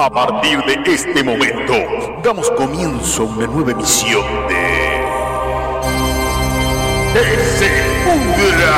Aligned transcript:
A 0.00 0.08
partir 0.08 0.60
de 0.64 0.94
este 0.94 1.24
momento, 1.24 1.74
damos 2.22 2.48
comienzo 2.52 3.24
a 3.24 3.26
una 3.26 3.46
nueva 3.48 3.72
emisión 3.72 4.22
de. 4.46 5.02
¡Que 7.14 7.24
pudra! 8.04 8.76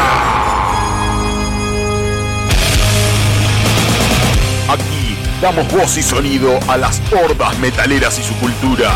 Aquí 4.73 5.19
damos 5.43 5.71
voz 5.71 5.99
y 5.99 6.03
sonido 6.03 6.59
a 6.67 6.79
las 6.79 7.03
hordas 7.13 7.59
metaleras 7.59 8.19
y 8.19 8.23
su 8.23 8.35
cultura. 8.37 8.91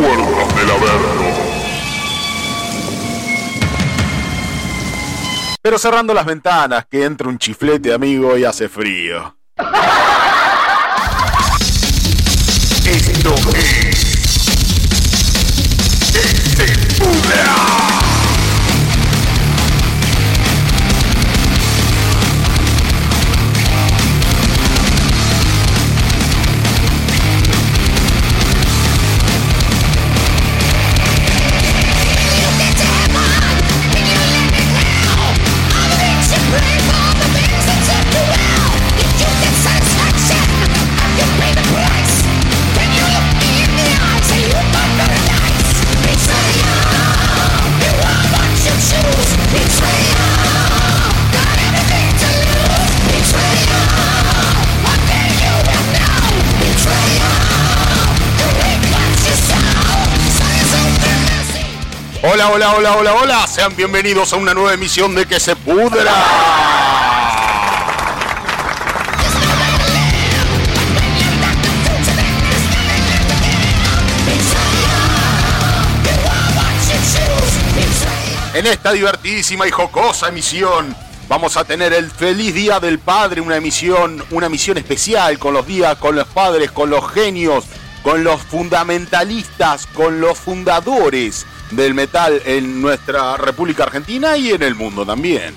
Del 0.00 0.70
Averno. 0.70 1.54
Pero 5.62 5.78
cerrando 5.78 6.12
las 6.12 6.26
ventanas, 6.26 6.86
que 6.90 7.04
entra 7.04 7.28
un 7.28 7.38
chiflete, 7.38 7.92
amigo, 7.92 8.36
y 8.36 8.44
hace 8.44 8.68
frío. 8.68 9.36
Hola, 62.46 62.72
hola, 62.72 62.72
hola, 62.76 62.96
hola, 62.96 63.14
hola. 63.14 63.46
Sean 63.46 63.74
bienvenidos 63.74 64.34
a 64.34 64.36
una 64.36 64.52
nueva 64.52 64.74
emisión 64.74 65.14
de 65.14 65.24
Que 65.24 65.40
se 65.40 65.56
pudra. 65.56 66.12
En 78.52 78.66
esta 78.66 78.92
divertidísima 78.92 79.66
y 79.66 79.70
jocosa 79.70 80.28
emisión 80.28 80.94
vamos 81.28 81.56
a 81.56 81.64
tener 81.64 81.94
el 81.94 82.10
feliz 82.10 82.54
Día 82.54 82.78
del 82.78 82.98
Padre, 82.98 83.40
una 83.40 83.56
emisión, 83.56 84.22
una 84.30 84.46
emisión 84.46 84.76
especial 84.76 85.38
con 85.38 85.54
los 85.54 85.66
días, 85.66 85.96
con 85.96 86.14
los 86.14 86.28
padres, 86.28 86.70
con 86.70 86.90
los 86.90 87.10
genios, 87.10 87.64
con 88.02 88.22
los 88.22 88.42
fundamentalistas, 88.42 89.86
con 89.86 90.20
los 90.20 90.38
fundadores 90.38 91.46
del 91.76 91.94
metal 91.94 92.40
en 92.44 92.80
nuestra 92.80 93.36
República 93.36 93.84
Argentina 93.84 94.36
y 94.36 94.50
en 94.50 94.62
el 94.62 94.74
mundo 94.74 95.04
también. 95.04 95.54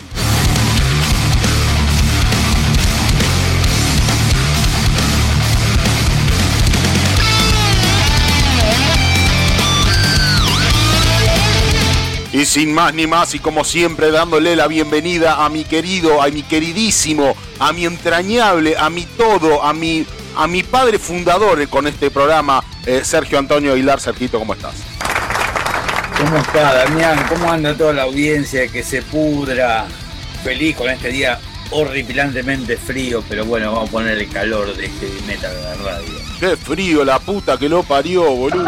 Y 12.34 12.46
sin 12.46 12.72
más 12.72 12.94
ni 12.94 13.08
más, 13.08 13.34
y 13.34 13.40
como 13.40 13.64
siempre, 13.64 14.12
dándole 14.12 14.56
la 14.56 14.68
bienvenida 14.68 15.44
a 15.44 15.50
mi 15.50 15.64
querido, 15.64 16.22
a 16.22 16.28
mi 16.28 16.44
queridísimo, 16.44 17.36
a 17.58 17.74
mi 17.74 17.86
entrañable, 17.86 18.78
a 18.78 18.92
mi 18.92 19.06
todo, 19.06 19.64
a 19.64 19.74
mi, 19.74 20.06
a 20.36 20.46
mi 20.46 20.62
padre 20.62 21.00
fundador 21.00 21.68
con 21.68 21.88
este 21.88 22.12
programa, 22.12 22.64
eh, 22.86 23.02
Sergio 23.04 23.40
Antonio 23.40 23.74
Aguilar. 23.74 24.00
Sergito, 24.00 24.38
¿cómo 24.38 24.54
estás? 24.54 24.76
¿Cómo 26.18 26.38
está, 26.38 26.74
Damián? 26.74 27.26
¿Cómo 27.30 27.52
anda 27.52 27.76
toda 27.76 27.94
la 27.94 28.04
audiencia 28.04 28.68
que 28.68 28.84
se 28.84 29.04
pudra? 29.04 29.86
Feliz 30.44 30.76
con 30.76 30.90
este 30.90 31.10
día 31.10 31.40
horripilantemente 31.70 32.78
frío, 32.78 33.24
pero 33.30 33.46
bueno, 33.46 33.72
vamos 33.72 33.90
a 33.90 33.92
poner 33.92 34.18
el 34.18 34.30
calor 34.30 34.76
de 34.76 34.86
este 34.86 35.08
metal 35.28 35.54
de 35.56 35.62
la 35.62 35.76
radio. 35.76 36.14
Qué 36.40 36.58
frío, 36.58 37.06
la 37.06 37.20
puta 37.20 37.58
que 37.58 37.70
lo 37.70 37.84
parió, 37.84 38.24
boludo. 38.24 38.66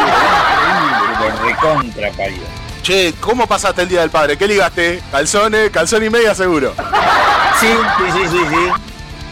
Recontra 1.44 2.12
parió. 2.12 2.44
Che, 2.84 3.14
¿cómo 3.20 3.48
pasaste 3.48 3.82
el 3.82 3.90
Día 3.90 4.02
del 4.02 4.12
Padre? 4.12 4.38
¿Qué 4.38 4.48
ligaste? 4.48 5.02
¿Calzones? 5.12 5.72
¿Calzón 5.72 6.04
y 6.04 6.10
media 6.10 6.36
seguro? 6.36 6.76
Sí, 7.60 7.68
sí, 7.68 8.12
sí, 8.14 8.28
sí, 8.30 8.38
sí. 8.50 8.72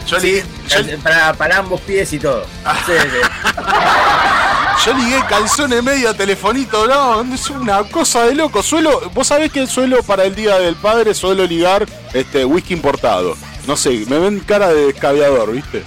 Yo 0.06 0.18
ligué... 0.18 0.98
Para, 1.02 1.34
para 1.34 1.58
ambos 1.58 1.80
pies 1.82 2.12
y 2.12 2.18
todo. 2.18 2.44
Sí, 2.84 2.92
sí. 2.92 3.54
Yo 4.84 4.94
ligué 4.94 5.20
calzones 5.28 5.82
media, 5.82 6.14
telefonito, 6.14 6.86
no, 6.86 7.34
es 7.34 7.50
una 7.50 7.82
cosa 7.84 8.24
de 8.26 8.34
loco. 8.34 8.62
Suelo, 8.62 9.10
vos 9.12 9.26
sabés 9.26 9.50
que 9.50 9.66
suelo 9.66 10.02
para 10.04 10.24
el 10.24 10.34
Día 10.34 10.58
del 10.58 10.76
Padre, 10.76 11.14
suelo 11.14 11.44
ligar 11.44 11.84
este 12.14 12.44
whisky 12.44 12.74
importado. 12.74 13.36
No 13.66 13.76
sé, 13.76 14.04
me 14.08 14.18
ven 14.18 14.40
cara 14.40 14.68
de 14.68 14.86
descaviador, 14.86 15.52
¿viste? 15.52 15.82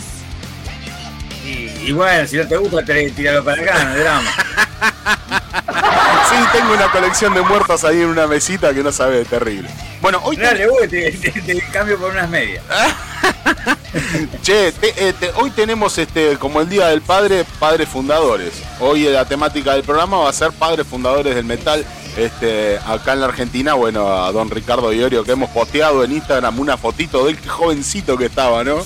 Y, 1.84 1.92
bueno, 1.94 2.28
si 2.28 2.38
no 2.38 2.48
te 2.48 2.58
gusta, 2.58 2.84
tirarlo 2.84 3.44
para 3.44 3.62
acá, 3.62 3.84
no 3.86 3.98
drama. 3.98 4.32
sí, 6.30 6.36
tengo 6.52 6.74
una 6.74 6.92
colección 6.92 7.34
de 7.34 7.42
muertos 7.42 7.84
ahí 7.84 8.02
en 8.02 8.10
una 8.10 8.28
mesita 8.28 8.74
que 8.74 8.84
no 8.84 8.92
sabe, 8.92 9.26
terrible. 9.26 9.70
Bueno, 10.02 10.20
hoy. 10.24 10.36
Dale, 10.36 10.68
te, 10.88 11.12
te, 11.12 11.62
cambio 11.72 12.00
por 12.00 12.12
unas 12.12 12.30
medias. 12.30 12.64
che, 14.42 14.74
eh, 14.82 15.14
hoy 15.36 15.52
tenemos 15.52 15.98
este 15.98 16.38
como 16.38 16.62
el 16.62 16.70
Día 16.70 16.88
del 16.88 17.02
Padre, 17.02 17.46
Padres 17.60 17.88
Fundadores. 17.88 18.54
Hoy 18.80 19.04
la 19.04 19.26
temática 19.26 19.74
del 19.74 19.84
programa 19.84 20.18
va 20.18 20.30
a 20.30 20.34
ser 20.34 20.52
Padres 20.52 20.88
Fundadores 20.88 21.36
del 21.36 21.46
Metal. 21.46 21.86
Este, 22.18 22.78
acá 22.86 23.14
en 23.14 23.22
la 23.22 23.28
Argentina, 23.28 23.74
bueno, 23.74 24.26
a 24.26 24.32
don 24.34 24.50
Ricardo 24.50 24.92
Iorio 24.92 25.24
que 25.24 25.32
hemos 25.32 25.50
posteado 25.52 26.04
en 26.04 26.12
Instagram 26.12 26.60
una 26.60 26.78
fotito 26.78 27.26
del 27.26 27.38
jovencito 27.48 28.18
que 28.18 28.26
estaba, 28.26 28.64
¿no? 28.64 28.84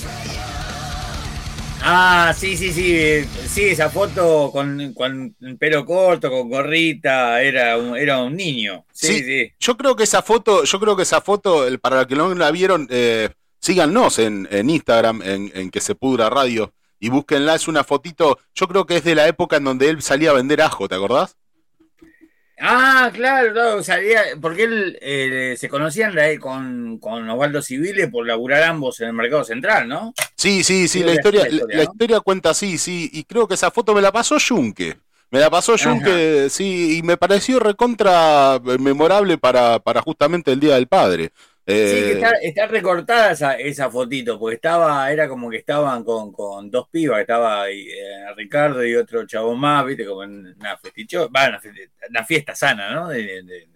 Ah, 1.88 2.34
sí, 2.36 2.56
sí, 2.56 2.72
sí. 2.72 3.24
Sí, 3.46 3.66
esa 3.66 3.88
foto 3.88 4.50
con, 4.50 4.92
con 4.92 5.36
pelo 5.56 5.84
corto, 5.84 6.28
con 6.28 6.48
gorrita, 6.48 7.40
era 7.40 7.78
un, 7.78 7.96
era 7.96 8.18
un 8.24 8.34
niño. 8.34 8.84
Sí, 8.92 9.22
sí, 9.22 9.52
Yo 9.60 9.76
creo 9.76 9.94
que 9.94 10.02
esa 10.02 10.20
foto, 10.20 10.64
yo 10.64 10.80
creo 10.80 10.96
que 10.96 11.04
esa 11.04 11.20
foto, 11.20 11.64
para 11.80 11.98
los 11.98 12.06
que 12.08 12.16
no 12.16 12.34
la 12.34 12.50
vieron, 12.50 12.88
eh, 12.90 13.28
síganos 13.60 14.18
en, 14.18 14.48
en 14.50 14.68
Instagram, 14.68 15.22
en, 15.22 15.52
en, 15.54 15.70
que 15.70 15.80
se 15.80 15.94
pudra 15.94 16.28
radio, 16.28 16.74
y 16.98 17.08
búsquenla, 17.08 17.54
es 17.54 17.68
una 17.68 17.84
fotito, 17.84 18.40
yo 18.52 18.66
creo 18.66 18.84
que 18.84 18.96
es 18.96 19.04
de 19.04 19.14
la 19.14 19.28
época 19.28 19.58
en 19.58 19.64
donde 19.64 19.88
él 19.88 20.02
salía 20.02 20.30
a 20.30 20.34
vender 20.34 20.62
ajo, 20.62 20.88
¿te 20.88 20.96
acordás? 20.96 21.36
Ah, 22.58 23.10
claro, 23.12 23.82
salía, 23.82 24.22
porque 24.40 24.64
él 24.64 24.98
eh, 25.02 25.56
se 25.58 25.68
conocían 25.68 26.14
con, 26.40 26.98
con 26.98 27.28
Osvaldo 27.28 27.60
Civile 27.60 28.08
por 28.08 28.26
laburar 28.26 28.62
ambos 28.62 28.98
en 29.00 29.08
el 29.08 29.12
mercado 29.12 29.44
central, 29.44 29.86
¿no? 29.86 30.14
Sí, 30.36 30.64
sí, 30.64 30.88
sí, 30.88 31.02
la, 31.04 31.12
historia, 31.12 31.46
la, 31.50 31.82
historia, 31.82 32.20
cuenta 32.20 32.50
así, 32.50 32.78
sí, 32.78 33.10
y 33.12 33.24
creo 33.24 33.46
que 33.46 33.54
esa 33.54 33.70
foto 33.70 33.94
me 33.94 34.00
la 34.00 34.10
pasó 34.10 34.36
Junque. 34.40 34.96
Me 35.30 35.40
la 35.40 35.50
pasó 35.50 35.76
Junque, 35.76 36.48
sí, 36.48 36.98
y 36.98 37.02
me 37.02 37.18
pareció 37.18 37.58
recontra 37.58 38.58
memorable 38.78 39.36
para, 39.36 39.78
para 39.80 40.00
justamente 40.00 40.52
el 40.52 40.60
Día 40.60 40.76
del 40.76 40.86
Padre. 40.86 41.32
Sí, 41.68 41.72
eh, 41.72 42.20
está, 42.42 42.68
recortada 42.68 43.32
esa, 43.32 43.54
esa 43.54 43.90
fotito, 43.90 44.38
porque 44.38 44.54
estaba, 44.54 45.10
era 45.10 45.28
como 45.28 45.50
que 45.50 45.56
estaban 45.56 46.04
con, 46.04 46.30
con 46.30 46.70
dos 46.70 46.88
pibas, 46.88 47.20
estaba 47.20 47.68
eh, 47.68 47.92
Ricardo 48.36 48.86
y 48.86 48.94
otro 48.94 49.26
chavo 49.26 49.56
más, 49.56 49.84
viste, 49.84 50.06
como 50.06 50.22
en 50.22 50.54
una 50.60 50.76
festicho, 50.76 51.28
va, 51.28 51.48
una, 52.08 52.24
fiesta 52.24 52.54
sana, 52.54 52.94
¿no? 52.94 53.08
De, 53.08 53.66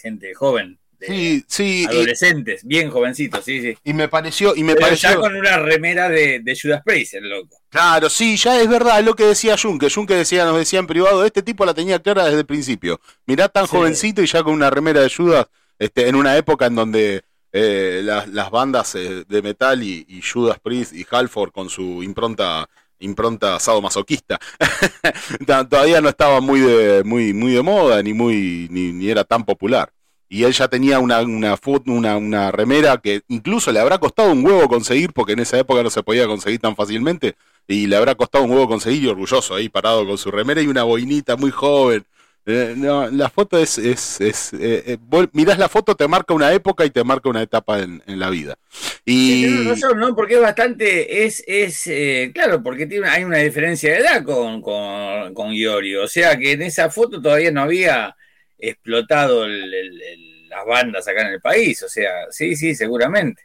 gente 0.00 0.32
joven. 0.32 0.78
sí, 1.00 1.44
sí. 1.48 1.84
Adolescentes, 1.88 2.64
bien 2.64 2.88
jovencitos, 2.88 3.44
sí, 3.44 3.60
sí. 3.60 3.76
Y 3.82 3.94
me 3.94 4.06
pareció, 4.06 4.54
y 4.54 4.62
me 4.62 4.76
pareció. 4.76 5.10
Ya 5.10 5.16
con 5.16 5.34
una 5.34 5.56
remera 5.56 6.08
de, 6.08 6.38
de 6.38 6.56
Judas 6.56 6.82
Priest, 6.84 7.14
el 7.14 7.28
loco. 7.28 7.56
Claro, 7.68 8.08
sí, 8.08 8.36
ya 8.36 8.60
es 8.60 8.68
verdad, 8.68 9.00
es 9.00 9.04
lo 9.04 9.16
que 9.16 9.24
decía 9.24 9.58
Junke. 9.58 9.90
Junke 9.90 10.14
decía, 10.14 10.44
nos 10.44 10.56
decía 10.56 10.78
en 10.78 10.86
privado, 10.86 11.24
este 11.24 11.42
tipo 11.42 11.66
la 11.66 11.74
tenía 11.74 11.98
clara 11.98 12.26
desde 12.26 12.38
el 12.38 12.46
principio. 12.46 13.00
Mirá 13.26 13.48
tan 13.48 13.66
jovencito 13.66 14.22
y 14.22 14.26
ya 14.26 14.44
con 14.44 14.54
una 14.54 14.70
remera 14.70 15.00
de 15.00 15.10
Judas, 15.10 15.46
este, 15.80 16.06
en 16.06 16.14
una 16.14 16.36
época 16.36 16.66
en 16.66 16.76
donde 16.76 17.24
eh, 17.52 18.00
las, 18.04 18.28
las, 18.28 18.50
bandas 18.50 18.94
eh, 18.94 19.24
de 19.28 19.42
metal 19.42 19.82
y, 19.82 20.22
Judas 20.22 20.58
Priest 20.60 20.92
y 20.92 21.04
Halford 21.10 21.50
con 21.50 21.68
su 21.68 22.02
impronta 22.02 22.68
impronta 23.00 23.56
asado 23.56 23.80
masoquista. 23.80 24.38
Todavía 25.68 26.00
no 26.00 26.10
estaba 26.10 26.40
muy 26.40 26.60
de, 26.60 27.02
muy, 27.02 27.32
muy 27.32 27.52
de 27.52 27.62
moda 27.62 28.02
ni, 28.02 28.12
muy, 28.12 28.68
ni, 28.70 29.08
era 29.08 29.24
tan 29.24 29.44
popular. 29.44 29.90
Y 30.28 30.44
él 30.44 30.52
ya 30.52 30.68
tenía 30.68 31.00
una, 31.00 31.22
una, 31.22 31.58
una, 31.86 32.16
una 32.16 32.52
remera 32.52 32.98
que 32.98 33.22
incluso 33.28 33.72
le 33.72 33.80
habrá 33.80 33.98
costado 33.98 34.30
un 34.30 34.44
huevo 34.44 34.68
conseguir, 34.68 35.12
porque 35.12 35.32
en 35.32 35.40
esa 35.40 35.58
época 35.58 35.82
no 35.82 35.90
se 35.90 36.02
podía 36.02 36.26
conseguir 36.26 36.60
tan 36.60 36.76
fácilmente, 36.76 37.36
y 37.66 37.86
le 37.86 37.96
habrá 37.96 38.14
costado 38.14 38.44
un 38.44 38.50
huevo 38.50 38.68
conseguir 38.68 39.04
y 39.04 39.08
orgulloso 39.08 39.54
ahí 39.54 39.68
parado 39.68 40.06
con 40.06 40.18
su 40.18 40.30
remera 40.30 40.60
y 40.60 40.66
una 40.68 40.84
boinita 40.84 41.36
muy 41.36 41.50
joven. 41.50 42.04
Eh, 42.46 42.74
no, 42.76 43.08
la 43.10 43.28
foto 43.28 43.58
es, 43.58 43.76
es, 43.76 44.20
es 44.20 44.52
eh, 44.54 44.82
eh 44.86 45.28
mirás 45.32 45.58
la 45.58 45.68
foto, 45.68 45.94
te 45.94 46.08
marca 46.08 46.32
una 46.32 46.52
época 46.52 46.86
y 46.86 46.90
te 46.90 47.04
marca 47.04 47.28
una 47.28 47.42
etapa 47.42 47.80
en, 47.80 48.02
la 48.06 48.30
vida. 48.30 48.56
Y 49.04 49.66
¿no? 49.96 50.14
Porque 50.16 50.34
es 50.34 50.40
bastante, 50.40 51.24
es, 51.24 51.44
es 51.46 51.86
eh, 51.86 52.30
claro, 52.32 52.62
porque 52.62 52.86
tiene, 52.86 53.08
hay 53.08 53.24
una 53.24 53.38
diferencia 53.38 53.92
de 53.92 53.98
edad 53.98 54.24
con, 54.24 54.62
con, 54.62 55.34
con 55.34 55.54
O 56.02 56.08
sea 56.08 56.38
que 56.38 56.52
en 56.52 56.62
esa 56.62 56.90
foto 56.90 57.20
todavía 57.20 57.50
no 57.50 57.62
había 57.62 58.16
explotado 58.58 59.46
las 59.46 60.66
bandas 60.66 61.06
acá 61.06 61.22
en 61.22 61.34
el 61.34 61.40
país. 61.40 61.82
O 61.82 61.88
sea, 61.88 62.10
sí, 62.30 62.56
sí, 62.56 62.74
seguramente. 62.74 63.42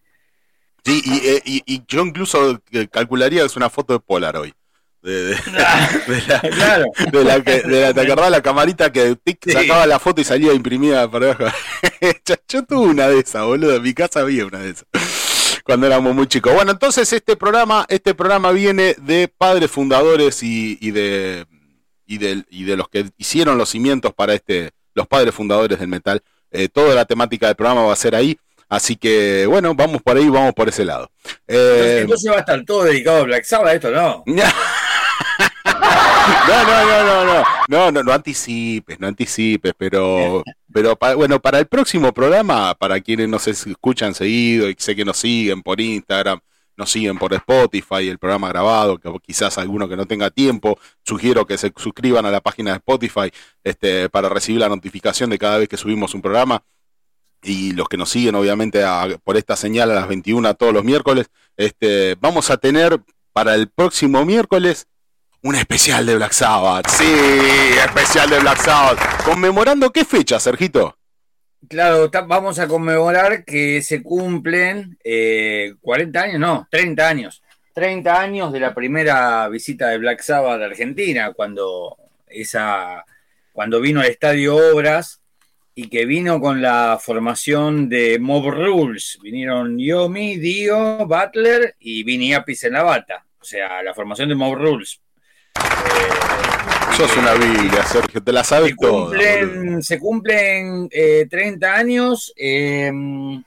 Sí, 0.86 1.02
y, 1.44 1.64
y 1.66 1.84
yo 1.88 2.06
incluso 2.06 2.62
calcularía 2.92 3.42
que 3.42 3.48
es 3.48 3.56
una 3.58 3.70
foto 3.70 3.94
de 3.94 4.00
Polaroid. 4.00 4.54
De, 5.06 5.38
la, 7.24 7.44
que, 7.44 7.60
¿te 7.94 8.02
acordás 8.02 8.32
la 8.32 8.42
camarita 8.42 8.92
que 8.92 9.16
sacaba 9.46 9.86
la 9.86 10.00
foto 10.00 10.22
y 10.22 10.24
salía 10.24 10.52
imprimida 10.52 11.10
para 11.12 11.32
abajo? 11.32 11.56
Yo 12.48 12.66
tuve 12.66 12.88
una 12.88 13.08
de 13.08 13.20
esas, 13.20 13.44
boludo. 13.44 13.76
En 13.76 13.84
mi 13.84 13.94
casa 13.94 14.22
había 14.22 14.48
una 14.48 14.60
de 14.60 14.72
esas. 14.72 14.86
Cuando 15.64 15.86
éramos 15.86 16.16
muy 16.16 16.26
chicos. 16.26 16.56
Bueno, 16.56 16.72
entonces 16.72 17.14
este 17.14 17.36
programa, 17.36 17.86
este 17.88 18.16
programa 18.16 18.52
viene 18.52 18.96
de 18.98 19.28
padres 19.28 19.70
fundadores 19.70 20.42
y, 20.42 20.76
de, 20.90 21.46
y, 22.08 22.18
de, 22.18 22.44
y 22.50 22.64
de 22.64 22.76
los 22.76 22.90
que 22.90 23.06
hicieron 23.18 23.60
los 23.60 23.70
cimientos 23.70 24.12
para 24.12 24.34
este, 24.34 24.72
los 24.96 25.08
padres 25.08 25.36
fundadores 25.36 25.78
del 25.78 25.88
metal. 25.88 26.24
Eh, 26.50 26.68
toda 26.68 26.96
la 26.96 27.06
temática 27.06 27.46
del 27.46 27.56
programa 27.56 27.84
va 27.84 27.94
a 27.94 27.98
ser 27.98 28.16
ahí. 28.16 28.40
Así 28.68 28.96
que, 28.96 29.46
bueno, 29.46 29.76
vamos 29.76 30.02
por 30.02 30.18
ahí, 30.18 30.28
vamos 30.28 30.54
por 30.56 30.68
ese 30.68 30.84
lado. 30.84 31.12
Eh, 31.48 32.00
entonces, 32.02 32.32
va 32.32 32.38
a 32.38 32.40
estar 32.40 32.64
todo 32.66 32.84
dedicado 32.84 33.20
a 33.20 33.24
Black 33.24 33.44
Sabbath, 33.44 33.76
esto 33.76 33.92
no. 33.92 34.24
No, 36.48 36.64
no, 36.64 36.86
no, 36.86 37.04
no, 37.04 37.26
no, 37.26 37.44
no, 37.68 37.92
no, 37.92 38.04
no 38.04 38.14
anticipes, 38.14 39.00
no 39.00 39.08
anticipes, 39.08 39.74
pero, 39.78 40.44
pero 40.72 40.98
bueno, 41.16 41.40
para 41.40 41.60
el 41.60 41.68
próximo 41.68 42.14
programa, 42.14 42.74
para 42.76 43.00
quienes 43.00 43.30
nos 43.30 43.48
escuchan 43.48 44.14
seguido 44.14 44.70
y 44.70 44.76
sé 44.78 44.96
que 44.96 45.06
nos 45.06 45.18
siguen 45.18 45.62
por 45.62 45.80
Instagram, 45.80 46.40
nos 46.78 46.92
siguen 46.92 47.18
por 47.18 47.34
Spotify, 47.34 48.10
el 48.10 48.18
programa 48.18 48.50
grabado, 48.50 48.98
que 48.98 49.10
quizás 49.22 49.58
alguno 49.58 49.88
que 49.88 49.96
no 49.96 50.06
tenga 50.06 50.30
tiempo, 50.30 50.78
sugiero 51.04 51.46
que 51.46 51.58
se 51.58 51.72
suscriban 51.76 52.26
a 52.26 52.32
la 52.32 52.42
página 52.42 52.72
de 52.72 52.78
Spotify 52.78 53.32
este, 53.64 54.10
para 54.10 54.30
recibir 54.30 54.62
la 54.62 54.70
notificación 54.70 55.30
de 55.30 55.38
cada 55.38 55.58
vez 55.58 55.70
que 55.70 55.78
subimos 55.78 56.14
un 56.14 56.22
programa. 56.22 56.64
Y 57.42 57.74
los 57.74 57.88
que 57.88 57.98
nos 57.98 58.10
siguen, 58.10 58.36
obviamente, 58.36 58.84
por 59.24 59.38
esta 59.38 59.56
señal 59.56 59.92
a 59.92 59.96
las 59.96 60.08
21 60.08 60.56
todos 60.56 60.74
los 60.74 60.84
miércoles, 60.84 61.28
este, 61.56 62.16
vamos 62.20 62.50
a 62.50 62.58
tener 62.58 63.00
para 63.34 63.54
el 63.54 63.70
próximo 63.70 64.26
miércoles 64.26 64.88
un 65.46 65.54
especial 65.54 66.08
de 66.08 66.16
Black 66.16 66.32
Sabbath. 66.32 66.88
Sí, 66.90 67.06
especial 67.86 68.28
de 68.32 68.40
Black 68.40 68.58
Sabbath. 68.58 69.24
¿Conmemorando 69.24 69.92
qué 69.92 70.04
fecha, 70.04 70.40
Sergito? 70.40 70.98
Claro, 71.70 72.10
vamos 72.28 72.58
a 72.58 72.68
conmemorar 72.68 73.46
que 73.46 73.84
se 73.84 74.02
cumplen 74.02 74.98
40 75.04 75.04
eh, 75.04 76.24
años, 76.24 76.40
no, 76.40 76.68
30 76.72 77.08
años. 77.08 77.44
30 77.76 78.20
años 78.20 78.54
de 78.54 78.60
la 78.60 78.74
primera 78.74 79.48
visita 79.50 79.90
de 79.90 80.00
Black 80.00 80.22
Sabbath 80.22 80.62
a 80.62 80.66
Argentina, 80.66 81.32
cuando, 81.34 81.96
esa, 82.26 83.06
cuando 83.54 83.80
vino 83.80 84.00
al 84.00 84.08
Estadio 84.08 84.56
Obras 84.56 85.22
y 85.76 85.90
que 85.90 86.08
vino 86.08 86.40
con 86.40 86.60
la 86.60 86.98
formación 87.00 87.88
de 87.88 88.18
Mob 88.18 88.50
Rules. 88.50 89.20
Vinieron 89.22 89.78
Yomi, 89.78 90.38
Dio, 90.38 91.06
Butler 91.06 91.76
y 91.80 92.04
Vinny 92.04 92.34
Apis 92.34 92.64
en 92.64 92.74
la 92.74 92.82
bata. 92.82 93.28
O 93.40 93.44
sea, 93.44 93.84
la 93.84 93.94
formación 93.94 94.30
de 94.30 94.36
Mob 94.36 94.56
Rules 94.56 95.02
Sos 96.96 97.18
una 97.18 97.34
vida, 97.34 97.86
Sergio, 97.86 98.24
te 98.24 98.32
la 98.32 98.44
sabes 98.46 98.70
se 98.70 98.76
cumplen, 98.78 99.84
Se 99.84 100.00
cumplen 100.00 100.88
30 100.90 101.68
eh, 101.68 101.70
años. 101.70 102.34
Em, 102.38 103.44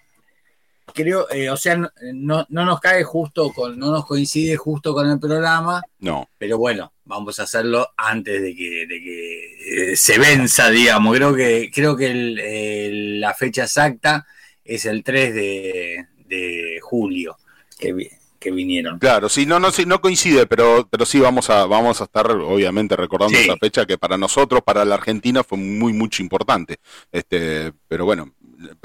creo, 0.92 1.30
eh, 1.30 1.48
o 1.48 1.56
sea, 1.56 1.78
no, 2.12 2.46
nos 2.50 2.80
cae 2.80 3.04
justo 3.04 3.50
con, 3.54 3.78
no 3.78 3.90
nos 3.90 4.04
coincide 4.04 4.56
justo 4.58 4.92
con 4.92 5.08
el 5.08 5.18
programa. 5.18 5.80
No. 6.00 6.28
Pero 6.36 6.58
bueno, 6.58 6.92
vamos 7.06 7.38
a 7.40 7.44
hacerlo 7.44 7.88
antes 7.96 8.42
de 8.42 8.54
que, 8.54 8.86
de 8.86 9.00
que 9.00 9.96
se 9.96 10.18
venza, 10.18 10.68
digamos. 10.68 11.16
Creo 11.16 11.34
que, 11.34 11.70
creo 11.72 11.96
que 11.96 12.90
la 13.18 13.32
fecha 13.32 13.62
exacta 13.62 14.26
es 14.62 14.84
el 14.84 15.02
3 15.02 15.34
de, 15.34 16.06
de 16.26 16.80
julio. 16.82 17.38
Que, 17.78 18.17
que 18.38 18.50
vinieron. 18.50 18.98
Claro, 18.98 19.28
sí, 19.28 19.46
no, 19.46 19.58
no, 19.58 19.70
sí, 19.70 19.84
no 19.86 20.00
coincide, 20.00 20.46
pero, 20.46 20.86
pero 20.90 21.04
sí 21.04 21.20
vamos 21.20 21.50
a, 21.50 21.66
vamos 21.66 22.00
a 22.00 22.04
estar 22.04 22.30
obviamente 22.30 22.96
recordando 22.96 23.38
esa 23.38 23.56
fecha 23.56 23.86
que 23.86 23.98
para 23.98 24.16
nosotros, 24.16 24.62
para 24.62 24.84
la 24.84 24.94
Argentina, 24.94 25.42
fue 25.44 25.58
muy, 25.58 25.92
mucho 25.92 26.22
importante. 26.22 26.76
Este, 27.12 27.72
pero 27.88 28.04
bueno, 28.04 28.32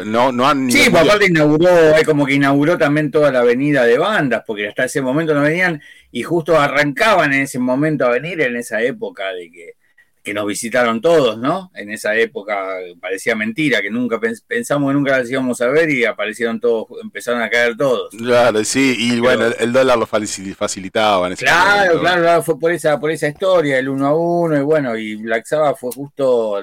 no, 0.06 0.32
no 0.32 0.48
han. 0.48 0.72
Sí, 0.72 0.90
pues 0.90 1.04
aparte 1.04 1.28
inauguró, 1.28 1.70
como 2.06 2.26
que 2.26 2.36
inauguró 2.36 2.78
también 2.78 3.12
toda 3.12 3.32
la 3.32 3.40
avenida 3.40 3.86
de 3.86 3.98
bandas, 3.98 4.44
porque 4.46 4.68
hasta 4.68 4.86
ese 4.86 5.02
momento 5.02 5.34
no 5.34 5.42
venían 5.42 5.82
y 6.12 6.24
justo 6.24 6.60
arrancaban 6.60 7.34
en 7.34 7.42
ese 7.42 7.60
momento 7.60 8.06
a 8.06 8.10
venir 8.10 8.42
en 8.42 8.56
esa 8.56 8.82
época 8.82 9.34
de 9.34 9.50
que 9.52 9.74
que 10.24 10.34
nos 10.34 10.48
visitaron 10.48 11.02
todos, 11.02 11.38
¿no? 11.38 11.70
En 11.76 11.92
esa 11.92 12.16
época 12.16 12.78
parecía 13.02 13.36
mentira, 13.36 13.82
que 13.82 13.90
nunca 13.90 14.22
pensamos 14.48 14.90
que 14.90 14.94
nunca 14.94 15.18
las 15.18 15.30
íbamos 15.30 15.60
a 15.60 15.68
ver 15.68 15.90
y 15.90 16.06
aparecieron 16.06 16.62
todos, 16.62 16.88
empezaron 17.04 17.42
a 17.42 17.50
caer 17.50 17.76
todos. 17.76 18.10
Claro, 18.16 18.64
sí, 18.64 18.96
y 18.98 19.20
bueno, 19.20 19.48
el, 19.60 19.74
dólar 19.74 19.98
lo 19.98 20.06
facilitaba 20.08 21.28
en 21.28 21.34
ese 21.34 21.44
claro, 21.44 22.00
claro, 22.00 22.22
claro, 22.22 22.44
fue 22.44 22.58
por 22.58 22.72
esa, 22.72 22.98
por 22.98 23.12
esa 23.12 23.28
historia, 23.28 23.78
el 23.78 23.90
uno 23.90 24.08
a 24.08 24.16
uno, 24.16 24.58
y 24.58 24.62
bueno, 24.62 24.96
y 24.96 25.16
Black 25.16 25.46
Sabbath 25.46 25.78
fue 25.78 25.92
justo, 25.92 26.58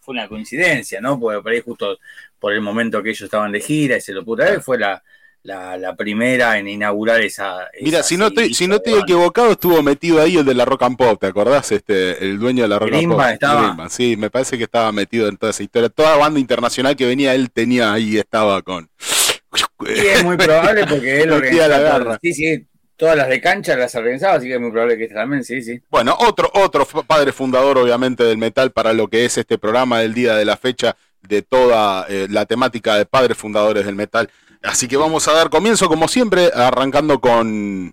fue 0.00 0.14
una 0.14 0.26
coincidencia, 0.26 1.02
¿no? 1.02 1.20
Porque 1.20 1.42
por 1.42 1.52
ahí 1.52 1.60
justo 1.60 1.98
por 2.38 2.54
el 2.54 2.62
momento 2.62 3.02
que 3.02 3.10
ellos 3.10 3.22
estaban 3.22 3.52
de 3.52 3.60
gira 3.60 3.98
y 3.98 4.00
se 4.00 4.12
lo 4.12 4.24
puta 4.24 4.44
vez 4.44 4.64
fue 4.64 4.78
la 4.78 5.02
la, 5.44 5.76
la, 5.76 5.94
primera 5.94 6.58
en 6.58 6.68
inaugurar 6.68 7.20
esa. 7.20 7.68
Mira, 7.80 8.02
si 8.02 8.16
no 8.16 8.28
estoy, 8.28 8.54
si 8.54 8.66
no 8.66 8.76
equivocado, 8.76 9.52
estuvo 9.52 9.82
metido 9.82 10.20
ahí 10.20 10.38
el 10.38 10.44
de 10.44 10.54
la 10.54 10.64
Rock 10.64 10.82
and 10.82 10.96
Pop, 10.96 11.20
¿te 11.20 11.26
acordás? 11.26 11.70
Este, 11.70 12.24
el 12.24 12.38
dueño 12.38 12.62
de 12.62 12.68
la 12.68 12.78
Rock 12.78 12.94
and 12.94 13.08
Pop. 13.08 13.20
Estaba. 13.30 13.88
sí, 13.90 14.16
me 14.16 14.30
parece 14.30 14.56
que 14.56 14.64
estaba 14.64 14.90
metido 14.90 15.28
en 15.28 15.36
toda 15.36 15.50
esa 15.50 15.62
historia. 15.62 15.90
Toda 15.90 16.16
banda 16.16 16.40
internacional 16.40 16.96
que 16.96 17.06
venía, 17.06 17.34
él 17.34 17.50
tenía 17.50 17.92
ahí, 17.92 18.16
estaba 18.16 18.62
con. 18.62 18.88
Sí, 18.98 20.06
es 20.06 20.24
muy 20.24 20.36
probable 20.36 20.86
porque 20.86 21.22
él 21.22 21.32
organizaba. 21.32 21.68
la 21.68 21.78
garra. 21.78 22.18
Sí, 22.22 22.32
sí, 22.32 22.66
todas 22.96 23.16
las 23.16 23.28
de 23.28 23.40
cancha 23.40 23.76
las 23.76 23.94
organizaba, 23.94 24.34
así 24.36 24.46
que 24.46 24.54
es 24.54 24.60
muy 24.60 24.70
probable 24.70 24.96
que 24.96 25.04
este 25.04 25.14
también, 25.14 25.44
sí, 25.44 25.60
sí. 25.60 25.78
Bueno, 25.90 26.16
otro, 26.20 26.50
otro 26.54 26.86
padre 27.06 27.32
fundador, 27.32 27.76
obviamente, 27.76 28.24
del 28.24 28.38
metal 28.38 28.72
para 28.72 28.94
lo 28.94 29.08
que 29.08 29.26
es 29.26 29.36
este 29.36 29.58
programa 29.58 30.00
del 30.00 30.14
día 30.14 30.36
de 30.36 30.46
la 30.46 30.56
fecha 30.56 30.96
de 31.20 31.42
toda 31.42 32.06
eh, 32.08 32.28
la 32.30 32.46
temática 32.46 32.96
de 32.96 33.06
padres 33.06 33.36
fundadores 33.36 33.84
del 33.84 33.94
metal 33.94 34.30
Así 34.64 34.88
que 34.88 34.96
vamos 34.96 35.28
a 35.28 35.32
dar 35.34 35.50
comienzo, 35.50 35.88
como 35.88 36.08
siempre, 36.08 36.50
arrancando 36.54 37.20
con. 37.20 37.92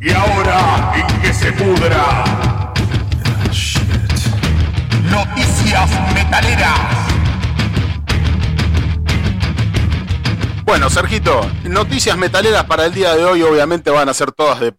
Y 0.00 0.10
ahora, 0.10 0.92
en 0.96 1.22
que 1.22 1.32
se 1.32 1.50
pudra. 1.52 2.74
Noticias 5.10 5.90
metaleras. 6.14 7.11
Bueno, 10.72 10.88
Sergito, 10.88 11.42
noticias 11.64 12.16
metaleras 12.16 12.64
para 12.64 12.86
el 12.86 12.94
día 12.94 13.14
de 13.14 13.22
hoy 13.26 13.42
obviamente 13.42 13.90
van 13.90 14.08
a 14.08 14.14
ser 14.14 14.32
todas 14.32 14.58
de 14.58 14.72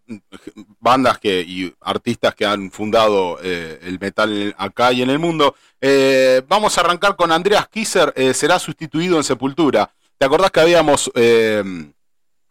bandas 0.80 1.20
que, 1.20 1.42
y 1.42 1.72
artistas 1.82 2.34
que 2.34 2.48
han 2.48 2.72
fundado 2.72 3.38
eh, 3.44 3.78
el 3.84 4.00
metal 4.00 4.56
acá 4.58 4.92
y 4.92 5.04
en 5.04 5.12
el 5.12 5.20
mundo. 5.20 5.54
Eh, 5.80 6.42
vamos 6.48 6.76
a 6.76 6.82
arrancar 6.82 7.16
con 7.16 7.32
Andreas 7.32 7.68
Kisser, 7.68 8.12
eh, 8.16 8.34
será 8.34 8.58
sustituido 8.58 9.18
en 9.18 9.24
Sepultura. 9.24 9.92
¿Te 10.18 10.26
acordás 10.26 10.50
que 10.50 10.62
habíamos 10.62 11.12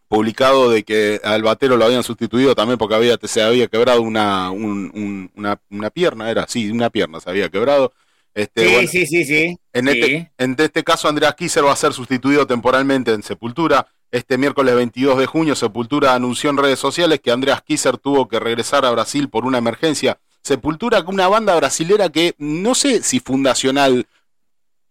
publicado 0.07 0.69
de 0.69 0.83
que 0.83 1.19
al 1.21 1.43
batero 1.43 1.75
lo 1.75 1.83
habían 1.83 2.03
sustituido 2.03 2.55
también 2.55 2.77
porque 2.77 2.95
había, 2.95 3.17
se 3.23 3.43
había 3.43 3.67
quebrado 3.67 4.03
una, 4.03 4.51
una, 4.51 5.59
una 5.69 5.89
pierna? 5.89 6.31
Era, 6.31 6.47
sí, 6.47 6.71
una 6.71 6.89
pierna 6.89 7.19
se 7.19 7.29
había 7.29 7.49
quebrado. 7.49 7.91
Este, 8.33 8.81
sí, 8.81 8.87
sí, 8.87 9.05
sí, 9.05 9.25
sí. 9.25 9.57
En, 9.73 9.87
Este, 9.87 10.31
en 10.37 10.55
este 10.57 10.83
caso, 10.83 11.07
Andreas 11.07 11.35
Kisser 11.35 11.65
va 11.65 11.73
a 11.73 11.75
ser 11.75 11.93
sustituido 11.93 12.47
temporalmente 12.47 13.13
en 13.13 13.23
Sepultura. 13.23 13.87
Este 14.11 14.37
miércoles 14.37 14.75
22 14.75 15.17
de 15.17 15.25
junio, 15.25 15.55
Sepultura 15.55 16.13
anunció 16.13 16.49
en 16.49 16.57
redes 16.57 16.79
sociales 16.79 17.19
que 17.19 17.31
Andreas 17.31 17.61
Kisser 17.61 17.97
tuvo 17.97 18.27
que 18.27 18.39
regresar 18.39 18.85
a 18.85 18.91
Brasil 18.91 19.29
por 19.29 19.45
una 19.45 19.57
emergencia. 19.57 20.19
Sepultura, 20.41 21.03
una 21.07 21.27
banda 21.27 21.55
brasilera 21.55 22.09
que 22.09 22.35
no 22.37 22.75
sé 22.75 23.01
si 23.01 23.19
fundacional 23.19 24.07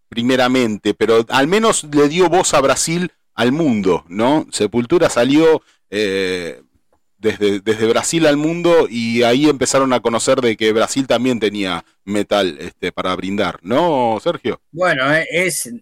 primeramente, 0.08 0.94
pero 0.94 1.24
al 1.28 1.46
menos 1.46 1.84
le 1.92 2.08
dio 2.08 2.28
voz 2.28 2.54
a 2.54 2.60
Brasil 2.60 3.12
al 3.34 3.52
mundo, 3.52 4.04
¿no? 4.08 4.46
Sepultura 4.50 5.08
salió 5.08 5.62
eh, 5.90 6.62
desde, 7.22 7.60
desde, 7.60 7.86
Brasil 7.86 8.26
al 8.26 8.36
mundo 8.36 8.86
y 8.90 9.22
ahí 9.22 9.48
empezaron 9.48 9.92
a 9.92 10.00
conocer 10.00 10.40
de 10.40 10.56
que 10.56 10.72
Brasil 10.72 11.06
también 11.06 11.40
tenía 11.40 11.84
metal 12.04 12.58
este, 12.60 12.92
para 12.92 13.14
brindar, 13.16 13.58
¿no, 13.62 14.18
Sergio? 14.22 14.60
Bueno, 14.72 15.14
eh, 15.14 15.26
es 15.30 15.72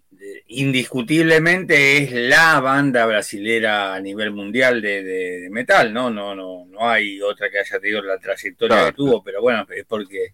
indiscutiblemente 0.47 1.97
es 1.97 2.11
la 2.11 2.59
banda 2.59 3.05
brasilera 3.05 3.95
a 3.95 3.99
nivel 3.99 4.31
mundial 4.31 4.81
de, 4.81 5.47
metal, 5.49 5.93
¿no? 5.93 6.09
No, 6.09 6.35
no, 6.35 6.65
no 6.65 6.89
hay 6.89 7.21
otra 7.21 7.49
que 7.49 7.59
haya 7.59 7.79
tenido 7.79 8.01
la 8.01 8.19
trayectoria 8.19 8.85
que 8.85 8.93
tuvo, 8.93 9.23
pero 9.23 9.41
bueno, 9.41 9.65
es 9.75 9.85
porque 9.85 10.33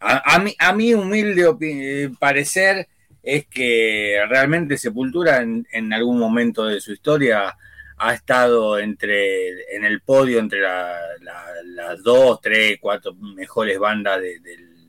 a, 0.00 0.38
mí, 0.38 0.54
a 0.58 0.72
mi 0.72 0.94
humilde 0.94 1.54
eh, 1.60 2.10
parecer 2.18 2.88
es 3.22 3.46
que 3.46 4.18
realmente 4.28 4.78
Sepultura 4.78 5.42
en, 5.42 5.92
algún 5.92 6.18
momento 6.18 6.64
de 6.64 6.80
su 6.80 6.92
historia 6.92 7.54
ha 8.02 8.14
estado 8.14 8.78
entre 8.78 9.74
en 9.76 9.84
el 9.84 10.00
podio 10.00 10.38
entre 10.38 10.60
las 10.60 12.02
dos, 12.02 12.40
tres, 12.40 12.78
cuatro 12.80 13.14
mejores 13.14 13.78
bandas 13.78 14.20
de, 14.20 14.40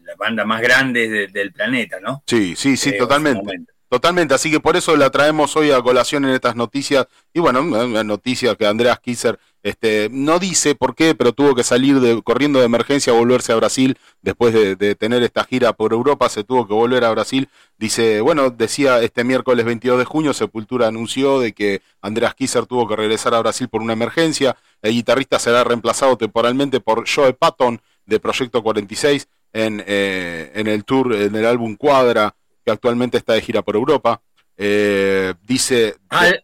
la 0.04 0.16
banda 0.16 0.46
más 0.46 0.62
grandes 0.62 1.32
del 1.32 1.52
planeta, 1.52 2.00
¿no? 2.00 2.24
Sí, 2.26 2.56
sí, 2.56 2.78
sí, 2.78 2.98
totalmente. 2.98 3.66
Totalmente, 3.90 4.34
así 4.34 4.50
que 4.50 4.62
por 4.62 4.78
eso 4.78 4.96
la 4.96 5.10
traemos 5.10 5.58
hoy 5.58 5.72
a 5.72 5.82
colación 5.82 6.24
en 6.24 6.32
estas 6.32 6.56
noticias. 6.56 7.08
Y 7.34 7.42
bueno, 7.42 7.62
una 7.62 8.06
noticia 8.06 8.56
que 8.56 8.66
Andreas 8.66 9.02
Kisser 9.02 9.38
este, 9.64 10.10
no 10.12 10.40
dice 10.40 10.76
por 10.76 10.96
qué, 10.96 11.14
pero 11.16 11.34
tuvo 11.34 11.54
que 11.54 11.64
salir 11.64 12.00
de, 12.00 12.22
corriendo 12.22 12.60
de 12.60 12.66
emergencia 12.66 13.14
a 13.14 13.16
volverse 13.16 13.52
a 13.52 13.56
Brasil 13.56 13.98
después 14.22 14.54
de, 14.54 14.96
tener 14.96 15.24
esta 15.24 15.44
gira 15.44 15.74
por 15.74 15.94
Europa, 15.94 16.30
se 16.30 16.44
tuvo 16.44 16.68
que 16.68 16.74
volver 16.74 17.04
a 17.04 17.12
Brasil. 17.12 17.50
Dice, 17.78 18.22
bueno, 18.22 18.50
decía 18.50 19.02
este 19.02 19.24
miércoles 19.24 19.66
22 19.66 20.00
de 20.00 20.06
junio, 20.06 20.34
Sepultura 20.34 20.88
anunció 20.88 21.40
de 21.40 21.54
que 21.54 21.82
Andreas 22.02 22.36
Kisser 22.36 22.66
tuvo 22.66 22.88
que 22.88 22.96
regresar 22.96 23.34
a 23.34 23.40
Brasil 23.40 23.70
por 23.70 23.82
una 23.82 23.94
emergencia. 23.94 24.58
El 24.82 24.94
guitarrista 24.94 25.40
será 25.40 25.64
reemplazado 25.64 26.18
temporalmente 26.18 26.80
por 26.80 27.06
Joe 27.08 27.34
Patton 27.34 27.82
de 28.06 28.20
Proyecto 28.20 28.64
46 28.64 29.28
en, 29.54 29.84
eh, 29.86 30.52
en 30.56 30.68
el 30.68 30.84
tour, 30.84 31.14
en 31.14 31.36
el 31.36 31.46
álbum 31.46 31.76
Cuadra 31.76 32.36
que 32.66 32.72
actualmente 32.72 33.18
está 33.18 33.34
de 33.34 33.42
gira 33.42 33.62
por 33.62 33.76
Europa. 33.76 34.22
Eh, 34.64 35.34
dice. 35.42 35.96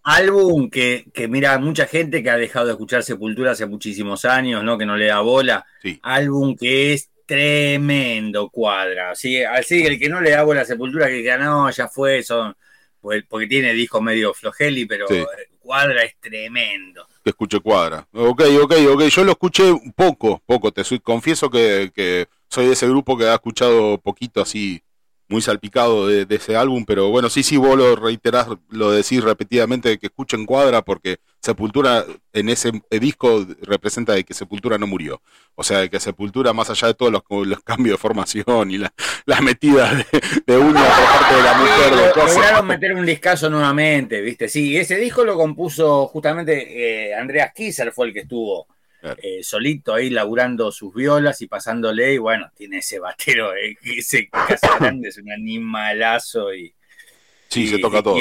álbum 0.04 0.72
que, 0.72 1.06
que, 1.14 1.28
mira, 1.28 1.60
mucha 1.60 1.86
gente 1.86 2.24
que 2.24 2.32
ha 2.32 2.38
dejado 2.38 2.66
de 2.66 2.72
escuchar 2.72 3.04
Sepultura 3.04 3.52
hace 3.52 3.68
muchísimos 3.68 4.26
años, 4.26 4.64
¿no? 4.64 4.76
Que 4.76 4.88
no 4.88 4.98
le 4.98 5.06
da 5.06 5.20
bola. 5.20 5.64
Álbum 6.02 6.56
que 6.56 6.94
es 6.94 7.12
tremendo, 7.28 8.50
cuadra. 8.50 9.12
Así, 9.12 9.44
así 9.44 9.86
el 9.86 10.00
que 10.00 10.10
no 10.10 10.20
le 10.20 10.32
da 10.32 10.42
bola 10.42 10.62
a 10.62 10.66
Sepultura, 10.66 11.06
que 11.06 11.14
diga, 11.14 11.38
no, 11.38 11.70
ya 11.70 11.88
fue, 11.88 12.24
son. 12.24 12.56
Pues, 13.00 13.24
porque 13.30 13.46
tiene 13.46 13.74
disco 13.74 14.02
medio 14.02 14.34
flojeli, 14.34 14.88
pero 14.88 15.06
cuadra 15.60 16.02
es 16.02 16.18
tremendo. 16.20 17.08
Que 17.24 17.30
escuche 17.30 17.60
cuadra. 17.60 18.08
Ok, 18.14 18.42
ok, 18.64 18.74
ok. 18.94 19.04
Yo 19.04 19.24
lo 19.26 19.34
escuché 19.34 19.72
poco, 19.96 20.42
poco. 20.44 20.72
Te 20.72 20.84
soy, 20.84 21.00
confieso 21.00 21.52
que, 21.52 21.92
que 21.94 22.26
soy 22.50 22.66
de 22.66 22.74
ese 22.74 22.88
grupo 22.88 23.16
que 23.16 23.26
ha 23.26 23.36
escuchado 23.36 24.00
poquito 24.00 24.42
así 24.42 24.82
muy 25.30 25.42
salpicado 25.42 26.08
de, 26.08 26.26
ese 26.30 26.56
álbum, 26.56 26.86
pero 26.86 27.10
bueno, 27.10 27.30
sí, 27.30 27.44
sí, 27.44 27.58
vos 27.58 27.78
lo 27.78 27.96
reiterás, 27.96 28.48
lo 28.70 28.92
decís 28.92 29.24
repetidamente, 29.24 29.98
que 29.98 30.08
escuchen 30.08 30.46
cuadra, 30.46 30.82
porque 30.84 31.18
Sepultura 31.42 32.06
en 32.34 32.50
ese 32.50 32.72
disco 32.90 33.46
representa 33.62 34.14
de 34.14 34.24
que 34.24 34.34
Sepultura 34.34 34.78
no 34.78 34.88
murió. 34.88 35.22
O 35.56 35.64
sea, 35.64 35.80
de 35.80 35.90
que 35.90 36.00
Sepultura, 36.00 36.54
más 36.54 36.70
allá 36.70 36.88
de 36.88 36.94
todos 36.94 37.12
los, 37.12 37.24
cambios 37.64 37.96
de 37.96 38.02
formación 38.02 38.72
y 38.72 38.78
las 39.26 39.42
metidas 39.42 40.06
de, 40.46 40.58
uña 40.58 40.84
por 40.84 41.20
parte 41.20 41.36
de 41.36 41.44
la 41.44 41.54
mujer, 41.58 41.96
de 41.96 42.34
lograron 42.34 42.68
meter 42.68 42.94
un 42.94 43.06
discazo 43.06 43.50
nuevamente, 43.50 44.22
¿viste? 44.22 44.48
Sí, 44.48 44.78
ese 44.78 44.96
disco 44.98 45.26
lo 45.26 45.36
compuso 45.36 46.08
justamente 46.08 47.10
eh, 47.10 47.16
Andreas 47.16 47.52
Kisser, 47.54 47.92
fue 47.92 48.08
el 48.08 48.14
que 48.14 48.22
estuvo 48.22 48.68
eh, 49.02 49.44
solito 49.44 49.94
ahí 49.94 50.10
laburando 50.10 50.72
sus 50.72 50.94
violas 50.94 51.42
y 51.42 51.48
pasándole, 51.48 52.14
y 52.14 52.18
bueno, 52.18 52.52
tiene 52.56 52.80
ese 52.80 53.00
batero, 53.00 53.56
eh, 53.56 53.78
ese 53.84 54.30
casa 54.30 54.78
grande, 54.80 55.10
es 55.10 55.18
un 55.18 55.32
animalazo 55.32 56.54
y... 56.54 56.74
Sí, 57.48 57.68
se 57.68 57.80
toca 57.80 58.04
todo. 58.04 58.18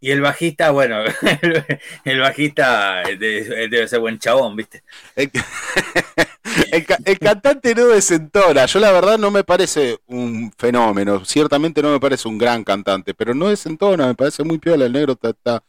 Y 0.00 0.12
el, 0.12 0.20
bajista, 0.20 0.70
bueno, 0.70 1.02
el, 2.04 2.20
bajista 2.20 3.02
debe, 3.18 3.88
ser 3.88 3.98
buen 3.98 4.18
chabón, 4.18 4.56
¿viste? 4.56 4.82
El, 5.16 5.30
cantante 7.20 7.74
no 7.74 7.88
desentona. 7.88 8.66
Yo 8.66 8.78
la 8.78 8.92
verdad 8.92 9.18
no 9.18 9.30
me 9.30 9.44
parece 9.44 9.98
un 10.06 10.52
fenómeno. 10.56 11.24
Ciertamente 11.24 11.82
no 11.82 11.90
me 11.90 12.00
parece 12.00 12.28
un 12.28 12.38
gran 12.38 12.64
cantante, 12.64 13.12
pero 13.12 13.34
no 13.34 13.48
desentona. 13.48 14.06
Me 14.06 14.14
parece 14.14 14.44
muy 14.44 14.58
piola. 14.58 14.86
El 14.86 14.92
negro 14.92 15.12
está, 15.12 15.30
Está 15.30 15.62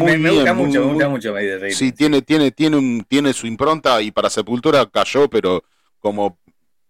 muy 0.00 0.12
me, 0.12 0.18
me 0.18 0.30
gusta 0.30 0.54
mucho, 0.54 0.80
me 0.80 0.92
gusta 0.92 1.08
mucho 1.08 1.34
Sí, 1.70 1.92
tiene, 1.92 2.22
tiene, 2.22 2.50
tiene, 2.50 2.76
un, 2.76 3.04
tiene 3.08 3.32
su 3.32 3.46
impronta 3.46 4.02
y 4.02 4.10
para 4.10 4.28
Sepultura 4.28 4.86
cayó, 4.86 5.28
pero 5.28 5.62
como 6.00 6.38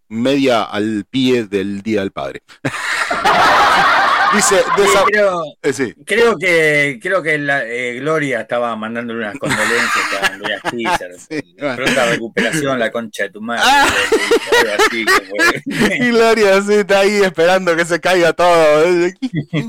media 0.08 0.62
al 0.64 1.04
pie 1.08 1.44
del 1.44 1.82
Día 1.82 2.00
del 2.00 2.12
Padre. 2.12 2.42
Dice, 4.34 4.62
creo, 5.06 5.42
eh, 5.62 5.94
creo, 6.06 6.38
que 6.38 6.98
creo 7.02 7.22
que 7.22 7.36
la, 7.38 7.66
eh, 7.66 7.98
Gloria 8.00 8.40
estaba 8.40 8.74
mandándole 8.76 9.20
unas 9.20 9.38
condolencias 9.38 10.22
a 10.22 10.26
Andrea 10.26 10.60
sí, 11.18 11.54
Pronta 11.58 12.06
recuperación, 12.06 12.78
la 12.78 12.90
concha 12.90 13.24
de 13.24 13.30
tu 13.30 13.42
madre. 13.42 13.62
Ah. 13.64 13.88
y 16.00 16.10
Gloria 16.10 16.62
sí, 16.62 16.74
está 16.74 17.00
ahí 17.00 17.16
esperando 17.16 17.76
que 17.76 17.84
se 17.84 18.00
caiga 18.00 18.32
todo. 18.32 18.84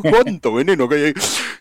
¿Cuánto 0.01 0.53
veneno 0.53 0.87
que 0.87 0.95
hay 0.95 1.03
ahí? 1.05 1.13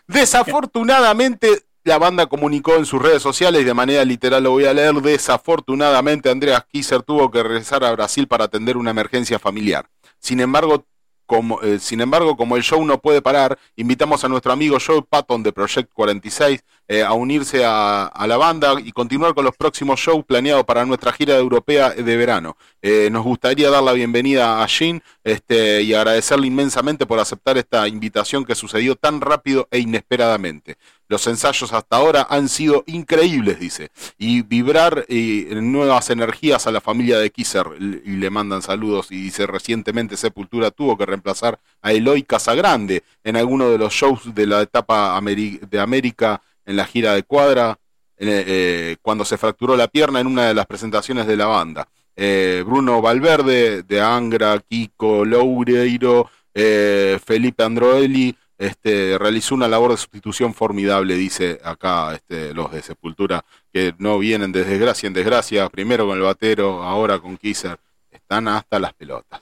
Desafortunadamente, 0.07 1.63
la 1.83 1.97
banda 1.97 2.27
comunicó 2.27 2.75
en 2.75 2.85
sus 2.85 3.01
redes 3.01 3.21
sociales, 3.21 3.61
y 3.61 3.65
de 3.65 3.73
manera 3.73 4.05
literal 4.05 4.43
lo 4.43 4.51
voy 4.51 4.65
a 4.65 4.73
leer, 4.73 4.93
desafortunadamente 4.95 6.29
Andreas 6.29 6.63
Kisser 6.71 7.01
tuvo 7.01 7.29
que 7.29 7.43
regresar 7.43 7.83
a 7.83 7.91
Brasil 7.91 8.27
para 8.27 8.45
atender 8.45 8.77
una 8.77 8.91
emergencia 8.91 9.39
familiar. 9.39 9.89
Sin 10.19 10.39
embargo, 10.39 10.85
como, 11.25 11.61
eh, 11.61 11.79
sin 11.79 12.01
embargo, 12.01 12.35
como 12.35 12.57
el 12.57 12.63
show 12.63 12.83
no 12.85 12.99
puede 12.99 13.21
parar, 13.21 13.57
invitamos 13.75 14.23
a 14.23 14.29
nuestro 14.29 14.51
amigo 14.51 14.77
Joe 14.85 15.01
Patton 15.01 15.43
de 15.43 15.51
Project 15.51 15.91
46 15.93 16.63
eh, 16.87 17.01
a 17.01 17.13
unirse 17.13 17.63
a, 17.65 18.11
la 18.27 18.37
banda 18.37 18.75
y 18.83 18.91
continuar 18.91 19.33
con 19.33 19.45
los 19.45 19.55
próximos 19.55 19.99
shows 19.99 20.25
planeados 20.25 20.65
para 20.65 20.85
nuestra 20.85 21.13
gira 21.13 21.37
europea 21.37 21.91
de 21.91 22.17
verano. 22.17 22.57
Eh, 22.81 23.09
nos 23.11 23.23
gustaría 23.23 23.69
dar 23.69 23.83
la 23.83 23.93
bienvenida 23.93 24.61
a 24.61 24.67
Jean 24.67 25.01
este, 25.23 25.81
y 25.81 25.93
agradecerle 25.93 26.47
inmensamente 26.47 27.05
por 27.05 27.19
aceptar 27.19 27.57
esta 27.57 27.87
invitación 27.87 28.45
que 28.45 28.55
sucedió 28.55 28.95
tan 28.95 29.21
rápido 29.21 29.67
e 29.71 29.79
inesperadamente. 29.79 30.77
Los 31.09 31.27
ensayos 31.27 31.73
hasta 31.73 31.97
ahora 31.97 32.27
han 32.29 32.49
sido 32.49 32.83
increíbles, 32.87 33.59
dice, 33.59 33.89
y 34.17 34.41
vibrar 34.41 35.05
nuevas 35.09 36.09
energías 36.09 36.65
a 36.65 36.71
la 36.71 36.81
familia 36.81 37.19
de 37.19 37.29
Kisser. 37.29 37.67
Y 37.79 38.15
le 38.15 38.29
mandan 38.29 38.61
saludos 38.61 39.11
y 39.11 39.21
dice, 39.21 39.45
recientemente 39.45 40.17
Sepultura 40.17 40.71
tuvo 40.71 40.97
que 40.97 41.05
reemplazar 41.05 41.59
a 41.81 41.91
Eloy 41.91 42.23
Casagrande 42.23 43.03
en 43.23 43.35
alguno 43.35 43.69
de 43.69 43.77
los 43.77 43.93
shows 43.93 44.33
de 44.33 44.47
la 44.47 44.61
etapa 44.61 45.19
de 45.21 45.79
América 45.79 46.41
en 46.65 46.75
la 46.77 46.85
gira 46.85 47.13
de 47.13 47.23
cuadra, 47.23 47.77
eh, 48.17 48.95
cuando 49.01 49.25
se 49.25 49.37
fracturó 49.37 49.75
la 49.75 49.87
pierna 49.87 50.19
en 50.19 50.27
una 50.27 50.47
de 50.47 50.53
las 50.53 50.65
presentaciones 50.65 51.27
de 51.27 51.35
la 51.35 51.47
banda. 51.47 51.87
Eh, 52.15 52.63
Bruno 52.65 53.01
Valverde 53.01 53.83
de 53.83 54.01
Angra, 54.01 54.59
Kiko 54.59 55.25
Loureiro, 55.25 56.29
eh, 56.53 57.19
Felipe 57.25 57.63
Androelli, 57.63 58.35
este, 58.57 59.17
realizó 59.17 59.55
una 59.55 59.67
labor 59.67 59.91
de 59.91 59.97
sustitución 59.97 60.53
formidable, 60.53 61.15
dice 61.15 61.59
acá 61.63 62.13
este, 62.13 62.53
los 62.53 62.71
de 62.71 62.81
Sepultura, 62.81 63.43
que 63.71 63.93
no 63.97 64.19
vienen 64.19 64.51
de 64.51 64.63
desgracia 64.63 65.07
en 65.07 65.13
desgracia, 65.13 65.69
primero 65.69 66.07
con 66.07 66.17
el 66.17 66.23
batero, 66.23 66.83
ahora 66.83 67.19
con 67.19 67.37
Kisser, 67.37 67.79
están 68.11 68.47
hasta 68.47 68.79
las 68.79 68.93
pelotas. 68.93 69.41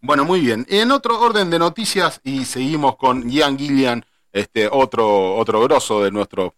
Bueno, 0.00 0.24
muy 0.24 0.40
bien. 0.40 0.64
En 0.68 0.92
otro 0.92 1.20
orden 1.20 1.50
de 1.50 1.58
noticias, 1.58 2.20
y 2.22 2.44
seguimos 2.44 2.96
con 2.96 3.28
Ian 3.28 3.58
Gillian, 3.58 4.04
este 4.32 4.68
otro, 4.70 5.34
otro 5.36 5.60
grosso 5.62 6.04
de 6.04 6.10
nuestro, 6.10 6.54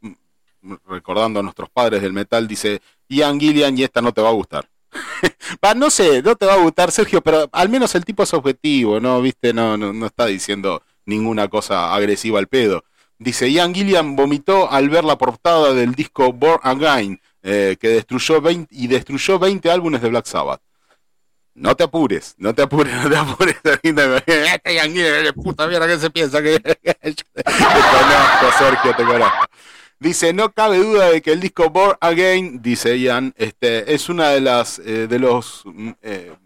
recordando 0.87 1.41
a 1.41 1.43
nuestros 1.43 1.71
padres 1.71 2.03
del 2.03 2.13
metal, 2.13 2.47
dice 2.49 2.83
Ian 3.09 3.39
Gillian 3.39 3.79
y 3.79 3.85
esta 3.85 4.03
no 4.03 4.13
te 4.13 4.21
va 4.21 4.29
a 4.29 4.33
gustar. 4.33 4.69
no 5.77 5.91
sé, 5.91 6.23
no 6.23 6.37
te 6.37 6.47
va 6.47 6.55
a 6.55 6.59
gustar 6.59 6.91
Sergio, 6.91 7.21
pero 7.21 7.49
al 7.53 7.69
menos 7.69 7.95
el 7.95 8.05
tipo 8.05 8.23
es 8.23 8.33
objetivo, 8.35 9.01
¿no? 9.01 9.21
Viste, 9.21 9.53
no, 9.53 9.77
no, 9.77 10.07
está 10.07 10.27
diciendo 10.27 10.83
ninguna 11.07 11.49
cosa 11.49 11.95
agresiva 11.95 12.39
al 12.39 12.49
pedo. 12.49 12.85
Dice, 13.19 13.51
Ian 13.51 13.75
Gillian 13.75 14.15
vomitó 14.15 14.71
al 14.71 14.89
ver 14.91 15.05
la 15.05 15.19
portada 15.19 15.73
del 15.75 15.95
disco 15.95 16.33
Born 16.33 16.61
Again, 16.63 17.21
eh, 17.43 17.77
que 17.81 17.89
destruyó 17.89 18.41
20, 18.41 18.75
y 18.75 18.87
destruyó 18.87 19.39
20 19.39 19.71
álbumes 19.71 20.03
de 20.03 20.09
Black 20.09 20.27
Sabbath 20.27 20.61
no 21.59 21.75
te 21.75 21.85
apures, 21.85 22.35
no 22.39 22.55
te 22.55 22.63
apures, 22.63 22.95
no 23.03 23.11
te 23.11 23.17
apures. 23.17 23.57
Este 24.27 25.33
puta 25.35 25.67
mierda 25.67 25.87
que 25.87 25.99
se 25.99 26.11
piensa 26.11 26.43
que 26.43 26.59
te 26.61 26.77
conozco, 26.85 28.59
Sergio, 28.59 28.97
te 28.97 29.05
conozco. 29.05 29.48
Dice, 30.01 30.33
no 30.33 30.53
cabe 30.53 30.79
duda 30.79 31.11
de 31.11 31.21
que 31.23 31.33
el 31.33 31.41
disco 31.41 31.71
Born 31.71 31.97
Again, 32.01 32.63
dice 32.63 33.01
Ian, 33.01 33.35
este, 33.37 33.95
es 33.95 34.09
una 34.09 34.29
de 34.29 34.41
las 34.41 34.79
eh, 34.79 35.09
de 35.09 35.19
los 35.19 35.63
mm, 35.65 35.91
eh, 36.03 36.37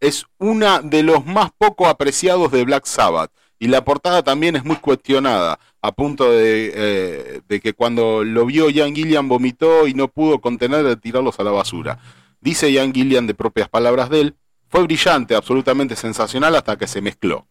es 0.00 0.26
una 0.38 0.80
de 0.80 1.04
los 1.04 1.24
más 1.24 1.50
poco 1.56 1.86
apreciados 1.86 2.50
de 2.50 2.64
Black 2.64 2.86
Sabbath 2.86 3.30
y 3.60 3.68
la 3.68 3.84
portada 3.84 4.22
también 4.22 4.56
es 4.56 4.64
muy 4.64 4.76
cuestionada. 4.76 5.58
a 5.80 5.92
punto 5.92 6.32
de, 6.32 6.72
eh, 6.74 7.40
de 7.48 7.60
que 7.60 7.72
cuando 7.72 8.24
lo 8.24 8.44
vio 8.44 8.68
Ian 8.70 8.94
Gillian 8.94 9.28
vomitó 9.28 9.86
y 9.86 9.94
no 9.94 10.08
pudo 10.08 10.40
contener 10.40 10.82
de 10.84 10.96
tirarlos 10.96 11.38
a 11.38 11.44
la 11.44 11.52
basura. 11.52 12.00
Dice 12.40 12.72
Ian 12.72 12.92
Gillian 12.92 13.28
de 13.28 13.34
propias 13.34 13.68
palabras 13.68 14.10
de 14.10 14.20
él, 14.22 14.36
fue 14.68 14.82
brillante, 14.82 15.36
absolutamente 15.36 15.94
sensacional 15.94 16.56
hasta 16.56 16.76
que 16.76 16.88
se 16.88 17.00
mezcló. 17.00 17.46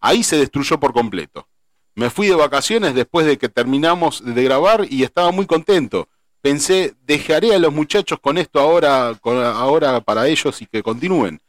Ahí 0.00 0.22
se 0.22 0.38
destruyó 0.38 0.80
por 0.80 0.94
completo. 0.94 1.46
Me 1.94 2.10
fui 2.10 2.26
de 2.26 2.34
vacaciones 2.34 2.94
después 2.94 3.26
de 3.26 3.38
que 3.38 3.48
terminamos 3.48 4.22
de 4.24 4.42
grabar 4.42 4.86
y 4.90 5.04
estaba 5.04 5.30
muy 5.30 5.46
contento. 5.46 6.08
Pensé, 6.40 6.94
dejaré 7.06 7.54
a 7.54 7.58
los 7.58 7.72
muchachos 7.72 8.18
con 8.20 8.36
esto 8.36 8.60
ahora, 8.60 9.18
ahora 9.22 10.00
para 10.00 10.28
ellos 10.28 10.60
y 10.60 10.66
que 10.66 10.82
continúen. 10.82 11.40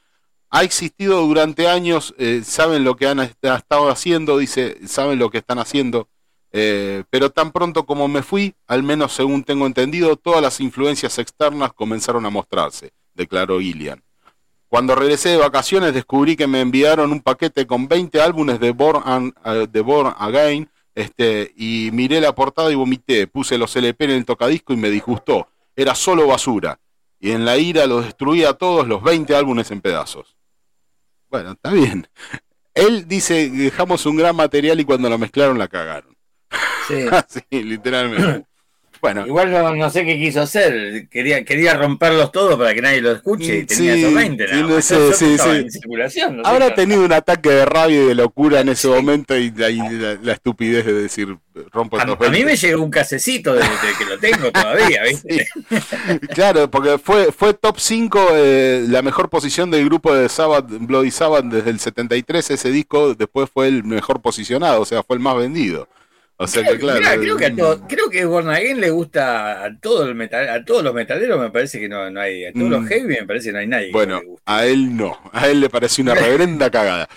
Ha 0.50 0.64
existido 0.64 1.22
durante 1.22 1.68
años, 1.68 2.14
eh, 2.18 2.42
saben 2.46 2.84
lo 2.84 2.96
que 2.96 3.08
han 3.08 3.20
estado 3.20 3.90
haciendo, 3.90 4.38
dice, 4.38 4.78
saben 4.88 5.20
lo 5.20 5.30
que 5.30 5.40
están 5.40 5.60
haciendo, 5.60 6.08
eh, 6.54 7.04
pero 7.10 7.32
tan 7.32 7.52
pronto 7.52 7.86
como 7.86 8.08
me 8.08 8.24
fui, 8.24 8.56
al 8.68 8.84
menos 8.84 9.12
según 9.12 9.44
tengo 9.44 9.66
entendido, 9.66 10.16
todas 10.16 10.42
las 10.42 10.62
influencias 10.62 11.20
externas 11.20 11.74
comenzaron 11.74 12.26
a 12.26 12.30
mostrarse, 12.30 12.92
declaró 13.14 13.60
Gillian. 13.60 14.02
Cuando 14.76 14.94
regresé 14.94 15.30
de 15.30 15.38
vacaciones 15.38 15.94
descubrí 15.94 16.36
que 16.36 16.48
me 16.48 16.60
enviaron 16.60 17.14
un 17.14 17.22
paquete 17.22 17.66
con 17.66 17.88
20 17.88 18.20
álbumes 18.20 18.60
de 18.60 18.72
Born, 18.72 19.34
eh, 19.46 19.68
de 19.72 19.80
Born 19.80 20.14
Again 20.18 20.70
este, 20.94 21.54
y 21.56 21.92
miré 21.94 22.20
la 22.20 22.36
portada 22.36 22.70
y 22.74 22.76
vomité, 22.76 23.26
puse 23.26 23.58
los 23.58 23.74
LP 23.74 24.04
en 24.04 24.12
el 24.12 24.26
tocadisco 24.26 24.74
y 24.74 24.76
me 24.76 24.90
disgustó. 24.90 25.48
Era 25.78 25.96
solo 25.96 26.28
basura. 26.28 26.78
Y 27.22 27.32
en 27.32 27.46
la 27.46 27.58
ira 27.58 27.86
los 27.86 28.04
destruí 28.04 28.44
a 28.44 28.52
todos 28.52 28.86
los 28.86 29.02
20 29.02 29.34
álbumes 29.34 29.72
en 29.72 29.80
pedazos. 29.80 30.36
Bueno, 31.30 31.54
está 31.54 31.72
bien. 31.72 32.10
Él 32.74 33.08
dice, 33.08 33.50
dejamos 33.50 34.06
un 34.06 34.18
gran 34.18 34.36
material 34.36 34.78
y 34.82 34.84
cuando 34.84 35.10
lo 35.10 35.18
mezclaron 35.18 35.58
la 35.58 35.70
cagaron. 35.70 36.18
Sí, 36.90 37.06
sí 37.30 37.64
literalmente. 37.64 38.46
Bueno. 39.06 39.28
Igual 39.28 39.78
no, 39.78 39.90
sé 39.92 40.04
qué 40.04 40.18
quiso 40.18 40.42
hacer. 40.42 41.08
Quería, 41.10 41.46
quería 41.46 41.76
romperlos 41.76 42.32
todos 42.32 42.58
para 42.58 42.74
que 42.74 42.82
nadie 42.82 43.02
lo 43.02 43.12
escuche 43.12 43.60
y 43.60 43.66
tenía 43.66 43.94
esos 43.94 44.14
20. 44.16 44.48
No 44.64 44.82
sé, 44.82 45.14
sí, 45.14 45.38
sí. 45.38 45.80
Habrá 46.44 46.74
tenido 46.74 47.06
un 47.06 47.14
ataque 47.14 47.50
de 47.50 47.66
rabia 47.66 48.02
y 48.02 48.08
de 48.08 48.16
locura 48.16 48.62
en 48.62 48.70
ese 48.70 48.88
momento 48.88 49.38
y, 49.38 49.52
la, 49.52 50.32
estupidez 50.32 50.86
de 50.86 50.94
decir 50.94 51.38
rompo 51.72 51.98
estos 51.98 52.20
a, 52.20 52.26
a 52.26 52.30
mí 52.30 52.44
me 52.44 52.56
llegó 52.56 52.84
un 52.84 52.90
casecito 52.90 53.54
desde 53.54 53.70
que 53.98 54.06
lo 54.06 54.18
tengo 54.18 54.52
todavía, 54.52 55.04
¿viste? 55.08 55.48
claro, 56.34 56.70
porque 56.70 56.98
fue, 56.98 57.32
fue 57.32 57.54
top 57.54 57.80
5 57.80 58.28
eh, 58.34 58.86
la 58.90 59.04
mejor 59.04 59.30
posición 59.30 59.70
del 59.70 59.86
grupo 59.86 60.14
de 60.14 60.30
Sabbath, 60.30 60.66
Bloody 60.68 61.12
Sabbath 61.12 61.46
desde 61.46 61.70
el 61.70 61.80
73. 61.80 62.50
Ese 62.52 62.72
disco 62.72 63.14
después 63.14 63.50
fue 63.54 63.68
el 63.68 63.84
mejor 63.84 64.22
posicionado, 64.22 64.82
o 64.82 64.86
sea, 64.86 65.04
fue 65.04 65.16
el 65.16 65.22
más 65.22 65.38
vendido. 65.38 65.88
O 66.38 66.48
sea 66.48 66.64
que 66.64 66.78
claro. 66.78 67.00
creo, 67.22 67.38
que 67.38 67.46
a 67.46 67.56
todo, 67.56 67.88
creo 67.88 68.10
que 68.10 68.26
le 68.76 68.90
gusta 68.90 69.64
a 69.64 69.80
todo 69.80 70.06
el 70.06 70.16
metal, 70.16 70.50
a 70.50 70.66
todos 70.66 70.84
los 70.84 70.94
metaleros 70.94 71.40
me 71.40 71.50
parece 71.50 71.80
que 71.80 71.88
no, 71.88 72.10
no 72.10 72.20
hay, 72.20 72.46
a 72.46 72.52
todos 72.52 72.70
los 72.70 72.82
mm. 72.82 72.88
heavy 72.88 73.08
me 73.08 73.26
parece 73.26 73.50
que 73.50 73.54
no 73.54 73.60
hay 73.60 73.68
nadie. 73.68 73.92
Bueno, 73.94 74.22
a 74.46 74.66
él 74.66 74.98
no, 74.98 75.18
a 75.32 75.48
él 75.48 75.62
le 75.62 75.70
pareció 75.70 76.04
una 76.04 76.14
reverenda 76.14 76.70
cagada. 76.70 77.08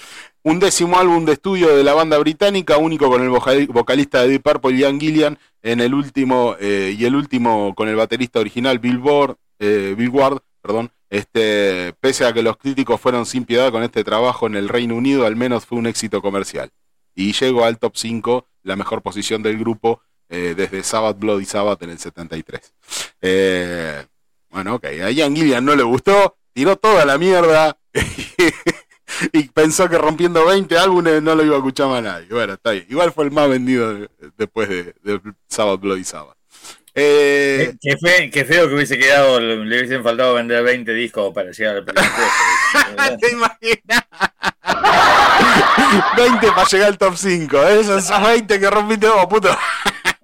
Un 0.42 0.60
décimo 0.60 0.98
álbum 0.98 1.24
de 1.24 1.32
estudio 1.32 1.76
de 1.76 1.82
la 1.82 1.94
banda 1.94 2.16
británica, 2.18 2.76
único 2.76 3.10
con 3.10 3.22
el 3.22 3.28
vocalista 3.28 4.22
de 4.22 4.28
Deep 4.28 4.42
Purple, 4.42 4.78
Ian 4.78 5.00
Gillian, 5.00 5.36
en 5.62 5.80
el 5.80 5.94
último, 5.94 6.54
eh, 6.60 6.94
y 6.96 7.04
el 7.04 7.16
último 7.16 7.74
con 7.74 7.88
el 7.88 7.96
baterista 7.96 8.38
original, 8.38 8.78
Bill 8.78 8.98
Ward, 8.98 9.34
eh, 9.58 9.94
Bill 9.98 10.10
Ward, 10.10 10.38
perdón, 10.62 10.90
este, 11.10 11.92
pese 12.00 12.24
a 12.24 12.32
que 12.32 12.42
los 12.42 12.56
críticos 12.56 13.00
fueron 13.00 13.26
sin 13.26 13.44
piedad 13.44 13.72
con 13.72 13.82
este 13.82 14.04
trabajo 14.04 14.46
en 14.46 14.54
el 14.54 14.68
Reino 14.68 14.94
Unido, 14.94 15.26
al 15.26 15.34
menos 15.34 15.66
fue 15.66 15.78
un 15.78 15.86
éxito 15.86 16.22
comercial. 16.22 16.70
Y 17.14 17.32
llegó 17.32 17.64
al 17.64 17.78
top 17.78 17.96
5 17.96 18.46
la 18.68 18.76
mejor 18.76 19.02
posición 19.02 19.42
del 19.42 19.58
grupo 19.58 20.02
eh, 20.28 20.54
desde 20.56 20.82
Sabbath 20.82 21.18
Bloody 21.18 21.46
Sabbath 21.46 21.82
en 21.82 21.90
el 21.90 21.98
73. 21.98 22.74
Eh, 23.22 24.04
bueno, 24.50 24.74
ok, 24.76 24.84
a 24.84 25.10
Ian 25.10 25.34
Gillian 25.34 25.64
no 25.64 25.74
le 25.74 25.82
gustó, 25.82 26.36
tiró 26.52 26.76
toda 26.76 27.04
la 27.06 27.16
mierda 27.16 27.78
y 29.32 29.44
pensó 29.48 29.88
que 29.88 29.96
rompiendo 29.96 30.44
20 30.44 30.76
álbumes 30.78 31.22
no 31.22 31.34
lo 31.34 31.44
iba 31.44 31.54
a 31.54 31.58
escuchar 31.58 31.88
más 31.88 32.02
nadie. 32.02 32.28
Bueno, 32.30 32.54
está 32.54 32.72
bien. 32.72 32.86
Igual 32.90 33.12
fue 33.12 33.24
el 33.24 33.30
más 33.30 33.48
vendido 33.48 34.06
después 34.36 34.68
de, 34.68 34.94
de 35.02 35.20
Sabbath 35.48 35.80
Bloody 35.80 36.04
Sabbath. 36.04 36.36
Eh, 36.94 37.74
qué, 37.80 37.96
feo, 38.44 38.68
que 38.68 38.74
hubiese 38.74 38.98
quedado, 38.98 39.38
le 39.40 39.78
hubiesen 39.78 40.02
faltado 40.02 40.34
vender 40.34 40.62
20 40.64 40.92
discos 40.94 41.32
para 41.32 41.52
llegar 41.52 41.76
al 41.76 41.84
presupuesto. 41.84 43.18
¿Te 43.20 43.30
imaginas? 43.30 44.04
20 46.16 46.48
para 46.48 46.68
llegar 46.68 46.88
al 46.88 46.98
top 46.98 47.16
5. 47.16 47.62
Esos 47.62 48.10
20 48.22 48.60
que 48.60 48.70
rompiste 48.70 49.08
vos, 49.08 49.26
puto. 49.26 49.48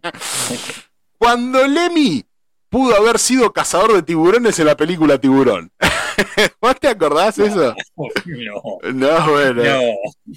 Cuando 1.19 1.67
Lemmy 1.67 2.25
pudo 2.69 2.97
haber 2.97 3.21
sido 3.21 3.53
cazador 3.53 3.93
de 3.93 4.03
tiburones 4.03 4.59
en 4.59 4.67
la 4.67 4.77
película 4.77 5.17
Tiburón. 5.17 5.71
¿Vos 6.61 6.75
te 6.81 6.89
acordás 6.89 7.39
eso? 7.39 7.75
No. 7.97 8.93
No, 8.93 9.31
bueno. 9.31 9.63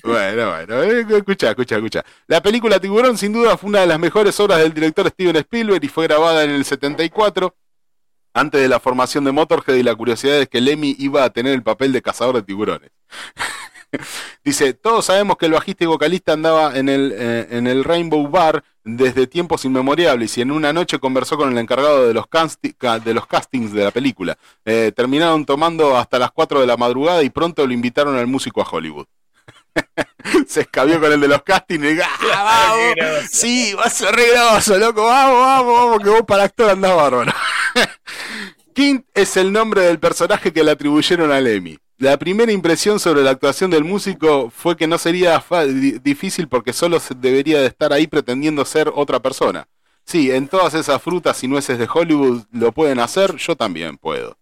Bueno, 0.03 0.51
bueno. 0.51 0.83
Eh, 0.83 1.05
escucha, 1.09 1.49
escucha, 1.49 1.77
escucha. 1.77 2.05
La 2.27 2.41
película 2.41 2.79
Tiburón 2.79 3.17
sin 3.17 3.33
duda 3.33 3.57
fue 3.57 3.69
una 3.69 3.79
de 3.79 3.87
las 3.87 3.99
mejores 3.99 4.39
obras 4.39 4.59
del 4.59 4.71
director 4.71 5.07
Steven 5.09 5.35
Spielberg 5.37 5.83
y 5.83 5.87
fue 5.87 6.05
grabada 6.05 6.43
en 6.43 6.51
el 6.51 6.63
74 6.63 7.55
antes 8.35 8.61
de 8.61 8.67
la 8.67 8.79
formación 8.79 9.23
de 9.23 9.31
Motorhead 9.31 9.75
y 9.75 9.81
la 9.83 9.95
curiosidad 9.95 10.37
es 10.37 10.47
que 10.47 10.61
Lemmy 10.61 10.95
iba 10.99 11.23
a 11.23 11.31
tener 11.31 11.53
el 11.53 11.63
papel 11.63 11.91
de 11.91 12.03
cazador 12.03 12.35
de 12.35 12.43
tiburones. 12.43 12.91
Dice, 14.43 14.73
todos 14.73 15.05
sabemos 15.05 15.37
que 15.37 15.45
el 15.45 15.53
bajista 15.53 15.83
y 15.83 15.87
vocalista 15.87 16.33
andaba 16.33 16.77
en 16.77 16.89
el, 16.89 17.13
eh, 17.15 17.47
en 17.51 17.67
el 17.67 17.83
Rainbow 17.83 18.27
Bar 18.27 18.63
desde 18.83 19.27
tiempos 19.27 19.65
inmemoriales 19.65 20.37
y 20.37 20.41
en 20.41 20.51
una 20.51 20.71
noche 20.71 20.99
conversó 20.99 21.37
con 21.37 21.51
el 21.51 21.57
encargado 21.57 22.07
de 22.07 22.13
los, 22.13 22.27
de 23.03 23.13
los 23.13 23.27
castings 23.27 23.73
de 23.73 23.83
la 23.83 23.91
película. 23.91 24.37
Eh, 24.65 24.91
terminaron 24.95 25.45
tomando 25.45 25.97
hasta 25.97 26.19
las 26.19 26.31
4 26.31 26.61
de 26.61 26.67
la 26.67 26.77
madrugada 26.77 27.23
y 27.23 27.29
pronto 27.29 27.65
lo 27.65 27.73
invitaron 27.73 28.15
al 28.15 28.27
músico 28.27 28.61
a 28.61 28.69
Hollywood. 28.69 29.05
Se 30.47 30.61
escabió 30.61 30.99
con 30.99 31.11
el 31.11 31.19
de 31.19 31.27
los 31.27 31.43
castings 31.43 31.85
y 31.85 31.99
¡Ah, 32.01 32.43
vamos! 32.43 33.29
Sí, 33.29 33.73
va 33.73 33.85
a 33.85 33.89
ser 33.89 34.15
re 34.15 34.79
loco, 34.79 35.05
vamos, 35.05 35.39
vamos, 35.39 35.73
vamos, 35.73 35.99
que 36.03 36.09
vos 36.09 36.23
para 36.27 36.43
actor 36.43 36.69
andás 36.69 36.95
bárbaro. 36.95 37.31
Kint 38.73 39.05
es 39.13 39.37
el 39.37 39.51
nombre 39.51 39.81
del 39.81 39.99
personaje 39.99 40.53
que 40.53 40.63
le 40.63 40.71
atribuyeron 40.71 41.31
a 41.31 41.41
Lemmy. 41.41 41.77
La 41.99 42.17
primera 42.17 42.51
impresión 42.51 42.99
sobre 42.99 43.23
la 43.23 43.31
actuación 43.31 43.71
del 43.71 43.83
músico 43.83 44.51
fue 44.51 44.77
que 44.77 44.85
no 44.85 44.99
sería 44.99 45.43
difícil 46.03 46.47
porque 46.47 46.71
solo 46.71 47.01
debería 47.15 47.59
de 47.59 47.65
estar 47.65 47.91
ahí 47.91 48.05
pretendiendo 48.05 48.63
ser 48.65 48.91
otra 48.93 49.19
persona. 49.19 49.67
Sí, 50.05 50.29
en 50.29 50.47
todas 50.47 50.75
esas 50.75 51.01
frutas 51.01 51.43
y 51.43 51.47
nueces 51.47 51.79
de 51.79 51.89
Hollywood 51.91 52.43
lo 52.51 52.71
pueden 52.71 52.99
hacer, 52.99 53.35
yo 53.37 53.55
también 53.55 53.97
puedo, 53.97 54.37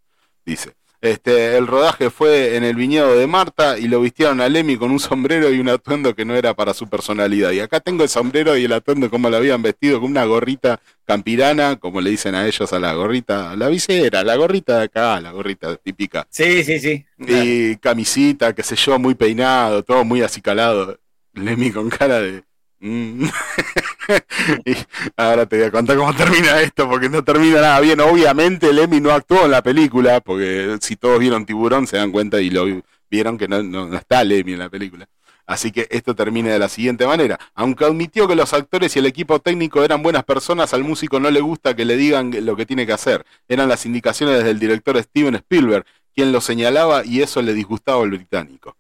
dice. 0.45 0.75
Este, 1.05 1.55
el 1.55 1.67
rodaje 1.67 2.09
fue 2.09 2.55
en 2.55 2.63
el 2.63 2.75
viñedo 2.75 3.15
de 3.15 3.27
Marta 3.27 3.77
y 3.77 3.87
lo 3.87 4.01
vistieron 4.01 4.41
a 4.41 4.49
Lemmy 4.49 4.75
con 4.75 4.89
un 4.89 4.99
sombrero 4.99 5.53
y 5.53 5.59
un 5.59 5.69
atuendo 5.69 6.15
que 6.15 6.25
no 6.25 6.33
era 6.35 6.55
para 6.55 6.73
su 6.73 6.87
personalidad. 6.87 7.51
Y 7.51 7.59
acá 7.59 7.79
tengo 7.79 8.01
el 8.01 8.09
sombrero 8.09 8.57
y 8.57 8.65
el 8.65 8.73
atuendo 8.73 9.11
como 9.11 9.29
lo 9.29 9.37
habían 9.37 9.61
vestido, 9.61 10.01
con 10.01 10.09
una 10.09 10.25
gorrita 10.25 10.79
campirana, 11.05 11.75
como 11.75 12.01
le 12.01 12.09
dicen 12.09 12.33
a 12.33 12.47
ellos 12.47 12.73
a 12.73 12.79
la 12.79 12.93
gorrita, 12.95 13.55
la 13.55 13.67
visera, 13.67 14.23
la 14.23 14.35
gorrita 14.35 14.79
de 14.79 14.85
acá, 14.85 15.21
la 15.21 15.29
gorrita 15.29 15.75
típica. 15.75 16.25
Sí, 16.31 16.63
sí, 16.63 16.79
sí. 16.79 17.05
Y 17.19 17.75
camisita, 17.75 18.53
qué 18.55 18.63
sé 18.63 18.75
yo, 18.75 18.97
muy 18.97 19.13
peinado, 19.13 19.83
todo 19.83 20.03
muy 20.03 20.23
acicalado. 20.23 20.99
Lemmy 21.33 21.69
con 21.69 21.87
cara 21.87 22.19
de... 22.19 22.43
Mm. 22.79 23.27
y 24.65 24.75
ahora 25.17 25.45
te 25.45 25.57
voy 25.57 25.65
a 25.65 25.71
contar 25.71 25.97
cómo 25.97 26.13
termina 26.13 26.61
esto, 26.61 26.89
porque 26.89 27.09
no 27.09 27.23
termina 27.23 27.61
nada 27.61 27.79
bien. 27.79 27.99
Obviamente 27.99 28.71
Lemmy 28.73 28.99
no 29.01 29.11
actuó 29.11 29.45
en 29.45 29.51
la 29.51 29.61
película, 29.61 30.21
porque 30.21 30.77
si 30.81 30.95
todos 30.95 31.19
vieron 31.19 31.45
Tiburón 31.45 31.87
se 31.87 31.97
dan 31.97 32.11
cuenta 32.11 32.41
y 32.41 32.49
lo 32.49 32.65
vieron 33.09 33.37
que 33.37 33.47
no, 33.47 33.95
está 33.95 34.23
Lemmy 34.23 34.53
en 34.53 34.59
la 34.59 34.69
película. 34.69 35.07
Así 35.47 35.71
que 35.71 35.87
esto 35.91 36.15
termina 36.15 36.49
de 36.49 36.57
la 36.57 36.69
siguiente 36.69 37.05
manera. 37.05 37.39
Aunque 37.53 37.85
admitió 37.85 38.27
que 38.27 38.35
los 38.35 38.53
actores 38.53 38.95
y 38.95 38.99
el 38.99 39.05
equipo 39.05 39.39
técnico 39.39 39.83
eran 39.83 40.01
buenas 40.01 40.23
personas, 40.23 40.73
al 40.73 40.83
músico 40.83 41.19
no 41.19 41.29
le 41.29 41.39
gusta 41.39 41.75
que 41.75 41.85
le 41.85 41.97
digan 41.97 42.33
lo 42.41 42.55
que 42.55 42.65
tiene 42.65 42.87
que 42.87 42.93
hacer. 42.93 43.23
Eran 43.47 43.69
las 43.69 43.85
indicaciones 43.85 44.43
del 44.43 44.59
director 44.59 44.97
Steven 45.01 45.35
Spielberg, 45.35 45.85
quien 46.15 46.31
lo 46.31 46.41
señalaba 46.41 47.05
y 47.05 47.21
eso 47.21 47.43
le 47.43 47.53
disgustaba 47.53 48.01
al 48.01 48.09
británico. 48.09 48.75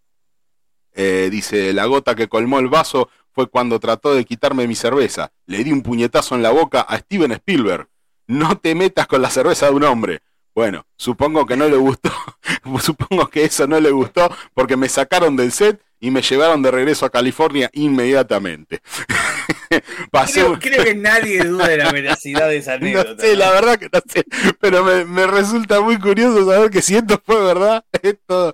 Eh, 0.95 1.27
dice, 1.29 1.73
la 1.73 1.85
gota 1.85 2.15
que 2.15 2.29
colmó 2.29 2.59
el 2.59 2.69
vaso 2.69 3.09
fue 3.35 3.47
cuando 3.47 3.79
trató 3.79 4.15
de 4.15 4.23
quitarme 4.23 4.65
mi 4.65 4.75
cerveza. 4.75 5.31
Le 5.45 5.63
di 5.63 5.71
un 5.73 5.83
puñetazo 5.83 6.35
en 6.35 6.41
la 6.41 6.51
boca 6.51 6.81
a 6.81 6.97
Steven 6.97 7.33
Spielberg. 7.33 7.89
No 8.27 8.57
te 8.57 8.73
metas 8.73 9.05
con 9.07 9.21
la 9.21 9.29
cerveza 9.29 9.67
de 9.67 9.73
un 9.73 9.83
hombre. 9.83 10.21
Bueno, 10.55 10.87
supongo 10.95 11.45
que 11.45 11.57
no 11.57 11.67
le 11.67 11.75
gustó. 11.75 12.11
supongo 12.81 13.27
que 13.27 13.43
eso 13.43 13.67
no 13.67 13.79
le 13.79 13.91
gustó 13.91 14.33
porque 14.53 14.77
me 14.77 14.87
sacaron 14.87 15.35
del 15.35 15.51
set 15.51 15.81
y 15.99 16.11
me 16.11 16.21
llevaron 16.21 16.61
de 16.61 16.71
regreso 16.71 17.05
a 17.05 17.09
California 17.09 17.69
inmediatamente. 17.73 18.79
creo, 20.31 20.57
que 20.59 20.95
nadie 20.95 21.43
duda 21.43 21.67
de 21.67 21.77
la 21.77 21.91
veracidad 21.91 22.47
de 22.47 22.57
esa 22.57 22.75
anécdota. 22.75 23.15
No 23.15 23.19
sé, 23.19 23.35
la 23.35 23.51
verdad 23.51 23.77
que 23.77 23.89
no 23.91 23.99
sé. 24.07 24.23
Pero 24.61 24.83
me, 24.85 25.03
me 25.03 25.27
resulta 25.27 25.81
muy 25.81 25.99
curioso 25.99 26.49
saber 26.49 26.69
que 26.69 26.81
si 26.81 26.95
esto 26.95 27.21
fue 27.23 27.43
verdad, 27.43 27.83
esto 28.01 28.53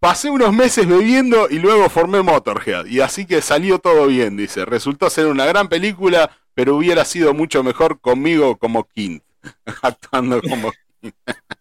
Pasé 0.00 0.30
unos 0.30 0.54
meses 0.54 0.88
bebiendo 0.88 1.50
y 1.50 1.58
luego 1.58 1.90
formé 1.90 2.22
Motorhead. 2.22 2.86
Y 2.86 3.00
así 3.00 3.26
que 3.26 3.42
salió 3.42 3.78
todo 3.78 4.06
bien, 4.06 4.34
dice. 4.34 4.64
Resultó 4.64 5.10
ser 5.10 5.26
una 5.26 5.44
gran 5.44 5.68
película, 5.68 6.30
pero 6.54 6.74
hubiera 6.74 7.04
sido 7.04 7.34
mucho 7.34 7.62
mejor 7.62 8.00
conmigo 8.00 8.56
como 8.56 8.84
King. 8.84 9.18
Actuando 9.82 10.40
como 10.40 10.72
King. 11.02 11.12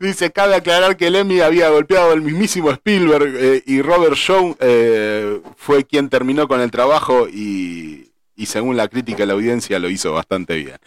Dice, 0.00 0.30
cabe 0.30 0.54
aclarar 0.54 0.96
que 0.96 1.10
Lemmy 1.10 1.40
había 1.40 1.68
golpeado 1.68 2.12
al 2.12 2.22
mismísimo 2.22 2.70
Spielberg 2.70 3.34
eh, 3.36 3.62
y 3.66 3.82
Robert 3.82 4.16
Shaw 4.16 4.56
eh, 4.60 5.40
fue 5.56 5.84
quien 5.84 6.08
terminó 6.08 6.48
con 6.48 6.60
el 6.60 6.70
trabajo 6.70 7.28
y, 7.28 8.10
y 8.34 8.46
según 8.46 8.76
la 8.76 8.88
crítica 8.88 9.24
y 9.24 9.26
la 9.26 9.34
audiencia 9.34 9.78
lo 9.78 9.90
hizo 9.90 10.12
bastante 10.12 10.56
bien. 10.56 10.78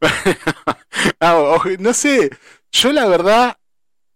Ah, 1.20 1.60
no 1.78 1.94
sé, 1.94 2.30
yo 2.72 2.92
la 2.92 3.06
verdad 3.06 3.56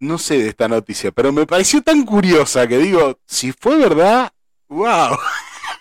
no 0.01 0.19
sé 0.19 0.39
de 0.39 0.49
esta 0.49 0.67
noticia, 0.67 1.13
pero 1.13 1.33
me 1.33 1.47
pareció 1.47 1.83
tan 1.83 2.05
curiosa 2.05 2.67
que 2.67 2.79
digo, 2.79 3.19
si 3.27 3.53
fue 3.53 3.77
verdad, 3.77 4.33
wow. 4.69 5.17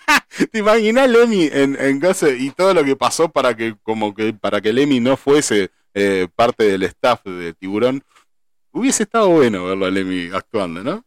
¿Te 0.52 0.60
imaginas 0.60 1.10
Lemmy 1.10 1.50
en, 1.52 1.78
en 1.80 2.00
casa 2.00 2.30
y 2.30 2.52
todo 2.52 2.74
lo 2.74 2.84
que 2.84 2.96
pasó 2.96 3.30
para 3.30 3.56
que 3.56 3.76
como 3.82 4.14
que 4.14 4.34
para 4.34 4.62
que 4.62 4.74
Lemmy 4.74 5.00
no 5.00 5.18
fuese 5.18 5.72
eh, 5.94 6.28
parte 6.36 6.66
del 6.66 6.84
staff 6.84 7.24
de 7.26 7.54
Tiburón? 7.54 8.04
Hubiese 8.72 9.04
estado 9.04 9.30
bueno 9.30 9.66
verlo 9.66 9.86
a 9.86 9.90
Lemmy 9.90 10.30
actuando, 10.34 10.84
¿no? 10.84 11.04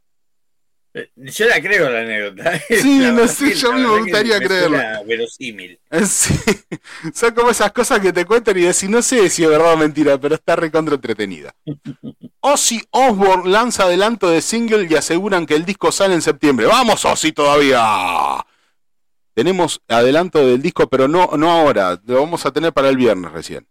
Eh, 0.94 1.10
yo 1.16 1.46
la 1.46 1.60
creo 1.60 1.88
la 1.88 2.00
anécdota. 2.00 2.60
Sí, 2.68 2.98
no 2.98 3.26
sé, 3.26 3.54
yo 3.54 3.72
me 3.72 3.98
gustaría 4.00 4.38
creerlo. 4.38 4.78
Verosímil. 5.06 5.78
Sí. 6.06 6.34
Son 7.14 7.34
como 7.34 7.50
esas 7.50 7.72
cosas 7.72 8.00
que 8.00 8.12
te 8.12 8.24
cuentan 8.24 8.56
y 8.58 8.62
decís, 8.62 8.88
no 8.88 9.02
sé 9.02 9.28
si 9.30 9.44
es 9.44 9.48
verdad 9.48 9.74
o 9.74 9.76
mentira, 9.76 10.18
pero 10.18 10.34
está 10.34 10.56
recontra 10.56 10.94
entretenida. 10.94 11.54
Ozzy 12.40 12.82
Osbourne 12.90 13.50
lanza 13.50 13.84
adelanto 13.84 14.28
de 14.28 14.42
single 14.42 14.86
y 14.90 14.94
aseguran 14.94 15.46
que 15.46 15.54
el 15.54 15.64
disco 15.64 15.92
sale 15.92 16.14
en 16.14 16.22
septiembre. 16.22 16.66
¡Vamos, 16.66 17.04
Ozzy, 17.04 17.32
todavía! 17.32 18.44
Tenemos 19.34 19.80
adelanto 19.88 20.46
del 20.46 20.60
disco, 20.60 20.88
pero 20.88 21.08
no, 21.08 21.30
no 21.38 21.50
ahora. 21.50 21.98
Lo 22.04 22.20
vamos 22.20 22.44
a 22.44 22.50
tener 22.50 22.72
para 22.72 22.88
el 22.88 22.96
viernes 22.96 23.32
recién. 23.32 23.66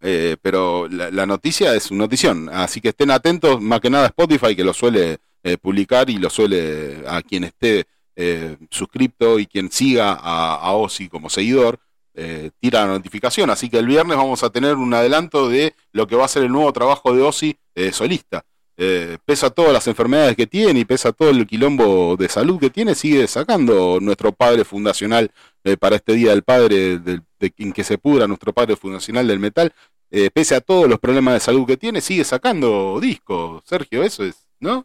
Eh, 0.00 0.36
pero 0.42 0.88
la, 0.88 1.26
noticia 1.26 1.74
es 1.74 1.90
una 1.90 2.04
notición. 2.04 2.48
Así 2.52 2.80
que 2.80 2.88
estén 2.88 3.10
atentos, 3.10 3.60
más 3.60 3.80
que 3.80 3.90
nada 3.90 4.06
Spotify, 4.06 4.56
que 4.56 4.64
lo 4.64 4.72
suele 4.72 5.18
eh, 5.44 5.56
publicar 5.56 6.10
y 6.10 6.18
lo 6.18 6.30
suele 6.30 7.04
a 7.06 7.22
quien 7.22 7.44
esté 7.44 7.84
eh, 8.16 8.56
suscripto 8.70 9.38
y 9.38 9.46
quien 9.46 9.70
siga 9.70 10.18
a, 10.20 10.72
Ozzy 10.72 11.08
como 11.08 11.30
seguidor, 11.30 11.78
eh, 12.14 12.50
tira 12.58 12.80
la 12.84 12.94
notificación. 12.94 13.48
Así 13.48 13.70
que 13.70 13.78
el 13.78 13.86
viernes 13.86 14.16
vamos 14.16 14.42
a 14.42 14.50
tener 14.50 14.74
un 14.74 14.92
adelanto 14.92 15.48
de 15.48 15.74
lo 15.92 16.08
que 16.08 16.16
va 16.16 16.24
a 16.24 16.28
ser 16.28 16.42
el 16.42 16.50
nuevo 16.50 16.72
trabajo 16.72 17.14
de 17.14 17.22
Ozzy 17.22 17.56
solista. 17.92 18.44
pesa 19.24 19.50
todas 19.50 19.72
las 19.72 19.86
enfermedades 19.86 20.36
que 20.36 20.46
tiene 20.48 20.80
y 20.80 20.84
pesa 20.84 21.12
todo 21.12 21.30
el 21.30 21.46
quilombo 21.46 22.16
de 22.16 22.28
salud 22.28 22.58
que 22.58 22.70
tiene, 22.70 22.94
sigue 22.96 23.26
sacando 23.28 24.00
nuestro 24.00 24.32
padre 24.32 24.64
fundacional 24.64 25.30
para 25.78 25.96
este 25.96 26.14
Día 26.14 26.30
del 26.30 26.42
Padre, 26.42 26.98
de, 26.98 27.20
en 27.58 27.72
que 27.72 27.84
se 27.84 27.98
pudra 27.98 28.26
nuestro 28.26 28.52
padre 28.52 28.74
fundacional 28.76 29.28
del 29.28 29.38
metal, 29.38 29.72
pese 30.34 30.56
a 30.56 30.60
todos 30.60 30.88
los 30.88 30.98
problemas 30.98 31.34
de 31.34 31.40
salud 31.40 31.66
que 31.66 31.76
tiene, 31.76 32.00
sigue 32.00 32.24
sacando 32.24 32.98
discos. 33.00 33.62
Sergio, 33.64 34.02
eso 34.02 34.24
es, 34.24 34.48
¿no? 34.60 34.84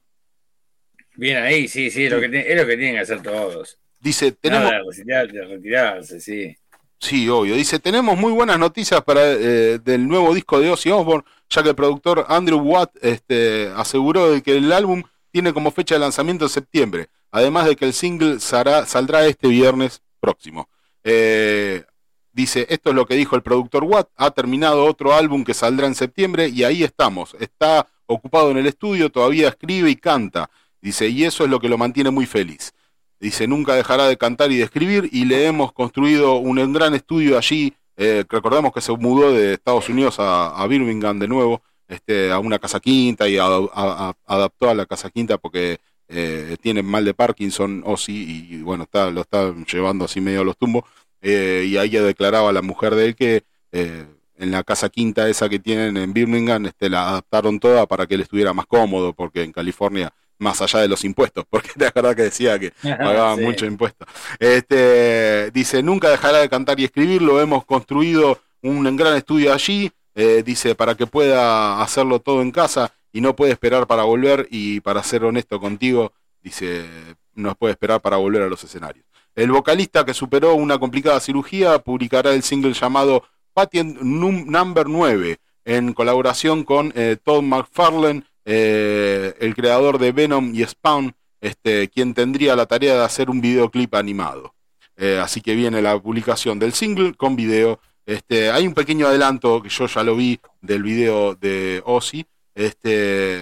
Bien 1.15 1.37
ahí, 1.43 1.67
sí, 1.67 1.91
sí, 1.91 2.05
es 2.05 2.11
lo 2.11 2.19
que, 2.19 2.25
es 2.25 2.57
lo 2.57 2.65
que 2.65 2.75
tienen 2.75 2.95
que 2.95 3.01
hacer 3.01 3.21
todos. 3.21 3.77
Dice, 3.99 4.31
tenemos... 4.31 4.71
retirarse, 4.95 6.19
sí. 6.19 6.55
Sí, 6.99 7.27
obvio. 7.29 7.55
Dice, 7.55 7.79
tenemos 7.79 8.17
muy 8.17 8.31
buenas 8.31 8.57
noticias 8.57 9.01
para 9.03 9.21
eh, 9.23 9.79
del 9.83 10.07
nuevo 10.07 10.33
disco 10.33 10.59
de 10.59 10.69
Ozzy 10.69 10.89
Osbourne, 10.89 11.25
ya 11.49 11.61
que 11.61 11.69
el 11.69 11.75
productor 11.75 12.25
Andrew 12.29 12.59
Watt 12.59 12.91
este, 13.01 13.69
aseguró 13.75 14.31
de 14.31 14.41
que 14.41 14.57
el 14.57 14.71
álbum 14.71 15.03
tiene 15.31 15.53
como 15.53 15.71
fecha 15.71 15.95
de 15.95 15.99
lanzamiento 15.99 16.45
en 16.45 16.49
septiembre, 16.49 17.07
además 17.31 17.65
de 17.65 17.75
que 17.75 17.85
el 17.85 17.93
single 17.93 18.39
saldrá 18.39 19.25
este 19.25 19.47
viernes 19.47 20.01
próximo. 20.19 20.69
Eh, 21.03 21.83
dice, 22.31 22.67
esto 22.69 22.91
es 22.91 22.95
lo 22.95 23.05
que 23.05 23.15
dijo 23.15 23.35
el 23.35 23.41
productor 23.41 23.83
Watt, 23.83 24.09
ha 24.15 24.31
terminado 24.31 24.85
otro 24.85 25.13
álbum 25.13 25.43
que 25.43 25.53
saldrá 25.53 25.87
en 25.87 25.95
septiembre 25.95 26.47
y 26.47 26.63
ahí 26.63 26.83
estamos. 26.83 27.35
Está 27.39 27.87
ocupado 28.05 28.51
en 28.51 28.57
el 28.57 28.67
estudio, 28.67 29.09
todavía 29.09 29.49
escribe 29.49 29.89
y 29.89 29.95
canta. 29.95 30.49
Dice, 30.83 31.07
y 31.07 31.23
eso 31.23 31.45
es 31.45 31.49
lo 31.49 31.61
que 31.61 31.69
lo 31.69 31.77
mantiene 31.77 32.11
muy 32.11 32.25
feliz. 32.25 32.73
Dice, 33.17 33.47
nunca 33.47 33.73
dejará 33.73 34.05
de 34.05 34.17
cantar 34.17 34.51
y 34.51 34.57
de 34.57 34.63
escribir 34.63 35.09
y 35.13 35.23
le 35.23 35.45
hemos 35.47 35.71
construido 35.71 36.35
un 36.35 36.73
gran 36.73 36.93
estudio 36.93 37.37
allí. 37.37 37.73
Eh, 37.95 38.25
recordemos 38.27 38.73
que 38.73 38.81
se 38.81 38.91
mudó 38.91 39.31
de 39.31 39.53
Estados 39.53 39.87
Unidos 39.87 40.17
a, 40.19 40.67
Birmingham 40.67 41.19
de 41.19 41.29
nuevo, 41.29 41.61
este, 41.87 42.31
a 42.33 42.39
una 42.39 42.59
casa 42.59 42.81
quinta 42.81 43.29
y 43.29 43.37
adaptó 43.37 44.69
a 44.69 44.73
la 44.73 44.85
casa 44.85 45.09
quinta 45.09 45.37
porque 45.37 45.79
eh, 46.09 46.57
tiene 46.61 46.83
mal 46.83 47.05
de 47.05 47.13
Parkinson 47.13 47.81
o 47.85 47.95
sí, 47.95 48.47
y 48.49 48.61
bueno, 48.61 48.83
está, 48.83 49.09
lo 49.09 49.21
está 49.21 49.53
llevando 49.71 50.03
así 50.03 50.19
medio 50.19 50.41
a 50.41 50.43
los 50.43 50.57
tumbos. 50.57 50.83
Eh, 51.21 51.65
y 51.69 51.77
ahí 51.77 51.91
declaraba 51.91 52.51
la 52.51 52.61
mujer 52.61 52.95
de 52.95 53.05
él 53.05 53.15
que 53.15 53.43
eh, 53.71 54.05
en 54.35 54.51
la 54.51 54.63
casa 54.63 54.89
quinta 54.89 55.29
esa 55.29 55.47
que 55.47 55.59
tienen 55.59 55.95
en 55.95 56.11
Birmingham 56.11 56.65
este, 56.65 56.89
la 56.89 57.07
adaptaron 57.07 57.61
toda 57.61 57.87
para 57.87 58.05
que 58.05 58.15
él 58.15 58.21
estuviera 58.21 58.53
más 58.53 58.65
cómodo, 58.65 59.13
porque 59.13 59.43
en 59.43 59.53
California 59.53 60.13
más 60.43 60.61
allá 60.61 60.81
de 60.81 60.87
los 60.87 61.03
impuestos, 61.03 61.45
porque 61.49 61.71
te 61.75 61.87
acuerdas 61.87 62.15
que 62.15 62.23
decía 62.23 62.59
que 62.59 62.71
pagaba 62.81 63.35
mucho 63.35 63.65
impuesto. 63.65 64.05
Este, 64.39 65.49
dice, 65.51 65.81
nunca 65.81 66.09
dejará 66.09 66.39
de 66.39 66.49
cantar 66.49 66.79
y 66.79 66.85
escribir, 66.85 67.21
lo 67.21 67.41
hemos 67.41 67.65
construido 67.65 68.39
un 68.61 68.95
gran 68.95 69.15
estudio 69.15 69.53
allí, 69.53 69.91
eh, 70.15 70.43
dice, 70.45 70.75
para 70.75 70.95
que 70.95 71.07
pueda 71.07 71.81
hacerlo 71.81 72.19
todo 72.19 72.41
en 72.41 72.51
casa 72.51 72.93
y 73.11 73.21
no 73.21 73.35
puede 73.35 73.51
esperar 73.51 73.87
para 73.87 74.03
volver 74.03 74.47
y 74.51 74.79
para 74.81 75.03
ser 75.03 75.23
honesto 75.23 75.59
contigo, 75.59 76.13
dice, 76.41 76.85
no 77.33 77.55
puede 77.55 77.71
esperar 77.71 78.01
para 78.01 78.17
volver 78.17 78.43
a 78.43 78.47
los 78.47 78.63
escenarios. 78.63 79.05
El 79.35 79.51
vocalista 79.51 80.05
que 80.05 80.13
superó 80.13 80.53
una 80.53 80.77
complicada 80.77 81.19
cirugía 81.19 81.79
publicará 81.79 82.33
el 82.33 82.43
single 82.43 82.73
llamado 82.73 83.23
Patient 83.53 83.99
Number 84.01 84.87
9 84.87 85.37
en 85.65 85.93
colaboración 85.93 86.63
con 86.63 86.93
eh, 86.95 87.17
Todd 87.23 87.41
McFarlane 87.41 88.23
eh, 88.45 89.33
el 89.39 89.55
creador 89.55 89.99
de 89.99 90.11
Venom 90.11 90.53
y 90.53 90.63
Spawn, 90.63 91.15
este, 91.41 91.89
quien 91.89 92.13
tendría 92.13 92.55
la 92.55 92.65
tarea 92.65 92.95
de 92.95 93.03
hacer 93.03 93.29
un 93.29 93.41
videoclip 93.41 93.93
animado. 93.95 94.53
Eh, 94.97 95.19
así 95.21 95.41
que 95.41 95.55
viene 95.55 95.81
la 95.81 95.99
publicación 95.99 96.59
del 96.59 96.73
single 96.73 97.13
con 97.15 97.35
video. 97.35 97.79
Este, 98.05 98.51
hay 98.51 98.67
un 98.67 98.73
pequeño 98.73 99.07
adelanto 99.07 99.61
que 99.61 99.69
yo 99.69 99.87
ya 99.87 100.03
lo 100.03 100.15
vi 100.15 100.39
del 100.61 100.83
video 100.83 101.35
de 101.35 101.81
Ozzy. 101.85 102.25
Este, 102.53 103.41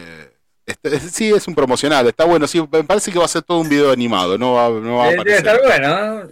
este 0.66 1.00
sí, 1.00 1.32
es 1.32 1.48
un 1.48 1.56
promocional, 1.56 2.08
está 2.08 2.26
bueno. 2.26 2.48
Sí, 2.48 2.62
me 2.72 2.84
parece 2.84 3.12
que 3.12 3.20
va 3.20 3.26
a 3.26 3.28
ser 3.30 3.42
todo 3.42 3.60
un 3.60 3.70
video 3.70 3.92
animado, 3.92 4.38
no 4.38 4.54
va, 4.54 4.70
no 4.70 4.98
va 4.98 5.06
a 5.08 5.10
Debe 5.12 5.36
estar 5.36 5.60
bueno, 5.62 6.24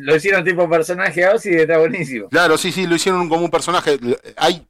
Lo 0.00 0.16
hicieron 0.16 0.44
tipo 0.44 0.68
personaje 0.68 1.24
a 1.24 1.34
Ozzy 1.34 1.50
y 1.50 1.56
está 1.56 1.78
buenísimo. 1.78 2.28
Claro, 2.28 2.56
sí, 2.56 2.72
sí, 2.72 2.86
lo 2.86 2.94
hicieron 2.94 3.28
como 3.28 3.44
un 3.44 3.50
personaje. 3.50 3.98
Hay 4.36 4.66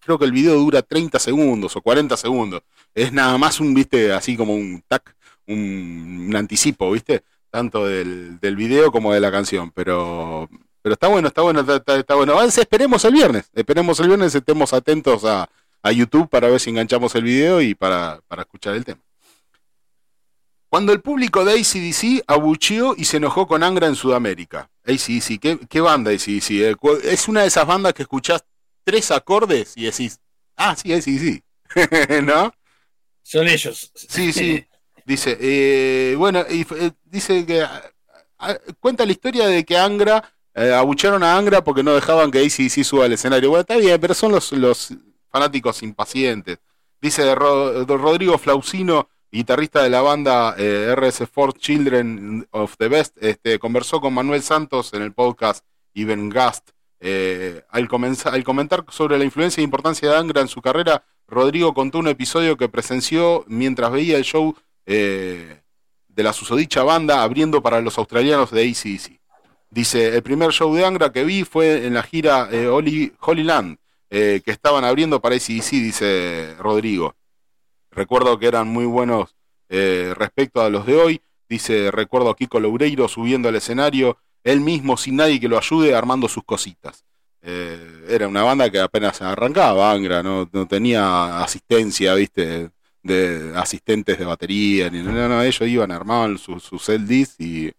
creo 0.00 0.18
que 0.18 0.24
el 0.24 0.32
video 0.32 0.56
dura 0.56 0.82
30 0.82 1.18
segundos 1.18 1.76
o 1.76 1.82
40 1.82 2.16
segundos. 2.16 2.62
Es 2.94 3.12
nada 3.12 3.36
más 3.38 3.60
un, 3.60 3.74
viste, 3.74 4.12
así 4.12 4.36
como 4.36 4.54
un 4.54 4.82
tac, 4.86 5.14
un, 5.46 6.32
anticipo, 6.36 6.90
viste, 6.90 7.24
tanto 7.50 7.86
del, 7.86 8.38
del, 8.40 8.56
video 8.56 8.90
como 8.90 9.12
de 9.12 9.20
la 9.20 9.30
canción. 9.30 9.70
Pero, 9.72 10.48
pero 10.82 10.94
está 10.94 11.08
bueno, 11.08 11.28
está 11.28 11.42
bueno, 11.42 11.60
está, 11.60 12.14
bueno. 12.14 12.32
Avance, 12.32 12.60
esperemos 12.60 13.04
el 13.04 13.12
viernes, 13.12 13.50
esperemos 13.54 14.00
el 14.00 14.08
viernes, 14.08 14.34
estemos 14.34 14.72
atentos 14.72 15.24
a, 15.24 15.48
a 15.82 15.92
YouTube 15.92 16.28
para 16.28 16.48
ver 16.48 16.60
si 16.60 16.70
enganchamos 16.70 17.14
el 17.14 17.24
video 17.24 17.60
y 17.60 17.74
para, 17.74 18.20
para 18.28 18.42
escuchar 18.42 18.74
el 18.74 18.84
tema. 18.84 19.00
Cuando 20.68 20.92
el 20.92 21.00
público 21.00 21.44
de 21.44 21.52
ACDC 21.52 22.24
abucheó 22.26 22.94
y 22.96 23.04
se 23.04 23.18
enojó 23.18 23.46
con 23.46 23.62
Angra 23.62 23.86
en 23.86 23.94
Sudamérica. 23.94 24.68
ACDC, 24.84 25.38
¿qué, 25.40 25.58
qué 25.68 25.80
banda 25.80 26.10
ACDC? 26.10 26.50
Eh, 26.50 26.76
es 27.04 27.28
una 27.28 27.42
de 27.42 27.46
esas 27.46 27.66
bandas 27.66 27.94
que 27.94 28.02
escuchás 28.02 28.44
tres 28.86 29.10
acordes 29.10 29.72
y 29.76 29.84
decís, 29.84 30.20
ah, 30.56 30.76
sí, 30.76 31.02
sí, 31.02 31.18
sí. 31.18 31.42
¿No? 32.22 32.54
Son 33.20 33.48
ellos. 33.48 33.90
Sí, 33.96 34.32
sí. 34.32 34.64
Dice, 35.04 35.36
eh, 35.40 36.14
bueno, 36.16 36.44
y, 36.48 36.60
eh, 36.62 36.92
dice 37.04 37.44
que 37.44 37.62
ah, 37.62 38.58
cuenta 38.78 39.04
la 39.04 39.10
historia 39.10 39.48
de 39.48 39.64
que 39.64 39.76
Angra, 39.76 40.32
eh, 40.54 40.72
abucharon 40.72 41.24
a 41.24 41.36
Angra 41.36 41.64
porque 41.64 41.82
no 41.82 41.94
dejaban 41.94 42.30
que 42.30 42.38
ACDC 42.38 42.84
suba 42.84 43.06
al 43.06 43.12
escenario. 43.12 43.50
Bueno, 43.50 43.62
está 43.62 43.76
bien, 43.76 44.00
pero 44.00 44.14
son 44.14 44.30
los, 44.30 44.52
los 44.52 44.94
fanáticos 45.30 45.82
impacientes. 45.82 46.58
Dice 47.00 47.34
Rodrigo 47.34 48.38
Flausino, 48.38 49.08
guitarrista 49.30 49.82
de 49.82 49.90
la 49.90 50.00
banda 50.00 50.56
RS4 50.56 51.58
Children 51.58 52.48
of 52.52 52.76
the 52.78 52.88
Best, 52.88 53.16
este, 53.20 53.58
conversó 53.58 54.00
con 54.00 54.14
Manuel 54.14 54.42
Santos 54.42 54.92
en 54.94 55.02
el 55.02 55.12
podcast 55.12 55.64
Even 55.94 56.30
Gast 56.30 56.70
eh, 57.08 57.62
al, 57.70 57.86
comentar 58.44 58.84
sobre 58.88 59.16
la 59.16 59.24
influencia 59.24 59.60
e 59.60 59.64
importancia 59.64 60.10
de 60.10 60.16
Angra 60.16 60.40
en 60.40 60.48
su 60.48 60.60
carrera, 60.60 61.04
Rodrigo 61.28 61.72
contó 61.72 62.00
un 62.00 62.08
episodio 62.08 62.56
que 62.56 62.68
presenció 62.68 63.44
mientras 63.46 63.92
veía 63.92 64.16
el 64.16 64.24
show 64.24 64.56
eh, 64.86 65.62
de 66.08 66.22
la 66.24 66.32
susodicha 66.32 66.82
banda 66.82 67.22
abriendo 67.22 67.62
para 67.62 67.80
los 67.80 67.96
australianos 67.96 68.50
de 68.50 68.62
ACDC. 68.62 69.20
Dice, 69.70 70.16
el 70.16 70.22
primer 70.24 70.50
show 70.50 70.74
de 70.74 70.84
Angra 70.84 71.12
que 71.12 71.24
vi 71.24 71.44
fue 71.44 71.86
en 71.86 71.94
la 71.94 72.02
gira 72.02 72.48
eh, 72.50 72.66
Holy, 72.66 73.12
Land, 73.44 73.78
que 74.10 74.42
estaban 74.46 74.84
abriendo 74.84 75.20
para 75.20 75.36
ACDC, 75.36 75.70
dice 75.70 76.56
Rodrigo. 76.58 77.14
recuerdo 77.92 78.36
que 78.38 78.48
eran 78.48 78.66
muy 78.66 78.86
buenos 78.86 79.36
eh, 79.68 80.12
respecto 80.16 80.60
a 80.60 80.70
los 80.70 80.86
de 80.86 80.96
hoy. 80.96 81.20
Dice, 81.48 81.90
recuerdo 81.92 82.30
a 82.30 82.36
Kiko 82.36 82.58
Loureiro 82.58 83.06
subiendo 83.06 83.48
al 83.48 83.56
escenario, 83.56 84.18
él 84.46 84.60
mismo 84.60 84.96
sin 84.96 85.16
nadie 85.16 85.40
que 85.40 85.48
lo 85.48 85.58
ayude, 85.58 85.94
armando 85.94 86.28
sus 86.28 86.44
cositas. 86.44 87.04
Eh, 87.42 88.06
era 88.08 88.28
una 88.28 88.44
banda 88.44 88.70
que 88.70 88.78
apenas 88.78 89.20
arrancaba, 89.20 89.90
Angra, 89.90 90.22
no, 90.22 90.48
no 90.52 90.66
tenía 90.68 91.42
asistencia, 91.42 92.14
viste, 92.14 92.70
de 93.02 93.52
asistentes 93.56 94.18
de 94.18 94.24
batería, 94.24 94.88
ni 94.88 95.02
no, 95.02 95.42
ellos 95.42 95.68
iban, 95.68 95.90
armaban 95.90 96.38
sus 96.38 96.62
su 96.62 96.76
LDs 96.76 97.40
y, 97.40 97.72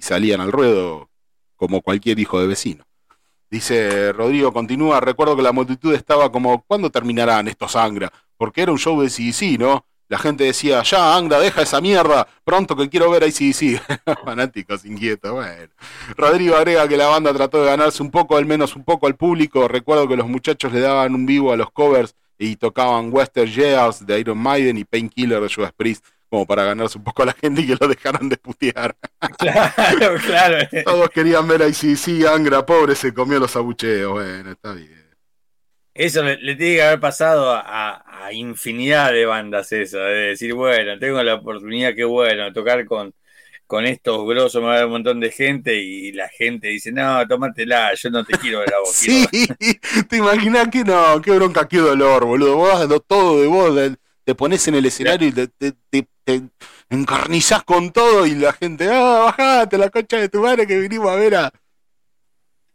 salían 0.00 0.40
al 0.40 0.50
ruedo 0.50 1.10
como 1.56 1.82
cualquier 1.82 2.18
hijo 2.18 2.40
de 2.40 2.46
vecino. 2.46 2.84
Dice 3.50 4.12
Rodrigo, 4.12 4.52
continúa, 4.52 5.00
recuerdo 5.00 5.36
que 5.36 5.42
la 5.42 5.52
multitud 5.52 5.94
estaba 5.94 6.30
como, 6.32 6.62
¿cuándo 6.64 6.90
terminarán 6.90 7.48
estos 7.48 7.76
Angra? 7.76 8.10
Porque 8.36 8.62
era 8.62 8.72
un 8.72 8.78
show 8.78 9.00
de 9.00 9.08
CDC, 9.08 9.58
¿no? 9.58 9.84
La 10.10 10.18
gente 10.18 10.42
decía, 10.42 10.82
ya, 10.82 11.14
Angra, 11.14 11.38
deja 11.38 11.62
esa 11.62 11.80
mierda, 11.80 12.26
pronto 12.42 12.74
que 12.74 12.88
quiero 12.88 13.08
ver 13.12 13.22
a 13.22 13.28
ICDC. 13.28 13.80
Fanáticos 14.24 14.84
inquietos, 14.84 15.30
bueno. 15.30 15.72
Rodrigo 16.16 16.56
agrega 16.56 16.88
que 16.88 16.96
la 16.96 17.06
banda 17.06 17.32
trató 17.32 17.62
de 17.62 17.66
ganarse 17.66 18.02
un 18.02 18.10
poco, 18.10 18.36
al 18.36 18.44
menos 18.44 18.74
un 18.74 18.82
poco 18.82 19.06
al 19.06 19.14
público. 19.14 19.68
Recuerdo 19.68 20.08
que 20.08 20.16
los 20.16 20.26
muchachos 20.26 20.72
le 20.72 20.80
daban 20.80 21.14
un 21.14 21.26
vivo 21.26 21.52
a 21.52 21.56
los 21.56 21.70
covers 21.70 22.16
y 22.38 22.56
tocaban 22.56 23.10
Western 23.12 23.48
Years 23.48 24.04
de 24.04 24.18
Iron 24.18 24.38
Maiden 24.38 24.78
y 24.78 24.84
Painkiller 24.84 25.40
de 25.40 25.48
Judas 25.48 25.72
Priest 25.76 26.04
como 26.28 26.44
para 26.44 26.64
ganarse 26.64 26.98
un 26.98 27.04
poco 27.04 27.22
a 27.22 27.26
la 27.26 27.32
gente 27.32 27.60
y 27.60 27.68
que 27.68 27.76
lo 27.78 27.86
dejaran 27.86 28.28
de 28.28 28.36
putear. 28.36 28.96
Claro, 29.38 30.16
claro. 30.26 30.68
Todos 30.84 31.08
querían 31.10 31.46
ver 31.46 31.62
a 31.62 31.68
ICDC, 31.68 32.26
Angra, 32.26 32.66
pobre, 32.66 32.96
se 32.96 33.14
comió 33.14 33.38
los 33.38 33.54
abucheos. 33.54 34.10
Bueno, 34.12 34.50
está 34.50 34.72
bien. 34.72 34.99
Eso 35.92 36.22
le, 36.22 36.36
tiene 36.56 36.76
que 36.76 36.82
haber 36.82 37.00
pasado 37.00 37.52
a, 37.52 38.06
infinidad 38.32 39.12
de 39.12 39.26
bandas 39.26 39.72
eso, 39.72 39.98
de 39.98 40.28
decir, 40.28 40.54
bueno, 40.54 40.96
tengo 41.00 41.20
la 41.22 41.34
oportunidad, 41.34 41.96
qué 41.96 42.04
bueno, 42.04 42.52
tocar 42.52 42.84
con, 42.84 43.12
con 43.66 43.84
estos 43.84 44.24
grosos, 44.24 44.62
me 44.62 44.68
va 44.68 44.74
a 44.74 44.76
ver 44.76 44.86
un 44.86 44.92
montón 44.92 45.18
de 45.18 45.32
gente 45.32 45.74
y 45.74 46.12
la 46.12 46.28
gente 46.28 46.68
dice, 46.68 46.92
no, 46.92 47.26
tómatela, 47.26 47.92
yo 47.94 48.08
no 48.10 48.24
te 48.24 48.38
quiero 48.38 48.60
ver 48.60 48.74
a 48.74 48.78
vos. 48.78 48.90
sí, 48.92 49.26
te 50.08 50.16
imaginas 50.18 50.68
que 50.68 50.84
no, 50.84 51.20
qué 51.20 51.32
bronca, 51.32 51.66
qué 51.66 51.78
dolor, 51.78 52.24
boludo, 52.24 52.56
vos 52.56 52.88
das 52.88 53.00
todo 53.08 53.40
de 53.40 53.48
vos, 53.48 53.96
te 54.24 54.34
pones 54.36 54.68
en 54.68 54.76
el 54.76 54.86
escenario 54.86 55.26
y 55.26 55.32
te, 55.32 55.48
te, 55.48 55.72
te, 55.90 56.42
encarnizás 56.88 57.64
con 57.64 57.90
todo 57.90 58.26
y 58.26 58.36
la 58.36 58.52
gente, 58.52 58.88
ah, 58.88 59.32
bajate 59.36 59.76
la 59.76 59.90
concha 59.90 60.18
de 60.18 60.28
tu 60.28 60.40
madre 60.40 60.68
que 60.68 60.78
vinimos 60.78 61.10
a 61.10 61.16
ver 61.16 61.34
a 61.34 61.52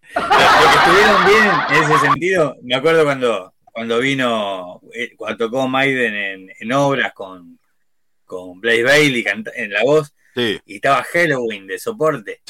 estuvieron 0.09 1.25
bien 1.25 1.51
en 1.69 1.83
ese 1.83 1.99
sentido, 1.99 2.55
me 2.63 2.75
acuerdo 2.75 3.03
cuando, 3.03 3.53
cuando 3.63 3.99
vino, 3.99 4.81
eh, 4.93 5.15
cuando 5.15 5.45
tocó 5.45 5.67
Maiden 5.67 6.49
en, 6.59 6.71
obras 6.73 7.13
con, 7.13 7.59
con 8.25 8.59
Blaze 8.59 8.83
Bailey 8.83 9.25
en 9.55 9.71
la 9.71 9.83
voz, 9.83 10.13
y 10.35 10.75
estaba 10.75 11.03
Halloween 11.03 11.67
de 11.67 11.79
soporte. 11.79 12.41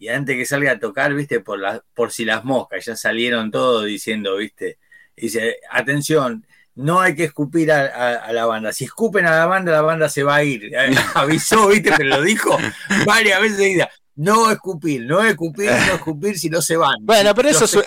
Y 0.00 0.08
antes 0.08 0.36
que 0.36 0.46
salga 0.46 0.72
a 0.72 0.78
tocar, 0.78 1.12
viste, 1.14 1.40
por, 1.40 1.58
la, 1.58 1.82
por 1.94 2.12
si 2.12 2.24
las 2.24 2.44
moscas, 2.44 2.84
ya 2.84 2.96
salieron 2.96 3.50
todos 3.50 3.84
diciendo, 3.84 4.36
viste, 4.36 4.78
dice, 5.16 5.56
atención, 5.70 6.46
no 6.76 7.00
hay 7.00 7.16
que 7.16 7.24
escupir 7.24 7.72
a, 7.72 8.32
la 8.32 8.46
banda. 8.46 8.72
Si 8.72 8.84
escupen 8.84 9.26
a 9.26 9.32
la 9.32 9.46
banda, 9.46 9.72
la 9.72 9.82
banda 9.82 10.08
se 10.08 10.22
va 10.22 10.36
a 10.36 10.44
ir. 10.44 10.70
Avisó, 11.14 11.68
viste, 11.68 11.92
pero 11.96 12.10
lo 12.10 12.22
dijo 12.22 12.56
varias 13.06 13.40
veces 13.40 13.88
no 14.18 14.50
escupir, 14.50 15.06
no 15.06 15.22
escupir, 15.22 15.70
no 15.70 15.94
escupir 15.94 16.36
si 16.36 16.50
no 16.50 16.60
se 16.60 16.76
van. 16.76 16.96
Bueno, 17.02 17.32
pero 17.36 17.50
eso 17.50 17.64
es. 17.66 17.86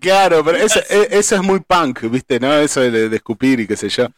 Claro, 0.00 0.42
pero 0.42 0.56
eso, 0.56 0.80
e, 0.88 1.08
eso, 1.10 1.36
es 1.36 1.42
muy 1.42 1.60
punk, 1.60 2.00
¿viste? 2.10 2.40
¿No? 2.40 2.54
Eso 2.54 2.80
de, 2.80 3.14
escupir 3.14 3.60
y 3.60 3.66
qué 3.66 3.76
sé 3.76 3.90
yo. 3.90 4.08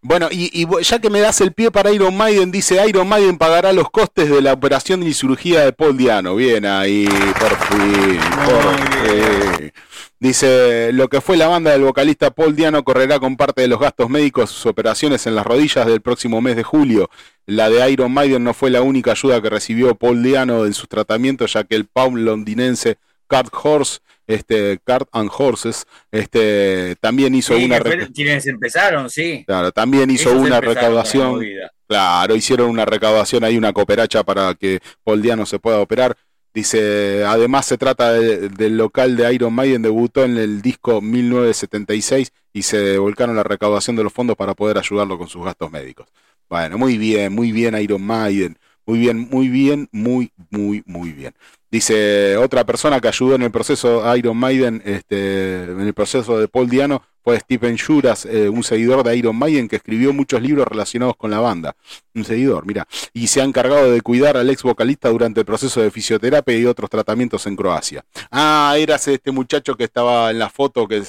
Bueno, 0.00 0.28
y, 0.30 0.66
ya 0.82 1.00
que 1.00 1.10
me 1.10 1.20
das 1.20 1.40
el 1.40 1.52
pie 1.52 1.72
para 1.72 1.90
Iron 1.90 2.16
Maiden, 2.16 2.52
dice 2.52 2.80
Iron 2.88 3.08
Maiden 3.08 3.36
pagará 3.36 3.72
los 3.72 3.90
costes 3.90 4.30
de 4.30 4.40
la 4.40 4.52
operación 4.52 5.02
y 5.02 5.12
cirugía 5.12 5.64
de 5.64 5.72
Paul 5.72 5.96
Diano. 5.96 6.36
Bien 6.36 6.64
ahí, 6.66 7.06
por 7.06 7.56
fin. 7.56 8.20
Por 8.44 9.58
fin. 9.58 9.72
Dice, 10.20 10.90
lo 10.92 11.08
que 11.08 11.20
fue 11.20 11.36
la 11.36 11.46
banda 11.46 11.70
del 11.70 11.82
vocalista 11.82 12.32
Paul 12.32 12.56
Diano 12.56 12.82
correrá 12.82 13.20
con 13.20 13.36
parte 13.36 13.62
de 13.62 13.68
los 13.68 13.78
gastos 13.78 14.08
médicos 14.10 14.50
sus 14.50 14.66
operaciones 14.66 15.26
en 15.28 15.36
las 15.36 15.46
rodillas 15.46 15.86
del 15.86 16.00
próximo 16.00 16.40
mes 16.40 16.56
de 16.56 16.64
julio. 16.64 17.08
La 17.46 17.70
de 17.70 17.88
Iron 17.90 18.12
Maiden 18.12 18.42
no 18.42 18.52
fue 18.52 18.70
la 18.70 18.82
única 18.82 19.12
ayuda 19.12 19.40
que 19.40 19.48
recibió 19.48 19.94
Paul 19.94 20.22
Diano 20.22 20.66
en 20.66 20.74
sus 20.74 20.88
tratamientos, 20.88 21.52
ya 21.52 21.64
que 21.64 21.76
el 21.76 21.86
Paul 21.86 22.24
londinense 22.24 22.98
Cart 23.28 23.52
Horse, 23.52 24.00
este, 24.26 24.78
Cart 24.84 25.08
and 25.12 25.30
Horses, 25.36 25.86
este, 26.10 26.96
también 27.00 27.34
hizo 27.34 27.56
una... 27.56 27.80
Quienes 27.80 28.46
empezaron, 28.46 29.08
sí. 29.08 29.44
Claro, 29.46 29.70
también 29.72 30.10
hizo 30.10 30.32
una 30.32 30.60
recaudación. 30.60 31.40
Claro, 31.86 32.36
hicieron 32.36 32.68
una 32.68 32.84
recaudación 32.84 33.44
ahí, 33.44 33.56
una 33.56 33.72
cooperacha 33.72 34.22
para 34.22 34.54
que 34.54 34.80
Paul 35.04 35.22
Diano 35.22 35.46
se 35.46 35.58
pueda 35.58 35.80
operar. 35.80 36.16
Dice, 36.52 37.24
además 37.24 37.66
se 37.66 37.78
trata 37.78 38.12
del 38.12 38.76
local 38.76 39.16
de 39.16 39.32
Iron 39.32 39.54
Maiden, 39.54 39.82
debutó 39.82 40.24
en 40.24 40.36
el 40.36 40.60
disco 40.60 41.00
1976 41.00 42.32
y 42.52 42.62
se 42.62 42.98
volcaron 42.98 43.36
la 43.36 43.44
recaudación 43.44 43.96
de 43.96 44.02
los 44.02 44.12
fondos 44.12 44.36
para 44.36 44.54
poder 44.54 44.76
ayudarlo 44.76 45.18
con 45.18 45.28
sus 45.28 45.44
gastos 45.44 45.70
médicos. 45.70 46.08
Bueno, 46.48 46.76
muy 46.76 46.98
bien, 46.98 47.32
muy 47.32 47.52
bien 47.52 47.78
Iron 47.80 48.02
Maiden, 48.02 48.58
muy 48.86 48.98
bien, 48.98 49.28
muy 49.30 49.48
bien, 49.48 49.88
muy, 49.92 50.32
muy, 50.50 50.82
muy 50.86 51.12
bien. 51.12 51.34
Dice 51.70 52.36
otra 52.38 52.64
persona 52.64 52.98
que 53.00 53.08
ayudó 53.08 53.34
en 53.34 53.42
el 53.42 53.50
proceso 53.50 54.16
Iron 54.16 54.38
Maiden, 54.38 54.82
este, 54.86 55.64
en 55.64 55.80
el 55.80 55.92
proceso 55.92 56.38
de 56.38 56.48
Paul 56.48 56.68
Diano, 56.70 57.02
fue 57.22 57.38
Stephen 57.40 57.76
Juras, 57.76 58.24
eh, 58.24 58.48
un 58.48 58.64
seguidor 58.64 59.04
de 59.04 59.14
Iron 59.14 59.36
Maiden 59.36 59.68
que 59.68 59.76
escribió 59.76 60.14
muchos 60.14 60.40
libros 60.40 60.66
relacionados 60.66 61.14
con 61.16 61.30
la 61.30 61.40
banda. 61.40 61.76
Un 62.14 62.24
seguidor, 62.24 62.64
mira. 62.64 62.88
Y 63.12 63.26
se 63.26 63.42
ha 63.42 63.44
encargado 63.44 63.92
de 63.92 64.00
cuidar 64.00 64.38
al 64.38 64.48
ex 64.48 64.62
vocalista 64.62 65.10
durante 65.10 65.40
el 65.40 65.46
proceso 65.46 65.82
de 65.82 65.90
fisioterapia 65.90 66.56
y 66.56 66.64
otros 66.64 66.88
tratamientos 66.88 67.46
en 67.46 67.54
Croacia. 67.54 68.02
Ah, 68.30 68.74
eras 68.78 69.06
este 69.08 69.30
muchacho 69.30 69.76
que 69.76 69.84
estaba 69.84 70.30
en 70.30 70.38
la 70.38 70.48
foto 70.48 70.88
que 70.88 71.02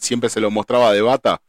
siempre 0.00 0.28
se 0.30 0.40
lo 0.40 0.50
mostraba 0.50 0.92
de 0.92 1.02
bata. 1.02 1.40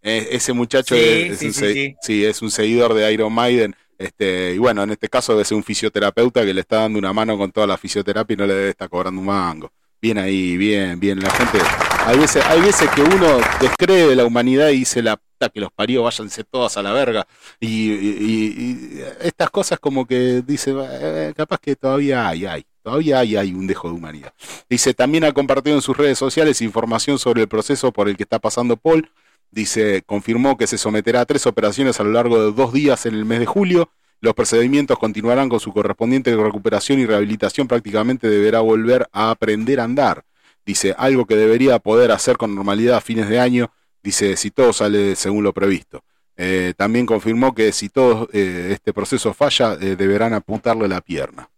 Eh, 0.00 0.28
ese 0.32 0.54
muchacho 0.54 0.94
es, 0.94 1.42
un, 1.42 1.52
sí, 1.52 2.24
es 2.24 2.40
un 2.40 2.50
seguidor 2.50 2.94
de 2.94 3.12
Iron 3.12 3.32
Maiden. 3.32 3.76
Este, 4.02 4.54
y 4.54 4.58
bueno, 4.58 4.82
en 4.82 4.90
este 4.90 5.08
caso 5.08 5.32
debe 5.32 5.44
ser 5.44 5.56
un 5.56 5.62
fisioterapeuta 5.62 6.44
que 6.44 6.52
le 6.52 6.62
está 6.62 6.80
dando 6.80 6.98
una 6.98 7.12
mano 7.12 7.38
con 7.38 7.52
toda 7.52 7.68
la 7.68 7.78
fisioterapia 7.78 8.34
y 8.34 8.36
no 8.36 8.46
le 8.46 8.54
debe 8.54 8.70
estar 8.70 8.88
cobrando 8.88 9.20
un 9.20 9.26
mango. 9.26 9.70
Bien 10.00 10.18
ahí, 10.18 10.56
bien, 10.56 10.98
bien. 10.98 11.20
La 11.20 11.30
gente, 11.30 11.58
hay 12.04 12.18
veces, 12.18 12.44
hay 12.46 12.60
veces 12.60 12.90
que 12.90 13.02
uno 13.02 13.38
descree 13.60 14.08
de 14.08 14.16
la 14.16 14.24
humanidad 14.24 14.70
y 14.70 14.78
dice 14.78 15.00
la 15.02 15.16
puta 15.16 15.48
que 15.48 15.60
los 15.60 15.70
parió, 15.70 16.02
váyanse 16.02 16.42
todas 16.42 16.76
a 16.76 16.82
la 16.82 16.92
verga. 16.92 17.24
Y, 17.60 18.98
estas 19.20 19.50
cosas 19.50 19.78
como 19.78 20.04
que 20.04 20.42
dice, 20.44 20.74
eh, 20.76 21.32
capaz 21.36 21.60
que 21.60 21.76
todavía 21.76 22.26
hay, 22.26 22.46
hay. 22.46 22.66
Todavía 22.82 23.20
hay, 23.20 23.36
hay 23.36 23.52
un 23.52 23.68
dejo 23.68 23.86
de 23.86 23.94
humanidad. 23.94 24.34
Dice, 24.68 24.92
también 24.92 25.22
ha 25.22 25.30
compartido 25.30 25.76
en 25.76 25.82
sus 25.82 25.96
redes 25.96 26.18
sociales 26.18 26.60
información 26.60 27.20
sobre 27.20 27.42
el 27.42 27.48
proceso 27.48 27.92
por 27.92 28.08
el 28.08 28.16
que 28.16 28.24
está 28.24 28.40
pasando 28.40 28.76
Paul. 28.76 29.08
Dice, 29.52 30.02
confirmó 30.04 30.56
que 30.56 30.66
se 30.66 30.78
someterá 30.78 31.20
a 31.20 31.26
tres 31.26 31.46
operaciones 31.46 32.00
a 32.00 32.02
lo 32.02 32.10
largo 32.10 32.42
de 32.42 32.52
dos 32.52 32.72
días 32.72 33.06
en 33.06 33.14
el 33.14 33.24
mes 33.24 33.38
de 33.38 33.46
julio 33.46 33.90
los 34.22 34.34
procedimientos 34.34 35.00
continuarán 35.00 35.48
con 35.48 35.58
su 35.58 35.72
correspondiente 35.72 36.34
recuperación 36.36 37.00
y 37.00 37.06
rehabilitación. 37.06 37.66
Prácticamente 37.66 38.28
deberá 38.28 38.60
volver 38.60 39.08
a 39.10 39.30
aprender 39.30 39.80
a 39.80 39.84
andar. 39.84 40.24
Dice, 40.64 40.94
algo 40.96 41.26
que 41.26 41.34
debería 41.34 41.80
poder 41.80 42.12
hacer 42.12 42.36
con 42.36 42.54
normalidad 42.54 42.98
a 42.98 43.00
fines 43.00 43.28
de 43.28 43.40
año. 43.40 43.72
Dice, 44.00 44.36
si 44.36 44.52
todo 44.52 44.72
sale 44.72 45.16
según 45.16 45.42
lo 45.42 45.52
previsto. 45.52 46.04
Eh, 46.36 46.72
también 46.76 47.04
confirmó 47.04 47.52
que 47.52 47.72
si 47.72 47.88
todo 47.88 48.28
eh, 48.32 48.68
este 48.70 48.92
proceso 48.92 49.34
falla, 49.34 49.76
eh, 49.80 49.96
deberán 49.96 50.34
apuntarle 50.34 50.86
la 50.86 51.00
pierna. 51.00 51.50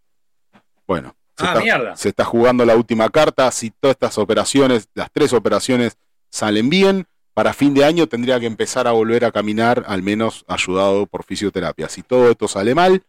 Bueno, 0.86 1.14
ah, 1.36 1.92
se 1.94 2.08
está 2.08 2.24
jugando 2.24 2.64
la 2.64 2.76
última 2.76 3.10
carta. 3.10 3.50
Si 3.50 3.72
todas 3.72 3.96
estas 3.96 4.16
operaciones, 4.16 4.88
las 4.94 5.12
tres 5.12 5.34
operaciones, 5.34 5.98
salen 6.30 6.70
bien, 6.70 7.06
para 7.34 7.52
fin 7.52 7.74
de 7.74 7.84
año 7.84 8.06
tendría 8.06 8.38
que 8.38 8.46
empezar 8.46 8.86
a 8.86 8.92
volver 8.92 9.24
a 9.24 9.32
caminar, 9.32 9.84
al 9.88 10.02
menos 10.02 10.44
ayudado 10.46 11.06
por 11.06 11.24
fisioterapia. 11.24 11.88
Si 11.88 12.02
todo 12.02 12.30
esto 12.30 12.46
sale 12.46 12.74
mal, 12.76 13.02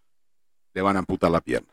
le 0.74 0.82
van 0.82 0.96
a 0.96 1.00
amputar 1.00 1.30
la 1.30 1.42
pierna. 1.42 1.70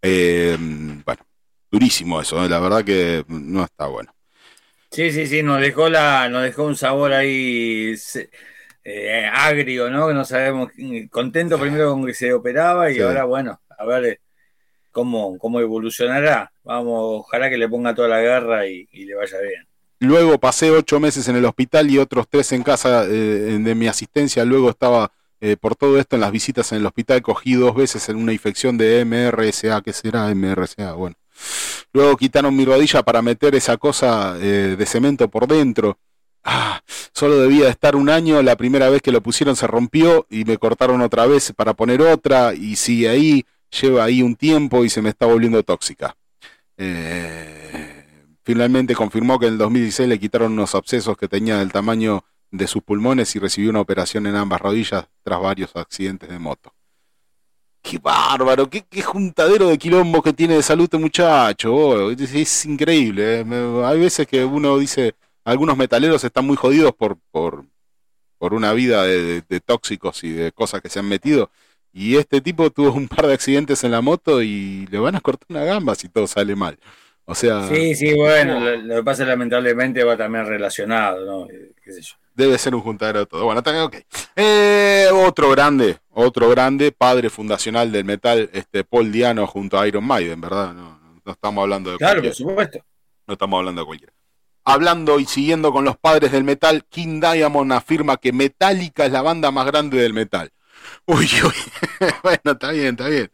Eh, 0.00 0.56
bueno, 1.04 1.26
durísimo 1.70 2.20
eso, 2.20 2.44
¿eh? 2.44 2.48
la 2.48 2.60
verdad 2.60 2.84
que 2.84 3.24
no 3.26 3.64
está 3.64 3.86
bueno. 3.86 4.14
Sí, 4.90 5.10
sí, 5.10 5.26
sí, 5.26 5.42
nos 5.42 5.60
dejó 5.60 5.88
la, 5.88 6.28
nos 6.28 6.44
dejó 6.44 6.64
un 6.64 6.76
sabor 6.76 7.12
ahí 7.12 7.96
eh, 8.84 9.26
agrio, 9.32 9.90
¿no? 9.90 10.06
Que 10.06 10.14
no 10.14 10.24
sabemos, 10.24 10.70
contento 11.10 11.58
primero 11.58 11.90
con 11.90 12.06
que 12.06 12.14
se 12.14 12.32
operaba 12.32 12.92
y 12.92 13.00
ahora, 13.00 13.24
bueno, 13.24 13.60
a 13.76 13.84
ver 13.86 14.20
cómo, 14.92 15.36
cómo 15.38 15.58
evolucionará. 15.60 16.52
Vamos, 16.62 17.24
ojalá 17.24 17.50
que 17.50 17.58
le 17.58 17.68
ponga 17.68 17.92
toda 17.92 18.06
la 18.06 18.20
garra 18.20 18.66
y 18.68 18.86
le 18.92 19.16
vaya 19.16 19.40
bien. 19.40 19.73
Luego 20.04 20.38
pasé 20.38 20.70
ocho 20.70 21.00
meses 21.00 21.28
en 21.28 21.36
el 21.36 21.44
hospital 21.44 21.90
y 21.90 21.98
otros 21.98 22.26
tres 22.28 22.52
en 22.52 22.62
casa 22.62 23.04
eh, 23.04 23.58
de 23.60 23.74
mi 23.74 23.86
asistencia. 23.86 24.44
Luego 24.44 24.70
estaba 24.70 25.10
eh, 25.40 25.56
por 25.56 25.76
todo 25.76 25.98
esto 25.98 26.16
en 26.16 26.20
las 26.20 26.32
visitas 26.32 26.72
en 26.72 26.78
el 26.78 26.86
hospital. 26.86 27.22
Cogí 27.22 27.54
dos 27.54 27.74
veces 27.74 28.08
en 28.08 28.16
una 28.16 28.32
infección 28.32 28.78
de 28.78 29.04
MRSA. 29.04 29.82
¿Qué 29.82 29.92
será 29.92 30.34
MRSA? 30.34 30.92
Bueno. 30.94 31.16
Luego 31.92 32.16
quitaron 32.16 32.56
mi 32.56 32.64
rodilla 32.64 33.02
para 33.02 33.22
meter 33.22 33.54
esa 33.54 33.76
cosa 33.76 34.36
eh, 34.40 34.76
de 34.78 34.86
cemento 34.86 35.28
por 35.28 35.46
dentro. 35.46 35.98
Ah, 36.42 36.82
solo 37.12 37.38
debía 37.38 37.64
de 37.64 37.70
estar 37.70 37.96
un 37.96 38.10
año, 38.10 38.42
la 38.42 38.56
primera 38.56 38.90
vez 38.90 39.00
que 39.00 39.12
lo 39.12 39.22
pusieron 39.22 39.56
se 39.56 39.66
rompió 39.66 40.26
y 40.28 40.44
me 40.44 40.58
cortaron 40.58 41.00
otra 41.00 41.26
vez 41.26 41.52
para 41.56 41.72
poner 41.72 42.02
otra 42.02 42.52
y 42.52 42.76
sigue 42.76 43.08
ahí, 43.08 43.46
lleva 43.80 44.04
ahí 44.04 44.22
un 44.22 44.36
tiempo 44.36 44.84
y 44.84 44.90
se 44.90 45.00
me 45.00 45.08
está 45.08 45.24
volviendo 45.26 45.62
tóxica. 45.62 46.16
Eh, 46.76 47.93
finalmente 48.44 48.94
confirmó 48.94 49.38
que 49.38 49.46
en 49.46 49.54
el 49.54 49.58
2016 49.58 50.08
le 50.08 50.20
quitaron 50.20 50.52
unos 50.52 50.74
abscesos 50.74 51.16
que 51.16 51.28
tenía 51.28 51.58
del 51.58 51.72
tamaño 51.72 52.24
de 52.50 52.66
sus 52.68 52.82
pulmones 52.82 53.34
y 53.34 53.38
recibió 53.38 53.70
una 53.70 53.80
operación 53.80 54.26
en 54.26 54.36
ambas 54.36 54.60
rodillas 54.60 55.06
tras 55.22 55.40
varios 55.40 55.74
accidentes 55.74 56.28
de 56.28 56.38
moto. 56.38 56.72
Qué 57.82 57.98
bárbaro, 57.98 58.70
qué, 58.70 59.02
juntadero 59.02 59.68
de 59.68 59.76
quilombo 59.76 60.22
que 60.22 60.32
tiene 60.32 60.54
de 60.54 60.62
salud 60.62 60.84
este 60.84 60.96
muchacho. 60.96 62.10
Es, 62.10 62.64
increíble. 62.64 63.40
Eh. 63.40 63.82
Hay 63.84 64.00
veces 64.00 64.26
que 64.26 64.42
uno 64.44 64.78
dice, 64.78 65.14
algunos 65.44 65.76
metaleros 65.76 66.24
están 66.24 66.46
muy 66.46 66.56
jodidos 66.56 66.94
por, 66.94 67.18
por, 67.30 67.66
por 68.38 68.54
una 68.54 68.72
vida 68.72 69.04
de, 69.04 69.60
tóxicos 69.64 70.24
y 70.24 70.30
de 70.30 70.52
cosas 70.52 70.80
que 70.80 70.88
se 70.88 71.00
han 71.00 71.08
metido. 71.08 71.50
Y 71.92 72.16
este 72.16 72.40
tipo 72.40 72.70
tuvo 72.70 72.92
un 72.92 73.06
par 73.06 73.26
de 73.26 73.34
accidentes 73.34 73.84
en 73.84 73.90
la 73.90 74.00
moto 74.00 74.42
y 74.42 74.86
le 74.90 74.98
van 74.98 75.16
a 75.16 75.20
cortar 75.20 75.46
una 75.50 75.64
gamba 75.64 75.94
si 75.94 76.08
todo 76.08 76.26
sale 76.26 76.56
mal. 76.56 76.78
O 77.26 77.34
sea. 77.34 77.66
Sí, 77.68 77.94
sí, 77.94 78.14
bueno, 78.14 78.60
lo, 78.60 78.96
que 78.96 79.02
pasa 79.02 79.24
lamentablemente 79.24 80.04
va 80.04 80.16
también 80.16 80.46
relacionado, 80.46 81.24
¿no? 81.24 81.48
¿Qué 81.82 81.92
sé 81.92 82.02
yo? 82.02 82.14
Debe 82.34 82.58
ser 82.58 82.74
un 82.74 82.80
juntadero 82.80 83.20
de 83.20 83.26
todo. 83.26 83.44
Bueno, 83.44 83.62
también, 83.62 83.84
ok. 83.84 83.96
Eh, 84.34 85.08
otro 85.12 85.50
grande, 85.50 85.98
otro 86.10 86.48
grande, 86.50 86.90
padre 86.92 87.30
fundacional 87.30 87.92
del 87.92 88.04
metal, 88.04 88.50
este 88.52 88.84
Paul 88.84 89.12
Diano 89.12 89.46
junto 89.46 89.78
a 89.78 89.86
Iron 89.86 90.04
Maiden, 90.04 90.40
¿verdad? 90.40 90.74
No, 90.74 91.00
no 91.24 91.32
estamos 91.32 91.62
hablando 91.62 91.92
de 91.92 91.98
Claro, 91.98 92.22
por 92.22 92.34
supuesto. 92.34 92.78
No 93.26 93.34
estamos 93.34 93.58
hablando 93.58 93.82
de 93.82 93.86
cualquiera. 93.86 94.12
Hablando 94.64 95.20
y 95.20 95.26
siguiendo 95.26 95.72
con 95.72 95.84
los 95.84 95.96
padres 95.96 96.32
del 96.32 96.42
metal, 96.42 96.84
King 96.88 97.20
Diamond 97.20 97.72
afirma 97.72 98.16
que 98.16 98.32
Metallica 98.32 99.06
es 99.06 99.12
la 99.12 99.22
banda 99.22 99.50
más 99.50 99.66
grande 99.66 99.98
del 99.98 100.14
metal. 100.14 100.50
Uy, 101.06 101.28
uy. 101.44 102.08
bueno, 102.22 102.52
está 102.52 102.72
bien, 102.72 102.88
está 102.88 103.08
bien. 103.08 103.30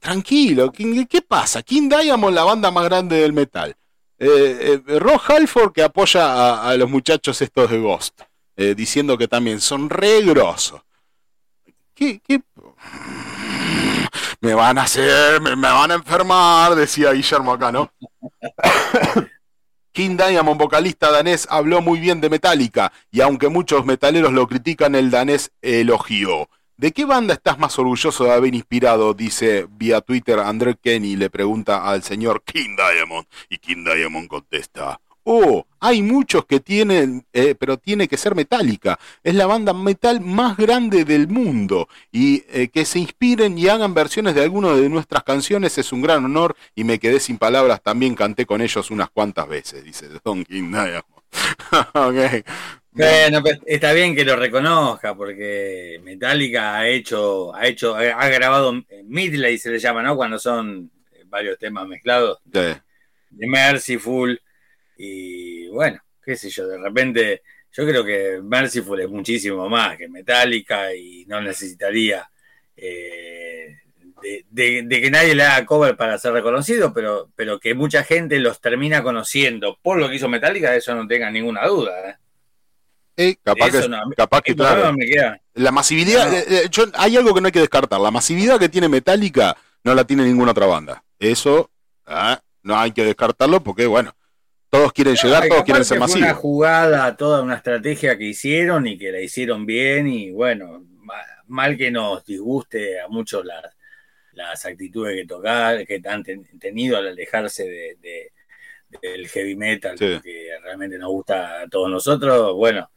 Tranquilo, 0.00 0.72
¿qué 0.72 1.22
pasa? 1.22 1.62
King 1.62 1.88
Diamond, 1.88 2.34
la 2.34 2.44
banda 2.44 2.70
más 2.70 2.84
grande 2.84 3.16
del 3.16 3.32
metal. 3.32 3.76
Eh, 4.18 4.80
eh, 4.86 5.00
Halford 5.28 5.72
que 5.72 5.82
apoya 5.82 6.68
a, 6.68 6.76
los 6.76 6.88
muchachos 6.88 7.42
estos 7.42 7.70
de 7.70 7.78
Ghost, 7.78 8.22
eh, 8.56 8.74
diciendo 8.74 9.18
que 9.18 9.28
también 9.28 9.60
son 9.60 9.90
re 9.90 10.22
grosos. 10.22 10.80
¿Qué, 11.94 12.20
Me 14.40 14.54
van 14.54 14.78
a 14.78 14.82
hacer, 14.82 15.40
me, 15.40 15.54
van 15.54 15.90
a 15.90 15.94
enfermar, 15.94 16.74
decía 16.74 17.12
Guillermo 17.12 17.52
acá, 17.52 17.70
¿no? 17.70 17.92
King 19.92 20.16
Diamond, 20.16 20.58
vocalista 20.58 21.10
danés, 21.10 21.46
habló 21.50 21.80
muy 21.80 22.00
bien 22.00 22.20
de 22.20 22.30
Metallica 22.30 22.92
y 23.12 23.20
aunque 23.20 23.48
muchos 23.48 23.84
metaleros 23.84 24.32
lo 24.32 24.48
critican, 24.48 24.94
el 24.94 25.10
danés 25.10 25.52
elogió. 25.62 26.48
¿De 26.76 26.90
qué 26.90 27.04
banda 27.04 27.34
estás 27.34 27.56
más 27.56 27.78
orgulloso 27.78 28.24
de 28.24 28.32
haber 28.32 28.52
inspirado? 28.52 29.14
Dice 29.14 29.68
vía 29.70 30.00
Twitter 30.00 30.40
André 30.40 30.74
Kenny, 30.74 31.14
le 31.14 31.30
pregunta 31.30 31.88
al 31.88 32.02
señor 32.02 32.42
King 32.42 32.76
Diamond. 32.76 33.26
Y 33.48 33.58
King 33.58 33.84
Diamond 33.84 34.26
contesta, 34.26 35.00
oh, 35.22 35.64
hay 35.78 36.02
muchos 36.02 36.46
que 36.46 36.58
tienen, 36.58 37.26
eh, 37.32 37.54
pero 37.54 37.78
tiene 37.78 38.08
que 38.08 38.16
ser 38.16 38.34
Metallica. 38.34 38.98
Es 39.22 39.36
la 39.36 39.46
banda 39.46 39.72
metal 39.72 40.20
más 40.20 40.56
grande 40.56 41.04
del 41.04 41.28
mundo. 41.28 41.88
Y 42.10 42.42
eh, 42.48 42.68
que 42.68 42.84
se 42.84 42.98
inspiren 42.98 43.56
y 43.56 43.68
hagan 43.68 43.94
versiones 43.94 44.34
de 44.34 44.42
algunas 44.42 44.76
de 44.76 44.88
nuestras 44.88 45.22
canciones 45.22 45.78
es 45.78 45.92
un 45.92 46.02
gran 46.02 46.24
honor. 46.24 46.56
Y 46.74 46.82
me 46.82 46.98
quedé 46.98 47.20
sin 47.20 47.38
palabras, 47.38 47.82
también 47.82 48.16
canté 48.16 48.46
con 48.46 48.60
ellos 48.60 48.90
unas 48.90 49.10
cuantas 49.10 49.48
veces, 49.48 49.84
dice 49.84 50.08
Don 50.24 50.44
King 50.44 50.70
Diamond. 50.70 51.04
okay. 51.94 52.44
Bueno, 52.94 53.42
pues, 53.42 53.58
está 53.66 53.92
bien 53.92 54.14
que 54.14 54.24
lo 54.24 54.36
reconozca, 54.36 55.16
porque 55.16 56.00
Metallica 56.04 56.78
ha 56.78 56.88
hecho, 56.88 57.52
ha 57.54 57.66
hecho, 57.66 57.96
ha 57.96 58.28
grabado 58.28 58.72
midley 59.04 59.58
se 59.58 59.70
le 59.70 59.80
llama, 59.80 60.02
¿no? 60.02 60.16
Cuando 60.16 60.38
son 60.38 60.90
varios 61.26 61.58
temas 61.58 61.88
mezclados. 61.88 62.38
De 63.30 63.46
Mercyful. 63.48 64.40
Y 64.96 65.66
bueno, 65.68 66.00
qué 66.24 66.36
sé 66.36 66.48
yo, 66.50 66.68
de 66.68 66.78
repente, 66.78 67.42
yo 67.72 67.84
creo 67.84 68.04
que 68.04 68.40
Mercyful 68.40 69.00
es 69.00 69.08
muchísimo 69.08 69.68
más 69.68 69.98
que 69.98 70.08
Metallica 70.08 70.94
y 70.94 71.26
no 71.26 71.40
necesitaría 71.40 72.30
eh, 72.76 73.76
de, 74.50 74.86
que 74.88 75.10
nadie 75.10 75.34
le 75.34 75.42
haga 75.42 75.66
cover 75.66 75.96
para 75.96 76.16
ser 76.16 76.32
reconocido, 76.32 76.94
pero, 76.94 77.28
pero 77.34 77.58
que 77.58 77.74
mucha 77.74 78.04
gente 78.04 78.38
los 78.38 78.60
termina 78.60 79.02
conociendo 79.02 79.80
por 79.82 79.98
lo 79.98 80.08
que 80.08 80.14
hizo 80.14 80.28
Metallica, 80.28 80.76
eso 80.76 80.94
no 80.94 81.08
tenga 81.08 81.28
ninguna 81.32 81.66
duda. 81.66 82.10
¿eh? 82.10 82.14
Eh, 83.16 83.36
capaz 83.42 83.70
que, 83.70 84.14
capaz 84.16 84.42
que 84.42 84.56
La 85.54 85.70
masividad, 85.70 86.34
eh, 86.34 86.64
eh, 86.64 86.70
hay 86.94 87.16
algo 87.16 87.32
que 87.32 87.40
no 87.40 87.46
hay 87.46 87.52
que 87.52 87.60
descartar. 87.60 88.00
La 88.00 88.10
masividad 88.10 88.58
que 88.58 88.68
tiene 88.68 88.88
Metallica 88.88 89.56
no 89.84 89.94
la 89.94 90.04
tiene 90.04 90.24
ninguna 90.24 90.50
otra 90.50 90.66
banda. 90.66 91.04
Eso 91.18 91.70
ah, 92.06 92.40
no 92.62 92.76
hay 92.76 92.90
que 92.90 93.04
descartarlo 93.04 93.62
porque, 93.62 93.86
bueno, 93.86 94.14
todos 94.68 94.92
quieren 94.92 95.14
llegar, 95.14 95.46
todos 95.48 95.62
quieren 95.62 95.84
ser 95.84 96.00
masivos. 96.00 96.22
una 96.22 96.34
jugada, 96.34 97.16
toda 97.16 97.42
una 97.42 97.54
estrategia 97.54 98.18
que 98.18 98.24
hicieron 98.24 98.86
y 98.88 98.98
que 98.98 99.12
la 99.12 99.20
hicieron 99.20 99.64
bien. 99.64 100.08
Y 100.08 100.32
bueno, 100.32 100.84
mal 101.46 101.76
que 101.76 101.92
nos 101.92 102.24
disguste 102.24 103.00
a 103.00 103.06
muchos 103.06 103.44
las, 103.44 103.64
las 104.32 104.64
actitudes 104.64 105.14
que 105.14 105.26
tocar, 105.26 105.86
que 105.86 106.02
han 106.04 106.24
tenido 106.58 106.96
al 106.96 107.06
alejarse 107.06 107.96
de, 108.00 108.32
del 109.00 109.28
heavy 109.28 109.54
metal, 109.54 109.96
que 109.96 110.48
realmente 110.64 110.98
nos 110.98 111.10
gusta 111.10 111.60
a 111.60 111.68
todos 111.68 111.88
nosotros. 111.88 112.54
Bueno 112.56 112.90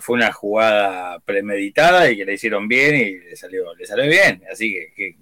fue 0.00 0.16
una 0.16 0.32
jugada 0.32 1.18
premeditada 1.20 2.10
y 2.10 2.16
que 2.16 2.24
la 2.24 2.32
hicieron 2.32 2.68
bien 2.68 2.96
y 2.96 3.18
le 3.18 3.36
salió, 3.36 3.74
le 3.74 3.86
salió 3.86 4.06
bien. 4.06 4.42
Así 4.50 4.74
que, 4.94 5.16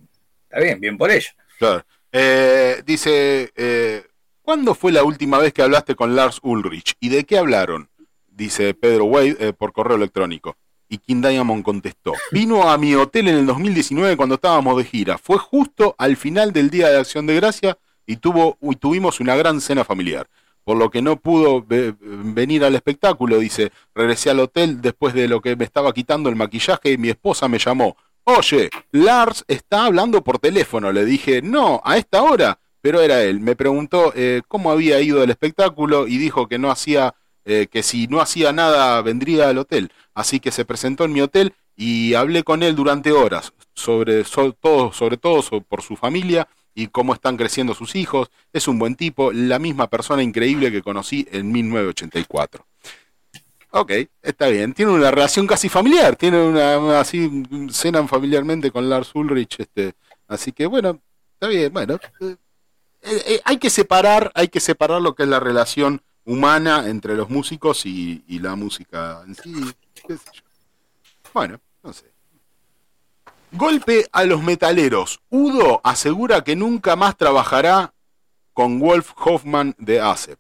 está 0.45 0.61
bien, 0.61 0.81
bien 0.81 0.97
por 0.97 1.11
ello. 1.11 1.31
Claro. 1.59 1.85
Eh, 2.13 2.83
dice, 2.85 3.53
eh, 3.57 4.05
¿cuándo 4.43 4.75
fue 4.75 4.93
la 4.93 5.05
última 5.05 5.39
vez 5.39 5.53
que 5.53 5.63
hablaste 5.63 5.95
con 5.95 6.15
Lars 6.17 6.41
Ulrich? 6.43 6.95
¿Y 7.01 7.09
de 7.09 7.25
qué 7.25 7.39
hablaron? 7.39 7.89
Dice 8.29 8.75
Pedro 8.75 9.05
Wade 9.05 9.37
eh, 9.39 9.53
por 9.53 9.73
correo 9.73 9.97
electrónico. 9.97 10.57
Y 10.89 10.99
King 10.99 11.23
Diamond 11.23 11.63
contestó, 11.63 12.15
vino 12.33 12.69
a 12.69 12.77
mi 12.77 12.97
hotel 12.97 13.29
en 13.29 13.37
el 13.37 13.47
2019 13.47 14.17
cuando 14.17 14.35
estábamos 14.35 14.77
de 14.77 14.85
gira. 14.85 15.19
Fue 15.19 15.39
justo 15.39 15.95
al 15.99 16.17
final 16.17 16.53
del 16.53 16.69
Día 16.69 16.89
de 16.89 16.99
Acción 16.99 17.27
de 17.27 17.37
Gracia 17.37 17.79
y, 18.07 18.17
tuvo, 18.17 18.59
y 18.61 18.75
tuvimos 18.75 19.21
una 19.21 19.37
gran 19.37 19.61
cena 19.61 19.85
familiar 19.85 20.29
por 20.65 20.77
lo 20.77 20.91
que 20.91 21.03
no 21.03 21.17
pudo 21.17 21.65
venir 21.67 22.65
al 22.65 22.75
espectáculo. 22.75 23.39
Dice, 23.39 23.73
regresé 23.95 24.31
al 24.31 24.41
hotel 24.41 24.81
después 24.81 25.15
de 25.15 25.29
lo 25.29 25.41
que 25.41 25.57
me 25.57 25.65
estaba 25.65 25.93
quitando 25.93 26.29
el 26.29 26.37
maquillaje 26.37 26.93
y 26.93 26.99
mi 26.99 27.09
esposa 27.09 27.49
me 27.49 27.59
llamó. 27.59 27.97
Oye, 28.25 28.71
Lars 28.93 29.45
está 29.49 29.87
hablando 29.87 30.23
por 30.23 30.39
teléfono. 30.39 30.93
Le 30.93 31.05
dije, 31.05 31.43
no, 31.43 31.81
a 31.85 31.97
esta 31.97 32.23
hora. 32.23 32.59
Pero 32.83 33.03
era 33.03 33.23
él. 33.23 33.41
Me 33.41 33.57
preguntó 33.57 34.13
eh, 34.17 34.41
cómo 34.49 34.71
había 34.71 35.01
ido 35.01 35.23
el 35.23 35.31
espectáculo 35.31 36.07
y 36.07 36.17
dijo 36.17 36.49
que 36.49 36.59
no 36.59 36.71
hacía, 36.71 37.15
eh, 37.45 37.67
que 37.71 37.83
si 37.83 38.07
no 38.07 38.21
hacía 38.21 38.53
nada 38.53 39.03
vendría 39.03 39.51
al 39.51 39.59
hotel. 39.59 39.93
Así 40.15 40.41
que 40.41 40.51
se 40.51 40.65
presentó 40.65 41.05
en 41.05 41.13
mi 41.13 41.21
hotel 41.21 41.53
y 41.77 42.15
hablé 42.15 42.43
con 42.43 42.63
él 42.63 42.75
durante 42.75 43.13
horas 43.13 43.53
sobre 43.81 44.25
todo, 44.25 44.93
sobre 44.93 45.17
todo 45.17 45.43
por 45.63 45.83
su 45.83 45.97
familia 45.97 46.49
y 46.75 46.89
cómo 46.89 47.15
están 47.15 47.37
creciendo 47.37 47.75
sus 47.75 47.95
hijos. 47.95 48.31
Es 48.53 48.69
un 48.69 48.79
buen 48.79 48.97
tipo, 48.97 49.33
la 49.33 49.59
misma 49.59 49.89
persona 49.89 50.23
increíble 50.23 50.71
que 50.71 50.83
conocí 50.83 51.27
en 51.31 51.51
1984. 51.51 52.67
Ok, 53.73 53.93
está 54.23 54.49
bien. 54.49 54.75
Tiene 54.75 54.93
una 54.93 55.11
relación 55.11 55.47
casi 55.47 55.69
familiar. 55.69 56.17
Tiene 56.17 56.43
una, 56.43 57.01
así, 57.01 57.45
cenan 57.71 58.09
familiarmente 58.09 58.71
con 58.71 58.89
Lars 58.89 59.11
Ulrich. 59.15 59.61
Este, 59.61 59.95
así 60.27 60.53
que 60.53 60.67
bueno, 60.67 61.01
está 61.35 61.47
bien. 61.47 61.73
Bueno, 61.73 61.99
eh, 62.21 62.37
eh, 63.03 63.41
hay 63.45 63.59
que 63.59 63.71
separar, 63.71 64.33
hay 64.35 64.49
que 64.49 64.61
separar 64.61 65.01
lo 65.01 65.15
que 65.15 65.23
es 65.23 65.29
la 65.29 65.41
relación 65.41 66.03
humana 66.25 66.89
entre 66.89 67.15
los 67.15 67.31
músicos 67.31 67.87
y, 67.87 68.25
y 68.27 68.41
la 68.41 68.57
música 68.57 69.23
en 69.27 69.35
sí. 69.37 69.55
Bueno, 71.33 71.61
no 71.83 71.93
sé. 71.93 72.11
Golpe 73.53 74.07
a 74.13 74.25
los 74.25 74.43
metaleros. 74.43 75.21
Udo 75.29 75.81
asegura 75.83 76.43
que 76.43 76.57
nunca 76.57 76.97
más 76.97 77.17
trabajará 77.17 77.93
con 78.53 78.79
Wolf 78.79 79.13
Hoffman 79.17 79.75
de 79.79 80.01
ASEP. 80.01 80.39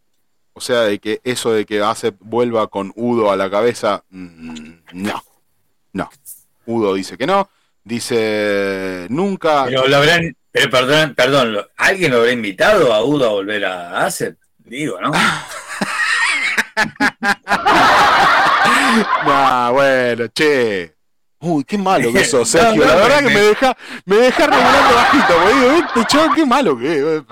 O 0.53 0.61
sea, 0.61 0.83
de 0.83 0.99
que 0.99 1.21
eso 1.25 1.53
de 1.53 1.65
que 1.65 1.83
ASEP 1.83 2.17
vuelva 2.21 2.69
con 2.69 2.93
Udo 2.95 3.31
a 3.31 3.37
la 3.37 3.51
cabeza, 3.51 4.05
mm, 4.11 4.71
no. 4.93 5.25
No. 5.93 6.11
Udo 6.67 6.95
dice 6.95 7.17
que 7.17 7.27
no. 7.27 7.49
Dice 7.83 9.07
nunca. 9.09 9.65
Pero 9.65 9.89
lo 9.89 9.97
habrán, 9.97 10.37
perdón, 10.53 11.15
perdón, 11.15 11.67
¿alguien 11.77 12.13
lo 12.13 12.19
habrá 12.19 12.33
invitado 12.33 12.93
a 12.93 13.05
Udo 13.05 13.27
a 13.27 13.33
volver 13.33 13.65
a 13.65 14.05
ASEP? 14.05 14.39
Digo, 14.59 15.01
¿no? 15.01 15.11
no, 19.27 19.73
bueno, 19.73 20.29
che. 20.29 21.00
Uy, 21.43 21.65
qué 21.65 21.79
malo 21.79 22.13
que 22.13 22.25
sos, 22.25 22.49
Sergio. 22.51 22.85
la 22.85 22.97
verdad 22.97 23.19
que 23.21 23.35
me 23.35 23.41
deja, 23.41 23.77
me 24.05 24.17
deja 24.17 24.47
regulando 24.47 24.95
bajito, 24.95 25.35
digo, 25.49 25.73
este 25.73 26.05
chaval, 26.07 26.37
qué 26.37 26.47
malo 26.47 26.79
que 26.79 27.23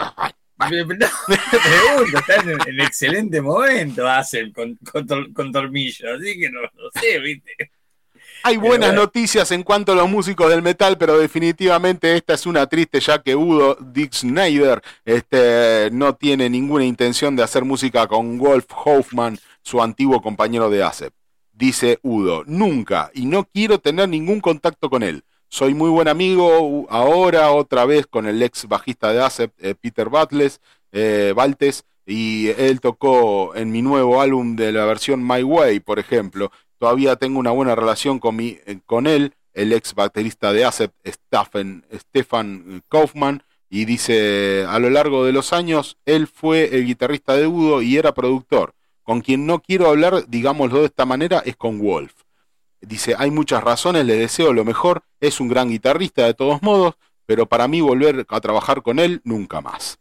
están 2.19 2.49
en, 2.49 2.81
excelente 2.81 3.41
momento, 3.41 4.09
hacen 4.09 4.53
con, 4.53 4.79
con, 5.35 5.53
Tormillo, 5.53 6.15
así 6.15 6.39
que 6.39 6.51
no, 6.51 6.61
sé, 7.01 7.19
viste. 7.21 7.71
Hay 8.45 8.57
buenas 8.57 8.95
noticias 8.95 9.51
en 9.53 9.63
cuanto 9.63 9.93
a 9.93 9.95
los 9.95 10.09
músicos 10.09 10.49
del 10.49 10.63
metal, 10.63 10.97
pero 10.97 11.19
definitivamente 11.19 12.17
esta 12.17 12.35
es 12.35 12.47
una 12.47 12.67
triste 12.67 13.01
ya 13.01 13.21
que 13.21 13.37
Udo 13.37 13.77
Dick 13.81 14.13
Snyder 14.15 14.81
este, 15.05 15.91
no 15.93 16.15
tiene 16.15 16.49
ninguna 16.49 16.85
intención 16.85 17.37
de 17.37 17.43
hacer 17.43 17.65
música 17.65 18.07
con 18.07 18.39
Wolf 18.39 18.67
Hoffman, 18.85 19.39
su 19.63 19.83
antiguo 19.83 20.23
compañero 20.23 20.71
de 20.71 20.83
ASEP. 20.83 21.18
Dice 21.59 21.99
Udo, 22.03 22.45
nunca, 22.47 23.11
y 23.15 23.27
no 23.27 23.43
quiero 23.43 23.81
tener 23.81 24.09
ningún 24.09 24.41
contacto 24.41 24.89
con 24.89 25.03
él. 25.03 25.25
Soy 25.49 25.75
muy 25.75 25.91
buen 25.91 26.07
amigo 26.07 26.87
ahora 26.89 27.51
otra 27.51 27.85
vez 27.85 28.07
con 28.07 28.27
el 28.29 28.41
ex 28.45 28.69
bajista 28.69 29.13
de 29.13 29.21
ASEP, 29.21 29.53
eh, 29.59 29.75
Peter 29.75 30.09
Battles, 30.09 30.61
eh, 30.93 31.33
Baltes, 31.35 31.85
y 32.07 32.51
él 32.59 32.81
tocó 32.81 33.57
en 33.57 33.73
mi 33.73 33.83
nuevo 33.83 34.21
álbum 34.21 34.55
de 34.55 34.71
la 34.71 34.85
versión 34.85 35.27
My 35.27 35.43
Way, 35.43 35.81
por 35.81 35.99
ejemplo. 35.99 36.53
Todavía 36.79 37.17
tengo 37.17 37.41
una 37.41 37.51
buena 37.51 37.75
relación 37.75 38.21
con, 38.21 38.37
mi, 38.37 38.59
eh, 38.65 38.79
con 38.87 39.09
él, 39.09 39.35
el 39.53 39.73
ex 39.73 39.97
baterista 39.97 40.53
de 40.53 40.65
ASEP, 40.65 40.93
Stefan, 41.05 41.85
Stefan 41.93 42.85
Kaufman, 42.89 43.43
y 43.69 43.85
dice, 43.85 44.65
a 44.69 44.79
lo 44.79 44.91
largo 44.91 45.25
de 45.25 45.33
los 45.33 45.53
años, 45.53 45.97
él 46.07 46.29
fue 46.29 46.77
el 46.77 46.87
guitarrista 46.87 47.35
de 47.35 47.49
Udo 47.49 47.83
y 47.83 47.97
era 47.97 48.15
productor. 48.15 48.75
Con 49.09 49.23
quien 49.23 49.47
no 49.47 49.61
quiero 49.61 49.89
hablar, 49.89 50.27
digámoslo 50.29 50.81
de 50.81 50.85
esta 50.85 51.07
manera, 51.07 51.39
es 51.47 51.57
con 51.57 51.79
Wolf. 51.79 52.13
Dice, 52.83 53.15
hay 53.17 53.31
muchas 53.31 53.65
razones, 53.65 54.05
le 54.05 54.17
deseo 54.17 54.53
lo 54.53 54.67
mejor, 54.67 55.03
es 55.19 55.41
un 55.41 55.49
gran 55.49 55.71
guitarrista 55.71 56.27
de 56.27 56.35
todos 56.35 56.61
modos, 56.61 56.97
pero 57.25 57.47
para 57.47 57.69
mí 57.69 57.81
volver 57.81 58.27
a 58.29 58.41
trabajar 58.43 58.83
con 58.83 58.99
él 58.99 59.23
nunca 59.25 59.63
más. 59.63 59.99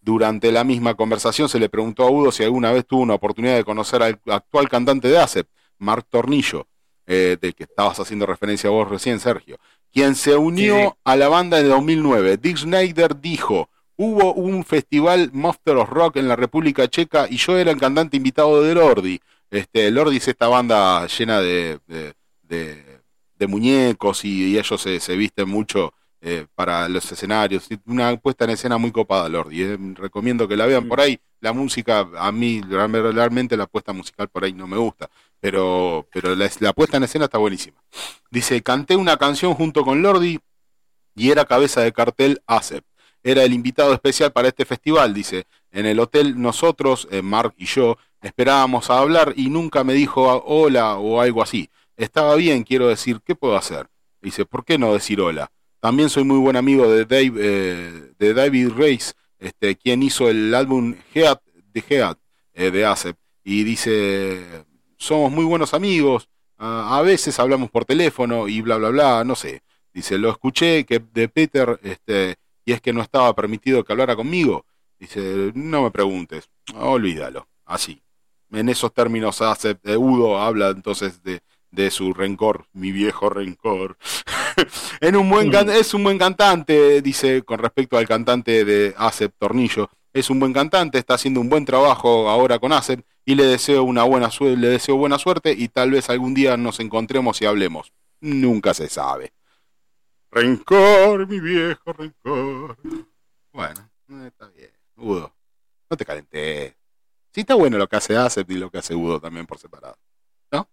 Durante 0.00 0.52
la 0.52 0.62
misma 0.62 0.94
conversación 0.94 1.48
se 1.48 1.58
le 1.58 1.68
preguntó 1.68 2.04
a 2.04 2.10
Udo 2.12 2.30
si 2.30 2.44
alguna 2.44 2.70
vez 2.70 2.86
tuvo 2.86 3.00
una 3.02 3.14
oportunidad 3.14 3.56
de 3.56 3.64
conocer 3.64 4.04
al 4.04 4.20
actual 4.26 4.68
cantante 4.68 5.08
de 5.08 5.18
ASEP, 5.18 5.48
Mark 5.78 6.06
Tornillo, 6.08 6.68
eh, 7.08 7.36
del 7.40 7.56
que 7.56 7.64
estabas 7.64 7.98
haciendo 7.98 8.24
referencia 8.24 8.68
a 8.68 8.72
vos 8.72 8.88
recién, 8.88 9.18
Sergio, 9.18 9.58
quien 9.92 10.14
se 10.14 10.36
unió 10.36 10.96
a 11.02 11.16
la 11.16 11.26
banda 11.26 11.58
en 11.58 11.70
2009. 11.70 12.36
Dick 12.36 12.58
Schneider 12.58 13.20
dijo, 13.20 13.68
hubo 13.96 14.34
un 14.34 14.64
festival 14.64 15.30
Monster 15.32 15.76
of 15.76 15.90
Rock 15.90 16.16
en 16.16 16.28
la 16.28 16.36
República 16.36 16.88
Checa 16.88 17.26
y 17.28 17.36
yo 17.36 17.56
era 17.56 17.70
el 17.70 17.78
cantante 17.78 18.16
invitado 18.16 18.62
de 18.62 18.74
Lordi. 18.74 19.20
Este, 19.50 19.90
Lordi 19.90 20.16
es 20.16 20.28
esta 20.28 20.48
banda 20.48 21.06
llena 21.06 21.40
de, 21.40 21.78
de, 21.86 23.46
muñecos 23.46 24.24
y, 24.24 24.56
ellos 24.56 24.80
se, 24.80 25.16
visten 25.16 25.46
mucho 25.46 25.92
eh, 26.22 26.46
para 26.54 26.88
los 26.88 27.12
escenarios. 27.12 27.68
Una 27.84 28.16
puesta 28.16 28.44
en 28.44 28.50
escena 28.50 28.78
muy 28.78 28.90
copada, 28.90 29.28
Lordi. 29.28 29.62
Eh. 29.62 29.78
Recomiendo 29.94 30.48
que 30.48 30.56
la 30.56 30.64
vean 30.64 30.88
por 30.88 31.00
ahí. 31.00 31.20
La 31.40 31.52
música, 31.52 32.08
a 32.16 32.32
mí 32.32 32.62
realmente 32.62 33.54
la 33.56 33.66
puesta 33.66 33.92
musical 33.92 34.28
por 34.28 34.44
ahí 34.44 34.54
no 34.54 34.66
me 34.66 34.78
gusta, 34.78 35.10
pero, 35.38 36.08
pero 36.10 36.34
la, 36.34 36.50
la 36.60 36.72
puesta 36.72 36.96
en 36.96 37.02
escena 37.02 37.26
está 37.26 37.36
buenísima. 37.36 37.76
Dice, 38.30 38.62
canté 38.62 38.96
una 38.96 39.18
canción 39.18 39.52
junto 39.52 39.84
con 39.84 40.00
Lordi 40.00 40.40
y 41.14 41.30
era 41.30 41.44
cabeza 41.44 41.82
de 41.82 41.92
cartel 41.92 42.42
ASEP. 42.46 42.82
Era 43.24 43.42
el 43.42 43.52
invitado 43.52 43.92
especial 43.92 44.30
para 44.30 44.46
este 44.46 44.64
festival, 44.64 45.12
dice. 45.12 45.46
En 45.72 45.86
el 45.86 45.98
hotel 45.98 46.40
nosotros, 46.40 47.08
eh, 47.10 47.22
Mark 47.22 47.54
y 47.56 47.64
yo, 47.66 47.96
Esperábamos 48.24 48.88
a 48.88 49.00
hablar 49.00 49.34
y 49.36 49.50
nunca 49.50 49.84
me 49.84 49.92
dijo 49.92 50.42
hola 50.46 50.96
o 50.96 51.20
algo 51.20 51.42
así. 51.42 51.68
Estaba 51.94 52.36
bien, 52.36 52.64
quiero 52.64 52.88
decir, 52.88 53.20
¿qué 53.22 53.34
puedo 53.34 53.54
hacer? 53.54 53.86
Dice, 54.22 54.46
¿por 54.46 54.64
qué 54.64 54.78
no 54.78 54.94
decir 54.94 55.20
hola? 55.20 55.52
También 55.78 56.08
soy 56.08 56.24
muy 56.24 56.38
buen 56.38 56.56
amigo 56.56 56.90
de, 56.90 57.04
Dave, 57.04 57.32
eh, 57.36 58.12
de 58.18 58.32
David 58.32 58.70
Reis, 58.70 59.14
este, 59.38 59.76
quien 59.76 60.02
hizo 60.02 60.30
el 60.30 60.54
álbum 60.54 60.94
Head 61.12 61.38
de 61.74 61.84
Head 61.86 62.16
eh, 62.54 62.70
de 62.70 62.86
ASEP. 62.86 63.14
Y 63.44 63.62
dice, 63.62 64.64
somos 64.96 65.30
muy 65.30 65.44
buenos 65.44 65.74
amigos, 65.74 66.30
a 66.56 67.02
veces 67.02 67.38
hablamos 67.38 67.70
por 67.70 67.84
teléfono 67.84 68.48
y 68.48 68.62
bla, 68.62 68.78
bla, 68.78 68.88
bla, 68.88 69.24
no 69.24 69.34
sé. 69.34 69.60
Dice, 69.92 70.16
lo 70.16 70.30
escuché 70.30 70.84
que 70.86 71.02
de 71.12 71.28
Peter, 71.28 71.78
este, 71.82 72.36
y 72.64 72.72
es 72.72 72.80
que 72.80 72.92
no 72.92 73.02
estaba 73.02 73.34
permitido 73.34 73.84
que 73.84 73.92
hablara 73.92 74.16
conmigo. 74.16 74.64
Dice, 74.98 75.52
no 75.54 75.82
me 75.82 75.90
preguntes, 75.90 76.48
olvídalo, 76.74 77.48
así 77.64 78.04
en 78.52 78.68
esos 78.68 78.92
términos 78.92 79.42
hace, 79.42 79.76
eh, 79.84 79.96
Udo 79.96 80.38
habla 80.38 80.70
entonces 80.70 81.20
de, 81.22 81.40
su 81.90 82.14
rencor, 82.14 82.66
mi 82.72 82.92
viejo 82.92 83.28
rencor. 83.28 83.96
en 85.00 85.16
un 85.16 85.28
buen 85.28 85.52
es 85.70 85.92
un 85.92 86.04
buen 86.04 86.18
cantante, 86.18 87.02
dice 87.02 87.42
con 87.42 87.58
respecto 87.58 87.98
al 87.98 88.06
cantante 88.06 88.64
de 88.64 88.94
Acep 88.96 89.32
Tornillo. 89.38 89.90
Es 90.12 90.30
un 90.30 90.38
buen 90.38 90.52
cantante, 90.52 90.98
está 90.98 91.14
haciendo 91.14 91.40
un 91.40 91.48
buen 91.48 91.64
trabajo 91.64 92.28
ahora 92.28 92.60
con 92.60 92.72
Acep 92.72 93.04
y 93.24 93.34
le 93.34 93.44
deseo 93.44 93.82
una 93.82 94.04
buena 94.04 94.30
le 94.38 94.68
deseo 94.68 94.96
buena 94.96 95.18
suerte 95.18 95.52
y 95.56 95.66
tal 95.66 95.90
vez 95.90 96.08
algún 96.08 96.32
día 96.32 96.56
nos 96.56 96.78
encontremos 96.78 97.42
y 97.42 97.46
hablemos. 97.46 97.92
Nunca 98.20 98.72
se 98.72 98.88
sabe. 98.88 99.32
Rencor, 100.34 101.28
mi 101.28 101.38
viejo 101.38 101.92
rencor. 101.92 102.76
Bueno, 103.52 103.88
está 104.26 104.48
bien. 104.48 104.70
Udo, 104.96 105.32
no 105.88 105.96
te 105.96 106.04
calentes. 106.04 106.74
Sí 107.32 107.42
está 107.42 107.54
bueno 107.54 107.78
lo 107.78 107.86
que 107.86 107.94
hace 107.94 108.16
Acep 108.16 108.50
y 108.50 108.56
lo 108.56 108.68
que 108.68 108.78
hace 108.78 108.96
Udo 108.96 109.20
también 109.20 109.46
por 109.46 109.58
separado. 109.58 109.96
¿No? 110.50 110.68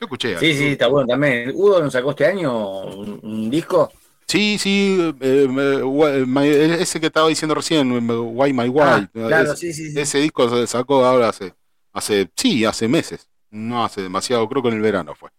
Yo 0.00 0.06
escuché. 0.06 0.36
Sí, 0.40 0.52
sí, 0.52 0.66
está 0.72 0.88
bueno 0.88 1.06
también. 1.06 1.52
¿Udo 1.54 1.80
nos 1.80 1.92
sacó 1.92 2.10
este 2.10 2.26
año 2.26 2.80
un, 2.86 3.48
disco? 3.50 3.92
Sí, 4.26 4.58
sí, 4.58 5.14
eh, 5.20 6.76
ese 6.80 6.98
que 6.98 7.06
estaba 7.06 7.28
diciendo 7.28 7.54
recién, 7.54 7.92
Why 8.10 8.52
My 8.52 8.68
Why. 8.68 8.82
Ah, 8.82 9.08
claro, 9.12 9.54
sí, 9.54 9.72
sí, 9.72 9.96
Ese 9.96 10.18
disco 10.18 10.48
se 10.50 10.66
sacó 10.66 11.04
ahora 11.04 11.28
hace, 11.28 11.54
hace, 11.92 12.28
sí, 12.36 12.64
hace 12.64 12.88
meses. 12.88 13.28
No 13.50 13.84
hace 13.84 14.02
demasiado, 14.02 14.48
creo 14.48 14.60
que 14.60 14.70
en 14.70 14.74
el 14.74 14.82
verano 14.82 15.14
fue. 15.14 15.30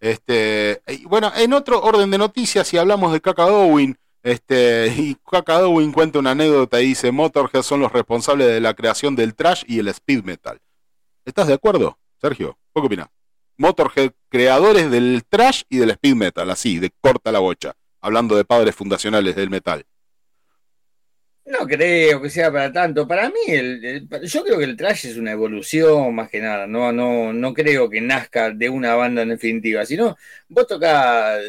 Este, 0.00 0.80
bueno, 1.04 1.30
en 1.36 1.52
otro 1.52 1.82
orden 1.82 2.10
de 2.10 2.18
noticias, 2.18 2.66
si 2.66 2.78
hablamos 2.78 3.12
de 3.12 3.20
Kaka 3.20 3.46
este, 4.22 4.88
y 4.96 5.16
Dowin 5.46 5.92
cuenta 5.92 6.18
una 6.18 6.32
anécdota 6.32 6.80
y 6.80 6.88
dice, 6.88 7.12
Motorhead 7.12 7.62
son 7.62 7.80
los 7.80 7.92
responsables 7.92 8.48
de 8.48 8.60
la 8.60 8.74
creación 8.74 9.14
del 9.14 9.34
trash 9.34 9.62
y 9.66 9.78
el 9.78 9.88
speed 9.88 10.24
metal. 10.24 10.60
¿Estás 11.24 11.46
de 11.46 11.54
acuerdo, 11.54 11.98
Sergio? 12.20 12.58
¿Qué 12.74 12.80
opinas? 12.80 13.08
Motorhead, 13.58 14.12
creadores 14.30 14.90
del 14.90 15.22
trash 15.28 15.62
y 15.68 15.76
del 15.76 15.90
speed 15.90 16.14
metal, 16.14 16.50
así, 16.50 16.78
de 16.78 16.90
corta 17.00 17.30
la 17.30 17.40
bocha, 17.40 17.74
hablando 18.00 18.36
de 18.36 18.44
padres 18.44 18.74
fundacionales 18.74 19.36
del 19.36 19.50
metal. 19.50 19.84
No 21.50 21.66
creo 21.66 22.22
que 22.22 22.30
sea 22.30 22.52
para 22.52 22.72
tanto. 22.72 23.08
Para 23.08 23.28
mí, 23.28 23.40
el, 23.48 24.08
yo 24.22 24.44
creo 24.44 24.58
que 24.58 24.64
el 24.64 24.76
trash 24.76 25.06
es 25.06 25.16
una 25.16 25.32
evolución 25.32 26.14
más 26.14 26.30
que 26.30 26.40
nada. 26.40 26.68
No, 26.68 26.92
no, 26.92 27.32
no 27.32 27.52
creo 27.52 27.90
que 27.90 28.00
nazca 28.00 28.50
de 28.50 28.68
una 28.68 28.94
banda 28.94 29.22
en 29.22 29.30
definitiva. 29.30 29.84
Sino, 29.84 30.16
vos 30.48 30.66
tocás, 30.68 31.40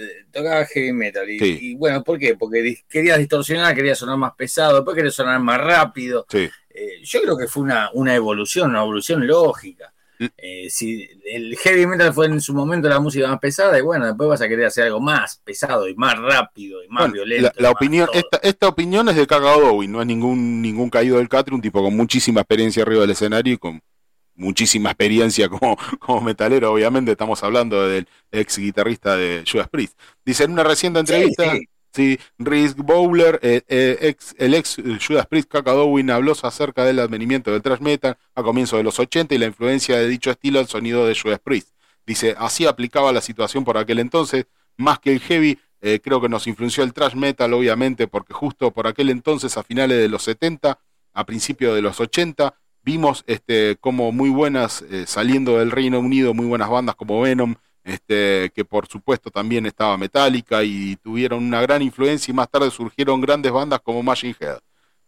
heavy 0.74 0.92
metal. 0.92 1.30
Y, 1.30 1.76
bueno, 1.76 2.04
¿por 2.04 2.18
qué? 2.18 2.36
Porque 2.36 2.84
querías 2.90 3.20
distorsionar, 3.20 3.76
querías 3.76 4.00
sonar 4.00 4.18
más 4.18 4.34
pesado, 4.34 4.78
después 4.78 4.96
querías 4.96 5.14
sonar 5.14 5.40
más 5.40 5.62
rápido. 5.62 6.26
Eh, 6.34 7.02
yo 7.04 7.22
creo 7.22 7.38
que 7.38 7.48
fue 7.48 7.64
una, 7.64 7.92
una 7.94 8.16
evolución, 8.16 8.72
una 8.72 8.82
evolución 8.82 9.28
lógica. 9.28 9.94
Eh, 10.38 10.70
si 10.70 11.10
el 11.26 11.58
heavy 11.58 11.88
metal 11.88 12.14
fue 12.14 12.28
en 12.28 12.40
su 12.42 12.54
momento 12.54 12.88
la 12.88 13.00
música 13.00 13.28
más 13.28 13.40
pesada, 13.40 13.78
y 13.78 13.82
bueno, 13.82 14.06
después 14.06 14.30
vas 14.30 14.42
a 14.42 14.48
querer 14.48 14.66
hacer 14.66 14.86
algo 14.86 15.00
más 15.00 15.42
pesado 15.44 15.88
y 15.88 15.96
más 15.96 16.18
rápido 16.18 16.84
y 16.84 16.88
más 16.88 17.12
violento. 17.12 17.52
La, 17.58 17.72
opinión, 17.72 18.08
esta, 18.42 18.68
opinión 18.68 19.10
es 19.10 19.16
de 19.16 19.28
Cagado 19.28 19.82
y 19.82 19.88
no 19.88 20.02
es 20.02 20.08
ningún, 20.08 20.62
ningún 20.62 20.90
caído 20.90 21.18
del 21.18 21.30
catre, 21.30 21.56
un 21.56 21.62
tipo 21.62 21.82
con 21.82 21.96
muchísima 21.96 22.42
experiencia 22.42 22.84
arriba 22.84 23.02
del 23.02 23.12
escenario 23.12 23.54
y 23.54 23.58
con 23.58 23.82
muchísima 24.36 24.92
experiencia 24.92 25.50
como, 25.50 25.78
como 26.00 26.22
metalero, 26.22 26.72
obviamente. 26.72 27.12
Estamos 27.12 27.42
hablando 27.44 27.88
del 27.88 28.08
ex 28.32 28.58
guitarrista 28.58 29.16
de 29.16 29.44
Judas 29.50 29.70
Priest. 29.70 29.98
Dice 30.26 30.44
en 30.44 30.52
una 30.52 30.64
reciente 30.64 31.00
entrevista. 31.00 31.52
Sí, 31.52 31.68
Rick 31.94 32.76
Bowler, 32.78 33.40
eh, 33.42 33.62
eh, 33.68 34.16
el 34.38 34.54
ex 34.54 34.78
Judas 35.06 35.28
Priest 35.28 35.50
Kakadowin 35.50 36.10
habló 36.12 36.34
acerca 36.42 36.86
del 36.86 37.00
advenimiento 37.00 37.52
del 37.52 37.62
thrash 37.62 37.82
metal 37.82 38.18
a 38.36 38.44
comienzos 38.44 38.78
de 38.78 38.84
los 38.84 39.00
80 39.00 39.36
y 39.36 39.38
la 39.38 39.48
influencia 39.48 39.98
de 39.98 40.08
dicho 40.08 40.32
estilo 40.32 40.60
al 40.60 40.68
sonido 40.68 41.06
de 41.06 41.16
Judas 41.16 41.40
Priest. 41.40 41.70
Dice, 42.06 42.36
así 42.38 42.66
aplicaba 42.66 43.12
la 43.12 43.22
situación 43.22 43.64
por 43.64 43.78
aquel 43.78 44.00
entonces, 44.00 44.46
más 44.78 45.00
que 45.00 45.12
el 45.12 45.20
heavy, 45.20 45.60
eh, 45.82 46.00
creo 46.04 46.22
que 46.22 46.30
nos 46.30 46.48
influenció 46.48 46.84
el 46.84 46.94
thrash 46.94 47.16
metal, 47.16 47.54
obviamente, 47.54 48.08
porque 48.08 48.34
justo 48.34 48.72
por 48.72 48.88
aquel 48.88 49.10
entonces, 49.10 49.58
a 49.58 49.64
finales 49.64 49.98
de 49.98 50.08
los 50.08 50.24
70, 50.24 50.80
a 51.14 51.26
principios 51.26 51.76
de 51.76 51.82
los 51.82 52.00
80, 52.00 52.56
vimos 52.84 53.24
este, 53.28 53.78
como 53.80 54.12
muy 54.12 54.30
buenas, 54.30 54.84
saliendo 55.06 55.60
del 55.60 55.72
Reino 55.72 56.00
Unido, 56.00 56.34
muy 56.34 56.48
buenas 56.48 56.70
bandas 56.70 56.96
como 56.96 57.22
Venom, 57.22 57.56
este, 57.84 58.52
que 58.54 58.66
por 58.66 58.88
supuesto 58.88 59.32
también 59.32 59.66
estaba 59.66 59.98
Metallica 59.98 60.64
y 60.64 60.96
tuvieron 60.98 61.44
una 61.44 61.62
gran 61.62 61.82
influencia 61.82 62.32
y 62.32 62.36
más 62.36 62.50
tarde 62.50 62.72
surgieron 62.72 63.22
grandes 63.22 63.52
bandas 63.52 63.82
como 63.82 64.04
Machine 64.04 64.36
Head. 64.40 64.60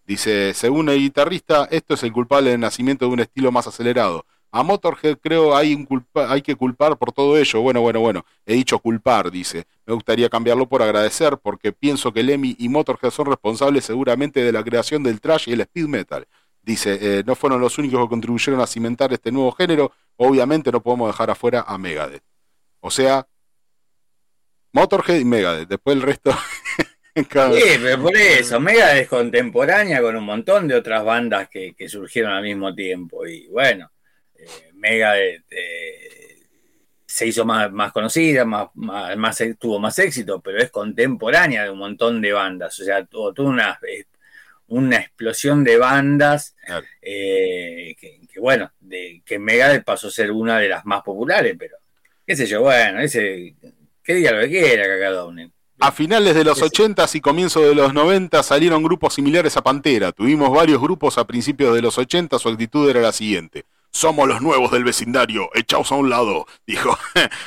Dice, 0.06 0.54
según 0.54 0.90
el 0.90 1.00
guitarrista, 1.00 1.68
esto 1.72 1.94
es 1.94 2.04
el 2.04 2.12
culpable 2.12 2.50
del 2.52 2.60
nacimiento 2.60 3.06
de 3.06 3.14
un 3.14 3.20
estilo 3.22 3.52
más 3.52 3.68
acelerado. 3.68 4.26
A 4.52 4.62
Motorhead 4.62 5.18
creo 5.18 5.56
hay, 5.56 5.88
hay 6.14 6.42
que 6.44 6.56
culpar 6.56 6.98
por 6.98 7.12
todo 7.12 7.38
ello. 7.38 7.62
Bueno, 7.62 7.82
bueno, 7.82 8.02
bueno. 8.02 8.26
He 8.46 8.54
dicho 8.54 8.78
culpar, 8.78 9.32
dice. 9.32 9.66
Me 9.86 9.96
gustaría 9.96 10.30
cambiarlo 10.30 10.68
por 10.68 10.84
agradecer 10.84 11.38
porque 11.42 11.72
pienso 11.72 12.14
que 12.14 12.22
Lemmy 12.22 12.56
y 12.60 12.70
Motorhead 12.70 13.10
son 13.10 13.28
responsables 13.28 13.86
seguramente 13.86 14.44
de 14.44 14.52
la 14.52 14.64
creación 14.64 15.02
del 15.02 15.22
trash 15.22 15.50
y 15.50 15.54
el 15.54 15.62
speed 15.62 15.88
metal. 15.88 16.28
Dice, 16.62 17.00
eh, 17.02 17.24
no 17.26 17.34
fueron 17.36 17.62
los 17.62 17.78
únicos 17.80 18.00
que 18.04 18.10
contribuyeron 18.10 18.62
a 18.62 18.68
cimentar 18.68 19.12
este 19.12 19.32
nuevo 19.32 19.52
género. 19.54 19.92
Obviamente 20.18 20.72
no 20.72 20.82
podemos 20.82 21.08
dejar 21.08 21.32
afuera 21.32 21.66
a 21.68 21.78
Megadeth. 21.80 22.24
O 22.86 22.92
sea, 22.92 23.26
Motorhead 24.74 25.20
y 25.20 25.26
Megadeth. 25.26 25.70
Después 25.70 25.96
el 25.96 26.02
resto... 26.02 26.32
Sí, 27.16 27.78
pero 27.80 28.02
por 28.02 28.18
eso, 28.18 28.60
Mega 28.60 28.98
es 28.98 29.08
contemporánea 29.08 30.02
con 30.02 30.16
un 30.16 30.24
montón 30.24 30.68
de 30.68 30.74
otras 30.74 31.06
bandas 31.06 31.48
que, 31.48 31.76
surgieron 31.88 32.32
al 32.32 32.42
mismo 32.42 32.74
tiempo. 32.74 33.28
Y 33.28 33.46
bueno, 33.50 33.92
eh, 34.34 34.72
Mega 34.74 35.20
eh, 35.20 35.44
se 37.06 37.28
hizo 37.28 37.46
más, 37.46 37.72
más 37.72 37.92
conocida, 37.92 38.46
más, 38.46 38.70
más, 38.74 39.44
tuvo 39.60 39.78
más 39.78 40.00
éxito, 40.00 40.42
pero 40.42 40.58
es 40.58 40.72
contemporánea 40.72 41.66
de 41.66 41.70
un 41.70 41.78
montón 41.78 42.20
de 42.20 42.34
bandas. 42.34 42.80
O 42.80 42.84
sea, 42.84 43.06
tuvo, 43.06 43.32
una, 43.44 43.80
eh, 43.88 44.06
una 44.70 44.98
explosión 44.98 45.64
de 45.64 45.78
bandas 45.78 46.56
que, 47.00 47.96
bueno, 48.38 48.74
de, 48.80 49.22
que 49.24 49.38
Megadeth 49.38 49.84
pasó 49.84 50.08
a 50.08 50.12
ser 50.12 50.32
una 50.32 50.58
de 50.58 50.70
las 50.70 50.84
más 50.84 51.04
populares, 51.04 51.56
pero 51.60 51.78
qué 52.26 52.36
sé 52.36 52.46
yo, 52.46 52.62
bueno, 52.62 53.00
ese, 53.00 53.56
que 54.04 54.16
diga 54.16 54.32
lo 54.32 54.42
que 54.42 54.50
quiera. 54.50 54.86
A 55.80 55.92
finales 55.92 56.36
de 56.36 56.44
los 56.44 56.62
80 56.62 57.06
y 57.14 57.22
comienzos 57.22 57.64
de 57.64 57.76
los 57.76 57.94
90 57.94 58.42
salieron 58.44 58.84
grupos 58.84 59.16
similares 59.16 59.58
a 59.58 59.64
Pantera. 59.64 60.12
Tuvimos 60.12 60.52
varios 60.52 60.82
grupos 60.82 61.18
a 61.18 61.26
principios 61.26 61.76
de 61.76 61.82
los 61.82 61.98
80, 61.98 62.40
su 62.40 62.50
actitud 62.50 62.90
era 62.90 63.02
la 63.02 63.12
siguiente. 63.12 63.66
Somos 63.92 64.28
los 64.28 64.42
nuevos 64.42 64.72
del 64.72 64.84
vecindario, 64.84 65.50
echaos 65.54 65.92
a 65.92 65.96
un 65.96 66.10
lado, 66.10 66.46
dijo. 66.68 66.98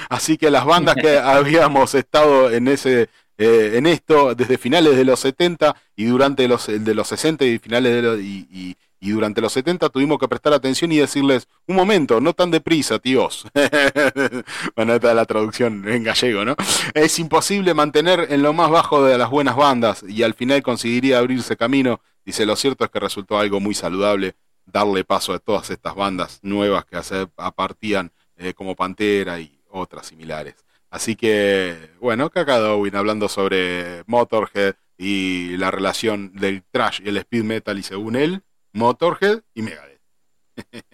Así 0.08 0.36
que 0.36 0.50
las 0.50 0.64
bandas 0.64 0.96
que 0.96 1.18
habíamos 1.22 1.94
estado 1.94 2.50
en 2.50 2.68
ese 2.68 3.08
eh, 3.38 3.72
en 3.74 3.86
esto 3.86 4.34
desde 4.34 4.56
finales 4.56 4.96
de 4.96 5.04
los 5.04 5.20
70 5.20 5.76
y 5.94 6.04
durante 6.06 6.48
los 6.48 6.66
de 6.66 6.94
los 6.94 7.08
60 7.08 7.44
y 7.44 7.58
finales 7.58 7.92
de 7.92 8.02
los, 8.02 8.20
y, 8.20 8.48
y 8.50 8.76
durante 9.00 9.40
los 9.40 9.52
70 9.52 9.88
tuvimos 9.90 10.18
que 10.18 10.28
prestar 10.28 10.52
atención 10.52 10.90
y 10.92 10.96
decirles, 10.96 11.48
un 11.66 11.76
momento, 11.76 12.20
no 12.20 12.32
tan 12.32 12.50
deprisa, 12.50 12.98
tíos. 12.98 13.46
bueno, 14.76 14.94
esta 14.94 15.10
es 15.10 15.16
la 15.16 15.24
traducción 15.24 15.86
en 15.88 16.02
gallego, 16.02 16.44
¿no? 16.44 16.56
Es 16.94 17.18
imposible 17.18 17.74
mantener 17.74 18.26
en 18.30 18.42
lo 18.42 18.52
más 18.52 18.70
bajo 18.70 19.04
de 19.04 19.18
las 19.18 19.30
buenas 19.30 19.56
bandas 19.56 20.04
y 20.08 20.22
al 20.22 20.34
final 20.34 20.62
conseguiría 20.62 21.18
abrirse 21.18 21.56
camino. 21.56 22.00
Dice, 22.24 22.46
lo 22.46 22.56
cierto 22.56 22.84
es 22.84 22.90
que 22.90 23.00
resultó 23.00 23.38
algo 23.38 23.60
muy 23.60 23.74
saludable 23.74 24.34
darle 24.64 25.04
paso 25.04 25.32
a 25.32 25.38
todas 25.38 25.70
estas 25.70 25.94
bandas 25.94 26.40
nuevas 26.42 26.84
que 26.84 26.98
apartían 27.36 28.10
eh, 28.36 28.52
como 28.54 28.74
Pantera 28.74 29.38
y 29.40 29.60
otras 29.70 30.06
similares. 30.06 30.56
Así 30.90 31.16
que, 31.16 31.90
bueno, 32.00 32.30
Kaka 32.30 32.56
hablando 32.56 33.28
sobre 33.28 34.02
Motorhead 34.06 34.74
y 34.98 35.56
la 35.56 35.70
relación 35.70 36.32
del 36.34 36.62
trash 36.70 37.00
y 37.04 37.08
el 37.08 37.18
speed 37.18 37.44
metal 37.44 37.78
y 37.78 37.82
según 37.82 38.16
él, 38.16 38.42
Motorhead 38.76 39.40
y 39.54 39.62
Megadeth. 39.62 40.00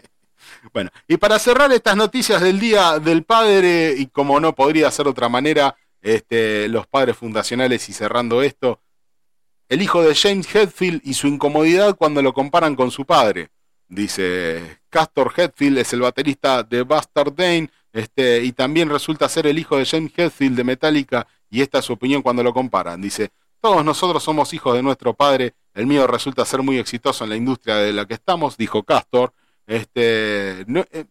bueno, 0.73 0.91
y 1.09 1.17
para 1.17 1.39
cerrar 1.39 1.73
estas 1.73 1.97
noticias 1.97 2.41
del 2.41 2.61
Día 2.61 2.99
del 3.01 3.25
Padre, 3.25 3.95
y 3.99 4.07
como 4.07 4.39
no 4.39 4.55
podría 4.55 4.91
ser 4.91 5.09
otra 5.09 5.29
manera, 5.29 5.77
este, 6.01 6.69
los 6.69 6.87
padres 6.87 7.17
fundacionales 7.17 7.89
y 7.89 7.93
cerrando 7.93 8.43
esto, 8.43 8.81
el 9.69 9.83
hijo 9.83 10.03
de 10.03 10.15
James 10.15 10.55
Hetfield 10.55 11.01
y 11.05 11.15
su 11.15 11.27
incomodidad 11.27 11.97
cuando 11.97 12.23
lo 12.23 12.33
comparan 12.33 12.77
con 12.77 12.91
su 12.91 13.05
padre. 13.05 13.51
Dice, 13.89 14.81
Castor 14.89 15.33
Hetfield 15.37 15.79
es 15.79 15.93
el 15.93 16.01
baterista 16.03 16.63
de 16.63 16.85
Bastard 16.85 17.35
Dane, 17.35 17.69
este, 17.93 18.45
y 18.45 18.53
también 18.53 18.91
resulta 18.91 19.29
ser 19.29 19.47
el 19.47 19.59
hijo 19.59 19.77
de 19.77 19.87
James 19.87 20.13
Hetfield 20.17 20.57
de 20.57 20.65
Metallica, 20.65 21.27
y 21.51 21.63
esta 21.63 21.81
es 21.81 21.85
su 21.85 21.95
opinión 21.95 22.23
cuando 22.23 22.43
lo 22.43 22.55
comparan. 22.55 23.03
Dice, 23.03 23.31
todos 23.61 23.85
nosotros 23.85 24.23
somos 24.23 24.55
hijos 24.55 24.75
de 24.75 24.83
nuestro 24.83 25.15
padre 25.15 25.55
el 25.75 25.87
mío 25.87 26.07
resulta 26.07 26.45
ser 26.45 26.63
muy 26.63 26.79
exitoso 26.79 27.25
en 27.25 27.31
la 27.31 27.37
industria 27.37 27.77
de 27.77 27.93
la 27.93 28.07
que 28.07 28.15
estamos, 28.15 28.57
dijo 28.57 28.83
Castor. 28.83 29.33
Este, 29.67 30.65
no, 30.67 30.85
eh, 30.93 31.07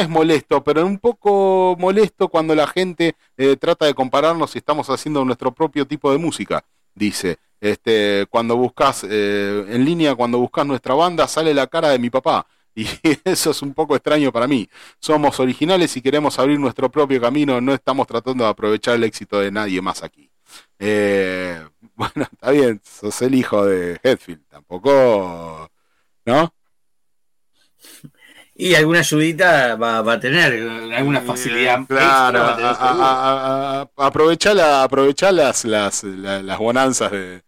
es 0.00 0.08
molesto, 0.08 0.62
pero 0.62 0.84
un 0.84 0.98
poco 0.98 1.76
molesto 1.78 2.28
cuando 2.28 2.54
la 2.54 2.66
gente 2.66 3.16
eh, 3.36 3.56
trata 3.56 3.86
de 3.86 3.94
compararnos 3.94 4.50
si 4.50 4.58
estamos 4.58 4.88
haciendo 4.90 5.24
nuestro 5.24 5.52
propio 5.52 5.86
tipo 5.86 6.10
de 6.12 6.18
música. 6.18 6.64
Dice, 6.94 7.38
este, 7.60 8.26
cuando 8.30 8.56
buscas 8.56 9.06
eh, 9.08 9.64
en 9.68 9.84
línea, 9.84 10.14
cuando 10.14 10.38
buscas 10.38 10.66
nuestra 10.66 10.94
banda, 10.94 11.26
sale 11.26 11.54
la 11.54 11.66
cara 11.66 11.88
de 11.90 11.98
mi 11.98 12.10
papá. 12.10 12.46
Y 12.76 12.88
eso 13.24 13.52
es 13.52 13.62
un 13.62 13.72
poco 13.72 13.94
extraño 13.94 14.32
para 14.32 14.48
mí. 14.48 14.68
Somos 14.98 15.38
originales 15.38 15.96
y 15.96 16.02
queremos 16.02 16.38
abrir 16.40 16.58
nuestro 16.58 16.90
propio 16.90 17.20
camino, 17.20 17.60
no 17.60 17.72
estamos 17.72 18.06
tratando 18.06 18.42
de 18.42 18.50
aprovechar 18.50 18.96
el 18.96 19.04
éxito 19.04 19.38
de 19.38 19.52
nadie 19.52 19.80
más 19.80 20.02
aquí. 20.02 20.23
Eh, 20.78 21.62
bueno, 21.94 22.28
está 22.32 22.50
bien, 22.50 22.80
sos 22.84 23.22
el 23.22 23.34
hijo 23.34 23.64
de 23.64 23.98
Hetfield, 24.02 24.46
tampoco, 24.48 25.70
¿no? 26.24 26.54
Y 28.56 28.76
alguna 28.76 29.00
ayudita 29.00 29.74
va, 29.74 29.98
a 29.98 30.20
tener, 30.20 30.52
alguna 30.94 31.20
facilidad. 31.22 31.84
Claro, 31.88 32.44
aprovechar, 33.96 34.54
las, 35.34 35.64
las, 35.64 36.04
las, 36.04 36.58
bonanzas 36.58 37.10
de, 37.10 37.42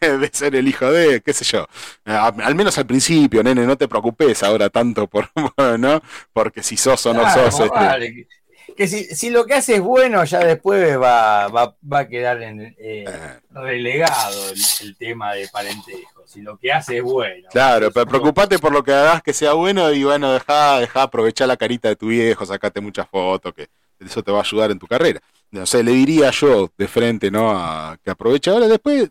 de 0.00 0.30
ser 0.32 0.54
el 0.54 0.68
hijo 0.68 0.92
de, 0.92 1.22
qué 1.22 1.32
sé 1.32 1.44
yo. 1.44 1.66
Al 2.04 2.54
menos 2.54 2.78
al 2.78 2.86
principio, 2.86 3.42
nene, 3.42 3.66
no 3.66 3.76
te 3.76 3.88
preocupes 3.88 4.44
ahora 4.44 4.70
tanto 4.70 5.08
por, 5.08 5.28
¿no? 5.78 6.00
Porque 6.32 6.62
si 6.62 6.76
sos 6.76 7.04
o 7.06 7.14
no 7.14 7.28
sos. 7.32 7.58
Este, 7.58 8.28
que 8.74 8.88
si, 8.88 9.30
lo 9.30 9.46
que 9.46 9.54
hace 9.54 9.76
es 9.76 9.80
bueno, 9.80 10.24
ya 10.24 10.40
después 10.40 11.00
va, 11.00 11.48
va, 11.48 11.98
a 11.98 12.08
quedar 12.08 12.42
en, 12.42 12.74
eh, 12.78 13.04
relegado 13.50 14.50
el, 14.80 14.96
tema 14.96 15.34
de 15.34 15.48
parentesco. 15.48 16.24
Si 16.26 16.40
lo 16.40 16.56
que 16.56 16.72
hace 16.72 16.98
es 16.98 17.02
bueno. 17.02 17.48
Claro, 17.50 17.90
pero 17.90 18.06
preocupate 18.06 18.58
por 18.58 18.72
lo 18.72 18.82
que 18.82 18.92
hagas 18.92 19.22
que 19.22 19.32
sea 19.32 19.52
bueno 19.52 19.92
y 19.92 20.04
bueno, 20.04 20.32
deja, 20.32 20.80
deja 20.80 21.02
aprovechar 21.02 21.48
la 21.48 21.56
carita 21.56 21.88
de 21.88 21.96
tu 21.96 22.08
viejo, 22.08 22.46
sacate 22.46 22.80
muchas 22.80 23.08
fotos, 23.08 23.52
que 23.54 23.68
eso 24.00 24.22
te 24.22 24.32
va 24.32 24.38
a 24.38 24.42
ayudar 24.42 24.70
en 24.70 24.78
tu 24.78 24.86
carrera. 24.86 25.20
No 25.50 25.66
sé, 25.66 25.82
le 25.82 25.92
diría 25.92 26.30
yo 26.30 26.70
de 26.76 26.88
frente, 26.88 27.30
¿no? 27.30 27.50
A, 27.50 27.98
que 28.02 28.10
aproveche. 28.10 28.50
Ahora 28.50 28.68
después, 28.68 29.10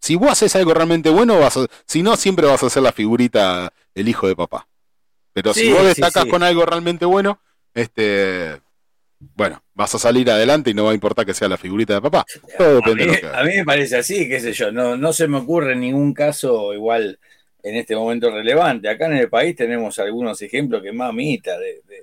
si 0.00 0.16
vos 0.16 0.30
haces 0.30 0.54
algo 0.56 0.74
realmente 0.74 1.10
bueno, 1.10 1.38
vas 1.38 1.58
si 1.86 2.02
no, 2.02 2.16
siempre 2.16 2.46
vas 2.46 2.62
a 2.62 2.70
ser 2.70 2.82
la 2.82 2.92
figurita, 2.92 3.72
el 3.94 4.08
hijo 4.08 4.26
de 4.26 4.34
papá. 4.34 4.66
Pero 5.32 5.54
si 5.54 5.72
vos 5.72 5.84
destacas 5.84 6.26
con 6.26 6.42
algo 6.42 6.66
realmente 6.66 7.04
bueno, 7.04 7.40
este 7.74 8.60
bueno, 9.34 9.62
vas 9.74 9.94
a 9.94 9.98
salir 9.98 10.30
adelante 10.30 10.70
y 10.70 10.74
no 10.74 10.84
va 10.84 10.92
a 10.92 10.94
importar 10.94 11.26
que 11.26 11.34
sea 11.34 11.48
la 11.48 11.56
figurita 11.56 11.94
de 11.94 12.02
papá. 12.02 12.24
Todo 12.56 12.76
depende 12.76 13.04
a, 13.04 13.06
mí, 13.06 13.12
de 13.12 13.22
lo 13.22 13.30
que 13.30 13.36
a 13.36 13.44
mí 13.44 13.56
me 13.56 13.64
parece 13.64 13.96
así, 13.96 14.28
qué 14.28 14.40
sé 14.40 14.52
yo, 14.52 14.72
no, 14.72 14.96
no 14.96 15.12
se 15.12 15.28
me 15.28 15.38
ocurre 15.38 15.76
ningún 15.76 16.12
caso 16.12 16.74
igual 16.74 17.18
en 17.62 17.76
este 17.76 17.96
momento 17.96 18.30
relevante. 18.30 18.88
Acá 18.88 19.06
en 19.06 19.14
el 19.14 19.28
país 19.28 19.56
tenemos 19.56 19.98
algunos 19.98 20.40
ejemplos 20.42 20.82
que 20.82 20.92
mamita 20.92 21.58
de... 21.58 21.82
de, 21.86 21.96
de... 21.96 22.02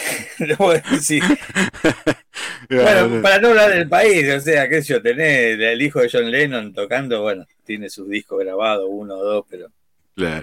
bueno, 2.70 3.22
para 3.22 3.38
no 3.38 3.48
hablar 3.48 3.70
del 3.70 3.88
país, 3.88 4.32
o 4.32 4.40
sea, 4.40 4.68
qué 4.68 4.82
sé 4.82 4.94
yo, 4.94 5.02
tenés 5.02 5.58
el 5.58 5.82
hijo 5.82 6.00
de 6.00 6.08
John 6.10 6.30
Lennon 6.30 6.72
tocando, 6.72 7.22
bueno, 7.22 7.44
tiene 7.64 7.90
sus 7.90 8.08
discos 8.08 8.38
grabados, 8.40 8.86
uno 8.88 9.16
o 9.16 9.24
dos, 9.24 9.44
pero 9.48 9.68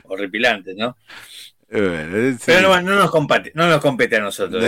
horripilantes, 0.03 0.75
¿no? 0.75 0.97
Pero 1.67 2.81
no, 2.81 2.95
nos 2.95 3.11
compete, 3.11 3.51
no 3.53 3.67
nos 3.67 3.81
compete 3.81 4.15
a 4.15 4.21
nosotros. 4.21 4.63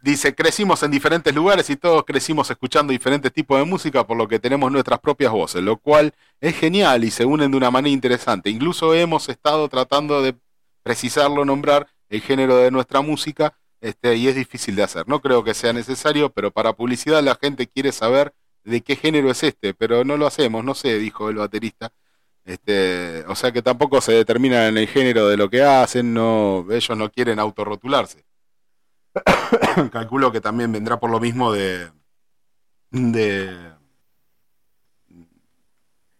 Dice, 0.00 0.34
crecimos 0.34 0.82
en 0.84 0.92
diferentes 0.92 1.34
lugares 1.34 1.68
y 1.70 1.76
todos 1.76 2.04
crecimos 2.04 2.48
escuchando 2.50 2.92
diferentes 2.92 3.32
tipos 3.32 3.58
de 3.58 3.64
música, 3.64 4.06
por 4.06 4.16
lo 4.16 4.28
que 4.28 4.38
tenemos 4.38 4.70
nuestras 4.70 5.00
propias 5.00 5.32
voces, 5.32 5.62
lo 5.62 5.76
cual 5.76 6.14
es 6.40 6.56
genial 6.56 7.02
y 7.02 7.10
se 7.10 7.24
unen 7.24 7.50
de 7.50 7.56
una 7.56 7.70
manera 7.70 7.92
interesante. 7.92 8.48
Incluso 8.48 8.94
hemos 8.94 9.28
estado 9.28 9.68
tratando 9.68 10.22
de 10.22 10.36
precisarlo, 10.84 11.44
nombrar 11.44 11.88
el 12.10 12.20
género 12.20 12.56
de 12.58 12.70
nuestra 12.70 13.00
música, 13.00 13.54
este, 13.80 14.14
y 14.16 14.28
es 14.28 14.36
difícil 14.36 14.76
de 14.76 14.84
hacer. 14.84 15.08
No 15.08 15.20
creo 15.20 15.42
que 15.42 15.54
sea 15.54 15.72
necesario, 15.72 16.30
pero 16.30 16.50
para 16.52 16.72
publicidad 16.74 17.22
la 17.22 17.34
gente 17.34 17.66
quiere 17.66 17.90
saber 17.90 18.32
de 18.64 18.82
qué 18.82 18.96
género 18.96 19.30
es 19.30 19.42
este, 19.42 19.74
pero 19.74 20.04
no 20.04 20.16
lo 20.16 20.26
hacemos, 20.26 20.64
no 20.64 20.74
sé, 20.74 20.98
dijo 20.98 21.28
el 21.28 21.36
baterista. 21.36 21.90
Este, 22.48 23.24
o 23.28 23.34
sea 23.34 23.52
que 23.52 23.60
tampoco 23.60 24.00
se 24.00 24.12
determina 24.12 24.68
en 24.68 24.78
el 24.78 24.88
género 24.88 25.28
de 25.28 25.36
lo 25.36 25.50
que 25.50 25.62
hacen, 25.62 26.14
no, 26.14 26.66
ellos 26.70 26.96
no 26.96 27.10
quieren 27.12 27.38
autorrotularse. 27.38 28.24
Calculo 29.92 30.32
que 30.32 30.40
también 30.40 30.72
vendrá 30.72 30.98
por 30.98 31.10
lo 31.10 31.20
mismo 31.20 31.52
de 31.52 31.90
de, 32.90 33.54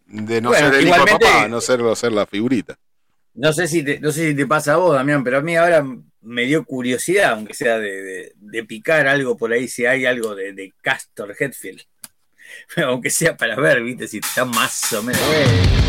de 0.06 0.40
no 0.42 0.52
ser 0.52 0.74
el 0.74 0.86
hijo 0.86 1.04
de 1.04 1.12
papá, 1.12 1.48
no 1.48 1.62
ser, 1.62 1.80
ser 1.96 2.12
la 2.12 2.26
figurita. 2.26 2.78
No 3.34 3.52
sé, 3.54 3.66
si 3.66 3.82
te, 3.82 3.98
no 4.00 4.12
sé 4.12 4.28
si 4.28 4.34
te 4.34 4.46
pasa 4.46 4.74
a 4.74 4.76
vos, 4.76 4.94
Damián, 4.94 5.24
pero 5.24 5.38
a 5.38 5.40
mí 5.40 5.56
ahora 5.56 5.82
me 6.20 6.42
dio 6.44 6.64
curiosidad, 6.64 7.32
aunque 7.32 7.54
sea 7.54 7.78
de, 7.78 8.34
picar 8.66 9.06
algo 9.06 9.36
por 9.36 9.52
ahí, 9.52 9.66
si 9.66 9.86
hay 9.86 10.04
algo 10.04 10.34
de, 10.34 10.74
Castor 10.82 11.34
Hetfield. 11.38 11.80
aunque 12.84 13.08
sea 13.08 13.34
para 13.34 13.56
ver, 13.56 13.82
viste, 13.82 14.08
si 14.08 14.18
está 14.18 14.44
más 14.44 14.92
o 14.92 15.02
menos. 15.02 15.87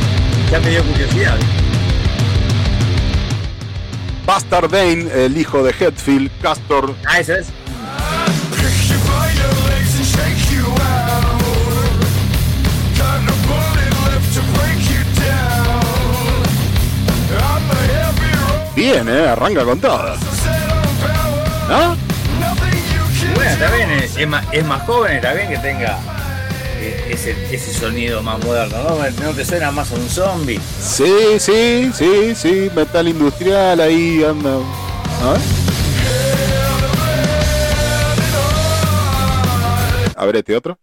Ya 0.51 0.59
me 0.59 0.69
dio 0.71 0.83
curiosidad. 0.83 1.37
Buster 4.25 4.69
Dane, 4.69 5.25
el 5.25 5.37
hijo 5.37 5.61
de 5.63 5.71
Hetfield, 5.79 6.31
Castor. 6.41 6.95
Ah, 7.05 7.19
eso 7.19 7.35
es. 7.35 7.47
Bien, 18.75 19.07
eh, 19.09 19.27
arranca 19.27 19.63
con 19.65 19.79
todo. 19.79 20.15
¿No? 21.67 21.97
Bueno, 23.35 23.51
está 23.51 23.75
bien, 23.75 23.91
es, 23.91 24.17
es 24.17 24.27
más, 24.27 24.45
es 24.51 24.65
más 24.65 24.81
joven, 24.83 25.17
está 25.17 25.33
bien 25.33 25.49
que 25.49 25.57
tenga 25.57 25.97
eh, 25.97 26.18
ese, 27.09 27.35
ese 27.51 27.73
sonido 27.73 28.23
más 28.23 28.43
moderno, 28.43 28.77
¿no? 28.83 29.09
¿No 29.23 29.33
te 29.33 29.45
suena 29.45 29.71
más 29.71 29.91
a 29.91 29.95
un 29.95 30.09
zombie? 30.09 30.59
Sí, 30.81 31.39
sí, 31.39 31.91
sí, 31.93 32.35
sí, 32.35 32.69
metal 32.75 33.07
industrial 33.07 33.79
ahí 33.79 34.23
anda. 34.23 34.55
A 35.23 35.31
ver. 35.33 35.41
A 40.15 40.25
ver 40.25 40.35
este 40.37 40.55
otro. 40.55 40.77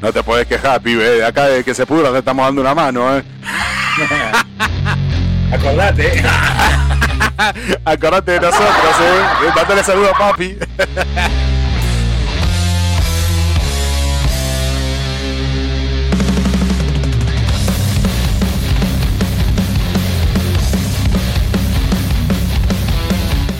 No 0.00 0.12
te 0.12 0.22
podés 0.22 0.46
quejar, 0.46 0.80
pibe. 0.80 1.04
De 1.04 1.24
acá 1.24 1.46
de 1.46 1.62
que 1.62 1.74
se 1.74 1.84
pudra 1.86 2.10
te 2.10 2.18
estamos 2.18 2.44
dando 2.46 2.62
una 2.62 2.74
mano, 2.74 3.18
¿eh? 3.18 3.22
Acordate. 5.52 6.22
Acordate 7.84 8.32
de 8.32 8.40
nosotros, 8.40 8.96
¿eh? 9.02 9.50
Mándale 9.54 9.84
saludo 9.84 10.10
a 10.14 10.18
papi. 10.18 10.56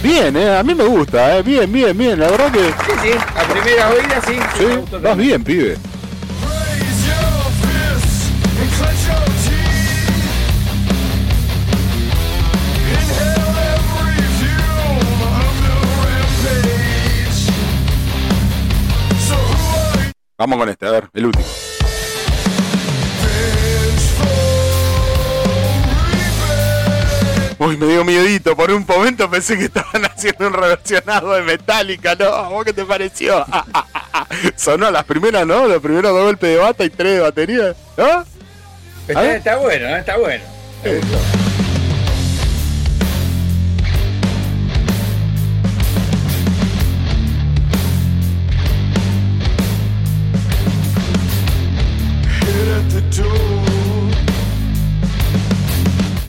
Bien, 0.03 0.35
eh, 0.35 0.57
a 0.57 0.63
mí 0.63 0.75
me 0.75 0.85
gusta, 0.85 1.37
eh. 1.39 1.43
bien, 1.43 1.71
bien, 1.71 1.97
bien, 1.97 2.19
la 2.19 2.31
verdad 2.31 2.51
que 2.51 2.65
Sí, 2.65 2.93
sí, 3.03 3.11
a 3.13 3.43
primera 3.45 3.91
oída 3.91 4.21
sí. 4.27 4.39
sí, 4.57 4.99
vas 5.03 5.17
bien, 5.17 5.45
pibe. 5.45 5.77
Vamos 20.41 20.59
con 20.59 20.71
este, 20.71 20.87
a 20.87 20.91
ver, 20.91 21.11
el 21.13 21.27
último. 21.27 21.45
Uy, 27.59 27.77
me 27.77 27.85
dio 27.85 28.07
miedito. 28.07 28.57
Por 28.57 28.71
un 28.71 28.87
momento 28.89 29.31
pensé 29.31 29.59
que 29.59 29.65
estaban 29.67 30.03
haciendo 30.11 30.47
un 30.47 30.55
reversionado 30.55 31.35
de 31.35 31.43
Metallica. 31.43 32.15
No, 32.15 32.25
¿a 32.25 32.49
¿vos 32.49 32.65
qué 32.65 32.73
te 32.73 32.87
pareció? 32.87 33.45
Sonó 34.57 34.91
las 34.91 35.05
primeras, 35.05 35.47
¿no? 35.47 35.69
Los 35.69 35.83
primeros 35.83 36.11
dos 36.11 36.25
golpes 36.25 36.49
de 36.49 36.57
bata 36.57 36.85
y 36.87 36.91
tres 36.91 37.17
de 37.17 37.21
batería. 37.21 37.75
¿No? 37.99 38.25
Está, 39.07 39.21
¿Ah? 39.21 39.37
está 39.37 39.57
bueno, 39.57 39.89
¿eh? 39.89 39.99
está 39.99 40.17
bueno. 40.17 40.45
Me 40.83 40.95
gustó. 40.97 41.40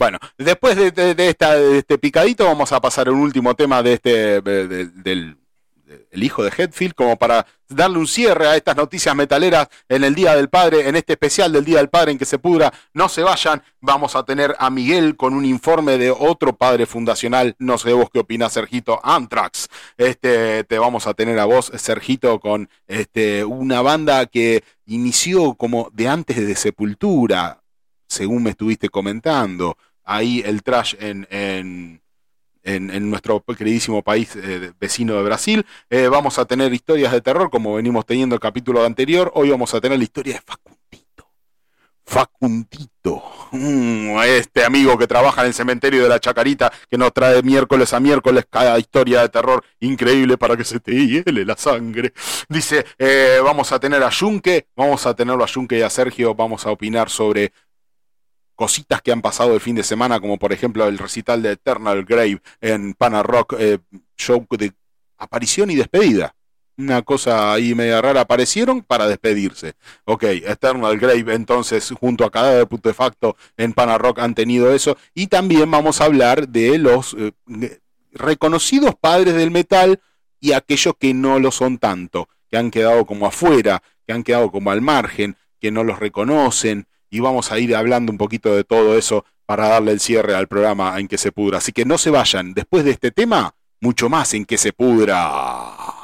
Bueno, 0.02 0.18
después 0.36 0.74
de, 0.74 1.36
este 1.78 1.96
picadito, 1.96 2.44
vamos 2.44 2.72
a 2.72 2.80
pasar 2.80 3.06
a 3.06 3.12
un 3.12 3.20
último 3.20 3.54
tema 3.54 3.84
de 3.84 3.92
este 3.92 4.40
de- 4.40 4.66
de- 4.66 4.86
del 4.86 5.36
de- 5.84 6.08
el 6.10 6.24
hijo 6.24 6.42
de 6.42 6.50
Hetfield, 6.50 6.94
como 6.96 7.16
para 7.16 7.46
darle 7.68 7.98
un 7.98 8.08
cierre 8.08 8.48
a 8.48 8.56
estas 8.56 8.74
noticias 8.74 9.14
metaleras 9.14 9.68
en 9.88 10.02
el 10.02 10.16
Día 10.16 10.34
del 10.34 10.48
Padre, 10.48 10.88
en 10.88 10.96
este 10.96 11.12
especial 11.12 11.52
del 11.52 11.64
Día 11.64 11.78
del 11.78 11.88
Padre 11.88 12.10
en 12.10 12.18
que 12.18 12.24
se 12.24 12.40
pudra. 12.40 12.72
No 12.92 13.08
se 13.08 13.22
vayan, 13.22 13.62
vamos 13.80 14.16
a 14.16 14.24
tener 14.24 14.56
a 14.58 14.70
Miguel 14.70 15.14
con 15.16 15.34
un 15.34 15.44
informe 15.44 15.96
de 15.98 16.10
otro 16.10 16.52
padre 16.56 16.86
fundacional. 16.86 17.54
No 17.60 17.78
sé 17.78 17.92
vos 17.92 18.10
qué 18.12 18.18
opinás, 18.18 18.54
Sergito, 18.54 18.98
Anthrax. 19.04 19.68
Este, 19.96 20.64
te 20.64 20.78
vamos 20.80 21.06
a 21.06 21.14
tener 21.14 21.38
a 21.38 21.44
vos, 21.44 21.70
Sergito, 21.76 22.40
con 22.40 22.68
este, 22.88 23.44
una 23.44 23.82
banda 23.82 24.26
que 24.26 24.64
inició 24.84 25.54
como 25.54 25.90
de 25.92 26.08
antes 26.08 26.44
de 26.44 26.56
Sepultura, 26.56 27.60
según 28.08 28.42
me 28.42 28.50
estuviste 28.50 28.88
comentando 28.88 29.78
ahí 30.04 30.42
el 30.44 30.62
trash 30.62 30.94
en, 31.00 31.26
en, 31.30 32.00
en- 32.64 33.10
nuestro 33.10 33.40
queridísimo 33.42 34.02
país 34.02 34.34
eh, 34.36 34.72
vecino 34.80 35.14
de 35.16 35.22
Brasil. 35.22 35.66
Eh, 35.90 36.08
vamos 36.08 36.38
a 36.38 36.44
tener 36.44 36.72
historias 36.72 37.12
de 37.12 37.20
terror, 37.20 37.50
como 37.50 37.74
venimos 37.74 38.06
teniendo 38.06 38.34
el 38.34 38.40
capítulo 38.40 38.84
anterior. 38.84 39.30
Hoy 39.34 39.50
vamos 39.50 39.74
a 39.74 39.80
tener 39.80 39.98
la 39.98 40.04
historia 40.04 40.34
de 40.34 40.40
Facundito. 40.40 41.26
Facundito, 42.04 43.22
Mm, 43.54 44.18
este 44.24 44.64
amigo 44.64 44.96
que 44.96 45.06
trabaja 45.06 45.42
en 45.42 45.48
el 45.48 45.54
cementerio 45.54 46.02
de 46.02 46.08
la 46.08 46.18
Chacarita, 46.18 46.72
que 46.90 46.96
nos 46.96 47.12
trae 47.12 47.42
miércoles 47.42 47.92
a 47.92 48.00
miércoles 48.00 48.46
cada 48.48 48.78
historia 48.78 49.20
de 49.20 49.28
terror 49.28 49.62
increíble 49.80 50.38
para 50.38 50.56
que 50.56 50.64
se 50.64 50.80
te 50.80 50.92
hiele 50.92 51.44
la 51.44 51.56
sangre. 51.56 52.12
Dice, 52.48 52.86
eh, 52.98 53.40
vamos 53.44 53.70
a 53.72 53.78
tener 53.78 54.02
a 54.02 54.08
Yunque, 54.10 54.68
vamos 54.74 55.04
a 55.06 55.14
tenerlo 55.14 55.44
a 55.44 55.46
Yunque 55.46 55.78
y 55.78 55.82
a 55.82 55.90
Sergio, 55.90 56.34
vamos 56.34 56.66
a 56.66 56.70
opinar 56.70 57.10
sobre 57.10 57.52
cositas 58.54 59.02
que 59.02 59.12
han 59.12 59.22
pasado 59.22 59.54
el 59.54 59.60
fin 59.60 59.74
de 59.74 59.82
semana, 59.82 60.20
como 60.20 60.38
por 60.38 60.52
ejemplo 60.52 60.86
el 60.86 60.98
recital 60.98 61.42
de 61.42 61.52
Eternal 61.52 62.04
Grave 62.04 62.40
en 62.60 62.94
Pana 62.94 63.22
Rock, 63.22 63.54
eh, 63.58 63.78
show 64.16 64.46
de 64.50 64.72
aparición 65.18 65.70
y 65.70 65.76
despedida. 65.76 66.34
Una 66.76 67.02
cosa 67.02 67.52
ahí 67.52 67.74
media 67.74 68.00
rara, 68.00 68.22
aparecieron 68.22 68.82
para 68.82 69.06
despedirse. 69.06 69.74
Ok, 70.04 70.24
Eternal 70.24 70.98
Grave 70.98 71.34
entonces 71.34 71.92
junto 72.00 72.24
a 72.24 72.30
Cadáver 72.30 72.66
Putrefacto 72.66 73.36
en 73.56 73.72
Pana 73.74 73.98
Rock 73.98 74.20
han 74.20 74.34
tenido 74.34 74.72
eso. 74.74 74.96
Y 75.14 75.26
también 75.26 75.70
vamos 75.70 76.00
a 76.00 76.06
hablar 76.06 76.48
de 76.48 76.78
los 76.78 77.14
eh, 77.18 77.32
reconocidos 78.12 78.94
padres 78.98 79.34
del 79.34 79.50
metal 79.50 80.00
y 80.40 80.52
aquellos 80.52 80.94
que 80.98 81.14
no 81.14 81.38
lo 81.38 81.52
son 81.52 81.78
tanto, 81.78 82.28
que 82.50 82.56
han 82.56 82.70
quedado 82.70 83.06
como 83.06 83.26
afuera, 83.26 83.82
que 84.06 84.12
han 84.12 84.24
quedado 84.24 84.50
como 84.50 84.70
al 84.70 84.80
margen, 84.80 85.36
que 85.60 85.70
no 85.70 85.84
los 85.84 86.00
reconocen, 86.00 86.86
y 87.12 87.20
vamos 87.20 87.52
a 87.52 87.58
ir 87.58 87.76
hablando 87.76 88.10
un 88.10 88.16
poquito 88.16 88.56
de 88.56 88.64
todo 88.64 88.96
eso 88.96 89.26
para 89.44 89.68
darle 89.68 89.92
el 89.92 90.00
cierre 90.00 90.34
al 90.34 90.48
programa 90.48 90.98
en 90.98 91.06
que 91.06 91.18
se 91.18 91.30
pudra. 91.30 91.58
Así 91.58 91.70
que 91.70 91.84
no 91.84 91.98
se 91.98 92.10
vayan, 92.10 92.54
después 92.54 92.84
de 92.84 92.90
este 92.90 93.10
tema, 93.10 93.54
mucho 93.82 94.08
más 94.08 94.32
en 94.32 94.46
que 94.46 94.56
se 94.56 94.72
pudra. 94.72 96.01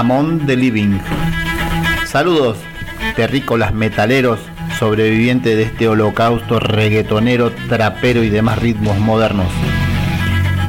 Amon 0.00 0.46
the 0.46 0.56
Living. 0.56 0.98
Saludos, 2.06 2.56
terrícolas 3.16 3.74
metaleros, 3.74 4.40
sobrevivientes 4.78 5.54
de 5.58 5.64
este 5.64 5.88
holocausto 5.88 6.58
reggaetonero, 6.58 7.52
trapero 7.68 8.24
y 8.24 8.30
demás 8.30 8.58
ritmos 8.60 8.98
modernos. 8.98 9.48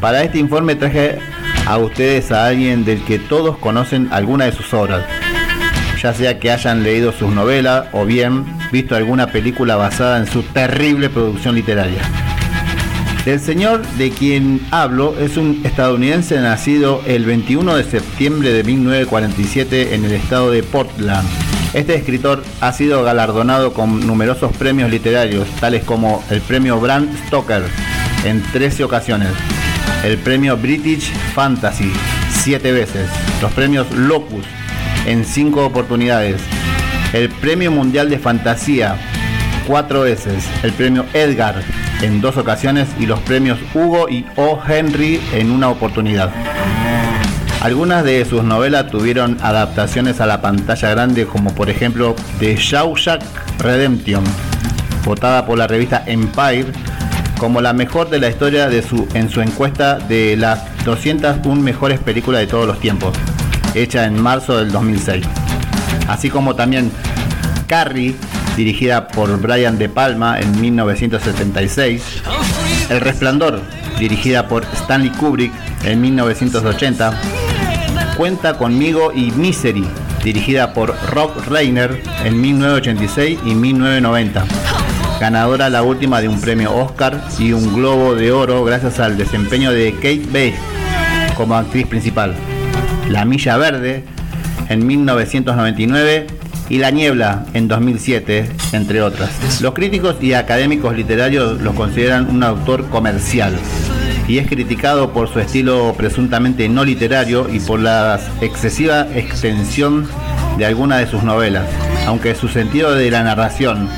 Para 0.01 0.21
este 0.23 0.37
informe 0.37 0.75
traje 0.75 1.17
a 1.65 1.77
ustedes 1.77 2.29
a 2.33 2.47
alguien 2.47 2.83
del 2.83 3.05
que 3.05 3.19
todos 3.19 3.57
conocen 3.57 4.09
alguna 4.11 4.43
de 4.43 4.51
sus 4.51 4.73
obras, 4.73 5.05
ya 6.01 6.13
sea 6.13 6.37
que 6.37 6.51
hayan 6.51 6.83
leído 6.83 7.13
sus 7.13 7.31
novelas 7.31 7.85
o 7.93 8.03
bien 8.03 8.43
visto 8.69 8.97
alguna 8.97 9.27
película 9.27 9.77
basada 9.77 10.17
en 10.17 10.27
su 10.27 10.43
terrible 10.43 11.09
producción 11.09 11.55
literaria. 11.55 12.01
El 13.25 13.39
señor 13.39 13.85
de 13.99 14.09
quien 14.09 14.65
hablo 14.71 15.15
es 15.19 15.37
un 15.37 15.61
estadounidense 15.63 16.39
nacido 16.41 17.03
el 17.05 17.23
21 17.23 17.75
de 17.75 17.83
septiembre 17.83 18.51
de 18.51 18.63
1947 18.63 19.93
en 19.93 20.05
el 20.05 20.13
estado 20.13 20.49
de 20.49 20.63
Portland. 20.63 21.27
Este 21.75 21.93
escritor 21.93 22.43
ha 22.61 22.73
sido 22.73 23.03
galardonado 23.03 23.73
con 23.73 24.07
numerosos 24.07 24.57
premios 24.57 24.89
literarios, 24.89 25.47
tales 25.59 25.83
como 25.83 26.23
el 26.31 26.41
premio 26.41 26.79
Bram 26.79 27.07
Stoker 27.27 27.63
en 28.25 28.41
13 28.53 28.85
ocasiones, 28.85 29.29
el 30.03 30.17
premio 30.17 30.57
British 30.57 31.13
Fantasy 31.35 31.93
7 32.41 32.71
veces, 32.71 33.07
los 33.39 33.51
premios 33.51 33.85
Locus 33.91 34.45
en 35.05 35.25
5 35.25 35.63
oportunidades, 35.63 36.41
el 37.13 37.29
premio 37.29 37.71
Mundial 37.71 38.09
de 38.09 38.17
Fantasía 38.17 38.97
4 39.67 40.01
veces, 40.01 40.43
el 40.63 40.73
premio 40.73 41.05
Edgar 41.13 41.63
en 42.01 42.21
dos 42.21 42.37
ocasiones 42.37 42.89
y 42.99 43.05
los 43.05 43.19
premios 43.19 43.59
Hugo 43.73 44.09
y 44.09 44.25
O. 44.35 44.59
Henry 44.67 45.21
en 45.33 45.51
una 45.51 45.69
oportunidad. 45.69 46.31
Algunas 47.61 48.03
de 48.03 48.25
sus 48.25 48.43
novelas 48.43 48.89
tuvieron 48.89 49.37
adaptaciones 49.41 50.19
a 50.19 50.25
la 50.25 50.41
pantalla 50.41 50.89
grande 50.89 51.25
como 51.27 51.53
por 51.53 51.69
ejemplo 51.69 52.15
The 52.39 52.55
Shawshank 52.55 53.21
Redemption, 53.59 54.23
votada 55.05 55.45
por 55.45 55.57
la 55.57 55.67
revista 55.67 56.03
Empire 56.07 56.71
como 57.41 57.59
la 57.59 57.73
mejor 57.73 58.09
de 58.09 58.19
la 58.19 58.29
historia 58.29 58.69
de 58.69 58.83
su, 58.83 59.07
en 59.15 59.29
su 59.29 59.41
encuesta 59.41 59.97
de 59.97 60.37
las 60.37 60.61
201 60.85 61.59
mejores 61.59 61.99
películas 61.99 62.41
de 62.41 62.47
todos 62.47 62.67
los 62.67 62.79
tiempos, 62.79 63.15
hecha 63.73 64.05
en 64.05 64.21
marzo 64.21 64.57
del 64.57 64.71
2006. 64.71 65.25
Así 66.07 66.29
como 66.29 66.55
también 66.55 66.91
Carrie, 67.65 68.15
dirigida 68.63 69.07
por 69.07 69.41
Brian 69.41 69.79
De 69.79 69.89
Palma 69.89 70.39
en 70.39 70.61
1976, 70.61 72.21
El 72.91 73.01
Resplandor, 73.01 73.59
dirigida 73.97 74.47
por 74.47 74.63
Stanley 74.65 75.09
Kubrick 75.09 75.51
en 75.83 75.99
1980, 75.99 77.19
Cuenta 78.17 78.59
conmigo 78.59 79.11
y 79.15 79.31
Misery, 79.31 79.83
dirigida 80.23 80.75
por 80.75 80.95
Rob 81.09 81.31
Reiner 81.49 82.03
en 82.23 82.39
1986 82.39 83.39
y 83.43 83.55
1990. 83.55 84.45
Ganadora 85.19 85.71
la 85.71 85.81
última 85.81 86.21
de 86.21 86.27
un 86.27 86.39
premio 86.39 86.71
Oscar 86.75 87.19
y 87.39 87.53
un 87.53 87.73
Globo 87.73 88.13
de 88.13 88.31
Oro 88.31 88.63
gracias 88.63 88.99
al 88.99 89.17
desempeño 89.17 89.71
de 89.71 89.93
Kate 89.95 90.27
Base 90.27 90.59
como 91.35 91.55
actriz 91.55 91.87
principal. 91.87 92.35
La 93.09 93.25
Milla 93.25 93.57
Verde 93.57 94.03
en 94.69 94.85
1999 94.85 96.40
y 96.71 96.77
La 96.77 96.89
Niebla 96.89 97.43
en 97.53 97.67
2007, 97.67 98.49
entre 98.71 99.01
otras. 99.01 99.59
Los 99.59 99.73
críticos 99.73 100.15
y 100.21 100.33
académicos 100.33 100.95
literarios 100.95 101.59
lo 101.59 101.75
consideran 101.75 102.29
un 102.29 102.43
autor 102.43 102.87
comercial 102.87 103.59
y 104.25 104.37
es 104.37 104.47
criticado 104.47 105.11
por 105.11 105.27
su 105.27 105.41
estilo 105.41 105.93
presuntamente 105.97 106.69
no 106.69 106.85
literario 106.85 107.53
y 107.53 107.59
por 107.59 107.81
la 107.81 108.17
excesiva 108.39 109.05
extensión 109.13 110.07
de 110.57 110.65
algunas 110.65 110.99
de 110.99 111.07
sus 111.07 111.23
novelas, 111.23 111.67
aunque 112.07 112.35
su 112.35 112.47
sentido 112.47 112.95
de 112.95 113.11
la 113.11 113.23
narración, 113.23 113.89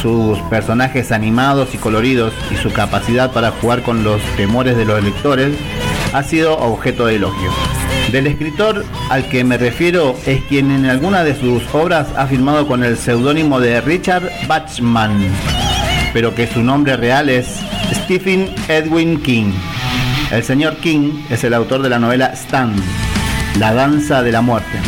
sus 0.00 0.38
personajes 0.48 1.12
animados 1.12 1.74
y 1.74 1.76
coloridos 1.76 2.32
y 2.50 2.56
su 2.56 2.72
capacidad 2.72 3.32
para 3.32 3.50
jugar 3.50 3.82
con 3.82 4.02
los 4.02 4.22
temores 4.38 4.78
de 4.78 4.86
los 4.86 5.04
lectores 5.04 5.54
ha 6.14 6.22
sido 6.22 6.56
objeto 6.56 7.04
de 7.04 7.16
elogio. 7.16 7.50
Del 8.14 8.28
escritor 8.28 8.84
al 9.10 9.28
que 9.28 9.42
me 9.42 9.58
refiero 9.58 10.14
es 10.24 10.40
quien 10.44 10.70
en 10.70 10.86
alguna 10.86 11.24
de 11.24 11.34
sus 11.34 11.64
obras 11.74 12.06
ha 12.16 12.28
firmado 12.28 12.68
con 12.68 12.84
el 12.84 12.96
seudónimo 12.96 13.58
de 13.58 13.80
Richard 13.80 14.30
Bachman, 14.46 15.32
pero 16.12 16.32
que 16.32 16.46
su 16.46 16.62
nombre 16.62 16.96
real 16.96 17.28
es 17.28 17.58
Stephen 17.92 18.54
Edwin 18.68 19.20
King. 19.20 19.50
El 20.30 20.44
señor 20.44 20.76
King 20.76 21.24
es 21.28 21.42
el 21.42 21.54
autor 21.54 21.82
de 21.82 21.88
la 21.88 21.98
novela 21.98 22.32
Stand, 22.36 22.80
La 23.58 23.74
Danza 23.74 24.22
de 24.22 24.30
la 24.30 24.42
Muerte, 24.42 24.78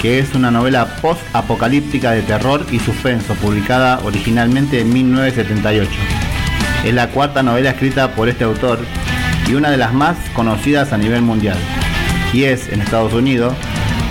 que 0.00 0.20
es 0.20 0.32
una 0.36 0.52
novela 0.52 0.86
post-apocalíptica 1.02 2.12
de 2.12 2.22
terror 2.22 2.64
y 2.70 2.78
suspenso, 2.78 3.34
publicada 3.34 3.98
originalmente 4.04 4.82
en 4.82 4.92
1978. 4.92 5.90
Es 6.84 6.94
la 6.94 7.08
cuarta 7.08 7.42
novela 7.42 7.70
escrita 7.70 8.14
por 8.14 8.28
este 8.28 8.44
autor 8.44 8.78
y 9.48 9.54
una 9.54 9.72
de 9.72 9.76
las 9.76 9.92
más 9.92 10.16
conocidas 10.34 10.92
a 10.92 10.98
nivel 10.98 11.22
mundial, 11.22 11.58
y 12.32 12.44
es, 12.44 12.68
en 12.68 12.80
Estados 12.80 13.12
Unidos, 13.12 13.54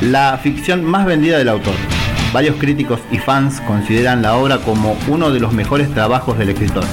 la 0.02 0.40
ficción 0.42 0.84
más 0.84 1.06
vendida 1.06 1.38
del 1.38 1.50
autor. 1.50 1.74
Varios 2.34 2.58
críticos 2.58 3.00
y 3.12 3.18
fans 3.18 3.62
consideran 3.62 4.22
la 4.22 4.36
obra 4.36 4.58
como 4.58 4.98
uno 5.08 5.32
de 5.32 5.40
los 5.40 5.54
mejores 5.54 5.94
trabajos 5.94 6.38
del 6.38 6.50
escritor. 6.50 6.84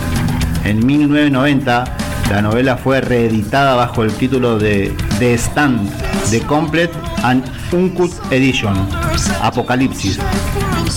En 0.64 0.84
1990, 0.86 1.84
la 2.30 2.42
novela 2.42 2.76
fue 2.76 3.00
reeditada 3.00 3.74
bajo 3.74 4.04
el 4.04 4.12
título 4.12 4.58
de 4.58 4.92
The 5.18 5.34
Stand, 5.34 5.90
The 6.30 6.40
Complete 6.42 6.92
and 7.22 7.44
Uncut 7.72 8.12
Edition, 8.30 8.74
Apocalipsis. 9.42 10.18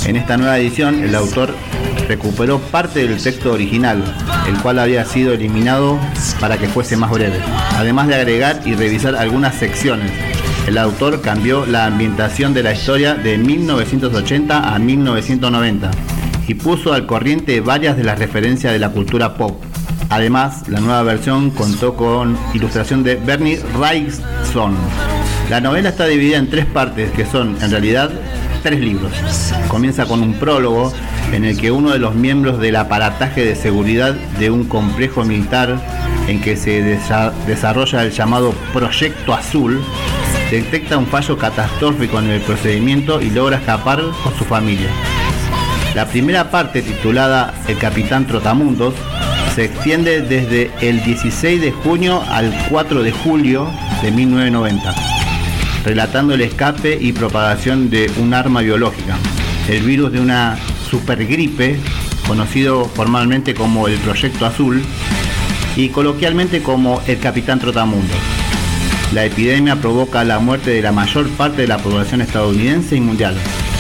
En 0.05 0.15
esta 0.15 0.37
nueva 0.37 0.57
edición, 0.59 1.03
el 1.03 1.15
autor 1.15 1.53
recuperó 2.07 2.59
parte 2.59 3.07
del 3.07 3.21
texto 3.21 3.53
original, 3.53 4.03
el 4.47 4.57
cual 4.61 4.79
había 4.79 5.05
sido 5.05 5.33
eliminado 5.33 5.99
para 6.39 6.57
que 6.57 6.67
fuese 6.67 6.97
más 6.97 7.11
breve. 7.11 7.39
Además 7.75 8.07
de 8.07 8.15
agregar 8.15 8.61
y 8.65 8.73
revisar 8.75 9.15
algunas 9.15 9.55
secciones, 9.55 10.11
el 10.67 10.77
autor 10.77 11.21
cambió 11.21 11.65
la 11.65 11.85
ambientación 11.85 12.53
de 12.53 12.63
la 12.63 12.73
historia 12.73 13.15
de 13.15 13.37
1980 13.37 14.73
a 14.73 14.79
1990 14.79 15.91
y 16.47 16.53
puso 16.55 16.93
al 16.93 17.05
corriente 17.05 17.61
varias 17.61 17.97
de 17.97 18.03
las 18.03 18.17
referencias 18.19 18.73
de 18.73 18.79
la 18.79 18.89
cultura 18.89 19.35
pop. 19.35 19.61
Además, 20.09 20.67
la 20.67 20.79
nueva 20.79 21.03
versión 21.03 21.51
contó 21.51 21.95
con 21.95 22.37
ilustración 22.53 23.03
de 23.03 23.15
Bernie 23.15 23.59
Wrightson. 23.77 24.75
La 25.49 25.61
novela 25.61 25.89
está 25.89 26.05
dividida 26.05 26.37
en 26.37 26.49
tres 26.49 26.65
partes 26.65 27.11
que 27.11 27.25
son, 27.25 27.57
en 27.61 27.71
realidad, 27.71 28.11
tres 28.63 28.79
libros. 28.79 29.11
Comienza 29.67 30.05
con 30.05 30.21
un 30.21 30.33
prólogo 30.33 30.91
en 31.33 31.43
el 31.45 31.57
que 31.59 31.71
uno 31.71 31.91
de 31.91 31.99
los 31.99 32.15
miembros 32.15 32.59
del 32.59 32.75
aparataje 32.75 33.43
de 33.45 33.55
seguridad 33.55 34.13
de 34.39 34.49
un 34.49 34.63
complejo 34.65 35.23
militar 35.25 35.75
en 36.27 36.41
que 36.41 36.55
se 36.55 36.81
desa- 36.81 37.31
desarrolla 37.45 38.03
el 38.03 38.11
llamado 38.11 38.53
Proyecto 38.73 39.33
Azul 39.33 39.81
detecta 40.51 40.97
un 40.97 41.07
fallo 41.07 41.37
catastrófico 41.37 42.19
en 42.19 42.29
el 42.29 42.41
procedimiento 42.41 43.21
y 43.21 43.29
logra 43.31 43.57
escapar 43.57 44.01
con 44.23 44.35
su 44.37 44.45
familia. 44.45 44.89
La 45.95 46.05
primera 46.07 46.51
parte, 46.51 46.81
titulada 46.81 47.53
El 47.67 47.77
Capitán 47.77 48.27
Trotamundos, 48.27 48.93
se 49.55 49.65
extiende 49.65 50.21
desde 50.21 50.69
el 50.81 51.03
16 51.03 51.61
de 51.61 51.71
junio 51.71 52.21
al 52.29 52.53
4 52.69 53.01
de 53.01 53.11
julio 53.11 53.69
de 54.01 54.11
1990, 54.11 54.93
relatando 55.85 56.33
el 56.33 56.41
escape 56.41 56.97
y 56.99 57.13
propagación 57.13 57.89
de 57.89 58.11
un 58.17 58.33
arma 58.33 58.61
biológica, 58.61 59.15
el 59.69 59.81
virus 59.83 60.11
de 60.11 60.19
una 60.19 60.57
supergripe, 60.89 61.79
conocido 62.27 62.85
formalmente 62.85 63.53
como 63.53 63.87
el 63.87 63.97
Proyecto 63.99 64.45
Azul 64.45 64.81
y 65.75 65.89
coloquialmente 65.89 66.61
como 66.61 67.01
el 67.07 67.19
Capitán 67.19 67.59
Trotamundos. 67.59 68.17
La 69.13 69.25
epidemia 69.25 69.75
provoca 69.75 70.23
la 70.23 70.39
muerte 70.39 70.71
de 70.71 70.81
la 70.81 70.91
mayor 70.91 71.29
parte 71.29 71.61
de 71.61 71.67
la 71.67 71.77
población 71.77 72.21
estadounidense 72.21 72.95
y 72.95 73.01
mundial, 73.01 73.35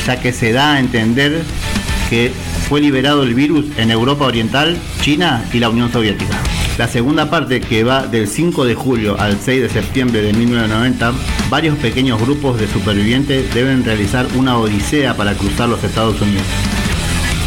ya 0.05 0.19
que 0.19 0.31
se 0.31 0.51
da 0.51 0.73
a 0.73 0.79
entender 0.79 1.43
que 2.09 2.31
fue 2.69 2.81
liberado 2.81 3.23
el 3.23 3.33
virus 3.33 3.65
en 3.77 3.91
Europa 3.91 4.25
Oriental, 4.25 4.77
China 5.01 5.43
y 5.53 5.59
la 5.59 5.69
Unión 5.69 5.91
Soviética. 5.91 6.39
La 6.77 6.87
segunda 6.87 7.29
parte, 7.29 7.61
que 7.61 7.83
va 7.83 8.05
del 8.05 8.27
5 8.27 8.65
de 8.65 8.75
julio 8.75 9.17
al 9.17 9.39
6 9.39 9.61
de 9.61 9.69
septiembre 9.69 10.21
de 10.21 10.33
1990, 10.33 11.13
varios 11.49 11.77
pequeños 11.77 12.19
grupos 12.19 12.59
de 12.59 12.67
supervivientes 12.67 13.53
deben 13.53 13.85
realizar 13.85 14.27
una 14.35 14.57
odisea 14.57 15.15
para 15.15 15.35
cruzar 15.35 15.69
los 15.69 15.83
Estados 15.83 16.19
Unidos. 16.21 16.43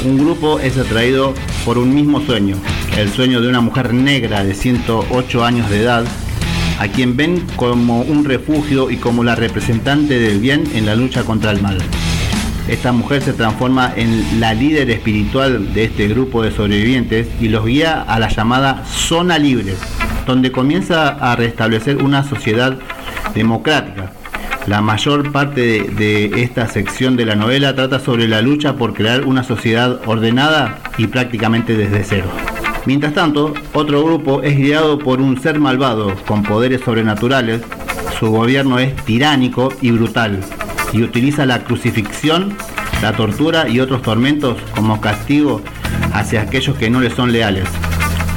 Un 0.04 0.16
grupo 0.16 0.60
es 0.60 0.78
atraído 0.78 1.34
por 1.64 1.76
un 1.76 1.92
mismo 1.92 2.20
sueño, 2.20 2.56
el 2.96 3.10
sueño 3.10 3.40
de 3.40 3.48
una 3.48 3.60
mujer 3.60 3.92
negra 3.92 4.44
de 4.44 4.54
108 4.54 5.44
años 5.44 5.68
de 5.70 5.82
edad, 5.82 6.04
a 6.78 6.86
quien 6.86 7.16
ven 7.16 7.44
como 7.56 8.02
un 8.02 8.24
refugio 8.24 8.90
y 8.90 8.98
como 8.98 9.24
la 9.24 9.34
representante 9.34 10.20
del 10.20 10.38
bien 10.38 10.64
en 10.74 10.86
la 10.86 10.94
lucha 10.94 11.24
contra 11.24 11.50
el 11.50 11.60
mal. 11.60 11.78
Esta 12.68 12.92
mujer 12.92 13.22
se 13.22 13.32
transforma 13.32 13.92
en 13.96 14.40
la 14.40 14.54
líder 14.54 14.88
espiritual 14.90 15.74
de 15.74 15.84
este 15.84 16.06
grupo 16.06 16.42
de 16.42 16.52
sobrevivientes 16.52 17.26
y 17.40 17.48
los 17.48 17.66
guía 17.66 18.02
a 18.02 18.20
la 18.20 18.28
llamada 18.28 18.84
zona 18.86 19.36
libre, 19.36 19.74
donde 20.26 20.52
comienza 20.52 21.08
a 21.08 21.34
restablecer 21.34 21.96
una 21.96 22.22
sociedad 22.22 22.78
democrática. 23.34 24.12
La 24.68 24.82
mayor 24.82 25.32
parte 25.32 25.82
de, 25.84 26.42
esta 26.42 26.68
sección 26.68 27.16
de 27.16 27.24
la 27.24 27.34
novela 27.34 27.74
trata 27.74 28.00
sobre 28.00 28.28
la 28.28 28.42
lucha 28.42 28.76
por 28.76 28.92
crear 28.92 29.24
una 29.24 29.42
sociedad 29.42 29.98
ordenada 30.04 30.78
y 30.98 31.06
prácticamente 31.06 31.74
desde 31.74 32.04
cero. 32.04 32.26
Mientras 32.84 33.14
tanto, 33.14 33.54
otro 33.72 34.04
grupo 34.04 34.42
es 34.42 34.58
guiado 34.58 34.98
por 34.98 35.22
un 35.22 35.40
ser 35.40 35.58
malvado 35.58 36.14
con 36.26 36.42
poderes 36.42 36.82
sobrenaturales. 36.82 37.62
Su 38.20 38.30
gobierno 38.30 38.78
es 38.78 38.94
tiránico 39.06 39.72
y 39.80 39.90
brutal 39.90 40.40
y 40.92 41.00
utiliza 41.00 41.46
la 41.46 41.64
crucifixión, 41.64 42.54
la 43.00 43.14
tortura 43.14 43.70
y 43.70 43.80
otros 43.80 44.02
tormentos 44.02 44.58
como 44.74 45.00
castigo 45.00 45.62
hacia 46.12 46.42
aquellos 46.42 46.76
que 46.76 46.90
no 46.90 47.00
le 47.00 47.08
son 47.08 47.32
leales. 47.32 47.64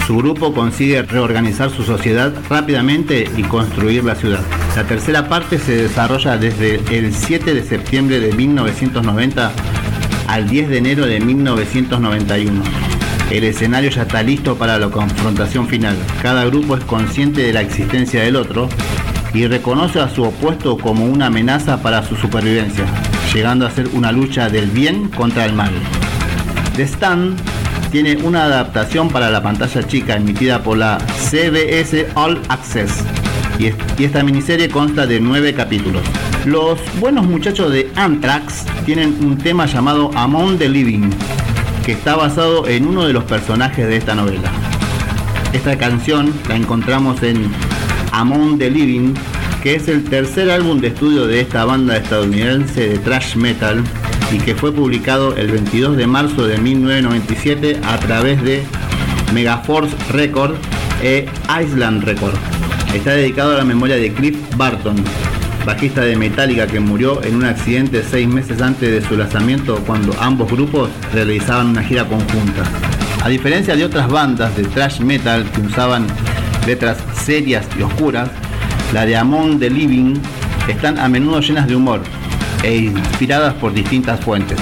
Su 0.08 0.16
grupo 0.16 0.54
consigue 0.54 1.02
reorganizar 1.02 1.70
su 1.72 1.84
sociedad 1.84 2.34
rápidamente 2.50 3.30
y 3.36 3.44
construir 3.44 4.06
la 4.06 4.16
ciudad. 4.16 4.61
La 4.76 4.86
tercera 4.86 5.28
parte 5.28 5.60
se 5.60 5.76
desarrolla 5.76 6.38
desde 6.38 6.76
el 6.98 7.14
7 7.14 7.54
de 7.54 7.62
septiembre 7.62 8.22
de 8.22 8.32
1990 8.32 9.52
al 10.28 10.50
10 10.50 10.70
de 10.70 10.78
enero 10.78 11.06
de 11.06 11.20
1991. 11.20 12.64
El 13.32 13.44
escenario 13.44 13.90
ya 13.90 14.04
está 14.04 14.24
listo 14.24 14.56
para 14.56 14.80
la 14.80 14.88
confrontación 14.88 15.68
final. 15.68 15.98
Cada 16.22 16.46
grupo 16.46 16.78
es 16.78 16.86
consciente 16.86 17.42
de 17.42 17.52
la 17.52 17.62
existencia 17.62 18.24
del 18.24 18.38
otro 18.38 18.70
y 19.34 19.46
reconoce 19.46 20.00
a 20.00 20.08
su 20.08 20.24
opuesto 20.24 20.78
como 20.78 21.06
una 21.06 21.26
amenaza 21.26 21.82
para 21.82 22.04
su 22.04 22.16
supervivencia, 22.16 22.86
llegando 23.34 23.68
a 23.68 23.72
ser 23.72 23.90
una 23.90 24.14
lucha 24.14 24.50
del 24.50 24.70
bien 24.70 25.10
contra 25.10 25.46
el 25.46 25.54
mal. 25.54 25.72
The 26.78 26.84
Stand 26.84 27.38
tiene 27.92 28.16
una 28.24 28.46
adaptación 28.46 29.10
para 29.10 29.30
la 29.30 29.44
pantalla 29.44 29.86
chica 29.86 30.16
emitida 30.16 30.64
por 30.64 30.78
la 30.78 30.98
CBS 31.30 32.08
All 32.16 32.42
Access 32.48 33.04
y, 33.62 33.68
es- 33.68 33.76
y 34.00 34.04
esta 34.06 34.24
miniserie 34.24 34.70
consta 34.70 35.06
de 35.06 35.20
nueve 35.20 35.54
capítulos. 35.54 36.02
Los 36.46 36.80
buenos 37.00 37.26
muchachos 37.28 37.72
de 37.72 37.92
Anthrax 37.96 38.66
tienen 38.86 39.16
un 39.24 39.38
tema 39.38 39.66
llamado 39.68 40.10
Among 40.16 40.58
the 40.58 40.68
Living, 40.68 41.12
que 41.86 41.92
está 41.92 42.16
basado 42.16 42.68
en 42.68 42.88
uno 42.88 43.06
de 43.06 43.14
los 43.14 43.24
personajes 43.26 43.88
de 43.88 43.98
esta 43.98 44.16
novela. 44.16 44.52
Esta 45.54 45.78
canción 45.78 46.34
la 46.50 46.56
encontramos 46.56 47.22
en 47.24 47.52
Among 48.12 48.58
the 48.58 48.70
Living, 48.72 49.14
que 49.62 49.76
es 49.76 49.88
el 49.88 50.04
tercer 50.06 50.50
álbum 50.50 50.80
de 50.80 50.88
estudio 50.88 51.28
de 51.28 51.42
esta 51.42 51.66
banda 51.66 51.98
estadounidense 51.98 52.90
de 52.90 52.98
thrash 52.98 53.36
metal 53.36 53.84
y 54.32 54.38
que 54.40 54.56
fue 54.56 54.72
publicado 54.74 55.36
el 55.36 55.52
22 55.52 55.98
de 55.98 56.08
marzo 56.08 56.48
de 56.48 56.58
1997 56.58 57.80
a 57.84 57.98
través 58.00 58.42
de 58.44 58.64
Megaforce 59.34 59.96
Record 60.12 60.56
e 61.04 61.28
Island 61.64 62.04
Record. 62.06 62.36
Está 62.94 63.12
dedicado 63.12 63.54
a 63.54 63.58
la 63.60 63.64
memoria 63.64 63.96
de 63.96 64.12
Cliff 64.12 64.38
Barton, 64.58 64.96
bajista 65.66 66.02
de 66.02 66.18
Metallica 66.18 66.68
que 66.68 66.82
murió 66.82 67.24
en 67.24 67.36
un 67.36 67.46
accidente 67.46 68.04
seis 68.04 68.28
meses 68.28 68.62
antes 68.62 68.92
de 68.92 69.08
su 69.08 69.16
lanzamiento 69.16 69.82
cuando 69.88 70.14
ambos 70.20 70.52
grupos 70.52 70.90
realizaban 71.14 71.68
una 71.68 71.84
gira 71.84 72.06
conjunta. 72.06 72.64
A 73.24 73.30
diferencia 73.30 73.78
de 73.78 73.86
otras 73.86 74.10
bandas 74.10 74.56
de 74.58 74.64
thrash 74.64 75.00
metal 75.00 75.50
que 75.52 75.62
usaban 75.62 76.06
letras 76.68 76.98
serias 77.14 77.66
y 77.80 77.82
oscuras, 77.82 78.30
la 78.94 79.06
de 79.06 79.16
Among 79.16 79.60
the 79.60 79.70
Living 79.70 80.16
están 80.68 81.00
a 81.00 81.08
menudo 81.08 81.40
llenas 81.40 81.68
de 81.68 81.78
humor 81.78 82.02
e 82.62 82.76
inspiradas 82.76 83.54
por 83.54 83.74
distintas 83.74 84.20
fuentes. 84.20 84.60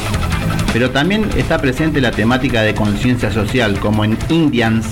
Pero 0.72 0.92
también 0.92 1.28
está 1.36 1.58
presente 1.60 2.00
la 2.00 2.12
temática 2.12 2.62
de 2.62 2.76
conciencia 2.76 3.32
social, 3.32 3.80
como 3.80 4.06
en 4.06 4.16
Indians, 4.30 4.86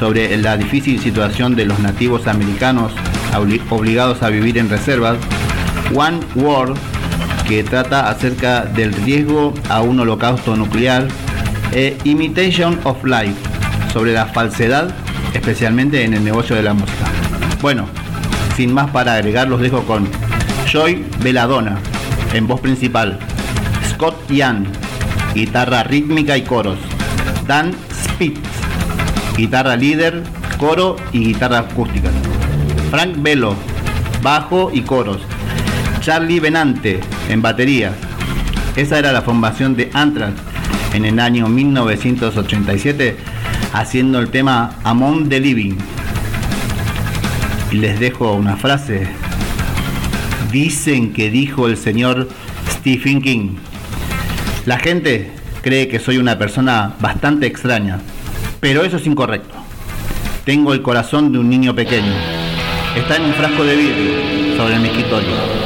sobre 0.00 0.34
la 0.38 0.56
difícil 0.56 0.98
situación 0.98 1.54
de 1.54 1.66
los 1.66 1.78
nativos 1.78 2.26
americanos 2.26 2.90
obli- 3.34 3.60
obligados 3.70 4.22
a 4.22 4.30
vivir 4.30 4.56
en 4.56 4.70
reservas, 4.70 5.18
One 5.94 6.18
World, 6.34 6.76
que 7.46 7.62
trata 7.62 8.08
acerca 8.08 8.64
del 8.64 8.92
riesgo 8.94 9.52
a 9.68 9.82
un 9.82 10.00
holocausto 10.00 10.56
nuclear, 10.56 11.06
e 11.72 11.96
Imitation 12.04 12.80
of 12.84 13.04
Life, 13.04 13.36
sobre 13.92 14.12
la 14.12 14.26
falsedad, 14.26 14.92
especialmente 15.34 16.02
en 16.02 16.14
el 16.14 16.24
negocio 16.24 16.56
de 16.56 16.62
la 16.62 16.72
música. 16.74 17.04
Bueno, 17.60 17.86
sin 18.56 18.72
más 18.72 18.90
para 18.90 19.14
agregar, 19.14 19.48
los 19.48 19.60
dejo 19.60 19.82
con 19.82 20.08
Joy 20.66 21.04
Veladona, 21.22 21.76
en 22.32 22.46
voz 22.46 22.60
principal, 22.60 23.18
Scott 23.90 24.16
Young, 24.30 24.64
guitarra 25.34 25.82
rítmica 25.84 26.36
y 26.36 26.42
coros, 26.42 26.78
Dan 27.46 27.72
Spitz, 27.92 28.40
guitarra 29.40 29.74
líder, 29.74 30.22
coro 30.58 30.96
y 31.12 31.24
guitarra 31.24 31.60
acústica. 31.60 32.10
Frank 32.90 33.14
Velo, 33.22 33.54
bajo 34.22 34.70
y 34.70 34.82
coros. 34.82 35.22
Charlie 36.00 36.40
Benante, 36.40 37.00
en 37.30 37.40
batería. 37.40 37.94
Esa 38.76 38.98
era 38.98 39.12
la 39.12 39.22
formación 39.22 39.76
de 39.76 39.90
Anthrax 39.94 40.34
en 40.92 41.06
el 41.06 41.18
año 41.18 41.48
1987, 41.48 43.16
haciendo 43.72 44.18
el 44.18 44.28
tema 44.28 44.76
Among 44.84 45.30
the 45.30 45.40
Living. 45.40 45.76
Y 47.72 47.76
les 47.76 47.98
dejo 47.98 48.34
una 48.34 48.56
frase. 48.56 49.08
Dicen 50.52 51.14
que 51.14 51.30
dijo 51.30 51.66
el 51.66 51.78
señor 51.78 52.28
Stephen 52.68 53.22
King. 53.22 53.56
La 54.66 54.78
gente 54.78 55.30
cree 55.62 55.88
que 55.88 55.98
soy 55.98 56.18
una 56.18 56.36
persona 56.36 56.94
bastante 57.00 57.46
extraña, 57.46 58.00
pero 58.60 58.84
eso 58.84 58.98
es 58.98 59.06
incorrecto. 59.06 59.54
Tengo 60.44 60.72
el 60.72 60.82
corazón 60.82 61.32
de 61.32 61.38
un 61.38 61.48
niño 61.48 61.74
pequeño. 61.74 62.12
Está 62.96 63.16
en 63.16 63.24
un 63.24 63.34
frasco 63.34 63.64
de 63.64 63.76
vidrio 63.76 64.56
sobre 64.56 64.78
mi 64.78 64.88
escritorio. 64.88 65.59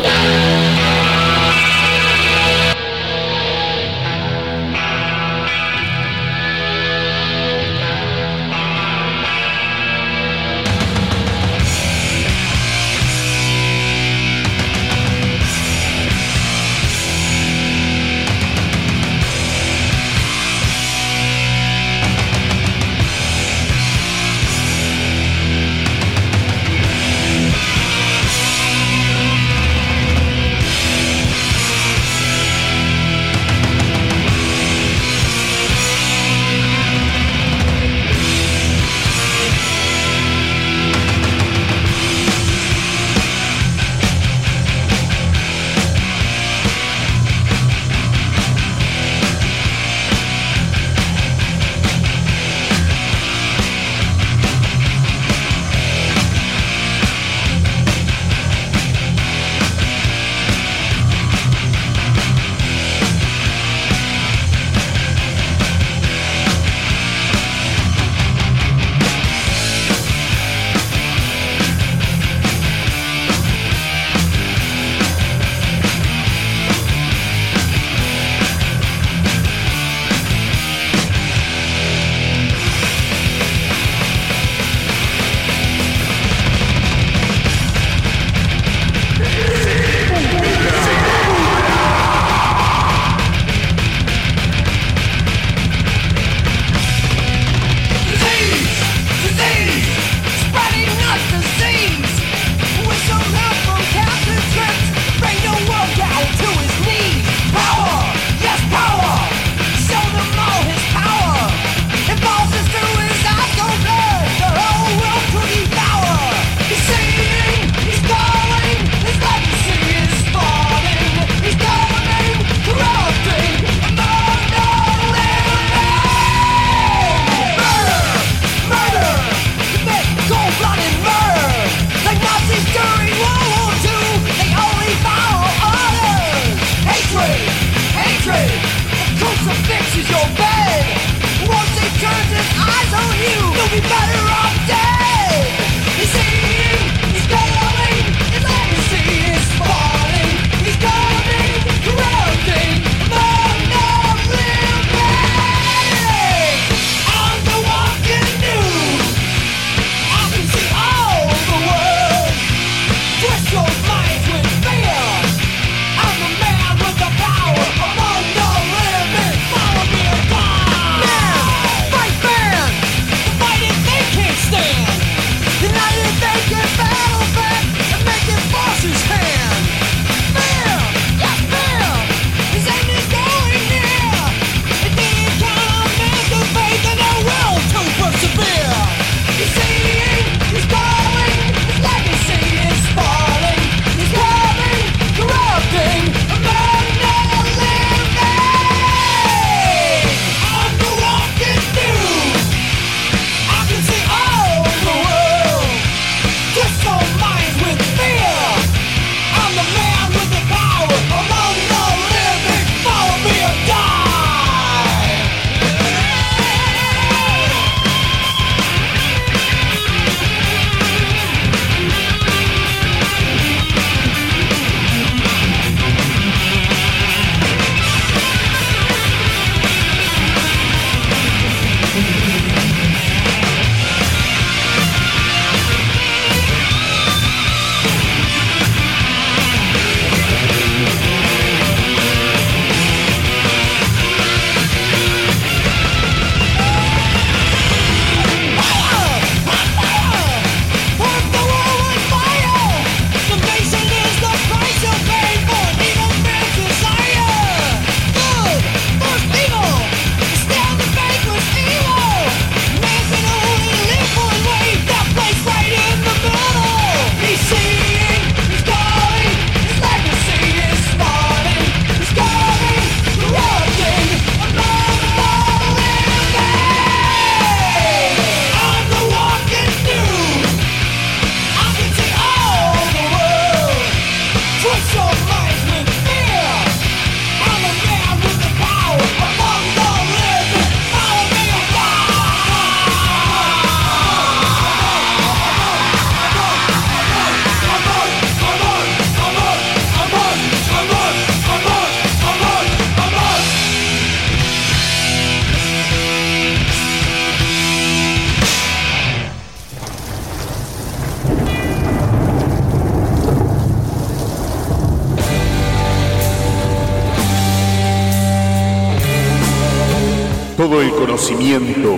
Todo 320.56 320.80
el 320.80 320.90
conocimiento. 320.92 321.90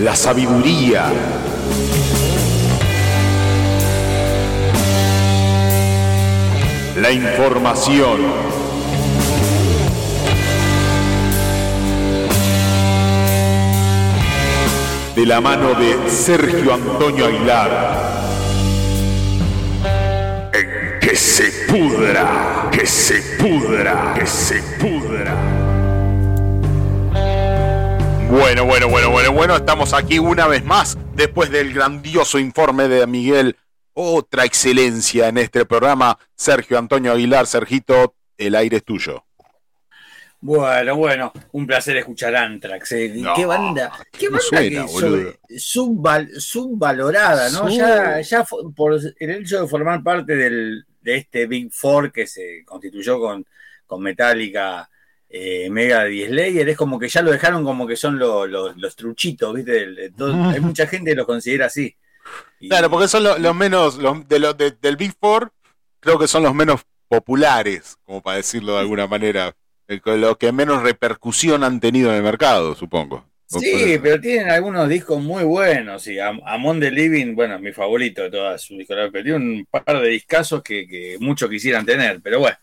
La 0.00 0.16
sabiduría. 0.16 1.12
La 6.96 7.12
información. 7.12 8.20
De 15.14 15.24
la 15.24 15.40
mano 15.40 15.74
de 15.74 16.10
Sergio 16.10 16.74
Antonio 16.74 17.26
Aguilar. 17.26 18.25
Que 21.06 21.14
se 21.14 21.52
pudra, 21.68 22.68
que 22.72 22.84
se 22.84 23.22
pudra, 23.38 24.12
que 24.18 24.26
se 24.26 24.60
pudra. 24.80 25.36
Bueno, 28.28 28.64
bueno, 28.64 28.88
bueno, 28.88 29.10
bueno, 29.12 29.32
bueno, 29.32 29.54
estamos 29.54 29.94
aquí 29.94 30.18
una 30.18 30.48
vez 30.48 30.64
más 30.64 30.98
después 31.14 31.52
del 31.52 31.72
grandioso 31.72 32.40
informe 32.40 32.88
de 32.88 33.06
Miguel. 33.06 33.56
Otra 33.92 34.44
excelencia 34.44 35.28
en 35.28 35.38
este 35.38 35.64
programa. 35.64 36.18
Sergio 36.34 36.76
Antonio 36.76 37.12
Aguilar, 37.12 37.46
Sergito, 37.46 38.16
el 38.36 38.56
aire 38.56 38.78
es 38.78 38.84
tuyo. 38.84 39.22
Bueno, 40.40 40.96
bueno, 40.96 41.32
un 41.52 41.68
placer 41.68 41.98
escuchar 41.98 42.34
Anthrax. 42.34 42.92
eh. 42.92 43.12
No, 43.16 43.32
¿Qué 43.34 43.46
banda? 43.46 43.92
¿Qué 44.10 44.26
¿cómo 44.26 44.38
banda 44.52 44.88
suena, 44.88 45.30
que 45.48 45.56
subval- 45.56 46.30
subvalorada, 46.40 47.48
¿no? 47.50 47.68
Sub- 47.68 47.70
Ya, 47.78 48.20
ya 48.20 48.44
por 48.74 48.94
el 49.20 49.30
hecho 49.30 49.62
de 49.62 49.68
formar 49.68 50.02
parte 50.02 50.34
del, 50.36 50.84
de 51.06 51.16
este 51.18 51.46
Big 51.46 51.72
Four 51.72 52.10
que 52.12 52.26
se 52.26 52.64
constituyó 52.64 53.20
con, 53.20 53.46
con 53.86 54.02
Metallica, 54.02 54.90
eh, 55.28 55.68
Mega 55.70 56.08
y 56.08 56.26
Slayer, 56.26 56.68
es 56.68 56.76
como 56.76 56.98
que 56.98 57.08
ya 57.08 57.22
lo 57.22 57.30
dejaron 57.30 57.62
como 57.64 57.86
que 57.86 57.96
son 57.96 58.18
lo- 58.18 58.46
lo- 58.46 58.72
los 58.74 58.96
truchitos, 58.96 59.54
¿viste? 59.54 60.10
Todo- 60.16 60.50
hay 60.50 60.60
mucha 60.60 60.86
gente 60.86 61.10
que 61.12 61.16
los 61.16 61.26
considera 61.26 61.66
así. 61.66 61.94
Y- 62.58 62.68
Claro, 62.68 62.90
porque 62.90 63.06
son 63.08 63.22
lo- 63.22 63.38
los 63.38 63.54
menos, 63.54 63.98
los, 63.98 64.26
de 64.28 64.38
los 64.40 64.56
de- 64.58 64.72
del 64.72 64.96
Big 64.96 65.14
Four, 65.20 65.52
creo 66.00 66.18
que 66.18 66.26
son 66.26 66.42
los 66.42 66.54
menos 66.54 66.80
populares, 67.08 67.96
como 68.04 68.20
para 68.20 68.38
decirlo 68.38 68.74
de 68.74 68.80
alguna 68.80 69.06
manera. 69.06 69.54
El- 69.88 70.02
Los 70.20 70.36
que 70.38 70.50
menos 70.50 70.82
repercusión 70.82 71.62
han 71.62 71.78
tenido 71.78 72.10
en 72.10 72.16
el 72.16 72.22
mercado, 72.24 72.74
supongo. 72.74 73.24
Sí, 73.48 73.98
pero 74.02 74.20
tienen 74.20 74.50
algunos 74.50 74.88
discos 74.88 75.22
muy 75.22 75.44
buenos. 75.44 76.06
Y 76.08 76.18
Am- 76.18 76.40
Amon 76.44 76.80
the 76.80 76.90
Living, 76.90 77.34
bueno, 77.34 77.54
es 77.54 77.60
mi 77.60 77.72
favorito 77.72 78.22
de 78.22 78.30
toda 78.30 78.58
su 78.58 78.76
discografía. 78.76 79.12
pero 79.12 79.24
Tiene 79.24 79.38
un 79.38 79.66
par 79.66 80.00
de 80.00 80.08
discazos 80.08 80.62
que, 80.62 80.86
que 80.86 81.16
muchos 81.20 81.48
quisieran 81.48 81.86
tener, 81.86 82.20
pero 82.20 82.40
bueno. 82.40 82.56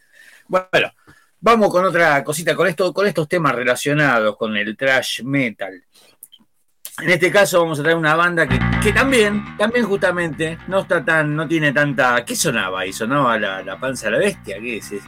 Bueno, 0.48 0.92
vamos 1.40 1.70
con 1.72 1.86
otra 1.86 2.22
cosita, 2.24 2.54
con, 2.54 2.68
esto, 2.68 2.94
con 2.94 3.08
estos 3.08 3.28
temas 3.30 3.56
relacionados 3.56 4.36
con 4.38 4.56
el 4.58 4.76
trash 4.76 5.24
metal. 5.24 5.82
En 7.02 7.10
este 7.10 7.32
caso 7.32 7.62
vamos 7.62 7.80
a 7.80 7.84
traer 7.84 7.98
una 7.98 8.16
banda 8.16 8.48
que, 8.48 8.60
que 8.84 8.92
también, 8.94 9.58
también 9.58 9.86
justamente, 9.86 10.60
no 10.68 10.82
está 10.82 11.04
tan, 11.04 11.36
no 11.36 11.48
tiene 11.48 11.72
tanta. 11.72 12.24
¿Qué 12.24 12.36
sonaba 12.36 12.82
ahí? 12.82 12.94
¿Sonaba 12.94 13.40
la, 13.40 13.64
la 13.64 13.80
panza 13.80 14.08
de 14.08 14.12
la 14.12 14.18
bestia? 14.20 14.60
¿Qué 14.60 14.78
es 14.78 14.92
eso? 14.92 15.06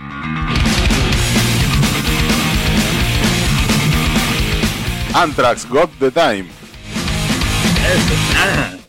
Anthrax, 5.16 5.66
Got 5.70 5.90
the 6.00 6.12
Time. 6.12 6.46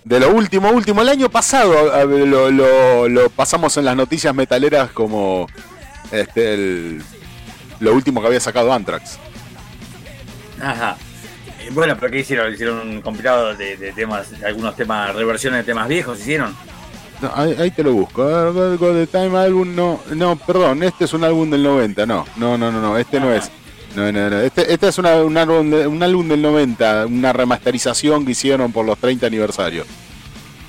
De 0.05 0.21
lo 0.21 0.31
último, 0.31 0.71
último. 0.71 1.03
El 1.03 1.09
año 1.09 1.29
pasado 1.29 2.05
lo, 2.07 2.51
lo- 2.51 3.09
lo 3.09 3.31
pasamos 3.31 3.77
en 3.77 3.85
las 3.85 3.97
noticias 3.97 4.35
metaleras 4.35 4.91
como 4.91 5.47
este, 6.11 6.55
el- 6.55 7.03
lo 7.81 7.93
último 7.95 8.21
que 8.21 8.27
había 8.27 8.41
sacado 8.41 8.73
Anthrax. 8.73 9.19
Ajá. 10.61 10.97
Eh, 11.61 11.71
Bueno, 11.73 11.97
pero 11.99 12.11
¿qué 12.13 12.21
hicieron? 12.21 12.53
Hicieron 12.53 12.89
un 12.89 13.03
compilado 13.03 13.55
de, 13.55 13.77
de 13.77 13.93
temas, 13.93 14.31
de 14.39 14.47
algunos 14.47 14.75
temas, 14.77 15.15
reversiones 15.15 15.59
de 15.61 15.65
temas 15.73 15.87
viejos, 15.89 16.19
hicieron. 16.21 16.57
No, 17.21 17.31
ahí, 17.35 17.57
ahí 17.59 17.71
te 17.71 17.83
lo 17.83 17.93
busco. 17.93 18.25
God- 18.25 18.79
God 18.79 18.95
the 18.95 19.07
Time 19.07 19.39
Album, 19.39 19.75
no, 19.77 20.01
no, 20.15 20.37
perdón, 20.37 20.83
este 20.83 21.05
es 21.05 21.13
un 21.13 21.25
álbum 21.25 21.49
del 21.51 21.63
90, 21.63 22.05
no, 22.05 22.27
no, 22.37 22.59
no, 22.59 22.71
no, 22.73 22.81
no 22.81 22.99
este 22.99 23.21
no 23.21 23.33
es. 23.33 23.51
No, 23.97 24.13
no, 24.13 24.29
no, 24.31 24.41
este, 24.41 24.73
este 24.73 24.89
es 24.89 24.99
una- 24.99 25.17
un, 25.17 25.37
álbum 25.39 25.71
de- 25.71 25.87
un 25.87 26.03
álbum 26.03 26.29
del 26.29 26.43
90, 26.43 27.07
una 27.07 27.33
remasterización 27.33 28.25
que 28.27 28.33
hicieron 28.33 28.71
por 28.71 28.85
los 28.85 28.99
30 28.99 29.27
aniversarios. 29.27 29.87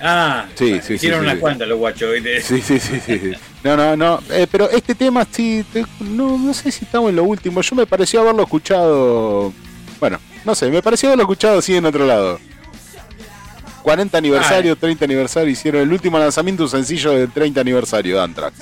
Ah, 0.01 0.45
Sí, 0.55 0.69
bueno, 0.69 0.83
sí, 0.85 0.93
hicieron 0.93 1.19
sí, 1.19 1.23
unas 1.25 1.35
sí. 1.35 1.41
cuantas 1.41 1.67
los 1.67 1.77
guachos, 1.77 2.13
¿viste? 2.13 2.41
Sí, 2.41 2.61
sí, 2.61 2.79
sí, 2.79 2.99
sí. 3.05 3.31
No, 3.63 3.75
no, 3.75 3.97
no, 3.97 4.21
eh, 4.29 4.47
pero 4.49 4.69
este 4.69 4.95
tema 4.95 5.27
sí, 5.29 5.65
te- 5.73 5.85
no, 5.99 6.37
no 6.37 6.53
sé 6.53 6.71
si 6.71 6.85
estamos 6.85 7.09
en 7.09 7.17
lo 7.17 7.23
último. 7.23 7.61
Yo 7.61 7.75
me 7.75 7.85
pareció 7.85 8.21
haberlo 8.21 8.43
escuchado, 8.43 9.51
bueno, 9.99 10.19
no 10.45 10.55
sé, 10.55 10.69
me 10.69 10.81
pareció 10.81 11.09
haberlo 11.09 11.23
escuchado 11.23 11.57
así 11.59 11.75
en 11.75 11.85
otro 11.85 12.05
lado. 12.05 12.39
40 13.83 14.17
aniversario, 14.17 14.75
30 14.75 15.05
aniversario, 15.05 15.49
hicieron 15.49 15.81
el 15.81 15.91
último 15.91 16.19
lanzamiento 16.19 16.63
un 16.63 16.69
sencillo 16.69 17.11
de 17.11 17.27
30 17.27 17.61
aniversario 17.61 18.17
de 18.17 18.23
Anthrax. 18.23 18.55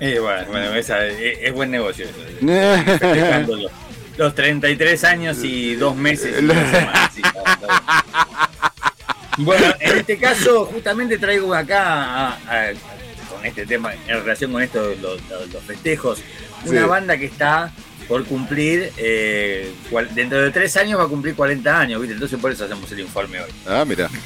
Eh, 0.00 0.18
bueno, 0.18 0.44
bueno, 0.50 0.74
esa, 0.74 1.06
es, 1.06 1.38
es 1.42 1.52
buen 1.52 1.70
negocio 1.70 2.06
eso. 2.06 2.18
Los, 3.46 3.70
los 4.16 4.34
33 4.34 5.04
años 5.04 5.38
y 5.42 5.74
dos 5.74 5.96
meses. 5.96 6.36
y 6.40 6.44
una 6.44 6.54
semana, 6.70 7.10
sí, 7.14 7.22
está- 7.24 7.52
está 7.52 7.66
bien. 7.66 9.44
Bueno, 9.46 9.74
en 9.80 9.98
este 9.98 10.16
caso, 10.18 10.66
justamente 10.66 11.18
traigo 11.18 11.52
acá, 11.54 11.82
a- 11.84 12.28
a- 12.48 12.72
con 13.28 13.44
este 13.44 13.66
tema, 13.66 13.92
en 13.94 14.22
relación 14.22 14.52
con 14.52 14.62
esto, 14.62 14.94
los, 15.02 15.20
los- 15.28 15.52
los 15.52 15.62
festejos, 15.64 16.20
una 16.66 16.82
Sí. 16.82 16.86
banda 16.86 17.16
que 17.18 17.24
está 17.26 17.72
por 18.06 18.24
cumplir, 18.24 18.92
eh, 18.98 19.72
cual- 19.90 20.14
dentro 20.14 20.40
de 20.40 20.50
tres 20.52 20.76
años 20.76 21.00
va 21.00 21.04
a 21.04 21.08
cumplir 21.08 21.34
40 21.34 21.80
años, 21.80 22.00
¿viste? 22.00 22.14
Entonces 22.14 22.38
por 22.38 22.52
eso 22.52 22.64
hacemos 22.66 22.90
el 22.92 23.00
informe 23.00 23.40
hoy. 23.40 23.50
Ah, 23.66 23.84
mira. 23.84 24.08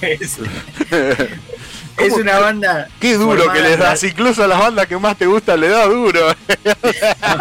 Es, 1.99 2.13
una 2.15 2.39
banda. 2.39 2.89
Qué 3.01 3.15
duro 3.15 3.53
que 3.53 3.61
les 3.61 3.79
das, 3.79 4.03
incluso 4.05 4.45
a 4.45 4.47
las 4.47 4.59
bandas 4.59 4.87
que 4.87 4.97
más 4.99 5.17
te 5.17 5.27
gustan 5.27 5.61
le 5.61 5.69
das 5.69 5.89
duro. 5.89 6.21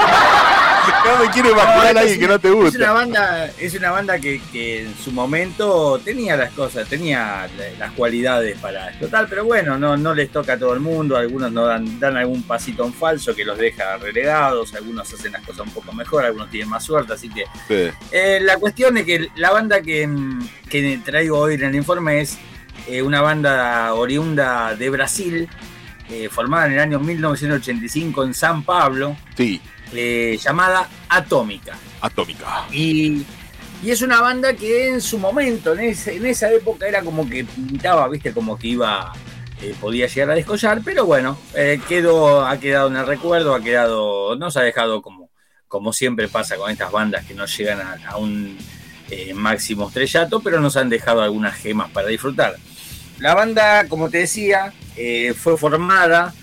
no 1.06 1.24
me 1.26 1.32
quiero 1.32 1.52
imaginar 1.52 1.98
a 1.98 2.00
alguien 2.02 2.20
que 2.20 2.28
no 2.28 2.40
te 2.40 2.50
una- 2.52 2.58
Es 2.68 2.74
gusta. 2.74 2.78
una 2.84 2.92
banda, 2.94 3.52
es 3.60 3.74
una 3.76 3.92
banda 3.92 4.20
que, 4.20 4.42
que 4.52 4.82
en 4.84 4.96
su 4.98 5.12
momento 5.12 6.00
tenía 6.04 6.36
las 6.38 6.52
cosas, 6.54 6.88
tenía 6.88 7.48
la- 7.58 7.80
las 7.80 7.92
cualidades 7.94 8.58
para 8.60 8.88
explotar, 8.90 9.28
pero 9.30 9.46
bueno, 9.46 9.78
no, 9.78 9.96
no 9.98 10.14
les 10.14 10.32
toca 10.32 10.54
a 10.54 10.58
todo 10.60 10.74
el 10.74 10.80
mundo, 10.80 11.18
algunos 11.18 11.52
no 11.52 11.66
dan, 11.66 12.00
dan 12.00 12.18
algún 12.18 12.44
pasito 12.44 12.86
en 12.86 12.94
falso 12.94 13.36
que 13.36 13.46
los 13.46 13.58
deja 13.58 13.98
relegados, 13.98 14.74
algunos 14.74 15.12
hacen 15.14 15.32
las 15.34 15.42
cosas 15.46 15.62
un 15.68 15.72
poco 15.74 15.92
mejor, 15.94 16.26
algunos 16.26 16.50
tienen 16.50 16.70
más 16.70 16.84
suerte, 16.84 17.14
así 17.14 17.30
que 17.30 17.44
Sí. 17.68 17.92
eh, 18.12 18.40
la 18.42 18.58
cuestión 18.58 18.98
es 18.98 19.06
que 19.06 19.30
la 19.36 19.52
banda 19.52 19.82
que, 19.82 20.10
que 20.70 21.00
traigo 21.04 21.38
hoy 21.40 21.56
en 21.56 21.64
el 21.64 21.76
informe 21.76 22.22
es 22.22 22.38
eh, 22.88 23.02
una 23.02 23.22
banda 23.22 23.94
oriunda 23.94 24.76
de 24.76 24.90
Brasil, 24.90 25.50
eh, 26.10 26.30
formada 26.30 26.68
en 26.68 26.74
el 26.74 26.80
año 26.80 27.00
1985 27.00 28.24
en 28.24 28.34
San 28.34 28.64
Pablo, 28.64 29.16
Sí, 29.36 29.62
eh, 29.94 30.38
llamada 30.42 30.88
Atómica. 31.10 31.76
atómica. 32.02 32.66
Y, 32.72 33.24
y 33.84 33.92
es 33.92 34.02
una 34.02 34.22
banda 34.22 34.54
que 34.54 34.90
en 34.90 35.02
su 35.02 35.18
momento, 35.20 35.74
en, 35.74 35.80
ese- 35.82 36.16
en 36.16 36.26
esa 36.26 36.52
época, 36.52 36.88
era 36.88 37.02
como 37.02 37.30
que 37.30 37.44
pintaba, 37.44 38.08
viste, 38.08 38.32
como 38.34 38.58
que 38.58 38.68
iba, 38.70 39.12
podía 39.82 40.08
llegar 40.08 40.32
a 40.32 40.36
descollar, 40.36 40.82
pero 40.86 41.06
bueno, 41.06 41.38
quedó, 41.88 42.46
ha 42.46 42.60
quedado 42.60 42.88
en 42.90 42.96
el 42.98 43.06
recuerdo, 43.08 43.54
ha 43.56 43.62
quedado, 43.62 44.36
no 44.36 44.50
se 44.52 44.60
ha 44.60 44.64
dejado 44.64 45.02
como, 45.02 45.30
como 45.68 45.92
siempre 45.94 46.28
pasa 46.28 46.56
con 46.58 46.72
estas 46.72 46.92
bandas 46.92 47.26
que 47.26 47.34
no 47.34 47.46
llegan 47.46 47.82
a, 47.82 47.98
a 48.10 48.18
un 48.18 48.58
eh, 49.10 49.34
máximo 49.34 49.88
estrellato, 49.88 50.40
pero 50.42 50.60
nos 50.60 50.78
han 50.78 50.90
dejado 50.90 51.22
algunas 51.22 51.56
gemas 51.56 51.90
para 51.92 52.08
disfrutar. 52.08 52.56
La 53.20 53.34
banda, 53.34 53.88
como 53.88 54.10
te 54.10 54.20
decía, 54.20 54.74
eh, 54.96 55.34
fue 55.36 55.58
formada 55.58 56.34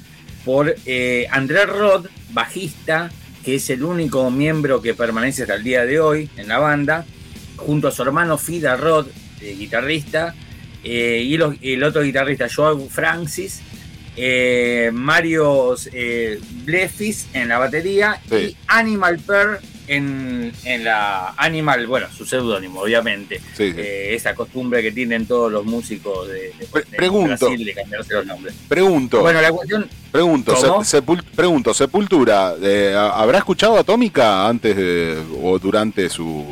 por 0.44 0.74
eh, 0.86 1.26
Andrés 1.30 1.66
Rod, 1.66 2.06
bajista, 2.30 3.10
que 3.44 3.56
es 3.56 3.70
el 3.70 3.84
único 3.84 4.30
miembro 4.30 4.82
que 4.82 4.94
permanece 4.94 5.42
hasta 5.42 5.54
el 5.54 5.62
día 5.64 5.84
de 5.84 6.00
hoy 6.00 6.28
en 6.36 6.48
la 6.48 6.58
banda, 6.58 7.04
junto 7.56 7.88
a 7.88 7.90
su 7.92 8.02
hermano 8.02 8.38
Fida 8.38 8.76
Rod, 8.76 9.06
eh, 9.40 9.54
guitarrista, 9.58 10.34
eh, 10.82 11.22
y 11.24 11.36
los- 11.36 11.54
el 11.62 11.82
otro 11.84 12.02
guitarrista 12.02 12.46
Joao 12.54 12.88
Francis, 12.88 13.60
Mario 14.92 15.74
Blefis 16.64 17.26
en 17.32 17.48
la 17.48 17.58
batería 17.58 18.20
Sí. 18.28 18.34
y 18.36 18.56
Animal 18.68 19.18
Pearl 19.18 19.58
en, 19.86 20.52
en 20.64 20.84
la 20.84 21.34
Animal, 21.36 21.86
bueno, 21.86 22.06
su 22.16 22.24
seudónimo, 22.24 22.80
obviamente. 22.80 23.38
Sí, 23.56 23.72
sí. 23.72 23.74
Eh, 23.76 24.14
esa 24.14 24.34
costumbre 24.34 24.82
que 24.82 24.92
tienen 24.92 25.26
todos 25.26 25.50
los 25.52 25.64
músicos 25.64 26.28
de, 26.28 26.52
de- 26.58 26.66
Pre- 26.72 26.82
de 26.90 26.96
pregunto. 26.96 27.46
Brasil 27.48 27.64
de 27.66 27.74
cambiarse 27.74 28.14
los 28.14 28.26
nombres. 28.26 28.54
Pregunto, 28.68 29.20
Bueno, 29.20 29.40
la 29.40 29.50
cuestión, 29.52 29.88
pregunto, 30.10 30.56
se- 30.56 30.98
sepul- 30.98 31.22
pregunto, 31.34 31.74
Sepultura, 31.74 32.54
eh, 32.62 32.94
¿habrá 32.96 33.38
escuchado 33.38 33.76
Atómica 33.78 34.46
antes 34.48 34.76
de- 34.76 35.22
o 35.42 35.58
durante 35.58 36.08
su... 36.08 36.46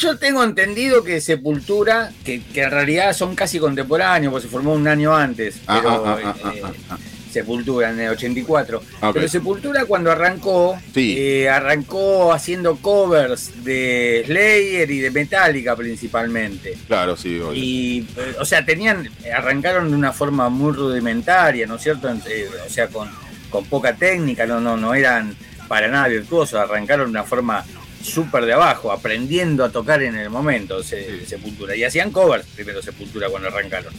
yo 0.00 0.18
tengo 0.18 0.42
entendido 0.44 1.02
que 1.04 1.20
Sepultura, 1.20 2.10
que, 2.24 2.42
que 2.42 2.62
en 2.62 2.70
realidad 2.70 3.12
son 3.14 3.34
casi 3.34 3.58
contemporáneos, 3.58 4.30
porque 4.32 4.46
se 4.46 4.52
formó 4.52 4.74
un 4.74 4.86
año 4.86 5.14
antes, 5.14 5.60
Ah, 5.66 5.78
pero 5.82 6.06
ah, 6.06 6.18
ah, 6.24 6.34
ah, 6.44 6.52
eh, 6.54 6.62
ah. 6.90 6.98
Sepultura 7.28 7.90
en 7.90 8.00
el 8.00 8.10
84. 8.10 8.78
Ok. 9.02 9.14
Pero 9.14 9.28
Sepultura 9.28 9.84
cuando 9.84 10.10
arrancó, 10.10 10.78
Sí. 10.94 11.14
eh, 11.18 11.48
arrancó 11.48 12.32
haciendo 12.32 12.76
covers 12.76 13.64
de 13.64 14.22
Slayer 14.26 14.90
y 14.90 14.98
de 15.00 15.10
Metallica 15.10 15.76
principalmente. 15.76 16.76
Claro, 16.86 17.16
sí, 17.16 17.38
obvio. 17.38 17.54
Y, 17.54 18.06
eh, 18.16 18.36
o 18.40 18.44
sea, 18.44 18.64
tenían, 18.64 19.08
arrancaron 19.34 19.90
de 19.90 19.96
una 19.96 20.12
forma 20.12 20.48
muy 20.48 20.72
rudimentaria, 20.72 21.66
¿no 21.66 21.76
es 21.76 21.82
cierto? 21.82 22.08
Eh, 22.28 22.48
o 22.66 22.70
sea, 22.70 22.88
con, 22.88 23.08
con 23.50 23.64
poca 23.66 23.94
técnica, 23.94 24.46
no, 24.46 24.60
no, 24.60 24.76
no 24.76 24.94
eran 24.94 25.36
para 25.68 25.88
nada 25.88 26.08
virtuosos, 26.08 26.58
arrancaron 26.58 27.06
de 27.06 27.10
una 27.10 27.24
forma 27.24 27.64
súper 28.02 28.46
de 28.46 28.52
abajo, 28.54 28.90
aprendiendo 28.92 29.64
a 29.64 29.70
tocar 29.70 30.02
en 30.02 30.16
el 30.16 30.30
momento, 30.30 30.82
se- 30.82 31.26
Sepultura. 31.26 31.74
Y 31.76 31.84
hacían 31.84 32.10
covers 32.10 32.46
primero 32.54 32.80
Sepultura 32.80 33.28
cuando 33.28 33.48
arrancaron. 33.48 33.92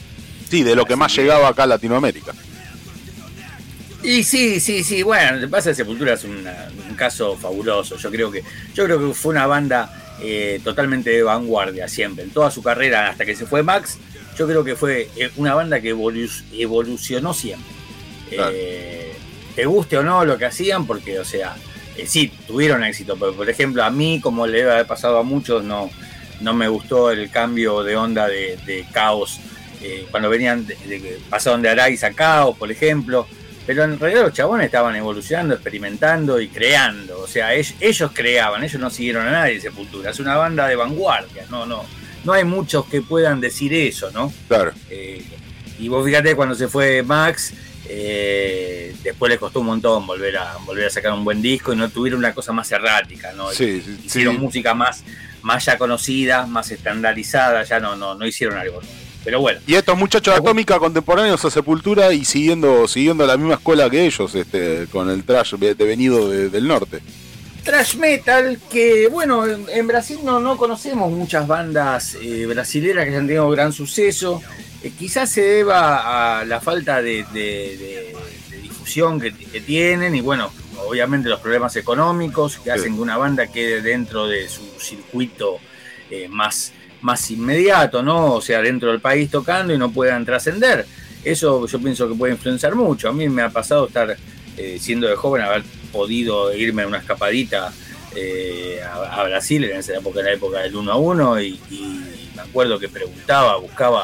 Sí, 0.50 0.64
de 0.64 0.76
lo 0.76 0.86
que 0.86 0.96
más 0.96 1.16
llegaba 1.16 1.48
acá 1.50 1.64
a 1.64 1.68
Latinoamérica. 1.68 2.34
Y 4.02 4.24
sí, 4.24 4.60
sí, 4.62 4.84
sí, 4.84 5.04
bueno, 5.04 5.48
pasa 5.50 5.74
Sepultura 5.74 6.14
es 6.14 6.24
una- 6.24 6.70
un 6.90 6.96
caso 6.96 7.36
fabuloso. 7.36 7.98
Yo 7.98 8.10
creo 8.10 8.32
que, 8.32 8.44
yo 8.74 8.86
creo 8.86 9.08
que 9.08 9.14
fue 9.14 9.32
una 9.34 9.46
banda 9.48 9.94
eh, 10.22 10.60
totalmente 10.66 11.10
de 11.12 11.24
vanguardia 11.24 11.88
siempre. 11.88 12.26
En 12.26 12.32
toda 12.32 12.52
su 12.52 12.62
carrera, 12.62 13.10
hasta 13.10 13.26
que 13.26 13.36
se 13.38 13.46
fue 13.46 13.64
Max, 13.64 13.98
yo 14.38 14.48
creo 14.48 14.64
que 14.66 14.76
fue 14.76 15.10
eh, 15.16 15.32
una 15.38 15.54
banda 15.54 15.80
que 15.80 15.94
evolu- 15.96 16.44
evolucionó 16.52 17.34
siempre. 17.34 17.74
Claro. 18.30 18.52
Eh, 18.54 19.14
te 19.56 19.66
guste 19.66 19.98
o 19.98 20.04
no 20.04 20.26
lo 20.26 20.38
que 20.38 20.46
hacían, 20.46 20.86
porque, 20.86 21.20
o 21.20 21.26
sea, 21.26 21.56
eh, 21.98 22.06
sí, 22.06 22.32
tuvieron 22.48 22.84
éxito, 22.84 23.16
pero 23.18 23.34
por 23.34 23.50
ejemplo, 23.50 23.82
a 23.84 23.90
mí, 23.90 24.20
como 24.22 24.46
le 24.46 24.58
debe 24.60 24.72
haber 24.74 24.88
pasado 24.88 25.18
a 25.20 25.24
muchos, 25.24 25.64
no, 25.64 25.90
no 26.42 26.54
me 26.54 26.68
gustó 26.68 27.12
el 27.12 27.30
cambio 27.32 27.82
de 27.84 27.96
onda 27.96 28.28
de, 28.28 28.58
de 28.66 28.86
caos. 28.92 29.40
eh, 29.82 30.06
cuando 30.12 30.30
venían, 30.30 30.66
de, 30.68 30.76
de 30.86 31.20
pasaron 31.30 31.62
de 31.62 31.70
Araiz 31.70 32.04
a 32.04 32.12
caos, 32.12 32.58
por 32.58 32.70
ejemplo. 32.72 33.26
Pero 33.70 33.84
en 33.84 34.00
realidad 34.00 34.24
los 34.24 34.34
chabones 34.34 34.66
estaban 34.66 34.96
evolucionando, 34.96 35.54
experimentando 35.54 36.42
y 36.42 36.48
creando. 36.48 37.20
O 37.20 37.28
sea, 37.28 37.54
ellos, 37.54 37.76
ellos 37.80 38.10
creaban, 38.16 38.64
ellos 38.64 38.82
no 38.82 38.90
siguieron 38.90 39.28
a 39.28 39.30
nadie 39.30 39.62
Sepultura. 39.62 40.10
Es 40.10 40.20
una 40.20 40.36
banda 40.38 40.68
de 40.68 40.76
vanguardia, 40.76 41.46
no, 41.52 41.68
no. 41.68 41.86
No 42.24 42.34
hay 42.34 42.46
muchos 42.46 42.88
que 42.88 43.04
puedan 43.04 43.40
decir 43.40 43.72
eso, 43.76 44.10
¿no? 44.10 44.34
Claro. 44.48 44.72
Eh, 44.90 45.24
y 45.78 45.88
vos 45.88 46.04
fíjate 46.04 46.36
cuando 46.36 46.56
se 46.56 46.68
fue 46.68 47.04
Max, 47.04 47.54
eh, 47.88 48.96
después 49.04 49.30
les 49.30 49.38
costó 49.38 49.60
un 49.60 49.68
montón 49.68 50.08
volver 50.08 50.38
a, 50.38 50.58
volver 50.66 50.88
a 50.88 50.90
sacar 50.90 51.14
un 51.14 51.24
buen 51.24 51.40
disco 51.40 51.72
y 51.72 51.76
no 51.76 51.90
tuvieron 51.90 52.18
una 52.18 52.34
cosa 52.34 52.52
más 52.52 52.72
errática, 52.72 53.34
¿no? 53.34 53.52
Sí, 53.52 53.84
sí, 53.86 54.00
hicieron 54.04 54.38
sí. 54.38 54.42
música 54.42 54.74
más, 54.74 55.04
más 55.44 55.64
ya 55.66 55.78
conocida, 55.78 56.48
más 56.48 56.72
estandarizada, 56.72 57.62
ya 57.62 57.80
no, 57.80 57.96
no, 57.96 58.16
no 58.16 58.26
hicieron 58.26 58.58
algo 58.58 58.82
nuevo. 58.82 59.09
Pero 59.30 59.42
bueno, 59.42 59.60
Y 59.68 59.76
estos 59.76 59.96
muchachos 59.96 60.34
de 60.34 60.40
Atómica 60.40 60.80
contemporáneos 60.80 61.46
a 61.46 61.52
Sepultura 61.52 62.12
y 62.12 62.26
siguiendo 62.26 62.88
siguiendo 62.88 63.28
la 63.28 63.38
misma 63.38 63.54
escuela 63.54 63.88
que 63.88 64.04
ellos, 64.08 64.34
este, 64.34 64.88
con 64.92 65.08
el 65.08 65.24
trash 65.24 65.54
devenido 65.54 66.28
de- 66.32 66.50
del 66.50 66.68
norte. 66.68 67.00
Trash 67.64 67.96
metal, 67.98 68.58
que 68.72 69.08
bueno, 69.08 69.46
en 69.46 69.68
en 69.70 69.86
Brasil 69.86 70.18
no, 70.24 70.40
no 70.40 70.58
conocemos 70.58 71.12
muchas 71.12 71.46
bandas 71.48 72.18
eh, 72.20 72.48
brasileras 72.48 73.04
que 73.06 73.12
hayan 73.12 73.28
tenido 73.28 73.48
gran 73.52 73.72
suceso. 73.72 74.42
Eh, 74.82 74.92
quizás 74.98 75.30
se 75.30 75.42
deba 75.44 76.40
a 76.40 76.46
la 76.46 76.60
falta 76.60 77.00
de, 77.00 77.24
de- 77.32 77.78
de- 77.78 78.16
de 78.50 78.58
difusión 78.64 79.20
que, 79.22 79.32
que 79.32 79.62
tienen 79.62 80.16
y 80.16 80.22
bueno, 80.22 80.52
obviamente 80.88 81.30
los 81.30 81.40
problemas 81.40 81.76
económicos 81.76 82.58
que 82.64 82.72
hacen 82.72 82.96
que 82.96 83.00
una 83.02 83.16
banda 83.18 83.46
quede 83.46 83.84
dentro 83.84 84.26
de 84.28 84.50
su 84.50 84.64
circuito 84.80 85.60
eh, 86.10 86.28
más, 86.28 86.74
más 87.02 87.30
inmediato, 87.32 88.04
¿no? 88.04 88.34
O 88.36 88.42
sea, 88.42 88.62
dentro 88.62 88.92
del 88.92 89.00
país 89.00 89.30
tocando 89.30 89.74
y 89.74 89.78
no 89.78 89.92
puedan 89.92 90.26
trascender. 90.26 90.86
Eso 91.24 91.66
yo 91.68 91.80
pienso 91.80 92.08
que 92.08 92.16
puede 92.16 92.34
influenciar 92.34 92.76
mucho. 92.76 93.10
A 93.10 93.14
mí 93.14 93.28
me 93.30 93.42
ha 93.42 93.50
pasado 93.50 93.88
estar 93.88 94.16
eh, 94.58 94.78
siendo 94.80 95.08
de 95.08 95.16
joven 95.16 95.42
haber 95.44 95.64
podido 95.92 96.54
irme 96.54 96.84
a 96.84 96.88
una 96.88 96.98
escapadita 97.00 97.72
eh, 98.16 98.80
a, 98.84 99.22
a 99.22 99.24
Brasil 99.24 99.64
en 99.66 99.78
esa 99.78 99.96
época, 99.98 100.20
en 100.20 100.26
la 100.28 100.34
época 100.34 100.60
del 100.60 100.76
1 100.76 100.92
a 100.92 100.96
1, 100.98 101.42
y, 101.42 101.48
y 101.70 102.30
me 102.36 102.42
acuerdo 102.42 102.80
que 102.80 102.90
preguntaba, 102.90 103.58
buscaba 103.58 104.04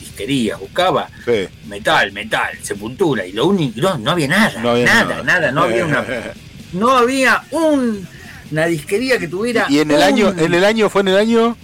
disquerías, 0.00 0.58
buscaba 0.58 1.08
Sí. 1.24 1.46
metal, 1.66 2.12
metal, 2.12 2.50
sepultura, 2.62 3.26
y 3.26 3.32
lo 3.32 3.46
único, 3.46 3.80
no, 3.80 3.98
no 3.98 4.10
había 4.12 4.28
nada, 4.28 4.60
No 4.60 4.70
había 4.70 4.84
nada, 4.86 5.04
nada. 5.04 5.22
nada, 5.22 5.52
no 5.52 5.62
había 5.62 5.84
una, 5.84 6.04
no 6.72 6.90
había 6.96 7.42
un, 7.50 8.06
una 8.50 8.66
disquería 8.66 9.18
que 9.18 9.28
tuviera 9.28 9.66
Y 9.68 9.78
en 9.80 9.90
el 9.90 9.96
un- 9.98 10.02
año, 10.02 10.34
en 10.36 10.54
el 10.54 10.64
año, 10.64 10.88
fue 10.90 11.02
en 11.02 11.08
el 11.08 11.16
año. 11.18 11.56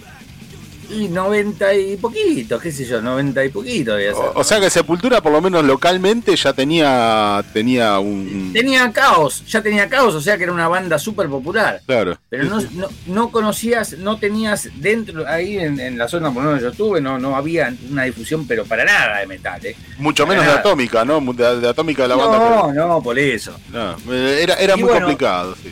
Y 0.91 1.07
90 1.07 1.73
y 1.73 1.97
poquito, 1.97 2.59
qué 2.59 2.71
sé 2.71 2.85
yo, 2.85 3.01
90 3.01 3.45
y 3.45 3.49
poquito 3.49 3.95
debía 3.95 4.13
ser. 4.13 4.25
O, 4.25 4.39
o 4.39 4.43
sea 4.43 4.59
que 4.59 4.69
Sepultura, 4.69 5.21
por 5.21 5.31
lo 5.31 5.41
menos 5.41 5.63
localmente, 5.63 6.35
ya 6.35 6.53
tenía, 6.53 7.43
tenía 7.53 7.99
un. 7.99 8.51
tenía 8.53 8.91
caos, 8.91 9.43
ya 9.47 9.61
tenía 9.61 9.87
caos, 9.89 10.15
o 10.15 10.21
sea 10.21 10.37
que 10.37 10.43
era 10.43 10.53
una 10.53 10.67
banda 10.67 10.99
súper 10.99 11.27
popular. 11.29 11.81
Claro. 11.85 12.17
Pero 12.29 12.45
no, 12.45 12.61
no, 12.71 12.87
no 13.07 13.31
conocías, 13.31 13.93
no 13.97 14.17
tenías 14.17 14.69
dentro, 14.75 15.27
ahí 15.27 15.57
en, 15.57 15.79
en 15.79 15.97
la 15.97 16.07
zona 16.07 16.31
por 16.33 16.43
donde 16.43 16.61
yo 16.61 16.69
estuve, 16.69 17.01
no, 17.01 17.17
no 17.17 17.35
había 17.35 17.73
una 17.89 18.03
difusión, 18.03 18.47
pero 18.47 18.65
para 18.65 18.85
nada 18.85 19.19
de 19.19 19.27
metal, 19.27 19.65
¿eh? 19.65 19.75
Mucho 19.97 20.25
para 20.25 20.39
menos 20.39 20.53
de. 20.53 20.59
Atómica, 20.59 21.05
¿no? 21.05 21.21
De, 21.33 21.59
de 21.59 21.69
Atómica 21.69 22.03
de 22.03 22.09
la 22.09 22.15
banda. 22.15 22.37
No, 22.39 22.73
no, 22.73 23.01
por 23.03 23.17
eso. 23.17 23.53
no, 23.71 23.95
era 24.13 24.55
era 24.55 24.73
Y 24.75 24.81
muy 24.81 24.89
bueno, 24.89 25.07
complicado. 25.07 25.55
sí. 25.61 25.71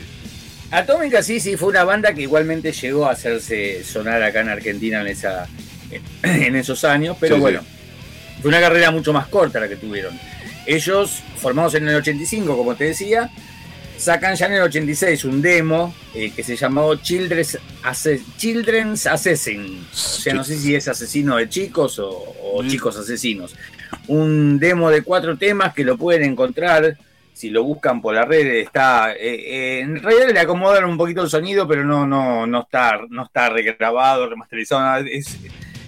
Atómica 0.70 1.22
sí, 1.22 1.40
sí, 1.40 1.56
fue 1.56 1.68
una 1.70 1.84
banda 1.84 2.14
que 2.14 2.22
igualmente 2.22 2.72
llegó 2.72 3.06
a 3.06 3.12
hacerse 3.12 3.82
sonar 3.84 4.22
acá 4.22 4.40
en 4.40 4.48
Argentina 4.50 5.00
en 5.00 5.08
esa 5.08 5.46
en 6.22 6.54
esos 6.56 6.84
años, 6.84 7.16
pero 7.18 7.34
Sí, 7.34 7.38
sí. 7.38 7.42
bueno, 7.42 7.60
fue 8.40 8.48
una 8.50 8.60
carrera 8.60 8.90
mucho 8.90 9.12
más 9.12 9.26
corta 9.28 9.58
la 9.60 9.68
que 9.68 9.76
tuvieron. 9.76 10.18
Ellos, 10.66 11.22
formados 11.38 11.74
en 11.74 11.88
el 11.88 11.96
85, 11.96 12.56
como 12.56 12.76
te 12.76 12.84
decía, 12.84 13.30
sacan 13.98 14.36
ya 14.36 14.46
en 14.46 14.52
el 14.54 14.62
86 14.62 15.24
un 15.24 15.42
demo 15.42 15.92
eh, 16.14 16.30
que 16.34 16.44
se 16.44 16.54
llamó 16.56 16.94
Children's, 16.96 17.58
Asse- 17.82 18.22
Children's 18.36 19.06
Assassin. 19.06 19.84
O 19.92 19.96
sea, 19.96 20.34
no 20.34 20.44
sé 20.44 20.56
si 20.56 20.74
es 20.74 20.86
asesino 20.86 21.36
de 21.36 21.48
chicos 21.48 21.98
o, 21.98 22.08
o 22.08 22.62
Mm. 22.62 22.68
chicos 22.68 22.96
asesinos. 22.96 23.54
Un 24.06 24.58
demo 24.60 24.90
de 24.90 25.02
cuatro 25.02 25.36
temas 25.36 25.74
que 25.74 25.82
lo 25.82 25.96
pueden 25.98 26.22
encontrar. 26.24 26.96
Si 27.40 27.48
lo 27.50 27.64
buscan 27.64 28.02
por 28.02 28.14
la 28.14 28.24
red, 28.26 28.46
está. 28.56 29.12
eh, 29.12 29.18
eh, 29.18 29.80
en 29.80 30.02
realidad 30.02 30.28
le 30.32 30.40
acomodan 30.40 30.84
un 30.84 30.98
poquito 30.98 31.22
el 31.22 31.30
sonido, 31.30 31.66
pero 31.66 31.84
no, 31.84 32.06
no, 32.06 32.46
no 32.46 32.60
está, 32.62 33.00
no 33.08 33.24
está 33.24 33.48
regrabado, 33.48 34.28
remasterizado. 34.28 35.04
es- 35.06 35.38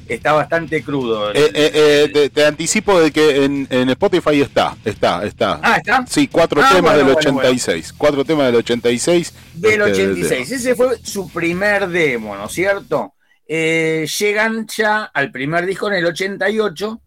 está 0.08 0.32
bastante 0.32 0.82
crudo. 0.82 1.30
Eh, 1.34 2.10
te, 2.12 2.28
te 2.30 2.44
anticipo 2.46 3.00
de 3.00 3.10
que 3.12 3.44
en, 3.44 3.66
en 3.70 3.88
Spotify 3.90 4.40
está, 4.42 4.76
está, 4.84 5.24
está. 5.24 5.60
ah, 5.62 5.76
está. 5.76 6.04
Sí, 6.06 6.28
cuatro 6.28 6.60
Ah, 6.62 6.68
temas 6.74 6.92
bueno, 6.94 6.96
del 7.06 7.14
bueno, 7.14 7.38
86. 7.38 7.92
Cuatro 7.96 8.24
temas 8.24 8.46
del 8.46 8.56
86. 8.56 9.34
Del 9.54 9.80
este, 9.82 9.82
86. 9.92 10.50
Ese 10.52 10.74
fue 10.74 10.98
su 11.02 11.30
primer 11.30 11.86
demo, 11.88 12.34
¿no 12.36 12.46
es 12.46 12.52
cierto? 12.52 13.14
Llegan 13.46 14.66
ya 14.74 15.04
al 15.12 15.30
primer 15.30 15.66
disco 15.66 15.88
en 15.88 15.94
el 15.94 16.06
88, 16.06 17.00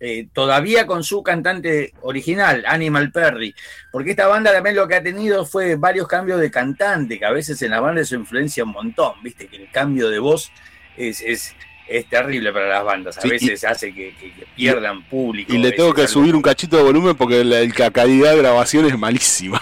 eh, 0.00 0.26
todavía 0.32 0.86
con 0.86 1.02
su 1.04 1.22
cantante 1.22 1.94
original, 2.02 2.64
Animal 2.66 3.10
Perry, 3.12 3.54
porque 3.92 4.10
esta 4.10 4.26
banda 4.26 4.52
también 4.52 4.76
lo 4.76 4.86
que 4.88 4.96
ha 4.96 5.02
tenido 5.02 5.46
fue 5.46 5.76
varios 5.76 6.06
cambios 6.08 6.40
de 6.40 6.50
cantante, 6.50 7.18
que 7.18 7.24
a 7.24 7.30
veces 7.30 7.60
en 7.62 7.70
la 7.70 7.80
banda 7.80 8.02
eso 8.02 8.14
influencia 8.16 8.64
un 8.64 8.72
montón, 8.72 9.14
viste, 9.22 9.46
que 9.46 9.56
el 9.56 9.70
cambio 9.70 10.08
de 10.10 10.18
voz 10.18 10.50
es, 10.96 11.20
es, 11.22 11.54
es 11.88 12.08
terrible 12.08 12.52
para 12.52 12.66
las 12.68 12.84
bandas, 12.84 13.18
a 13.18 13.22
Sí, 13.22 13.28
y- 13.28 13.30
veces 13.30 13.64
hace 13.64 13.94
que, 13.94 14.14
que- 14.16 14.32
que 14.32 14.46
pierdan 14.56 15.02
público. 15.04 15.52
Y 15.54 15.58
le 15.58 15.72
tengo 15.72 15.90
veces 15.92 16.06
que 16.06 16.12
subir 16.12 16.34
un 16.34 16.42
cachito 16.42 16.76
de 16.76 16.82
volumen 16.82 17.14
porque 17.16 17.44
la, 17.44 17.90
calidad 17.90 18.32
de 18.32 18.38
grabación 18.38 18.86
es 18.86 18.98
malísima. 18.98 19.60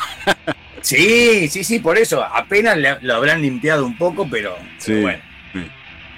Sí, 0.80 1.46
sí, 1.48 1.62
sí, 1.62 1.78
por 1.78 1.96
eso. 1.96 2.22
Apenas 2.22 2.76
le- 2.76 2.98
lo 3.02 3.14
habrán 3.14 3.40
limpiado 3.42 3.86
un 3.86 3.96
poco, 3.96 4.26
pero, 4.28 4.56
Sí, 4.78 4.86
pero 4.92 5.00
bueno. 5.02 5.22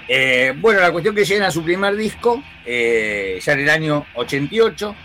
Eh, 0.07 0.53
bueno, 0.57 0.79
la 0.81 0.91
cuestión 0.91 1.15
que 1.15 1.25
llegan 1.25 1.43
a 1.47 1.51
su 1.51 1.63
primer 1.63 1.95
disco, 1.95 2.43
eh, 2.65 3.39
ya 3.43 3.53
en 3.53 3.59
el 3.61 3.69
año 3.69 4.05
88. 4.15 4.95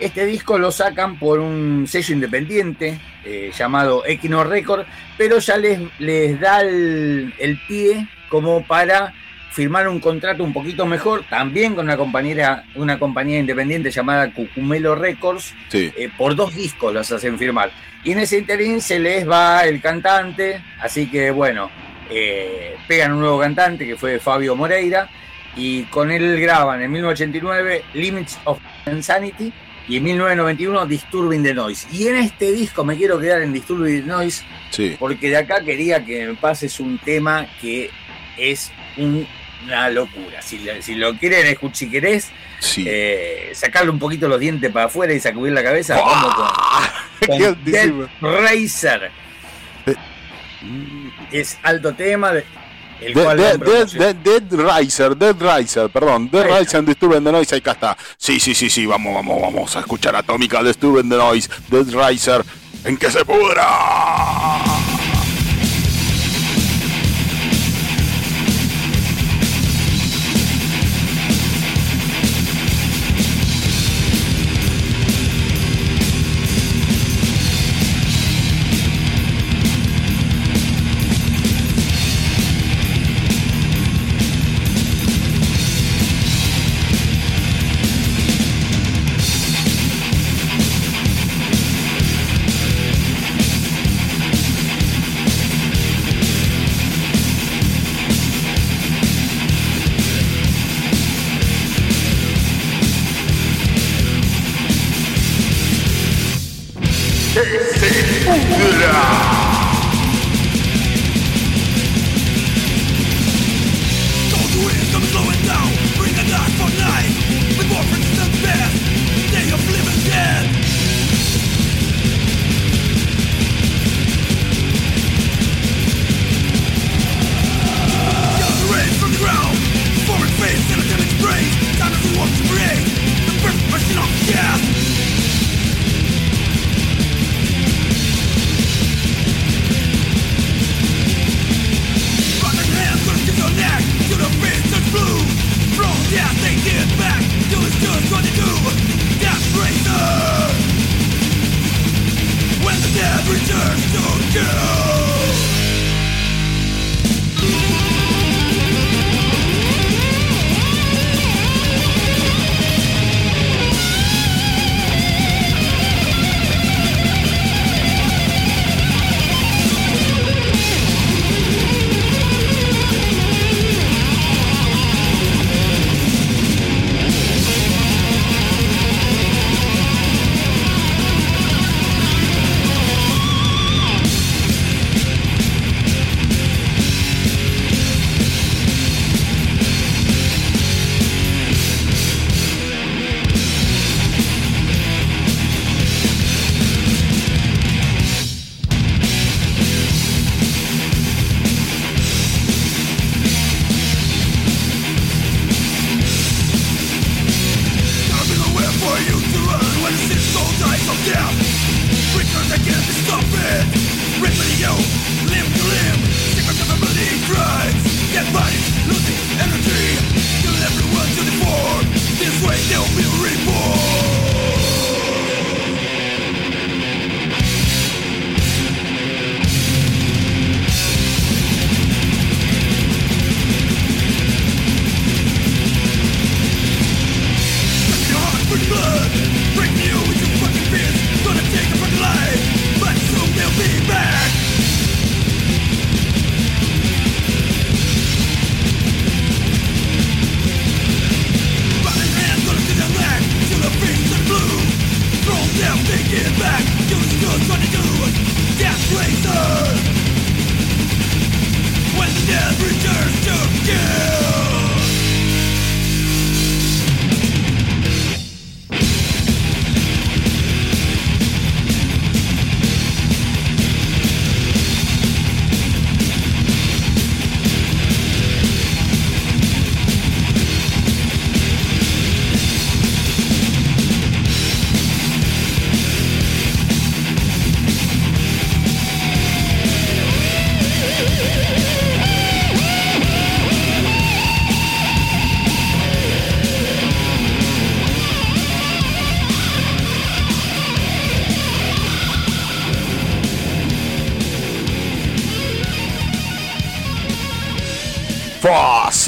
Este 0.00 0.26
disco 0.26 0.58
lo 0.58 0.72
sacan 0.72 1.18
por 1.18 1.38
un 1.38 1.86
sello 1.88 2.14
independiente 2.14 2.98
eh, 3.24 3.52
llamado 3.56 4.04
Equino 4.04 4.42
Record, 4.42 4.84
pero 5.16 5.38
ya 5.38 5.56
les, 5.56 5.78
les 6.00 6.38
da 6.40 6.62
el, 6.62 7.32
el 7.38 7.58
pie 7.68 8.08
como 8.28 8.64
para 8.66 9.14
firmar 9.52 9.86
un 9.86 10.00
contrato 10.00 10.42
un 10.42 10.52
poquito 10.52 10.84
mejor, 10.84 11.24
también 11.30 11.76
con 11.76 11.84
una 11.84 11.96
compañera, 11.96 12.64
una 12.74 12.98
compañía 12.98 13.38
independiente 13.38 13.92
llamada 13.92 14.32
Cucumelo 14.32 14.96
Records, 14.96 15.54
Sí. 15.68 15.92
por 16.18 16.34
dos 16.34 16.52
discos 16.56 16.92
los 16.92 17.12
hacen 17.12 17.38
firmar. 17.38 17.70
Y 18.02 18.10
en 18.12 18.18
ese 18.18 18.38
interín 18.38 18.80
se 18.80 18.98
les 18.98 19.30
va 19.30 19.64
el 19.64 19.80
cantante, 19.80 20.60
así 20.80 21.08
que 21.08 21.30
bueno, 21.30 21.70
eh, 22.14 22.76
pegan 22.88 23.12
un 23.12 23.20
nuevo 23.20 23.40
cantante 23.40 23.86
que 23.86 23.96
fue 23.96 24.18
Fabio 24.20 24.54
Moreira, 24.56 25.08
y 25.56 25.84
con 25.84 26.10
él 26.10 26.40
graban 26.40 26.82
en 26.82 26.90
1989 26.90 27.84
Limits 27.94 28.38
of 28.44 28.58
Insanity 28.86 29.52
y 29.86 29.98
en 29.98 30.02
1991 30.04 30.86
Disturbing 30.86 31.42
the 31.42 31.54
Noise. 31.54 31.86
Y 31.92 32.08
en 32.08 32.16
este 32.16 32.50
disco 32.52 32.84
me 32.84 32.96
quiero 32.96 33.20
quedar 33.20 33.42
en 33.42 33.52
Disturbing 33.52 34.00
the 34.02 34.06
Noise 34.06 34.44
Sí. 34.70 34.96
porque 34.98 35.28
de 35.28 35.36
acá 35.36 35.62
quería 35.64 36.04
que 36.04 36.26
me 36.26 36.34
pases 36.34 36.80
un 36.80 36.98
tema 36.98 37.46
que 37.60 37.90
es 38.36 38.72
un- 38.96 39.26
una 39.64 39.88
locura. 39.90 40.42
Si, 40.42 40.58
lo 40.96 41.14
quieren 41.16 41.46
escuchar, 41.46 41.76
si 41.76 41.90
querés, 41.90 42.30
Sí. 42.58 42.84
eh, 42.88 43.50
sacarle 43.54 43.90
un 43.90 43.98
poquito 43.98 44.26
los 44.28 44.40
dientes 44.40 44.70
para 44.72 44.86
afuera 44.86 45.12
y 45.14 45.20
sacudir 45.20 45.52
la 45.52 45.62
cabeza, 45.62 45.96
vamos 46.00 46.34
con, 46.34 46.46
con. 48.20 48.42
Racer. 48.44 49.10
Es 51.32 51.58
alto 51.62 51.94
tema, 51.94 52.32
de- 52.32 52.44
el 53.00 53.12
Dead, 53.14 53.24
cual 53.24 53.36
Dead- 53.36 53.60
Riser, 54.80 55.16
Dead 55.16 55.34
Riser, 55.58 55.90
perdón, 55.90 56.30
Dead 56.30 56.42
Ahí 56.44 56.48
está. 56.50 56.58
Riser 56.60 56.78
and 56.78 56.88
Disturbing 56.88 57.24
the 57.24 57.32
Noise, 57.32 57.56
acá 57.56 57.72
está. 57.72 57.96
Sí, 58.16 58.38
sí, 58.40 58.54
sí, 58.54 58.70
sí, 58.70 58.86
vamos, 58.86 59.14
vamos, 59.14 59.40
vamos 59.42 59.76
a 59.76 59.80
escuchar 59.80 60.14
Atómica, 60.16 60.62
Disturbing 60.62 61.08
the 61.10 61.16
Noise, 61.16 61.50
Dead 61.68 61.86
Riser, 62.08 62.44
en 62.84 62.96
que 62.96 63.10
se 63.10 63.24
pudra. 63.24 63.66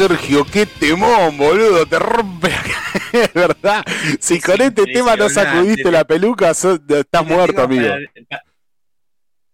Sergio, 0.01 0.45
qué 0.45 0.67
temón, 0.67 1.39
boludo, 1.39 1.87
te 1.87 1.99
rompe 1.99 2.51
la 2.51 3.21
Es 3.23 3.33
verdad. 3.35 3.83
Si 4.21 4.35
Es 4.35 4.45
con 4.45 4.61
este 4.61 4.85
tema 4.85 5.17
no 5.17 5.31
sacudiste 5.31 5.91
la 5.91 6.05
peluca, 6.05 6.53
sos- 6.53 6.81
estás 6.87 7.23
Este 7.23 7.35
muerto, 7.35 7.63
amigo. 7.63 7.89
Para, 8.29 8.43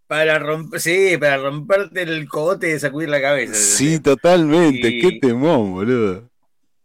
para 0.09 0.39
romper, 0.41 0.81
sí, 0.81 1.17
para 1.17 1.37
romperte 1.37 2.03
el 2.03 2.29
cogote 2.29 2.75
y 2.75 2.79
sacudir 2.81 3.09
la 3.09 3.21
cabeza. 3.21 3.55
Sí, 3.55 4.01
totalmente, 4.01 4.89
Y- 4.89 5.01
qué 5.01 5.19
temón, 5.21 5.73
boludo. 5.75 6.29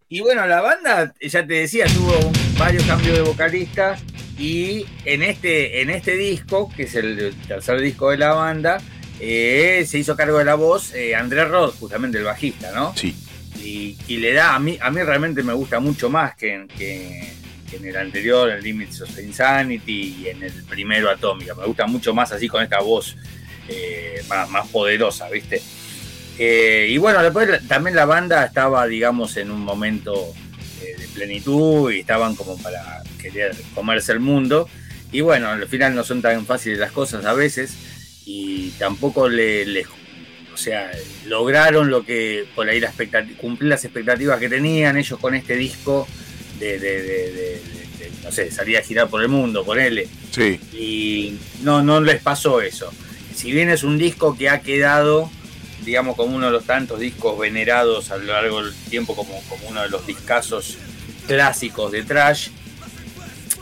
Y 0.07 0.19
bueno, 0.21 0.45
la 0.45 0.61
banda, 0.61 1.13
ya 1.19 1.45
te 1.47 1.53
decía, 1.55 1.85
tuvo 1.87 2.15
un- 2.27 2.57
varios 2.59 2.83
cambios 2.83 3.15
de 3.17 3.23
vocalistas 3.23 4.01
y 4.37 4.85
en 5.03 5.23
este, 5.23 5.81
en 5.81 5.89
este 5.89 6.15
disco, 6.15 6.71
que 6.77 6.83
es 6.83 6.93
el 6.93 7.33
tercer 7.47 7.81
disco 7.81 8.11
de 8.11 8.17
la 8.19 8.33
banda, 8.33 8.77
eh, 9.19 9.83
se 9.87 9.97
hizo 9.97 10.15
cargo 10.15 10.37
de 10.37 10.45
la 10.45 10.53
voz 10.53 10.93
eh, 10.93 11.15
André 11.15 11.43
Rod, 11.45 11.71
justamente 11.79 12.19
el 12.19 12.23
bajista, 12.23 12.71
¿no? 12.71 12.93
Sí, 12.95 13.15
Y, 13.61 14.17
le 14.17 14.33
da, 14.33 14.55
a 14.55 14.59
mí, 14.59 14.77
a 14.81 14.89
mí 14.89 15.01
realmente 15.01 15.43
me 15.43 15.53
gusta 15.53 15.79
mucho 15.79 16.09
más 16.09 16.35
que 16.35 16.53
en, 16.53 17.85
el 17.85 17.97
anterior, 17.97 18.49
en 18.49 18.61
Limits 18.61 19.01
of 19.01 19.19
Insanity 19.19 20.17
y 20.21 20.27
en 20.29 20.43
el 20.43 20.63
primero 20.63 21.09
Atómica. 21.09 21.53
Me 21.55 21.65
gusta 21.65 21.87
mucho 21.87 22.13
más 22.13 22.31
así 22.31 22.47
con 22.47 22.63
esta 22.63 22.79
voz 22.79 23.15
eh, 23.67 24.21
más, 24.27 24.67
poderosa, 24.69 25.29
¿viste? 25.29 25.61
Eh, 26.39 26.87
y 26.89 26.97
bueno, 26.97 27.21
después 27.23 27.67
también 27.67 27.95
la 27.95 28.05
banda 28.05 28.45
estaba, 28.45 28.85
digamos, 28.87 29.37
en 29.37 29.51
un 29.51 29.61
momento 29.61 30.33
eh, 30.81 30.95
de 30.97 31.07
plenitud 31.07 31.91
y 31.91 31.99
estaban 31.99 32.35
como 32.35 32.57
para 32.57 33.03
querer 33.19 33.55
comerse 33.73 34.11
el 34.11 34.19
mundo. 34.19 34.69
Y 35.11 35.21
bueno, 35.21 35.49
al 35.49 35.67
final 35.67 35.95
no 35.95 36.03
son 36.03 36.21
tan 36.21 36.45
fáciles 36.45 36.79
las 36.79 36.91
cosas 36.91 37.25
a 37.25 37.33
veces 37.33 37.73
y 38.25 38.71
tampoco 38.71 39.29
le, 39.29 39.65
les 39.65 39.87
o 40.57 40.59
sea, 40.59 40.89
lograron 41.27 41.91
lo 41.91 42.03
que 42.03 42.45
por 42.55 42.67
ahí 42.67 42.79
la 42.79 42.91
cumplir 43.39 43.69
las 43.69 43.85
expectativas 43.85 44.39
que 44.39 44.49
tenían 44.49 44.97
ellos 44.97 45.19
con 45.19 45.35
este 45.35 45.55
disco 45.55 46.07
de, 46.59 46.79
de- 46.79 47.01
de- 47.03 47.03
de- 47.03 47.31
de- 47.31 47.61
de, 47.99 48.11
no 48.23 48.31
sé, 48.31 48.49
salir 48.49 48.75
a 48.77 48.81
girar 48.81 49.07
por 49.07 49.21
el 49.21 49.27
mundo, 49.27 49.63
con 49.63 49.79
él. 49.79 50.07
sí, 50.31 50.59
Y 50.73 51.37
no, 51.61 51.83
no 51.83 52.01
les 52.01 52.19
pasó 52.23 52.59
eso. 52.59 52.91
Si 53.35 53.51
bien 53.51 53.69
es 53.69 53.83
un 53.83 53.99
disco 53.99 54.35
que 54.35 54.49
ha 54.49 54.61
quedado, 54.61 55.29
digamos, 55.85 56.15
como 56.15 56.35
uno 56.35 56.47
de 56.47 56.53
los 56.53 56.65
tantos 56.65 56.99
discos 56.99 57.37
venerados 57.37 58.09
a 58.09 58.17
lo 58.17 58.23
largo 58.33 58.63
del 58.63 58.73
tiempo, 58.89 59.15
como, 59.15 59.39
como 59.47 59.67
uno 59.69 59.83
de 59.83 59.89
los 59.89 60.07
discazos 60.07 60.75
clásicos 61.27 61.91
de 61.91 62.01
Trash, 62.01 62.47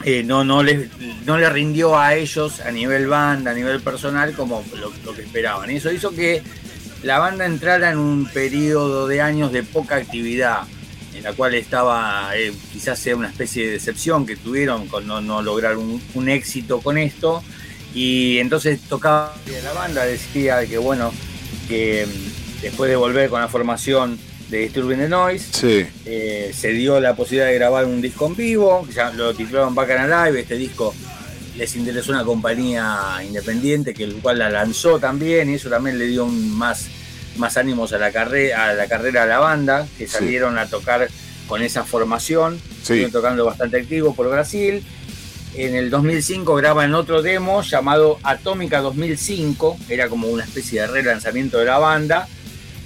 eh, 0.06 0.24
no, 0.24 0.46
no, 0.46 0.64
les, 0.64 0.88
no 1.26 1.38
le 1.38 1.50
rindió 1.50 1.98
a 2.00 2.16
ellos 2.16 2.62
a 2.62 2.72
nivel 2.72 3.08
banda, 3.08 3.52
a 3.52 3.54
nivel 3.54 3.82
personal, 3.82 4.34
como 4.34 4.64
lo, 4.80 4.94
lo 5.04 5.14
que 5.14 5.24
esperaban. 5.24 5.70
Y 5.72 5.76
eso 5.76 5.92
hizo 5.92 6.12
que 6.16 6.42
la 7.06 7.20
banda 7.20 7.46
entrara 7.46 7.92
en 7.92 8.00
un 8.00 8.26
periodo 8.26 9.08
de 9.08 9.22
años 9.22 9.52
de 9.52 9.62
poca 9.62 9.96
actividad, 9.96 10.64
en 11.14 11.22
la 11.22 11.34
cual 11.34 11.54
estaba, 11.54 12.32
eh, 12.36 12.52
quizás 12.74 12.98
sea 12.98 13.16
una 13.16 13.30
especie 13.30 13.68
de 13.68 13.74
decepción 13.74 14.26
que 14.26 14.36
tuvieron 14.36 14.88
con 14.88 15.06
no, 15.06 15.22
no 15.22 15.44
lograr 15.44 15.78
un, 15.78 16.02
un 16.16 16.30
éxito 16.30 16.82
con 16.82 16.98
esto. 16.98 17.44
Y 17.94 18.40
entonces 18.40 18.82
tocaba 18.82 19.38
la 19.64 19.74
banda, 19.74 20.04
decía 20.04 20.66
que 20.66 20.80
bueno, 20.80 21.14
que 21.70 22.08
mm, 22.08 22.62
después 22.64 22.90
de 22.90 22.96
volver 22.96 23.30
con 23.30 23.40
la 23.40 23.50
formación 23.50 24.18
de 24.50 24.58
Disturbing 24.62 24.98
the 24.98 25.08
Noise, 25.08 25.46
sí, 25.52 25.86
eh, 26.06 26.52
se 26.56 26.70
dio 26.70 27.00
la 27.00 27.16
posibilidad 27.16 27.48
de 27.48 27.54
grabar 27.54 27.86
un 27.86 28.02
disco 28.02 28.26
en 28.26 28.36
vivo, 28.36 28.88
ya 28.92 29.12
lo 29.12 29.32
titularon 29.36 29.76
Back 29.76 29.92
and 29.92 30.12
Alive, 30.12 30.40
este 30.40 30.58
disco 30.58 30.94
les 31.58 31.76
interesó 31.76 32.12
una 32.12 32.24
compañía 32.24 33.22
independiente 33.26 33.94
que 33.94 34.04
el 34.04 34.16
cual 34.16 34.40
la 34.40 34.50
lanzó 34.50 35.00
también 35.00 35.50
y 35.50 35.54
eso 35.54 35.70
también 35.70 35.98
le 35.98 36.08
dio 36.08 36.26
un 36.26 36.52
más, 36.52 36.88
más 37.38 37.58
ánimos 37.58 37.94
a 37.94 37.98
la, 37.98 38.12
carrera 38.12 38.70
a 38.70 38.74
la 38.74 38.88
carrera 38.88 39.24
de 39.24 39.30
la 39.30 39.40
banda, 39.40 39.88
que 39.98 40.08
Sí. 40.08 40.14
salieron 40.14 40.58
a 40.58 40.68
tocar 40.68 41.08
con 41.48 41.62
esa 41.62 41.84
formación, 41.84 42.60
sí, 42.84 43.06
tocando 43.12 43.46
bastante 43.46 43.78
activo 43.78 44.16
por 44.16 44.30
Brasil. 44.30 44.84
En 45.56 45.74
el 45.76 45.90
2005 45.90 46.54
graban 46.56 46.94
otro 46.96 47.22
demo 47.22 47.62
llamado 47.62 48.20
Atómica 48.24 48.82
2005, 48.82 49.78
era 49.90 50.10
como 50.10 50.28
una 50.28 50.44
especie 50.44 50.82
de 50.82 50.88
relanzamiento 50.88 51.60
de 51.60 51.66
la 51.66 51.78
banda. 51.78 52.28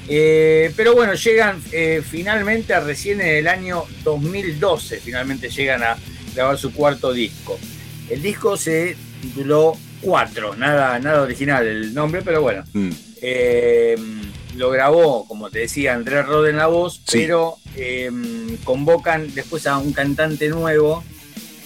Eh, 0.07 0.71
pero 0.75 0.93
bueno, 0.95 1.13
llegan 1.13 1.61
eh, 1.71 2.01
finalmente 2.07 2.73
a 2.73 2.79
recién 2.79 3.21
en 3.21 3.27
el 3.27 3.47
año 3.47 3.83
2012, 4.03 4.99
finalmente 4.99 5.49
llegan 5.49 5.83
a 5.83 5.95
grabar 6.35 6.57
su 6.57 6.71
cuarto 6.73 7.13
disco. 7.13 7.59
El 8.09 8.21
disco 8.21 8.57
se 8.57 8.95
tituló 9.21 9.77
4, 10.01 10.55
nada, 10.55 10.97
nada 10.99 11.21
original 11.21 11.65
el 11.67 11.93
nombre, 11.93 12.21
pero 12.23 12.41
bueno. 12.41 12.63
mm, 12.73 12.89
Eh, 13.21 13.97
lo 14.55 14.69
grabó, 14.69 15.25
como 15.27 15.49
te 15.49 15.59
decía, 15.59 15.93
Andrés 15.93 16.25
Rod 16.25 16.47
en 16.47 16.57
la 16.57 16.67
voz, 16.67 17.01
Sí. 17.07 17.19
pero 17.21 17.57
eh, 17.75 18.09
convocan 18.63 19.33
después 19.33 19.65
a 19.67 19.77
un 19.77 19.93
cantante 19.93 20.49
nuevo, 20.49 21.03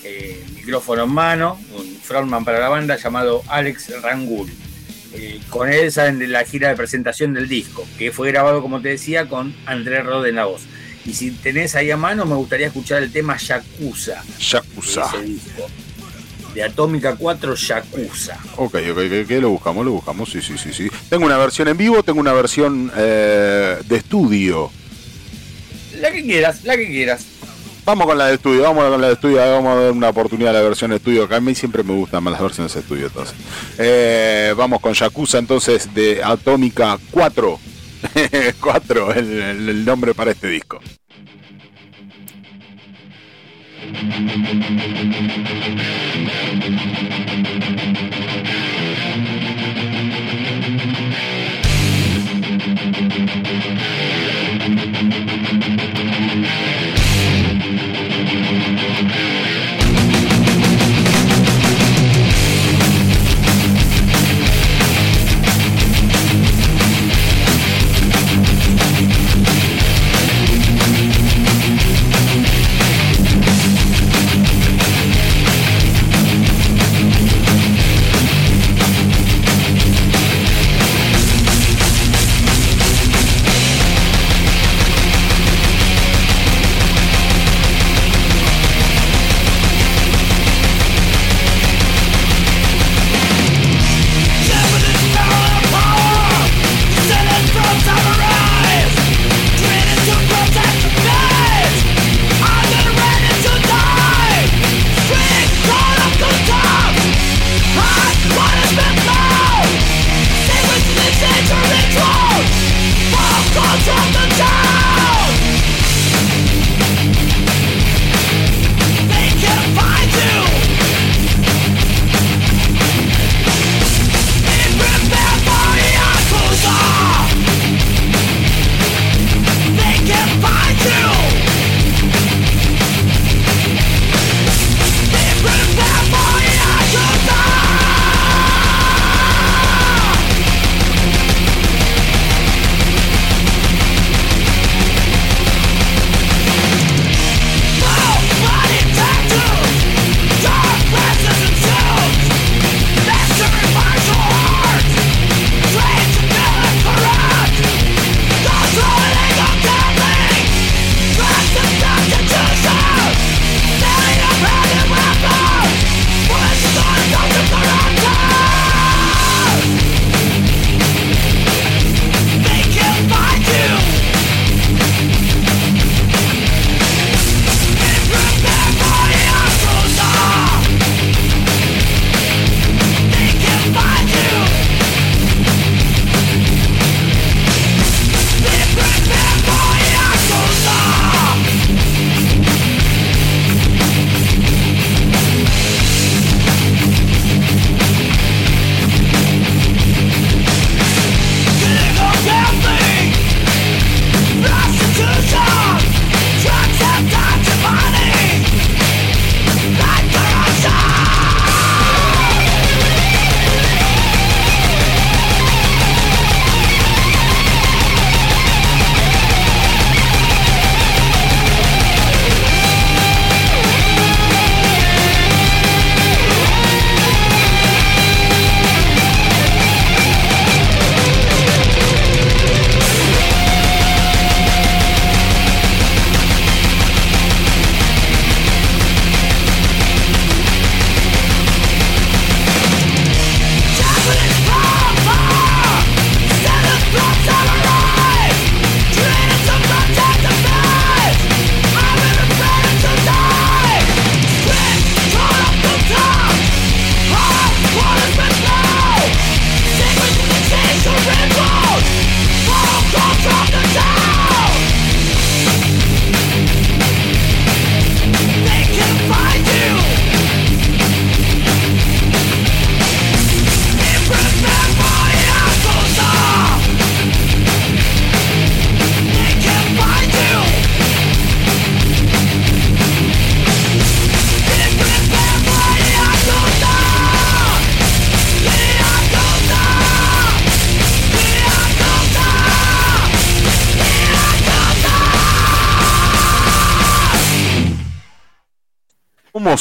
eh, 0.03 0.43
micrófono 0.55 1.03
en 1.03 1.11
mano, 1.11 1.59
un 1.77 1.97
frontman 2.01 2.43
para 2.45 2.59
la 2.59 2.69
banda 2.69 2.97
llamado 2.97 3.41
Alex 3.47 4.01
Rangul. 4.01 4.51
Eh, 5.15 5.39
con 5.49 5.71
él 5.71 5.91
salen 5.91 6.17
de 6.19 6.27
la 6.27 6.43
gira 6.43 6.69
de 6.69 6.75
presentación 6.75 7.33
del 7.33 7.47
disco, 7.47 7.85
que 7.97 8.11
fue 8.11 8.31
grabado, 8.31 8.61
como 8.61 8.81
te 8.81 8.89
decía, 8.89 9.27
con 9.29 9.55
Andrés 9.65 10.03
Rod 10.05 10.25
en 10.25 10.35
la 10.35 10.45
voz. 10.45 10.63
Y 11.05 11.13
si 11.13 11.31
tenés 11.31 11.75
ahí 11.75 11.91
a 11.91 11.97
mano, 11.97 12.25
me 12.25 12.35
gustaría 12.35 12.67
escuchar 12.67 13.03
el 13.03 13.11
tema 13.11 13.37
Yakuza 13.37 14.23
de 14.37 14.43
Yakuza. 14.43 15.05
ese 15.13 15.21
disco. 15.23 15.69
De 16.53 16.63
Atómica 16.63 17.15
4 17.15 17.55
Yakuza. 17.55 18.37
Ok, 18.57 18.75
ok, 18.91 18.97
ok, 19.23 19.31
lo 19.41 19.49
buscamos, 19.49 19.83
lo 19.85 19.91
buscamos, 19.91 20.29
sí, 20.29 20.41
sí, 20.41 20.57
sí, 20.57 20.71
sí. 20.71 20.87
Tengo 21.09 21.25
una 21.25 21.37
versión 21.37 21.67
en 21.67 21.77
vivo, 21.77 22.03
tengo 22.03 22.19
una 22.19 22.33
versión 22.33 22.91
eh, 22.95 23.77
de 23.85 23.95
estudio. 23.95 24.71
La 25.99 26.11
que 26.11 26.23
quieras, 26.23 26.63
la 26.63 26.75
que 26.77 26.87
quieras. 26.87 27.25
Vamos 27.85 28.05
con 28.07 28.17
la 28.17 28.27
de 28.27 28.35
estudio, 28.35 28.61
vamos 28.63 28.87
con 28.89 29.01
la 29.01 29.07
de 29.07 29.13
estudio, 29.13 29.37
vamos 29.37 29.75
a 29.77 29.81
dar 29.81 29.91
una 29.91 30.09
oportunidad 30.09 30.51
a 30.55 30.59
la 30.59 30.61
versión 30.61 30.91
de 30.91 30.97
estudio, 30.97 31.27
que 31.27 31.35
a 31.35 31.41
mí 31.41 31.53
siempre 31.53 31.83
me 31.83 31.93
gustan 31.93 32.23
más 32.23 32.31
las 32.33 32.41
versiones 32.41 32.73
de 32.73 32.79
estudio 32.79 33.07
entonces. 33.07 33.35
Eh, 33.77 34.53
vamos 34.55 34.79
con 34.79 34.93
Yakuza 34.93 35.37
entonces 35.39 35.93
de 35.93 36.23
Atómica 36.23 36.97
4. 37.11 37.59
4, 38.59 39.13
el, 39.15 39.41
el- 39.41 39.69
el 39.69 39.85
nombre 39.85 40.13
para 40.13 40.31
este 40.31 40.47
disco. 40.47 40.79
Yakuza 43.93 45.53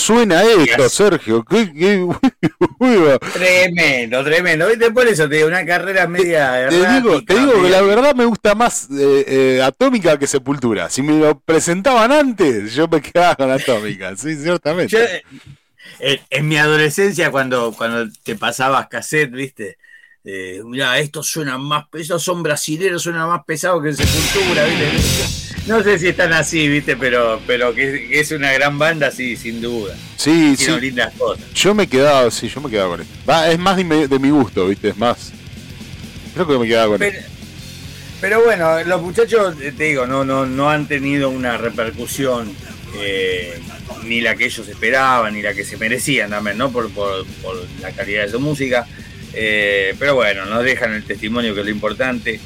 suena 0.02 0.42
esto, 0.42 0.88
Sergio? 0.88 1.44
¿Qué, 1.44 1.72
qué- 1.72 2.06
Tremendo, 3.32 4.24
tremendo. 4.24 4.68
¿Viste? 4.68 4.90
Por 4.90 5.06
eso 5.06 5.28
te 5.28 5.36
digo, 5.36 5.48
una 5.48 5.64
carrera 5.64 6.06
media. 6.06 6.68
te 6.68 6.76
digo, 6.94 7.22
te 7.24 7.34
digo 7.38 7.62
que 7.62 7.70
la 7.70 7.82
verdad 7.82 8.14
me 8.14 8.24
gusta 8.24 8.54
más 8.54 8.88
eh, 8.90 9.24
eh, 9.58 9.62
Atómica 9.62 10.18
que 10.18 10.26
Sepultura. 10.26 10.90
Si 10.90 11.02
me 11.02 11.18
lo 11.18 11.38
presentaban 11.40 12.12
antes, 12.12 12.74
yo 12.74 12.88
me 12.88 13.00
quedaba 13.00 13.36
con 13.36 13.50
Atómica, 13.50 14.16
sí, 14.16 14.36
ciertamente. 14.36 14.96
Yo, 14.96 14.98
eh, 15.00 15.22
en, 16.00 16.20
en 16.30 16.48
mi 16.48 16.56
adolescencia, 16.58 17.30
cuando, 17.30 17.72
cuando 17.72 18.10
te 18.24 18.36
pasabas 18.36 18.88
cassette, 18.88 19.30
viste, 19.32 19.78
eh, 20.24 20.60
mirá, 20.64 20.98
estos 20.98 21.26
suenan 21.26 21.60
más, 21.62 21.86
estos 21.94 22.22
son 22.22 22.42
brasileros, 22.42 23.02
suenan 23.02 23.28
más 23.28 23.44
pesados 23.44 23.82
que 23.82 23.90
en 23.90 23.96
Sepultura, 23.96 24.64
viste. 24.64 25.42
No 25.66 25.80
sé 25.82 25.96
si 25.98 26.08
están 26.08 26.32
así, 26.32 26.66
viste, 26.68 26.96
pero, 26.96 27.40
pero 27.46 27.72
que, 27.72 28.08
que 28.08 28.20
es 28.20 28.32
una 28.32 28.52
gran 28.52 28.78
banda, 28.78 29.10
sí, 29.12 29.36
sin 29.36 29.60
duda. 29.60 29.94
Sí, 30.16 30.56
sí. 30.56 30.64
Tiene 30.66 30.80
lindas 30.80 31.12
cosas. 31.16 31.44
Yo 31.54 31.72
me 31.74 31.86
quedaba, 31.86 32.30
sí, 32.32 32.48
yo 32.48 32.60
me 32.60 32.68
quedaba 32.68 32.90
con 32.90 33.00
esto. 33.02 33.14
Va, 33.28 33.48
es 33.50 33.58
más 33.60 33.76
de 33.76 33.84
mi, 33.84 34.06
de 34.08 34.18
mi 34.18 34.30
gusto, 34.30 34.66
¿viste? 34.66 34.88
Es 34.88 34.96
más. 34.96 35.32
Creo 36.34 36.48
que 36.48 36.58
me 36.58 36.66
quedaba 36.66 36.88
con 36.88 36.98
Pero, 36.98 37.16
esto. 37.18 37.30
pero 38.20 38.42
bueno, 38.44 38.82
los 38.84 39.02
muchachos, 39.02 39.54
eh, 39.60 39.72
te 39.76 39.84
digo, 39.84 40.06
no, 40.06 40.24
no, 40.24 40.46
no 40.46 40.68
han 40.70 40.88
tenido 40.88 41.30
una 41.30 41.56
repercusión 41.58 42.52
eh, 42.96 43.60
ni 44.04 44.20
la 44.20 44.34
que 44.34 44.46
ellos 44.46 44.66
esperaban, 44.66 45.32
ni 45.34 45.42
la 45.42 45.54
que 45.54 45.64
se 45.64 45.76
merecían 45.76 46.30
también, 46.30 46.58
¿no? 46.58 46.72
Por, 46.72 46.90
por- 46.90 47.24
por 47.42 47.56
la 47.80 47.92
calidad 47.92 48.24
de 48.24 48.30
su 48.32 48.40
música. 48.40 48.84
Eh, 49.34 49.94
pero 49.98 50.14
bueno, 50.14 50.44
nos 50.46 50.62
dejan 50.64 50.92
el 50.92 51.04
testimonio 51.04 51.54
que 51.54 51.60
es 51.60 51.66
lo 51.66 51.72
importante. 51.72 52.40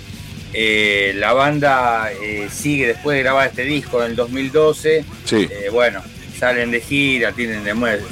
Eh, 0.52 1.12
la 1.16 1.32
banda 1.32 2.10
eh, 2.12 2.48
sigue 2.50 2.86
después 2.86 3.16
de 3.16 3.22
grabar 3.22 3.48
este 3.48 3.64
disco 3.64 4.02
en 4.02 4.10
el 4.10 4.16
2012. 4.16 5.04
Sí. 5.24 5.48
Eh, 5.50 5.68
bueno, 5.70 6.02
salen 6.38 6.70
de 6.70 6.80
gira, 6.80 7.32
tienen 7.32 7.64
de 7.64 7.74
muerte, 7.74 8.06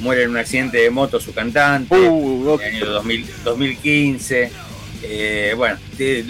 muere 0.00 0.24
en 0.24 0.30
un 0.30 0.36
accidente 0.36 0.78
de 0.78 0.90
moto 0.90 1.18
su 1.18 1.32
cantante 1.34 1.96
Uh, 1.96 2.58
en 2.62 2.74
el 2.76 2.82
año 2.82 2.90
2000 2.92 3.26
2015. 3.44 4.50
Eh, 5.02 5.54
bueno, 5.56 5.78
te- 5.96 6.24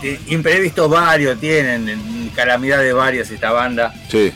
te- 0.00 0.18
imprevistos 0.28 0.88
varios 0.90 1.38
tienen, 1.40 2.30
calamidades 2.34 2.94
varias 2.94 3.30
esta 3.30 3.52
banda. 3.52 3.92
Sí. 4.10 4.32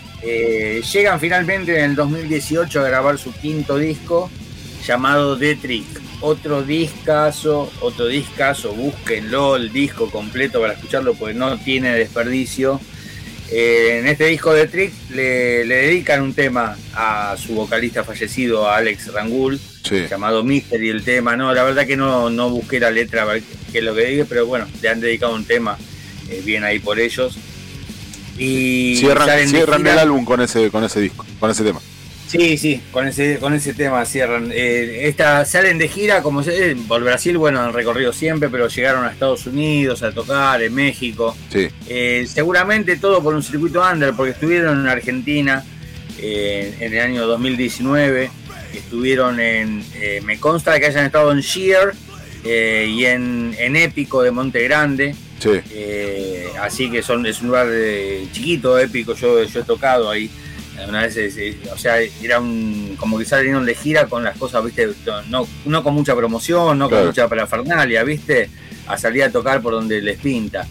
Llegan 0.92 1.18
finalmente 1.20 1.78
en 1.78 1.90
el 1.90 1.94
2018 1.96 2.80
a 2.80 2.88
grabar 2.88 3.18
su 3.18 3.32
quinto 3.32 3.78
disco 3.78 4.30
llamado 4.86 5.38
The 5.38 5.54
Trick. 5.56 5.86
Otro 6.20 6.62
discazo, 6.62 7.70
otro 7.80 8.06
discazo, 8.06 8.72
búsquenlo, 8.72 9.54
el 9.56 9.72
disco 9.72 10.10
completo 10.10 10.60
para 10.60 10.72
escucharlo 10.72 11.14
porque 11.14 11.34
no 11.34 11.56
tiene 11.58 11.94
desperdicio. 11.94 12.80
Eh, 13.50 14.00
en 14.00 14.08
este 14.08 14.26
disco 14.26 14.52
de 14.52 14.66
Trick 14.66 14.92
le, 15.10 15.64
le 15.64 15.76
dedican 15.76 16.20
un 16.20 16.34
tema 16.34 16.76
a 16.92 17.34
su 17.38 17.54
vocalista 17.54 18.04
fallecido, 18.04 18.68
a 18.68 18.76
Alex 18.76 19.12
Rangul, 19.12 19.58
Sí. 19.84 20.04
llamado 20.10 20.42
Mystery 20.44 20.90
el 20.90 21.02
tema. 21.02 21.34
No, 21.36 21.54
la 21.54 21.62
verdad 21.62 21.86
que 21.86 21.96
no, 21.96 22.28
no 22.28 22.50
busqué 22.50 22.78
la 22.78 22.90
letra 22.90 23.24
qué 23.72 23.78
es 23.78 23.84
lo 23.84 23.94
que 23.94 24.04
diga, 24.06 24.26
pero 24.28 24.44
bueno, 24.44 24.66
le 24.82 24.88
han 24.88 25.00
dedicado 25.00 25.34
un 25.34 25.44
tema 25.46 25.78
eh, 26.28 26.42
bien 26.44 26.62
ahí 26.64 26.78
por 26.78 26.98
ellos. 26.98 27.38
Y 28.36 28.96
Cierran, 28.98 29.48
cierran 29.48 29.86
el 29.86 29.98
álbum 29.98 30.24
con 30.24 30.40
ese, 30.40 30.70
con 30.70 30.84
ese 30.84 31.00
disco, 31.00 31.24
con 31.40 31.50
ese 31.50 31.64
tema. 31.64 31.80
Sí, 32.28 32.58
sí, 32.58 32.82
con 32.92 33.08
ese, 33.08 33.38
con 33.38 33.54
ese 33.54 33.72
tema 33.72 34.04
cierran. 34.04 34.50
Eh, 34.52 35.08
esta, 35.08 35.46
salen 35.46 35.78
de 35.78 35.88
gira, 35.88 36.22
como 36.22 36.42
se, 36.42 36.76
por 36.86 37.02
Brasil, 37.02 37.38
bueno, 37.38 37.60
han 37.60 37.72
recorrido 37.72 38.12
siempre, 38.12 38.50
pero 38.50 38.68
llegaron 38.68 39.04
a 39.06 39.10
Estados 39.10 39.46
Unidos 39.46 40.02
a 40.02 40.12
tocar, 40.12 40.62
en 40.62 40.74
México. 40.74 41.34
Sí. 41.50 41.68
Eh, 41.88 42.26
seguramente 42.28 42.96
todo 42.96 43.22
por 43.22 43.34
un 43.34 43.42
circuito 43.42 43.82
under, 43.82 44.12
porque 44.14 44.32
estuvieron 44.32 44.78
en 44.80 44.86
Argentina 44.88 45.64
eh, 46.18 46.74
en 46.80 46.92
el 46.92 47.00
año 47.00 47.26
2019. 47.26 48.30
Estuvieron 48.74 49.40
en. 49.40 49.82
eh, 49.94 50.20
me 50.22 50.38
consta 50.38 50.78
que 50.78 50.84
hayan 50.86 51.06
estado 51.06 51.32
en 51.32 51.40
Sheer 51.40 51.94
eh, 52.44 52.86
y 52.88 53.06
en, 53.06 53.54
en 53.58 53.74
Épico 53.74 54.22
de 54.22 54.30
Monte 54.30 54.62
Grande. 54.64 55.14
Sí. 55.38 55.50
Eh, 55.70 56.48
así 56.60 56.90
que 56.90 57.02
son, 57.02 57.24
es 57.24 57.40
un 57.40 57.48
lugar 57.48 57.68
eh, 57.70 58.26
chiquito, 58.32 58.78
épico. 58.78 59.14
Yo, 59.14 59.42
yo 59.44 59.60
he 59.60 59.64
tocado 59.64 60.10
ahí. 60.10 60.30
Una 60.86 61.02
vez, 61.02 61.16
eh, 61.16 61.56
o 61.72 61.78
sea, 61.78 61.98
era 62.00 62.38
un, 62.40 62.94
como 62.98 63.18
que 63.18 63.24
salieron 63.24 63.64
de 63.66 63.74
gira 63.74 64.06
con 64.06 64.22
las 64.22 64.36
cosas, 64.36 64.64
viste, 64.64 64.88
no, 65.28 65.46
no 65.64 65.82
con 65.82 65.94
mucha 65.94 66.14
promoción, 66.14 66.78
no 66.78 66.88
Claro. 66.88 67.04
con 67.04 67.08
mucha 67.10 67.28
parafernalia, 67.28 68.04
viste, 68.04 68.48
a 68.86 68.96
salir 68.96 69.22
a 69.24 69.30
tocar 69.32 69.60
por 69.60 69.72
donde 69.72 70.00
les 70.00 70.18
pinta. 70.18 70.66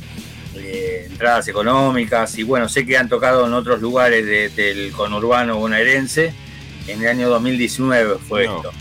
Eh, 0.55 1.07
entradas 1.11 1.47
económicas 1.49 2.37
y 2.37 2.43
bueno, 2.43 2.67
sé 2.67 2.85
que 2.85 2.97
han 2.97 3.07
tocado 3.09 3.45
en 3.45 3.53
otros 3.53 3.79
lugares 3.81 4.25
de- 4.25 4.49
del 4.49 4.91
conurbano 4.91 5.57
bonaerense. 5.57 6.33
En 6.87 7.01
el 7.01 7.07
año 7.09 7.29
2019 7.29 8.15
fue 8.27 8.45
No. 8.45 8.55
esto. 8.57 8.71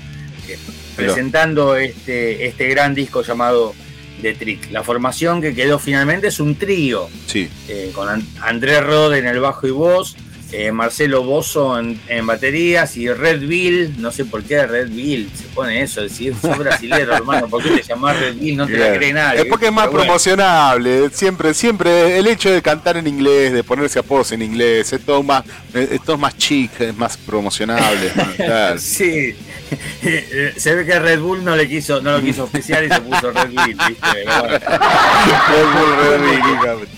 Eh, 0.48 0.58
presentando 0.94 1.76
este, 1.76 2.46
este 2.46 2.68
gran 2.68 2.94
disco 2.94 3.22
llamado 3.22 3.74
The 4.22 4.34
Trick. 4.34 4.70
La 4.70 4.82
formación 4.82 5.42
que 5.42 5.54
quedó 5.54 5.78
finalmente 5.78 6.28
es 6.28 6.40
un 6.40 6.54
trío 6.54 7.08
Sí. 7.26 7.48
eh, 7.68 7.90
con 7.94 8.08
An- 8.08 8.26
Andrés 8.40 8.82
Rode 8.82 9.18
en 9.18 9.26
el 9.26 9.40
bajo 9.40 9.66
y 9.66 9.70
voz, 9.72 10.16
eh, 10.52 10.70
Marcelo 10.70 11.24
Bozo 11.24 11.78
en, 11.78 12.01
en 12.09 12.24
baterías 12.24 12.97
y 12.97 13.09
Red 13.12 13.40
Bill, 13.40 13.94
no 13.98 14.12
sé 14.12 14.24
por 14.24 14.44
qué 14.44 14.64
Red 14.64 14.90
Bill 14.90 15.28
se 15.35 15.44
pone 15.48 15.82
eso, 15.82 16.02
decir, 16.02 16.35
sos 16.40 16.56
brasilero 16.56 17.12
hermano, 17.16 17.48
¿por 17.48 17.62
qué 17.62 17.70
te 17.70 17.82
llamás 17.82 18.18
Red 18.18 18.36
Bill? 18.36 18.56
No 18.56 18.66
te 18.66 18.78
la 18.78 18.94
cree 18.94 19.12
nadie. 19.12 19.40
Es 19.40 19.47
porque 19.47 19.66
es 19.66 19.73
más 19.73 19.86
bueno, 19.86 20.05
promocionable. 20.05 21.10
Siempre, 21.10 21.52
siempre 21.52 22.18
el 22.18 22.27
hecho 22.28 22.51
de 22.51 22.62
cantar 22.62 22.97
en 22.97 23.06
inglés, 23.06 23.52
de 23.52 23.64
ponerse 23.64 23.98
apodos 23.98 24.32
en 24.32 24.43
inglés, 24.43 24.93
es 24.93 25.01
todo 25.01 25.23
más, 25.23 25.44
es 25.74 26.02
todo 26.02 26.16
más 26.16 26.36
chic, 26.36 26.81
es 26.81 26.97
más 26.97 27.16
promocionable. 27.16 28.12
es. 28.39 28.82
Sí, 28.97 29.35
se 30.56 30.74
ve 30.74 30.86
que 30.86 30.98
Red 30.98 31.20
Bull 31.20 31.44
no 31.44 31.56
le 31.56 31.68
quiso, 31.68 32.01
no 32.01 32.12
lo 32.12 32.20
quiso 32.23 32.44
oficial 32.44 32.85
y 32.85 32.89
se 32.89 33.01
puso 33.01 33.31
Red 33.32 33.51
Bull, 33.51 33.77
¿viste? 33.89 34.24
Bueno. 34.24 34.48
Red 34.48 35.66
Bull, 35.74 35.97
Red 35.98 36.77
Bull. 36.77 36.89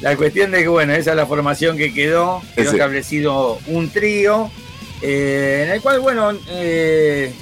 La 0.00 0.16
cuestión 0.16 0.50
de 0.50 0.62
que, 0.62 0.68
bueno, 0.68 0.94
esa 0.94 1.10
es 1.10 1.16
la 1.16 1.26
formación 1.26 1.76
que 1.76 1.92
quedó, 1.92 2.42
quedó 2.54 2.68
Ese. 2.68 2.76
establecido 2.76 3.58
un 3.66 3.90
trío, 3.90 4.50
eh, 5.02 5.64
en 5.66 5.72
el 5.74 5.82
cual, 5.82 6.00
bueno, 6.00 6.32
eh, 6.48 7.32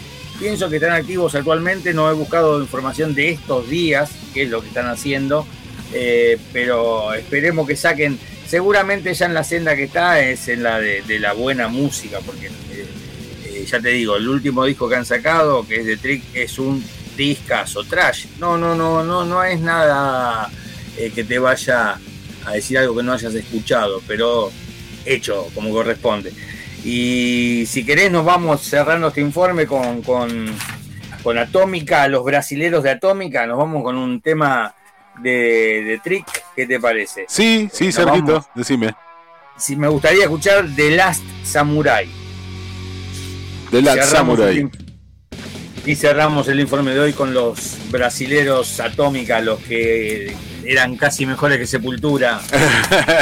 pienso 0.40 0.68
que 0.68 0.76
están 0.76 0.92
activos 0.92 1.36
actualmente, 1.36 1.94
no 1.94 2.10
he 2.10 2.14
buscado 2.14 2.60
información 2.60 3.14
de 3.14 3.30
estos 3.30 3.68
días, 3.68 4.10
qué 4.34 4.42
es 4.42 4.50
lo 4.50 4.60
que 4.60 4.68
están 4.68 4.88
haciendo, 4.88 5.46
eh, 5.92 6.36
pero 6.52 7.14
esperemos 7.14 7.66
que 7.66 7.76
saquen, 7.76 8.18
seguramente 8.48 9.14
ya 9.14 9.26
en 9.26 9.34
la 9.34 9.44
senda 9.44 9.76
que 9.76 9.84
está 9.84 10.20
es 10.20 10.48
en 10.48 10.64
la 10.64 10.80
de, 10.80 11.02
de 11.02 11.20
la 11.20 11.34
buena 11.34 11.68
música, 11.68 12.18
porque 12.26 12.50
ya 13.66 13.80
te 13.80 13.90
digo, 13.90 14.16
el 14.16 14.28
último 14.28 14.64
disco 14.64 14.88
que 14.88 14.96
han 14.96 15.04
sacado, 15.04 15.66
que 15.66 15.76
es 15.76 15.86
de 15.86 15.96
Trick, 15.96 16.24
es 16.34 16.58
un 16.58 16.82
discazo, 17.16 17.84
trash, 17.84 18.26
no, 18.38 18.56
no, 18.56 18.74
no, 18.74 19.04
no, 19.04 19.24
no 19.24 19.44
es 19.44 19.60
nada 19.60 20.50
que 21.14 21.24
te 21.24 21.38
vaya 21.38 21.98
a 22.48 22.52
decir 22.52 22.78
algo 22.78 22.96
que 22.96 23.02
no 23.02 23.12
hayas 23.12 23.34
escuchado, 23.34 24.02
pero 24.06 24.50
hecho 25.04 25.48
como 25.54 25.70
corresponde. 25.70 26.32
Y 26.84 27.64
si 27.66 27.84
querés 27.84 28.10
nos 28.10 28.24
vamos 28.24 28.62
cerrando 28.62 29.08
este 29.08 29.20
informe 29.20 29.66
con, 29.66 30.02
con, 30.02 30.46
con 31.22 31.38
Atómica, 31.38 32.06
los 32.08 32.24
brasileros 32.24 32.82
de 32.82 32.90
Atómica, 32.90 33.46
nos 33.46 33.58
vamos 33.58 33.82
con 33.82 33.96
un 33.96 34.20
tema 34.20 34.74
de, 35.20 35.82
de 35.84 36.00
Trick, 36.02 36.26
¿qué 36.54 36.66
te 36.66 36.78
parece? 36.78 37.26
Sí, 37.28 37.68
sí, 37.72 37.90
Sergito, 37.90 38.46
decime. 38.54 38.94
Si 39.56 39.74
me 39.74 39.88
gustaría 39.88 40.22
escuchar 40.24 40.66
The 40.76 40.90
Last 40.92 41.24
Samurai. 41.42 42.08
De 43.72 43.82
la 43.82 43.94
Cerramos 43.94 44.38
Samurai. 44.38 44.70
Y 45.84 45.96
cerramos 45.96 46.48
el 46.48 46.60
informe 46.60 46.92
de 46.92 47.00
hoy 47.00 47.12
con 47.12 47.34
los 47.34 47.76
brasileros 47.90 48.78
Atómica, 48.78 49.40
los 49.40 49.58
que 49.60 50.34
eran 50.64 50.96
casi 50.96 51.26
mejores 51.26 51.58
que 51.58 51.66
Sepultura. 51.66 52.40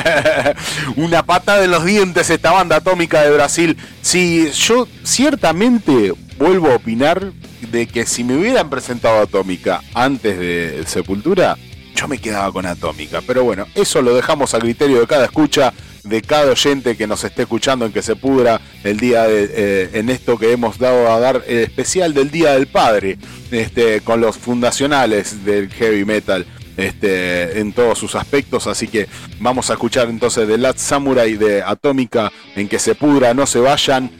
Una 0.97 1.25
pata 1.25 1.61
de 1.61 1.69
los 1.69 1.85
dientes 1.85 2.31
esta 2.31 2.53
banda 2.53 2.77
atómica 2.77 3.23
de 3.23 3.31
Brasil. 3.33 3.77
Sí, 4.03 4.51
yo 4.53 4.89
ciertamente 5.03 6.13
vuelvo 6.39 6.71
a 6.71 6.77
opinar 6.77 7.33
de 7.71 7.87
que 7.87 8.07
si 8.07 8.25
me 8.25 8.37
hubieran 8.37 8.71
presentado 8.71 9.21
Atómica 9.21 9.83
antes 9.95 10.39
de 10.39 10.85
Sepultura, 10.87 11.57
yo 11.95 12.09
me 12.09 12.19
quedaba 12.19 12.53
con 12.53 12.67
Atómica. 12.67 13.23
Pero 13.27 13.45
bueno, 13.45 13.67
eso 13.75 14.03
lo 14.03 14.15
dejamos 14.15 14.55
a 14.55 14.59
criterio 14.59 15.01
de 15.01 15.07
cada 15.07 15.25
escucha, 15.25 15.73
de 16.05 16.23
cada 16.23 16.53
oyente 16.53 16.97
que 16.97 17.07
nos 17.07 17.25
esté 17.25 17.43
escuchando 17.43 17.87
en 17.87 17.93
que 17.93 18.03
se 18.03 18.15
pudra 18.15 18.61
el 18.85 18.99
día 18.99 19.25
de, 19.25 19.51
eh, 19.51 19.91
en 19.95 20.11
esto 20.11 20.39
que 20.39 20.53
hemos 20.53 20.79
dado 20.79 21.11
a 21.11 21.19
dar 21.19 21.43
el 21.47 21.59
especial 21.59 22.15
del 22.15 22.31
Día 22.31 22.53
del 22.53 22.67
Padre, 22.67 23.19
este, 23.51 24.03
con 24.03 24.21
los 24.21 24.37
fundacionales 24.37 25.45
del 25.45 25.71
heavy 25.71 26.05
metal 26.05 26.47
este, 26.77 27.61
en 27.61 27.73
todos 27.73 27.98
sus 27.98 28.15
aspectos. 28.15 28.66
Así 28.66 28.89
que 28.89 29.09
vamos 29.40 29.70
a 29.70 29.74
escuchar 29.74 30.09
entonces 30.09 30.47
The 30.47 30.59
Last 30.59 30.78
Samurai 30.78 31.36
de 31.36 31.62
Atómica, 31.62 32.32
en 32.55 32.69
que 32.69 32.78
se 32.78 32.94
pudra, 32.94 33.35
no 33.35 33.47
se 33.47 33.61
vayan. 33.61 34.11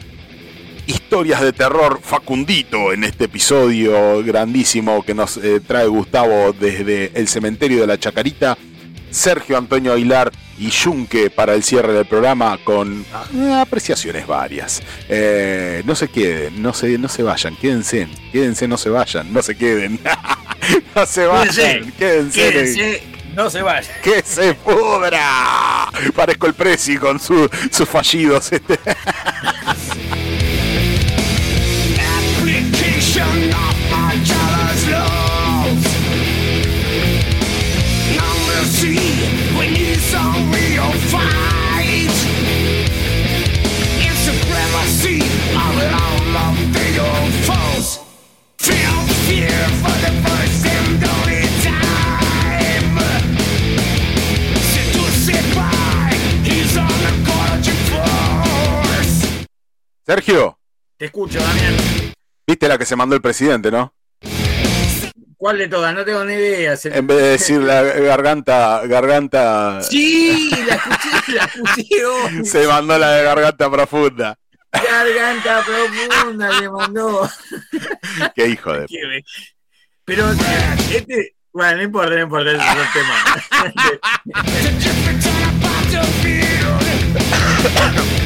Historias 0.87 1.41
de 1.41 1.53
terror 1.53 1.99
facundito 2.01 2.93
en 2.93 3.03
este 3.03 3.25
episodio 3.25 4.23
grandísimo 4.23 5.05
que 5.05 5.15
nos 5.15 5.37
eh, 5.37 5.61
trae 5.61 5.89
Gustavo 5.89 6.53
desde 6.53 7.11
el 7.15 7.27
cementerio 7.27 7.81
de 7.81 7.89
la 7.89 7.99
Chacarita. 7.99 8.57
Sergio 9.11 9.59
Antonio 9.59 9.93
Aguilar 9.93 10.31
y 10.59 10.71
Yunque 10.71 11.31
para 11.31 11.55
el 11.55 11.63
cierre 11.63 11.93
del 11.93 12.07
programa 12.07 12.59
con 12.65 13.05
apreciaciones 13.57 14.27
varias. 14.27 14.83
Eh, 15.09 15.83
no 15.85 15.95
se 15.95 16.09
queden, 16.09 16.63
no 16.63 16.73
se, 16.73 16.97
no 16.99 17.09
se 17.09 17.23
vayan, 17.23 17.57
quédense, 17.57 18.09
quédense, 18.33 18.67
no 18.69 18.77
se 18.79 18.89
vayan, 18.91 19.33
no 19.33 19.43
se 19.43 19.55
queden. 19.57 20.01
no 20.95 21.07
se 21.07 21.27
vayan, 21.27 21.93
quédense. 21.93 22.41
Quédense, 22.41 23.03
no 23.35 23.51
se 23.51 23.63
vayan. 23.63 23.93
¡Que 24.03 24.23
se 24.23 24.55
pudra! 24.55 25.91
Parezco 26.15 26.47
el 26.47 26.55
Prezi 26.55 26.97
con 26.97 27.21
su- 27.21 27.51
sus 27.71 27.89
fallidos. 27.89 28.51
Sergio, 60.07 60.59
Te 60.97 61.07
escucho, 61.07 61.39
Damián. 61.41 61.75
viste 62.47 62.69
la 62.69 62.79
que 62.79 62.85
se 62.87 62.95
mandó 62.97 63.17
el 63.17 63.21
presidente, 63.23 63.71
¿no? 63.73 63.93
¿Cuál 65.37 65.59
de 65.59 65.69
todas? 65.69 65.93
No 65.95 66.05
tengo 66.05 66.25
ni 66.25 66.35
idea. 66.35 66.77
Se- 66.77 66.97
En 66.97 67.07
vez 67.07 67.19
de 67.19 67.29
decir 67.31 67.61
la 67.61 67.83
garganta, 67.83 68.83
garganta, 68.87 69.83
Sí, 69.83 70.51
la 70.67 70.77
escuché, 70.77 71.33
la 71.35 71.49
pusieron. 71.49 72.45
se 72.45 72.67
mandó 72.67 72.97
la 72.99 73.11
de 73.13 73.25
garganta 73.25 73.71
profunda. 73.71 74.39
Garganta 74.73 75.63
profunda 75.65 76.61
le 76.61 76.71
mandó. 76.71 77.29
Qué 78.35 78.47
hijo 78.49 78.73
de... 78.73 78.87
Pero 80.05 80.31
este, 80.31 81.35
bueno, 81.53 81.77
no 81.79 81.83
importa, 81.83 82.15
no 82.15 82.21
importa, 82.23 82.51
ese 82.53 82.63
es 82.63 82.77
el 82.79 82.93
tema. 82.93 83.17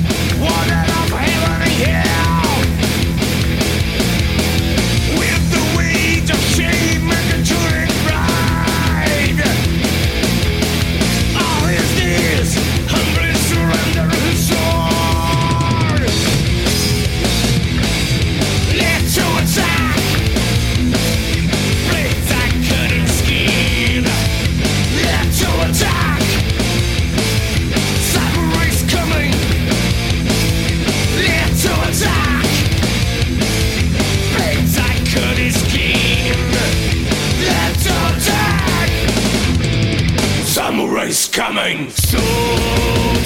Samurai's 41.11 41.27
coming. 41.27 41.89
So 41.89 42.17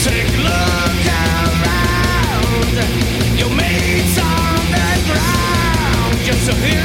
take 0.09 0.27
a 0.27 0.41
look 0.41 1.05
around. 1.05 1.77
Your 3.37 3.49
mates 3.49 4.17
on 4.17 4.71
the 4.71 5.01
ground. 5.05 6.17
Just 6.25 6.45
to 6.49 6.53
hear 6.55 6.84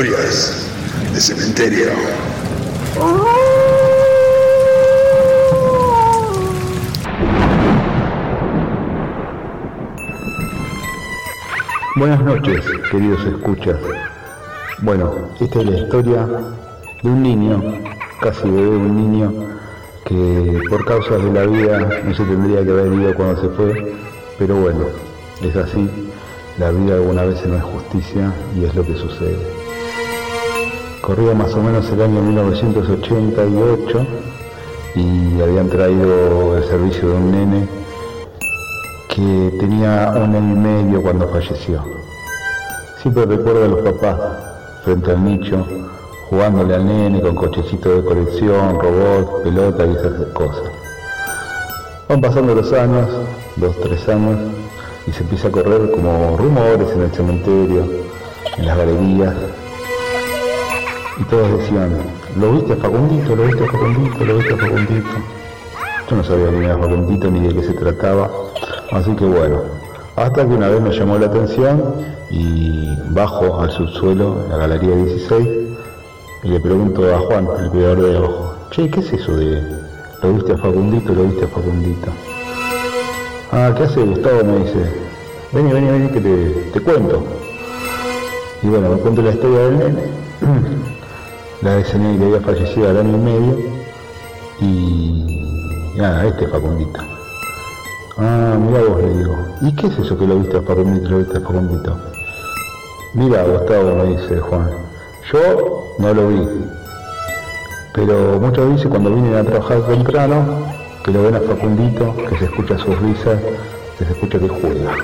Historias 0.00 0.66
de 1.12 1.20
Cementerio. 1.20 1.88
Buenas 11.96 12.24
noches, 12.24 12.64
queridos 12.90 13.26
escuchas. 13.26 13.76
Bueno, 14.78 15.12
esta 15.38 15.60
es 15.60 15.66
la 15.66 15.76
historia 15.76 16.26
de 17.02 17.10
un 17.10 17.22
niño, 17.22 17.62
casi 18.22 18.48
bebé, 18.48 18.68
un 18.68 18.96
niño 18.96 19.34
que 20.06 20.62
por 20.70 20.82
causas 20.86 21.22
de 21.22 21.30
la 21.30 21.42
vida 21.44 21.78
no 22.06 22.14
se 22.14 22.24
tendría 22.24 22.64
que 22.64 22.70
haber 22.70 22.90
ido 22.94 23.14
cuando 23.14 23.42
se 23.42 23.48
fue, 23.50 23.94
pero 24.38 24.56
bueno, 24.62 24.86
es 25.42 25.54
así, 25.56 25.90
la 26.58 26.70
vida 26.70 26.94
alguna 26.94 27.24
vez 27.24 27.44
no 27.44 27.56
es 27.56 27.62
justicia 27.64 28.32
y 28.58 28.64
es 28.64 28.74
lo 28.74 28.86
que 28.86 28.94
sucede. 28.96 29.59
Corría 31.10 31.34
más 31.34 31.52
o 31.54 31.60
menos 31.60 31.90
el 31.90 32.02
año 32.02 32.22
1988 32.22 34.06
y 34.94 35.40
habían 35.42 35.68
traído 35.68 36.56
el 36.56 36.62
servicio 36.62 37.08
de 37.08 37.14
un 37.16 37.32
nene 37.32 37.68
que 39.08 39.56
tenía 39.58 40.12
un 40.14 40.36
año 40.36 40.54
y 40.54 40.58
medio 40.60 41.02
cuando 41.02 41.26
falleció. 41.26 41.82
Siempre 43.02 43.26
recuerdo 43.26 43.64
a 43.64 43.68
los 43.68 43.80
papás 43.80 44.20
frente 44.84 45.10
al 45.10 45.24
nicho, 45.24 45.66
jugándole 46.28 46.76
al 46.76 46.86
nene 46.86 47.20
con 47.20 47.34
cochecitos 47.34 47.92
de 47.92 48.04
colección, 48.08 48.78
robots, 48.78 49.42
pelotas 49.42 49.88
y 49.88 49.96
esas 49.96 50.26
cosas. 50.32 50.70
Van 52.08 52.20
pasando 52.20 52.54
los 52.54 52.72
años, 52.72 53.08
dos, 53.56 53.74
tres 53.82 54.08
años, 54.08 54.38
y 55.08 55.10
se 55.10 55.24
empieza 55.24 55.48
a 55.48 55.50
correr 55.50 55.90
como 55.90 56.36
rumores 56.36 56.88
en 56.94 57.02
el 57.02 57.10
cementerio, 57.10 57.82
en 58.58 58.64
las 58.64 58.78
galerías, 58.78 59.34
y 61.20 61.24
todos 61.24 61.58
decían, 61.58 61.96
¿lo 62.38 62.52
viste 62.52 62.72
a 62.72 62.76
Facundito? 62.76 63.36
¿Lo 63.36 63.44
viste 63.44 63.64
a 63.64 63.66
Facundito? 63.66 64.24
¿Lo 64.24 64.36
viste 64.38 64.54
a 64.54 64.56
Facundito? 64.56 65.08
Yo 66.08 66.16
no 66.16 66.24
sabía 66.24 66.50
ni 66.50 66.64
era 66.64 66.78
Facundito 66.78 67.30
ni 67.30 67.40
de 67.46 67.54
qué 67.54 67.62
se 67.62 67.74
trataba, 67.74 68.30
así 68.92 69.14
que 69.14 69.26
bueno, 69.26 69.60
hasta 70.16 70.46
que 70.46 70.54
una 70.54 70.68
vez 70.68 70.80
me 70.80 70.90
llamó 70.90 71.18
la 71.18 71.26
atención 71.26 71.94
y 72.30 72.88
bajo 73.10 73.60
al 73.60 73.70
subsuelo, 73.70 74.44
en 74.44 74.50
la 74.50 74.56
galería 74.56 74.96
16, 74.96 75.48
y 76.42 76.48
le 76.48 76.60
pregunto 76.60 77.14
a 77.14 77.18
Juan, 77.18 77.48
el 77.58 77.70
cuidador 77.70 78.02
de 78.02 78.16
ojo, 78.16 78.54
che, 78.70 78.88
¿qué 78.88 79.00
es 79.00 79.12
eso 79.12 79.36
de 79.36 79.62
lo 80.22 80.32
viste 80.32 80.52
a 80.52 80.56
Facundito? 80.56 81.12
¿Lo 81.12 81.24
viste 81.24 81.44
a 81.44 81.48
Facundito? 81.48 82.10
Ah, 83.52 83.74
¿qué 83.76 83.82
hace 83.82 84.00
Gustavo? 84.00 84.44
Me 84.44 84.58
dice, 84.64 84.90
vení, 85.52 85.72
vení, 85.72 85.90
vení, 85.90 86.08
que 86.08 86.20
te, 86.20 86.50
te 86.72 86.80
cuento. 86.80 87.22
Y 88.62 88.68
bueno, 88.68 88.90
me 88.90 88.96
cuento 88.96 89.22
la 89.22 89.30
historia 89.30 89.58
del 89.60 89.78
nene, 89.78 90.02
la 91.62 91.74
de 91.74 91.82
que 91.82 92.24
había 92.24 92.40
fallecido 92.40 92.88
al 92.88 92.98
año 92.98 93.16
y 93.16 93.20
medio, 93.20 93.58
y 94.60 95.96
nada, 95.96 96.26
este 96.26 96.44
es 96.44 96.50
Facundito. 96.50 97.00
Ah, 98.16 98.56
mira 98.58 98.82
vos, 98.82 99.02
le 99.02 99.14
digo, 99.14 99.36
¿y 99.60 99.72
qué 99.74 99.86
es 99.88 99.98
eso 99.98 100.18
que 100.18 100.26
lo 100.26 100.38
viste 100.38 100.56
a 100.56 100.62
Facundito, 100.62 101.10
lo 101.10 101.18
viste 101.18 101.36
a 101.36 101.40
Facundito? 101.40 101.98
Mira, 103.14 103.42
Gustavo, 103.42 103.96
me 103.96 104.16
dice 104.16 104.38
Juan, 104.38 104.70
yo 105.32 105.94
no 105.98 106.14
lo 106.14 106.28
vi, 106.28 106.48
pero 107.92 108.40
muchos 108.40 108.72
dicen 108.76 108.90
cuando 108.90 109.10
vienen 109.10 109.34
a 109.34 109.44
trabajar 109.44 109.82
temprano 109.82 110.64
que 111.04 111.10
lo 111.10 111.22
ven 111.24 111.34
a 111.34 111.40
Facundito, 111.40 112.16
que 112.16 112.38
se 112.38 112.44
escucha 112.46 112.78
sus 112.78 112.98
risas, 113.00 113.38
que 113.98 114.04
se 114.04 114.12
escucha 114.12 114.38
que 114.38 114.48
juega. 114.48 114.94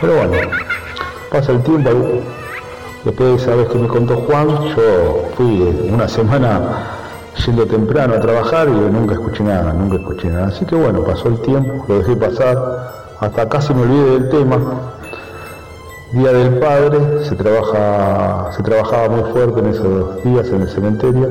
Pero 0.00 0.16
bueno, 0.16 0.50
pasa 1.30 1.52
el 1.52 1.62
tiempo, 1.62 1.90
después 3.06 3.28
de 3.30 3.36
esa 3.36 3.54
vez 3.54 3.68
que 3.68 3.78
me 3.78 3.86
contó 3.86 4.16
Juan, 4.16 4.48
yo 4.76 5.28
fui 5.36 5.88
una 5.92 6.08
semana 6.08 6.60
yendo 7.44 7.64
temprano 7.64 8.14
a 8.14 8.20
trabajar 8.20 8.66
y 8.66 8.72
nunca 8.72 9.14
escuché 9.14 9.44
nada, 9.44 9.72
nunca 9.72 9.96
escuché 9.96 10.28
nada. 10.28 10.48
Así 10.48 10.64
que 10.64 10.74
bueno, 10.74 11.04
pasó 11.04 11.28
el 11.28 11.40
tiempo, 11.40 11.84
lo 11.86 11.98
dejé 11.98 12.16
pasar, 12.16 12.58
hasta 13.20 13.48
casi 13.48 13.72
me 13.74 13.82
olvidé 13.82 14.10
del 14.10 14.28
tema. 14.30 14.58
Día 16.12 16.32
del 16.32 16.58
Padre, 16.58 17.24
se 17.24 17.36
trabaja, 17.36 18.50
se 18.56 18.62
trabajaba 18.62 19.08
muy 19.08 19.30
fuerte 19.32 19.60
en 19.60 19.66
esos 19.66 20.24
días 20.24 20.48
en 20.48 20.62
el 20.62 20.68
cementerio 20.68 21.28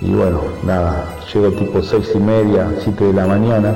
y 0.00 0.12
bueno, 0.14 0.40
nada, 0.64 1.04
llego 1.32 1.50
tipo 1.50 1.82
seis 1.82 2.10
y 2.14 2.18
media, 2.18 2.70
siete 2.80 3.04
de 3.04 3.12
la 3.12 3.26
mañana 3.26 3.72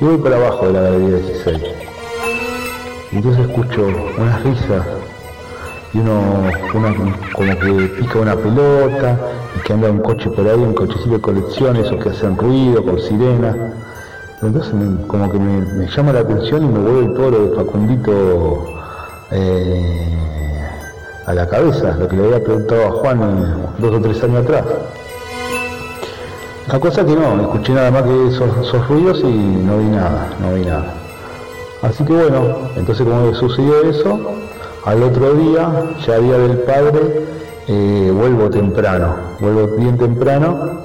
y 0.00 0.04
voy 0.04 0.18
para 0.18 0.36
abajo 0.36 0.66
de 0.66 0.72
la 0.72 0.80
galería 0.82 1.16
16. 1.16 1.62
Y 3.12 3.16
entonces 3.16 3.48
escucho 3.48 3.86
unas 4.18 4.42
risas 4.42 4.84
y 5.94 5.98
uno, 5.98 6.50
como 7.32 7.58
que 7.60 7.88
pica 8.00 8.18
una 8.18 8.34
pelota 8.34 9.16
y 9.56 9.60
que 9.60 9.72
anda 9.72 9.88
un 9.90 10.00
coche 10.00 10.28
por 10.28 10.46
ahí, 10.46 10.58
un 10.58 10.74
cochecito 10.74 11.10
de 11.10 11.20
colecciones 11.20 11.90
o 11.92 11.98
que 11.98 12.08
hacen 12.08 12.36
ruido 12.36 12.84
con 12.84 13.00
sirena. 13.00 13.72
Entonces 14.42 14.72
como 15.06 15.30
que 15.30 15.38
me, 15.38 15.86
llama 15.86 16.12
la 16.12 16.20
atención 16.20 16.64
y 16.64 16.68
me 16.68 16.78
vuelve 16.80 17.14
todo 17.14 17.30
lo 17.30 17.46
de 17.46 17.56
Facundito 17.56 18.64
eh, 19.30 20.18
a 21.26 21.32
la 21.32 21.48
cabeza, 21.48 21.96
lo 21.96 22.08
que 22.08 22.16
le 22.16 22.24
había 22.24 22.42
preguntado 22.42 22.86
a 22.86 22.90
Juan 22.90 23.22
eh, 23.22 23.66
dos 23.78 23.94
o 23.94 24.00
tres 24.00 24.22
años 24.24 24.44
atrás. 24.44 24.64
La 26.66 26.80
cosa 26.80 27.06
que 27.06 27.14
no, 27.14 27.40
escuché 27.40 27.72
nada 27.72 27.90
más 27.92 28.02
que 28.02 28.28
esos, 28.28 28.66
esos 28.66 28.88
ruidos 28.88 29.20
y 29.20 29.26
no 29.26 29.78
vi 29.78 29.84
nada, 29.84 30.28
no 30.40 30.54
vi 30.54 30.64
nada. 30.64 30.92
Así 31.82 32.04
que 32.04 32.14
bueno, 32.14 32.70
entonces 32.74 33.06
como 33.06 33.32
sucedió 33.34 33.82
eso, 33.82 34.18
al 34.84 35.02
otro 35.02 35.34
día, 35.34 35.94
ya 36.06 36.18
día 36.18 36.38
del 36.38 36.58
padre, 36.58 37.26
eh, 37.68 38.12
vuelvo 38.14 38.50
temprano, 38.50 39.16
vuelvo 39.40 39.76
bien 39.76 39.96
temprano 39.96 40.82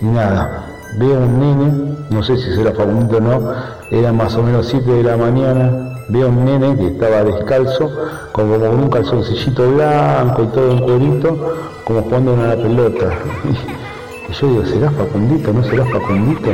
y 0.00 0.06
nada, 0.06 0.66
veo 0.98 1.18
un 1.18 1.38
nene, 1.38 1.96
no 2.10 2.22
sé 2.22 2.38
si 2.38 2.54
será 2.54 2.72
Facundo 2.72 3.18
o 3.18 3.20
no, 3.20 3.52
eran 3.90 4.16
más 4.16 4.34
o 4.36 4.42
menos 4.42 4.66
7 4.68 4.90
de 4.90 5.02
la 5.02 5.16
mañana, 5.16 5.98
veo 6.08 6.28
un 6.28 6.44
nene 6.44 6.76
que 6.76 6.86
estaba 6.86 7.24
descalzo, 7.24 7.90
con, 8.32 8.48
como 8.50 8.70
un 8.70 8.88
calzoncillito 8.88 9.72
blanco 9.72 10.44
y 10.44 10.46
todo 10.46 10.70
en 10.72 10.78
cuerito, 10.80 11.56
como 11.84 12.02
jugando 12.02 12.34
una 12.34 12.54
pelota. 12.54 13.10
Y 14.28 14.32
yo 14.34 14.46
digo, 14.46 14.66
¿será 14.66 14.90
Facundito? 14.90 15.54
¿No 15.54 15.64
será 15.64 15.86
Facundito? 15.86 16.50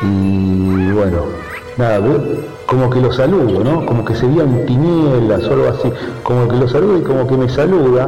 Y 0.00 0.90
bueno, 0.92 1.24
nada, 1.76 2.00
como 2.66 2.90
que 2.90 3.00
lo 3.00 3.12
saludo, 3.12 3.62
¿no? 3.62 3.86
Como 3.86 4.04
que 4.04 4.14
se 4.14 4.26
veían 4.26 4.66
tinieblas 4.66 5.44
o 5.44 5.52
algo 5.52 5.68
así, 5.68 5.92
como 6.22 6.48
que 6.48 6.56
lo 6.56 6.68
saludo 6.68 6.98
y 6.98 7.02
como 7.02 7.26
que 7.26 7.36
me 7.36 7.48
saluda 7.48 8.06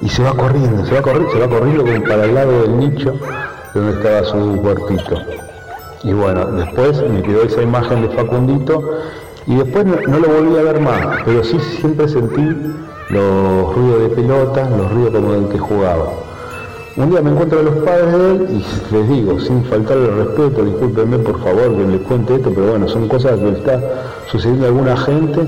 y 0.00 0.08
se 0.08 0.22
va 0.22 0.34
corriendo, 0.34 0.84
se 0.84 0.94
va 0.94 1.02
corriendo, 1.02 1.32
se 1.32 1.38
va 1.40 1.48
corriendo 1.48 1.84
como 1.84 2.04
para 2.04 2.24
el 2.24 2.34
lado 2.34 2.62
del 2.62 2.78
nicho 2.78 3.14
donde 3.74 3.92
estaba 3.92 4.24
su 4.24 4.56
cuartito. 4.62 5.16
Y 6.02 6.12
bueno, 6.12 6.46
después 6.46 7.02
me 7.08 7.22
quedó 7.22 7.42
esa 7.42 7.62
imagen 7.62 8.02
de 8.02 8.08
Facundito 8.10 8.82
y 9.46 9.56
después 9.56 9.86
no, 9.86 9.96
no 10.06 10.18
lo 10.18 10.28
volví 10.28 10.58
a 10.58 10.62
ver 10.62 10.80
más, 10.80 11.22
pero 11.24 11.42
sí 11.44 11.58
siempre 11.80 12.08
sentí 12.08 12.42
los 13.10 13.74
ruidos 13.74 14.02
de 14.02 14.08
pelota, 14.10 14.68
los 14.70 14.92
ruidos 14.92 15.14
como 15.14 15.32
del 15.32 15.48
que 15.48 15.58
jugaba. 15.58 16.23
Un 16.96 17.10
día 17.10 17.20
me 17.22 17.30
encuentro 17.30 17.58
a 17.58 17.62
los 17.64 17.74
padres 17.78 18.12
de 18.12 18.30
él 18.30 18.46
y 18.50 18.94
les 18.94 19.08
digo, 19.08 19.40
sin 19.40 19.64
faltarle 19.64 20.04
el 20.04 20.16
respeto, 20.16 20.64
discúlpenme 20.64 21.18
por 21.18 21.40
favor 21.42 21.76
que 21.76 21.86
les 21.88 22.00
cuente 22.02 22.36
esto, 22.36 22.52
pero 22.54 22.68
bueno, 22.68 22.86
son 22.86 23.08
cosas 23.08 23.36
que 23.40 23.48
está 23.48 23.80
sucediendo 24.26 24.66
a 24.66 24.68
alguna 24.68 24.96
gente. 24.98 25.40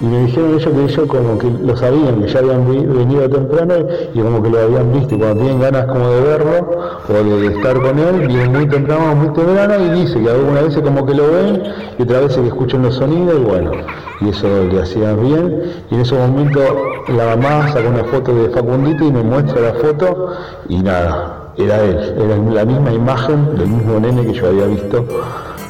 Y 0.00 0.04
me 0.06 0.24
dijeron 0.24 0.54
ellos 0.54 0.72
que 0.72 0.82
ellos 0.82 1.06
como 1.06 1.38
que 1.38 1.50
lo 1.50 1.76
sabían, 1.76 2.22
que 2.22 2.28
ya 2.28 2.38
habían 2.38 2.66
venido 2.66 3.28
temprano 3.28 3.74
y 4.14 4.18
como 4.18 4.42
que 4.42 4.48
lo 4.48 4.58
habían 4.60 4.92
visto 4.94 5.14
y 5.14 5.18
cuando 5.18 5.42
tienen 5.42 5.60
ganas 5.60 5.86
como 5.86 6.08
de 6.08 6.20
verlo 6.22 6.70
o 7.06 7.12
de 7.12 7.46
estar 7.48 7.82
con 7.82 7.98
él, 7.98 8.26
vienen 8.26 8.52
muy 8.52 8.66
temprano, 8.66 9.14
muy 9.14 9.28
temprano 9.34 9.74
y 9.84 10.00
dice 10.00 10.22
que 10.22 10.30
algunas 10.30 10.64
veces 10.64 10.82
como 10.82 11.04
que 11.04 11.14
lo 11.14 11.30
ven 11.30 11.62
y 11.98 12.02
otras 12.02 12.22
veces 12.22 12.38
que 12.38 12.48
escuchan 12.48 12.82
los 12.82 12.94
sonidos 12.94 13.40
y 13.40 13.44
bueno, 13.44 13.72
y 14.20 14.28
eso 14.28 14.64
le 14.70 14.82
hacía 14.82 15.12
bien 15.14 15.62
y 15.90 15.94
en 15.94 16.00
ese 16.00 16.14
momento 16.14 16.60
la 17.08 17.36
mamá 17.36 17.72
sacó 17.72 17.88
una 17.88 18.04
foto 18.04 18.34
de 18.34 18.50
Facundito 18.50 19.04
y 19.04 19.12
me 19.12 19.22
muestra 19.22 19.60
la 19.60 19.74
foto 19.74 20.32
y 20.68 20.78
nada, 20.78 21.52
era 21.56 21.82
él, 21.82 22.14
era 22.18 22.36
la 22.36 22.64
misma 22.64 22.92
imagen 22.92 23.56
del 23.56 23.68
mismo 23.68 24.00
nene 24.00 24.24
que 24.26 24.32
yo 24.34 24.48
había 24.48 24.66
visto 24.66 25.04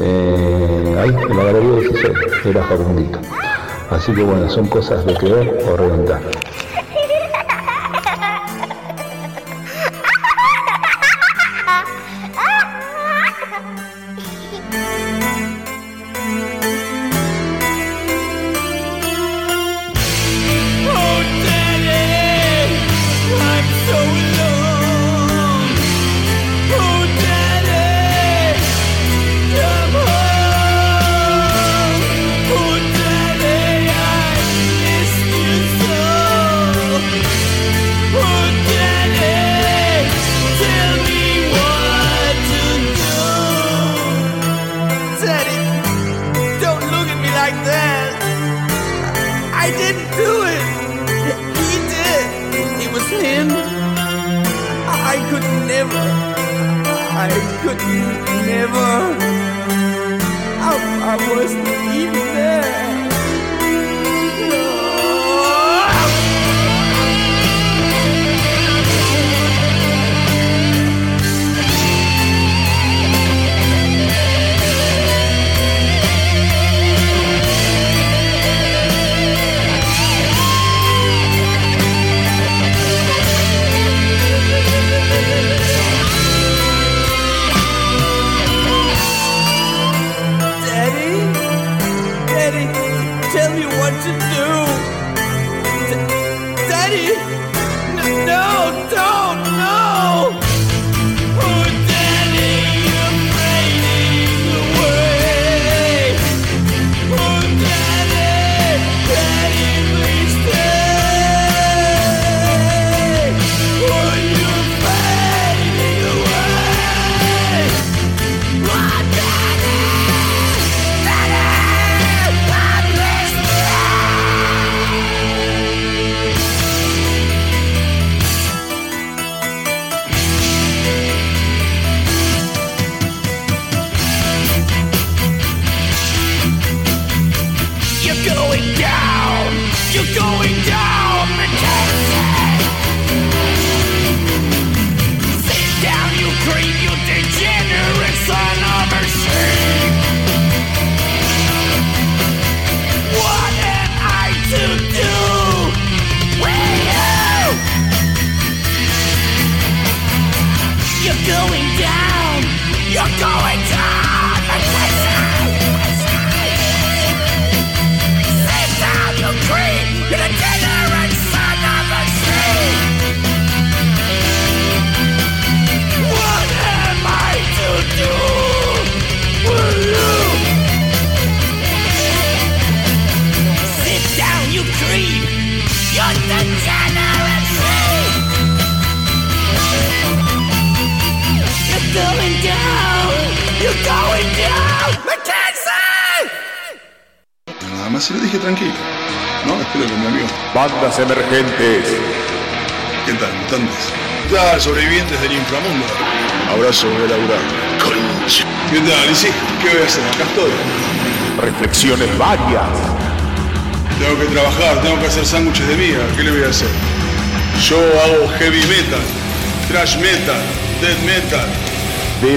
eh, 0.00 0.96
ahí 1.00 1.10
en 1.10 1.36
la 1.36 1.44
galería 1.44 1.80
16, 1.80 2.12
era 2.46 2.62
Facundito. 2.64 3.18
Así 3.90 4.12
que 4.12 4.22
bueno, 4.22 4.48
son 4.50 4.66
cosas 4.66 5.04
de 5.04 5.14
creer 5.14 5.58
o 5.70 5.76
reventar. 5.76 6.20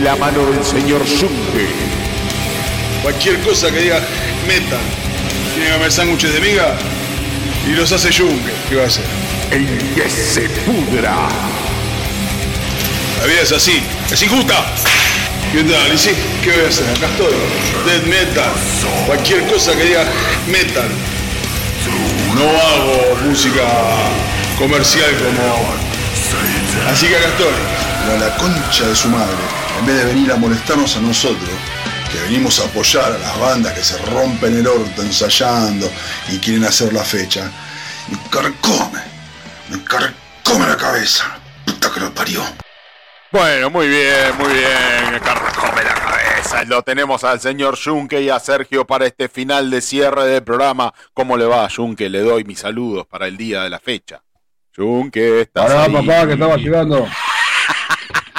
La 0.07 0.15
mano 0.15 0.45
del 0.45 0.63
señor 0.63 1.01
Junke. 1.05 1.67
cualquier 3.03 3.41
cosa 3.41 3.69
que 3.69 3.79
diga 3.79 3.99
metal. 4.47 4.79
Tiene 5.53 5.67
que 5.67 5.73
comer 5.73 5.91
sándwiches 5.91 6.33
de 6.33 6.39
miga 6.39 6.77
y 7.67 7.71
los 7.71 7.91
hace 7.91 8.13
Junke. 8.13 8.53
¿Qué 8.69 8.77
va 8.77 8.83
a 8.83 8.87
hacer? 8.87 9.03
El 9.51 9.67
que 9.95 10.09
se 10.09 10.47
pudra. 10.63 11.13
La 13.19 13.25
vida 13.25 13.41
es 13.41 13.51
así, 13.51 13.83
es 14.09 14.23
injusta. 14.23 14.55
¿Qué 15.51 15.63
tal? 15.65 15.93
¿Y 15.93 15.97
sí? 15.97 16.11
¿Qué 16.41 16.51
voy 16.53 16.63
a 16.63 16.69
hacer? 16.69 16.87
Acá 16.87 17.07
estoy. 17.07 17.33
Death 17.85 18.05
metal. 18.05 18.51
Cualquier 19.07 19.45
cosa 19.47 19.75
que 19.75 19.83
diga 19.83 20.05
metal. 20.47 20.87
No 22.33 22.43
hago 22.43 23.17
música 23.25 23.67
comercial 24.57 25.11
como. 25.17 25.75
Así 26.89 27.07
que 27.07 27.17
acá 27.17 27.27
estoy. 27.27 27.53
Pero 28.05 28.19
la 28.19 28.37
concha 28.37 28.87
de 28.87 28.95
su 28.95 29.09
madre, 29.09 29.35
vez 29.87 29.97
de 29.97 30.05
venir 30.13 30.31
a 30.31 30.35
molestarnos 30.35 30.95
a 30.97 31.01
nosotros, 31.01 31.49
que 32.11 32.19
venimos 32.23 32.59
a 32.59 32.65
apoyar 32.65 33.05
a 33.11 33.17
las 33.17 33.39
bandas 33.39 33.73
que 33.73 33.83
se 33.83 33.97
rompen 34.05 34.57
el 34.57 34.67
orto 34.67 35.01
ensayando 35.01 35.89
y 36.29 36.37
quieren 36.39 36.65
hacer 36.65 36.93
la 36.93 37.03
fecha, 37.03 37.49
me 38.09 38.17
carcome, 38.29 39.01
me 39.69 39.83
carcome 39.83 40.67
la 40.67 40.77
cabeza. 40.77 41.39
Puta 41.65 41.91
que 41.93 41.99
lo 42.01 42.13
parió. 42.13 42.41
Bueno, 43.31 43.69
muy 43.69 43.87
bien, 43.87 44.37
muy 44.37 44.53
bien. 44.53 45.19
Carcome 45.23 45.83
la 45.83 45.93
cabeza. 45.93 46.63
Lo 46.65 46.81
tenemos 46.81 47.23
al 47.23 47.39
señor 47.41 47.77
Junke 47.81 48.21
y 48.21 48.29
a 48.29 48.39
Sergio 48.39 48.85
para 48.85 49.05
este 49.05 49.27
final 49.27 49.69
de 49.69 49.81
cierre 49.81 50.25
del 50.27 50.43
programa. 50.43 50.93
¿Cómo 51.13 51.35
le 51.37 51.45
va, 51.45 51.67
Junke? 51.69 52.09
Le 52.09 52.19
doy 52.21 52.43
mis 52.45 52.59
saludos 52.59 53.05
para 53.07 53.27
el 53.27 53.35
día 53.35 53.63
de 53.63 53.69
la 53.69 53.79
fecha. 53.79 54.21
Junke, 54.75 55.41
estás 55.41 55.65
Pará, 55.65 55.83
ahí. 55.83 55.91
papá, 55.93 56.25
que 56.27 56.33
estaba 56.33 56.55
llegando. 56.55 57.07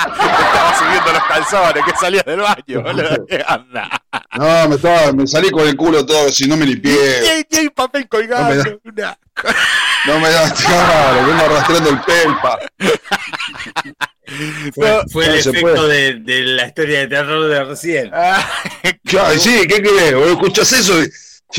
Estaba 0.06 0.78
subiendo 0.78 1.12
los 1.12 1.24
calzones, 1.24 1.84
que 1.84 1.92
salías 2.00 2.24
del 2.24 2.40
baño, 2.40 2.82
boludo. 2.82 3.26
No, 4.38 4.68
me, 4.68 4.76
estaba, 4.76 5.12
me 5.12 5.26
salí 5.26 5.50
con 5.50 5.66
el 5.66 5.76
culo 5.76 6.04
todo, 6.06 6.30
si 6.30 6.46
no 6.46 6.56
me 6.56 6.64
Y 6.64 6.68
limpié. 6.68 7.30
hay- 7.30 7.46
y 7.50 7.56
hay 7.56 7.68
papel 7.70 8.08
colgado. 8.08 8.54
No 8.54 10.18
me 10.20 10.28
No 10.28 10.30
da 10.30 10.52
claro, 10.66 11.26
vengo 11.26 11.44
arrastrando 11.44 11.90
el 11.90 12.00
pelpa. 12.02 12.58
Fue, 14.74 14.88
No, 14.90 15.00
fue 15.10 15.26
no 15.26 15.32
el 15.32 15.38
efecto 15.38 15.88
de, 15.88 16.14
de 16.16 16.42
la 16.44 16.66
historia 16.66 16.98
de 17.00 17.06
terror 17.08 17.48
de 17.48 17.64
recién. 17.64 18.10
Ah, 18.12 18.46
Claro, 19.06 19.34
y 19.34 19.38
sí, 19.38 19.66
¿qué 19.66 19.82
querés? 19.82 20.14
Vos 20.14 20.28
escuchás 20.28 20.70
eso 20.72 21.02
y 21.02 21.06
y 21.06 21.10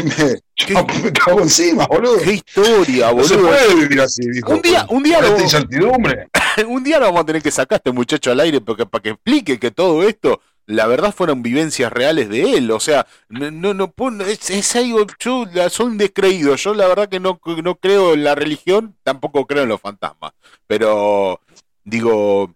me, 0.03 1.11
cago 1.13 1.41
encima, 1.41 1.85
boludo. 1.87 2.17
¡Qué 2.23 2.33
historia, 2.33 3.11
No 3.11 3.23
se 3.23 3.35
boludo! 3.35 3.49
puede 3.49 3.75
vivir 3.75 4.01
así, 4.01 4.21
dijo. 4.29 4.51
Un 4.53 4.61
día- 4.61 4.85
un 4.89 5.03
día 5.03 5.21
lo- 5.21 5.39
incertidumbre. 5.39 6.27
Un 6.67 6.83
día 6.83 6.99
lo 6.99 7.05
vamos 7.05 7.21
a 7.21 7.25
tener 7.25 7.41
que 7.41 7.51
sacar 7.51 7.75
a 7.75 7.77
este 7.77 7.91
muchacho 7.91 8.31
al 8.31 8.39
aire 8.41 8.59
porque, 8.59 8.85
para 8.85 9.01
que 9.01 9.09
explique 9.11 9.59
que 9.59 9.71
todo 9.71 10.03
esto, 10.03 10.41
la 10.65 10.87
verdad, 10.87 11.13
fueron 11.15 11.41
vivencias 11.41 11.91
reales 11.91 12.27
de 12.29 12.53
él. 12.57 12.69
O 12.71 12.79
sea, 12.79 13.07
no, 13.29 13.73
no, 13.73 13.93
es, 14.27 14.49
es 14.49 14.75
algo, 14.75 15.05
yo 15.19 15.45
soy 15.69 15.85
un 15.87 15.97
descreído. 15.97 16.55
Yo 16.55 16.73
la 16.73 16.87
verdad 16.87 17.07
que 17.07 17.19
no, 17.19 17.39
no 17.63 17.75
creo 17.75 18.13
en 18.13 18.23
la 18.25 18.35
religión, 18.35 18.95
tampoco 19.03 19.45
creo 19.47 19.63
en 19.63 19.69
los 19.69 19.79
fantasmas. 19.81 20.33
Pero, 20.67 21.39
digo, 21.83 22.53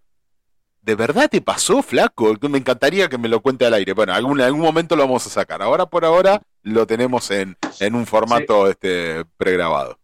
¿de 0.84 0.94
verdad 0.94 1.30
te 1.30 1.40
pasó, 1.40 1.82
flaco? 1.82 2.36
Me 2.48 2.58
encantaría 2.58 3.08
que 3.08 3.16
me 3.16 3.28
lo 3.28 3.40
cuente 3.40 3.64
al 3.64 3.74
aire. 3.74 3.94
Bueno, 3.94 4.12
algún, 4.12 4.40
en 4.40 4.46
algún 4.46 4.60
momento 4.60 4.96
lo 4.96 5.02
vamos 5.02 5.26
a 5.26 5.30
sacar. 5.30 5.62
Ahora 5.62 5.86
por 5.86 6.04
ahora 6.04 6.42
lo 6.62 6.86
tenemos 6.86 7.30
en, 7.30 7.56
en 7.80 7.94
un 7.94 8.06
formato 8.06 8.68
este 8.68 9.24
pregrabado. 9.36 9.98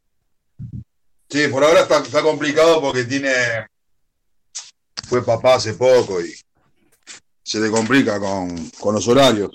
Sí, 1.29 1.49
por 1.49 1.63
ahora 1.63 1.83
está, 1.83 1.99
está 1.99 2.23
complicado 2.23 2.81
porque 2.81 3.05
tiene. 3.05 3.31
Fue 5.07 5.25
papá 5.25 5.55
hace 5.55 5.75
poco 5.75 6.21
y 6.21 6.33
se 7.43 7.61
le 7.61 7.71
complica 7.71 8.19
con, 8.19 8.71
con 8.79 8.95
los 8.95 9.07
horarios. 9.07 9.51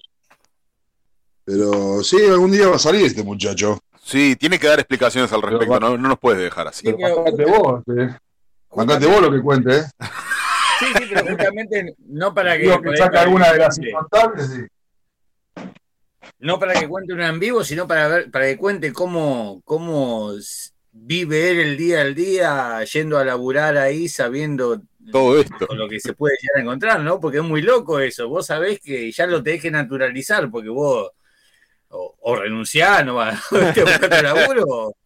Pero 1.43 2.03
sí, 2.03 2.17
algún 2.27 2.51
día 2.51 2.67
va 2.67 2.75
a 2.75 2.79
salir 2.79 3.05
este 3.05 3.23
muchacho. 3.23 3.79
Sí, 4.03 4.35
tiene 4.35 4.59
que 4.59 4.67
dar 4.67 4.79
explicaciones 4.79 5.31
al 5.31 5.41
respecto, 5.41 5.79
no, 5.79 5.97
no 5.97 6.09
nos 6.09 6.19
puedes 6.19 6.41
dejar 6.41 6.67
así. 6.67 6.85
Sí, 6.85 6.93
pero 6.97 7.23
Bancate 7.23 7.45
vos, 7.45 7.83
eh. 7.97 8.17
Bancate 8.75 9.05
vos 9.07 9.21
lo 9.21 9.31
que 9.31 9.41
cuente, 9.41 9.77
¿eh? 9.77 9.83
Sí, 10.79 10.85
sí, 10.97 11.03
pero 11.09 11.25
justamente 11.25 11.95
no 12.07 12.33
para 12.33 12.57
que. 12.57 12.63
Digo 12.63 12.81
que 12.81 12.97
saca 12.97 13.21
alguna 13.21 13.51
de 13.51 13.59
las 13.59 13.77
incontables 13.77 14.67
No 16.39 16.59
para 16.59 16.79
que 16.79 16.87
cuente 16.87 17.13
una 17.13 17.29
en 17.29 17.39
vivo, 17.39 17.63
sino 17.63 17.87
para 17.87 18.07
ver, 18.07 18.31
para 18.31 18.45
que 18.45 18.57
cuente 18.57 18.91
cómo, 18.91 19.61
cómo 19.63 20.33
vive 20.91 21.51
él 21.51 21.59
el 21.59 21.77
día 21.77 22.01
al 22.01 22.15
día, 22.15 22.83
yendo 22.83 23.17
a 23.17 23.25
laburar 23.25 23.77
ahí, 23.77 24.07
sabiendo 24.07 24.81
Todo 25.11 25.39
esto. 25.39 25.67
con 25.67 25.77
lo 25.77 25.87
que 25.87 25.99
se 25.99 26.13
puede 26.13 26.35
llegar 26.41 26.59
a 26.59 26.61
encontrar, 26.61 26.99
¿no? 27.01 27.19
Porque 27.19 27.37
es 27.37 27.43
muy 27.43 27.61
loco 27.61 27.99
eso. 27.99 28.27
Vos 28.29 28.47
sabés 28.47 28.79
que 28.79 29.11
ya 29.11 29.27
lo 29.27 29.43
tenés 29.43 29.61
que 29.61 29.71
naturalizar, 29.71 30.49
porque 30.49 30.69
vos 30.69 31.11
o, 31.89 32.15
o 32.19 32.35
renunciás, 32.35 33.05
no 33.05 33.15
vas 33.15 33.39
a 33.51 33.57
buscar 33.57 34.23
laburo, 34.23 34.63
o 34.67 34.97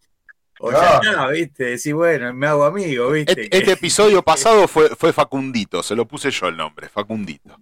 ya 0.62 1.00
Claro. 1.00 1.02
está, 1.12 1.28
¿viste? 1.28 1.64
Decís, 1.66 1.94
bueno, 1.94 2.34
me 2.34 2.48
hago 2.48 2.66
amigo, 2.66 3.12
¿viste? 3.12 3.44
Este, 3.44 3.58
este 3.58 3.72
episodio 3.74 4.22
pasado 4.24 4.68
fue, 4.68 4.90
fue 4.96 5.14
Facundito, 5.14 5.82
se 5.84 5.96
lo 5.96 6.06
puse 6.06 6.32
yo 6.32 6.48
el 6.48 6.58
nombre, 6.58 6.90
Facundito. 6.90 7.58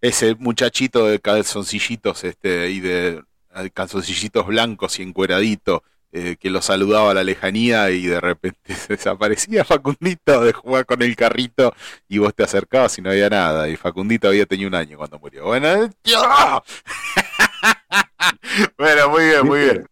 Ese 0.00 0.34
muchachito 0.36 1.06
de 1.06 1.20
calzoncillitos 1.20 2.24
este, 2.24 2.70
y 2.70 2.80
de 2.80 3.22
calzoncillitos 3.74 4.46
blancos 4.46 4.98
y 4.98 5.02
encueradito, 5.02 5.84
eh, 6.14 6.36
que 6.38 6.50
lo 6.50 6.60
saludaba 6.60 7.12
a 7.12 7.14
la 7.14 7.24
lejanía 7.24 7.90
y 7.90 8.06
de 8.06 8.20
repente 8.20 8.74
se 8.74 8.96
desaparecía 8.96 9.64
Facundito 9.64 10.42
de 10.44 10.52
jugar 10.52 10.84
con 10.86 11.00
el 11.02 11.16
carrito 11.16 11.74
y 12.08 12.18
vos 12.18 12.34
te 12.34 12.42
acercabas 12.42 12.98
y 12.98 13.02
no 13.02 13.10
había 13.10 13.30
nada. 13.30 13.68
Y 13.68 13.76
Facundito 13.76 14.28
había 14.28 14.44
tenido 14.46 14.68
un 14.68 14.74
año 14.74 14.98
cuando 14.98 15.18
murió. 15.18 15.44
Bueno, 15.46 15.68
eh, 15.68 15.90
¡ya! 16.04 16.62
bueno 18.78 19.08
muy 19.08 19.24
bien, 19.24 19.46
muy 19.46 19.58
bien. 19.60 19.86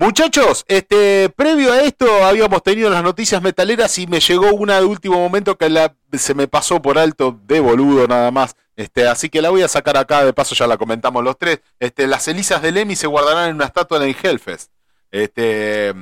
Muchachos, 0.00 0.64
este, 0.68 1.28
previo 1.28 1.72
a 1.72 1.80
esto 1.82 2.24
habíamos 2.24 2.62
tenido 2.62 2.88
las 2.88 3.02
noticias 3.02 3.42
metaleras 3.42 3.98
y 3.98 4.06
me 4.06 4.20
llegó 4.20 4.52
una 4.52 4.78
de 4.78 4.84
último 4.84 5.16
momento 5.16 5.58
que 5.58 5.90
se 6.12 6.34
me 6.34 6.46
pasó 6.46 6.80
por 6.80 7.00
alto 7.00 7.36
de 7.46 7.58
boludo 7.58 8.06
nada 8.06 8.30
más. 8.30 8.54
Este, 8.76 9.08
así 9.08 9.28
que 9.28 9.42
la 9.42 9.50
voy 9.50 9.62
a 9.62 9.68
sacar 9.68 9.96
acá, 9.96 10.24
de 10.24 10.32
paso 10.32 10.54
ya 10.54 10.68
la 10.68 10.76
comentamos 10.76 11.24
los 11.24 11.36
tres. 11.36 11.62
Este, 11.80 12.06
las 12.06 12.22
cenizas 12.22 12.62
de 12.62 12.70
Lemmy 12.70 12.94
se 12.94 13.08
guardarán 13.08 13.48
en 13.48 13.56
una 13.56 13.64
estatua 13.64 13.96
en 13.96 14.04
el 14.04 14.16
Hellfest. 14.22 14.70
Este, 15.10 15.92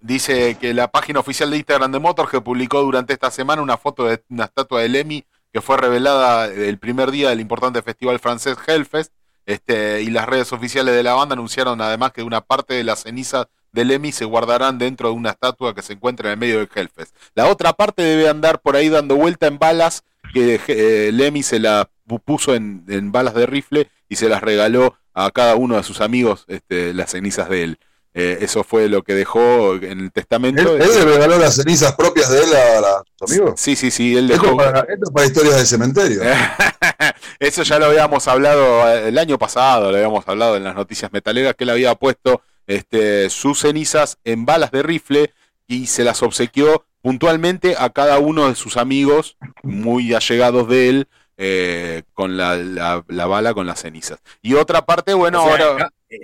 dice 0.00 0.58
que 0.60 0.74
la 0.74 0.88
página 0.88 1.20
oficial 1.20 1.50
de 1.50 1.56
Instagram 1.56 1.92
de 1.92 2.00
Motorhead 2.00 2.42
publicó 2.42 2.82
durante 2.82 3.14
esta 3.14 3.30
semana 3.30 3.62
una 3.62 3.78
foto 3.78 4.04
de 4.04 4.22
una 4.28 4.44
estatua 4.44 4.82
de 4.82 4.90
Lemmy 4.90 5.24
que 5.50 5.62
fue 5.62 5.78
revelada 5.78 6.44
el 6.44 6.78
primer 6.78 7.10
día 7.10 7.30
del 7.30 7.40
importante 7.40 7.80
festival 7.80 8.18
francés 8.18 8.58
Hellfest. 8.66 9.13
Este, 9.46 10.02
y 10.02 10.06
las 10.10 10.26
redes 10.26 10.52
oficiales 10.52 10.94
de 10.94 11.02
la 11.02 11.14
banda 11.14 11.34
anunciaron 11.34 11.80
además 11.80 12.12
que 12.12 12.22
una 12.22 12.40
parte 12.40 12.74
de 12.74 12.84
las 12.84 13.02
cenizas 13.02 13.46
de 13.72 13.84
Lemmy 13.84 14.12
se 14.12 14.24
guardarán 14.24 14.78
dentro 14.78 15.08
de 15.08 15.14
una 15.14 15.30
estatua 15.30 15.74
que 15.74 15.82
se 15.82 15.94
encuentra 15.94 16.28
en 16.28 16.32
el 16.34 16.38
medio 16.38 16.58
del 16.58 16.68
Hellfest. 16.74 17.14
La 17.34 17.48
otra 17.48 17.72
parte 17.72 18.02
debe 18.02 18.28
andar 18.28 18.60
por 18.60 18.76
ahí 18.76 18.88
dando 18.88 19.16
vuelta 19.16 19.46
en 19.48 19.58
balas 19.58 20.04
que 20.32 20.60
eh, 20.68 21.10
Lemmy 21.12 21.42
se 21.42 21.58
la 21.58 21.90
pu- 22.08 22.22
puso 22.24 22.54
en, 22.54 22.84
en 22.88 23.10
balas 23.12 23.34
de 23.34 23.46
rifle 23.46 23.90
y 24.08 24.16
se 24.16 24.28
las 24.28 24.42
regaló 24.42 24.96
a 25.12 25.30
cada 25.30 25.56
uno 25.56 25.76
de 25.76 25.82
sus 25.82 26.00
amigos 26.00 26.44
este, 26.48 26.94
las 26.94 27.10
cenizas 27.10 27.48
de 27.48 27.64
él. 27.64 27.78
Eh, 28.16 28.38
eso 28.42 28.62
fue 28.62 28.88
lo 28.88 29.02
que 29.02 29.12
dejó 29.14 29.74
en 29.74 29.98
el 29.98 30.12
testamento. 30.12 30.76
Él, 30.76 30.82
él 30.82 30.90
le 30.94 31.04
regaló 31.04 31.36
las 31.36 31.56
cenizas 31.56 31.96
propias 31.96 32.30
de 32.30 32.44
él 32.44 32.50
a, 32.54 32.78
a 32.98 33.02
sus 33.18 33.30
amigos. 33.32 33.60
Sí, 33.60 33.74
sí, 33.74 33.90
sí, 33.90 34.16
él 34.16 34.30
Esto 34.30 34.42
dejó. 34.44 34.56
para, 34.56 34.80
esto 34.82 35.10
para 35.12 35.26
historias 35.26 35.56
del 35.56 35.66
cementerio. 35.66 36.20
Eso 37.38 37.62
ya 37.62 37.78
lo 37.78 37.86
habíamos 37.86 38.26
hablado 38.28 38.88
eh, 38.88 39.08
el 39.08 39.18
año 39.18 39.38
pasado, 39.38 39.90
lo 39.90 39.96
habíamos 39.96 40.26
hablado 40.28 40.56
en 40.56 40.64
las 40.64 40.74
noticias 40.74 41.12
metaleras, 41.12 41.54
que 41.54 41.64
él 41.64 41.70
había 41.70 41.94
puesto 41.94 42.42
este, 42.66 43.28
sus 43.30 43.60
cenizas 43.60 44.18
en 44.24 44.44
balas 44.46 44.70
de 44.70 44.82
rifle 44.82 45.32
y 45.66 45.86
se 45.86 46.04
las 46.04 46.22
obsequió 46.22 46.84
puntualmente 47.02 47.76
a 47.78 47.90
cada 47.90 48.18
uno 48.18 48.48
de 48.48 48.54
sus 48.54 48.76
amigos 48.76 49.36
muy 49.62 50.14
allegados 50.14 50.68
de 50.68 50.88
él 50.88 51.08
eh, 51.36 52.02
con 52.14 52.36
la, 52.36 52.56
la- 52.56 53.04
la 53.08 53.26
bala 53.26 53.52
con 53.54 53.66
las 53.66 53.80
cenizas. 53.80 54.20
Y 54.40 54.54
otra 54.54 54.86
parte, 54.86 55.12
bueno, 55.14 55.44
o, 55.44 55.54
sea, 55.56 55.66
ahora... 55.66 55.90
eh, 56.08 56.18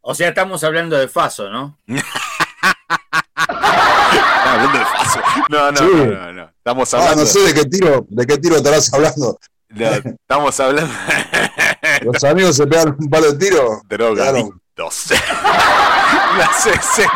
o 0.00 0.14
sea, 0.14 0.28
estamos 0.28 0.64
hablando 0.64 0.96
de 0.96 1.08
Faso, 1.08 1.50
¿no? 1.50 1.78
Ah, 3.38 4.52
hablando 4.54 4.78
de 4.78 4.84
Faso. 4.84 5.20
No, 5.48 5.70
no, 5.72 5.76
Sí. 5.78 5.84
no, 5.84 6.06
no, 6.06 6.32
no. 6.32 6.42
Estamos 6.56 6.94
Ah, 6.94 6.98
hablando... 6.98 7.20
no 7.22 7.26
sé 7.26 7.40
de 7.40 7.54
qué 7.54 7.64
tiro, 7.66 8.06
de 8.08 8.26
qué 8.26 8.38
tiro 8.38 8.56
estarás 8.56 8.92
hablando. 8.94 9.38
No, 9.68 9.86
estamos 9.86 10.60
hablando... 10.60 10.92
Los 12.02 12.24
amigos 12.24 12.56
se 12.56 12.66
pegan 12.66 12.96
un 12.98 13.08
palo 13.08 13.32
de 13.32 13.38
tiro. 13.38 13.80
Drogadictos. 13.88 15.10
Las- 16.38 16.62
se, 16.62 16.72
se 16.82 17.06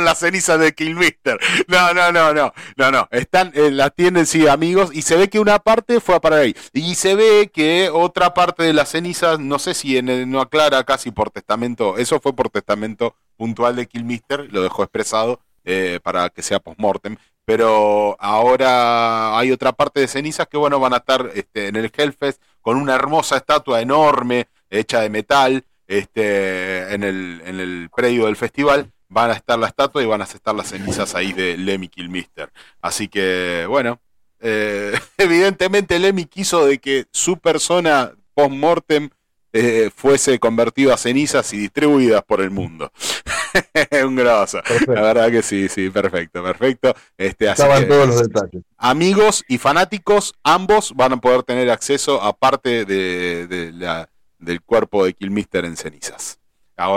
las 0.00 0.18
cenizas 0.18 0.58
de 0.60 0.72
Killmister. 0.72 1.38
No, 1.66 1.92
no, 1.92 2.12
no, 2.12 2.32
no. 2.32 2.52
No, 2.76 2.90
no. 2.90 3.08
Están, 3.10 3.50
eh, 3.54 3.70
la 3.70 3.90
tienen, 3.90 4.26
sí, 4.26 4.46
amigos. 4.46 4.90
Y 4.92 5.02
se 5.02 5.16
ve 5.16 5.28
que 5.28 5.40
una 5.40 5.58
parte 5.58 6.00
fue 6.00 6.14
a 6.14 6.20
parar 6.20 6.40
ahí. 6.40 6.56
Y 6.72 6.94
se 6.94 7.14
ve 7.14 7.50
que 7.52 7.90
otra 7.92 8.32
parte 8.34 8.62
de 8.62 8.72
las 8.72 8.90
cenizas, 8.90 9.40
no 9.40 9.58
sé 9.58 9.74
si 9.74 9.98
en 9.98 10.08
el- 10.08 10.30
no 10.30 10.40
aclara 10.40 10.84
casi 10.84 11.10
por 11.10 11.30
testamento. 11.30 11.98
Eso 11.98 12.20
fue 12.20 12.34
por 12.34 12.48
testamento 12.50 13.16
puntual 13.36 13.76
de 13.76 13.86
Killmister. 13.86 14.48
Lo 14.52 14.62
dejó 14.62 14.84
expresado 14.84 15.40
eh, 15.64 15.98
para 16.02 16.30
que 16.30 16.42
sea 16.42 16.60
postmortem. 16.60 17.16
Pero 17.50 18.16
ahora 18.20 19.36
hay 19.36 19.50
otra 19.50 19.72
parte 19.72 19.98
de 19.98 20.06
cenizas 20.06 20.46
que, 20.46 20.56
bueno, 20.56 20.78
van 20.78 20.94
a 20.94 20.98
estar 20.98 21.32
este, 21.34 21.66
en 21.66 21.74
el 21.74 21.90
Hellfest 21.92 22.40
con 22.60 22.76
una 22.76 22.94
hermosa 22.94 23.38
estatua 23.38 23.80
enorme, 23.80 24.46
hecha 24.70 25.00
de 25.00 25.10
metal, 25.10 25.64
este, 25.88 26.94
en, 26.94 27.02
el, 27.02 27.42
en 27.44 27.58
el 27.58 27.90
predio 27.92 28.26
del 28.26 28.36
festival. 28.36 28.92
Van 29.08 29.30
a 29.30 29.32
estar 29.32 29.58
la 29.58 29.66
estatua 29.66 30.00
y 30.00 30.06
van 30.06 30.20
a 30.20 30.26
estar 30.26 30.54
las 30.54 30.68
cenizas 30.68 31.16
ahí 31.16 31.32
de 31.32 31.56
Lemmy 31.56 31.88
Kilmister. 31.88 32.52
Así 32.80 33.08
que, 33.08 33.66
bueno, 33.68 34.00
eh, 34.38 34.96
evidentemente 35.18 35.98
Lemmy 35.98 36.26
quiso 36.26 36.64
de 36.64 36.78
que 36.78 37.06
su 37.10 37.38
persona 37.38 38.12
post-mortem 38.34 39.10
eh, 39.52 39.90
fuese 39.94 40.38
convertida 40.38 40.94
a 40.94 40.96
cenizas 40.96 41.52
y 41.52 41.58
distribuidas 41.58 42.22
por 42.24 42.40
el 42.40 42.50
mundo. 42.50 42.92
Un 44.04 44.16
grosso. 44.16 44.60
Perfecto. 44.62 44.94
La 44.94 45.02
verdad 45.02 45.30
que 45.30 45.42
sí, 45.42 45.68
sí, 45.68 45.90
perfecto, 45.90 46.42
perfecto. 46.42 46.94
Este, 47.18 47.48
así 47.48 47.62
Estaban 47.62 47.82
que- 47.82 47.88
todos 47.88 48.06
los 48.08 48.22
detalles. 48.28 48.62
amigos 48.78 49.44
y 49.48 49.58
fanáticos, 49.58 50.34
ambos 50.44 50.92
van 50.94 51.12
a 51.14 51.20
poder 51.20 51.42
tener 51.42 51.70
acceso 51.70 52.22
a 52.22 52.36
parte 52.36 52.84
de, 52.84 53.46
de 53.46 53.72
la, 53.72 54.08
del 54.38 54.60
cuerpo 54.62 55.04
de 55.04 55.14
Killmister 55.14 55.64
en 55.64 55.76
cenizas. 55.76 56.36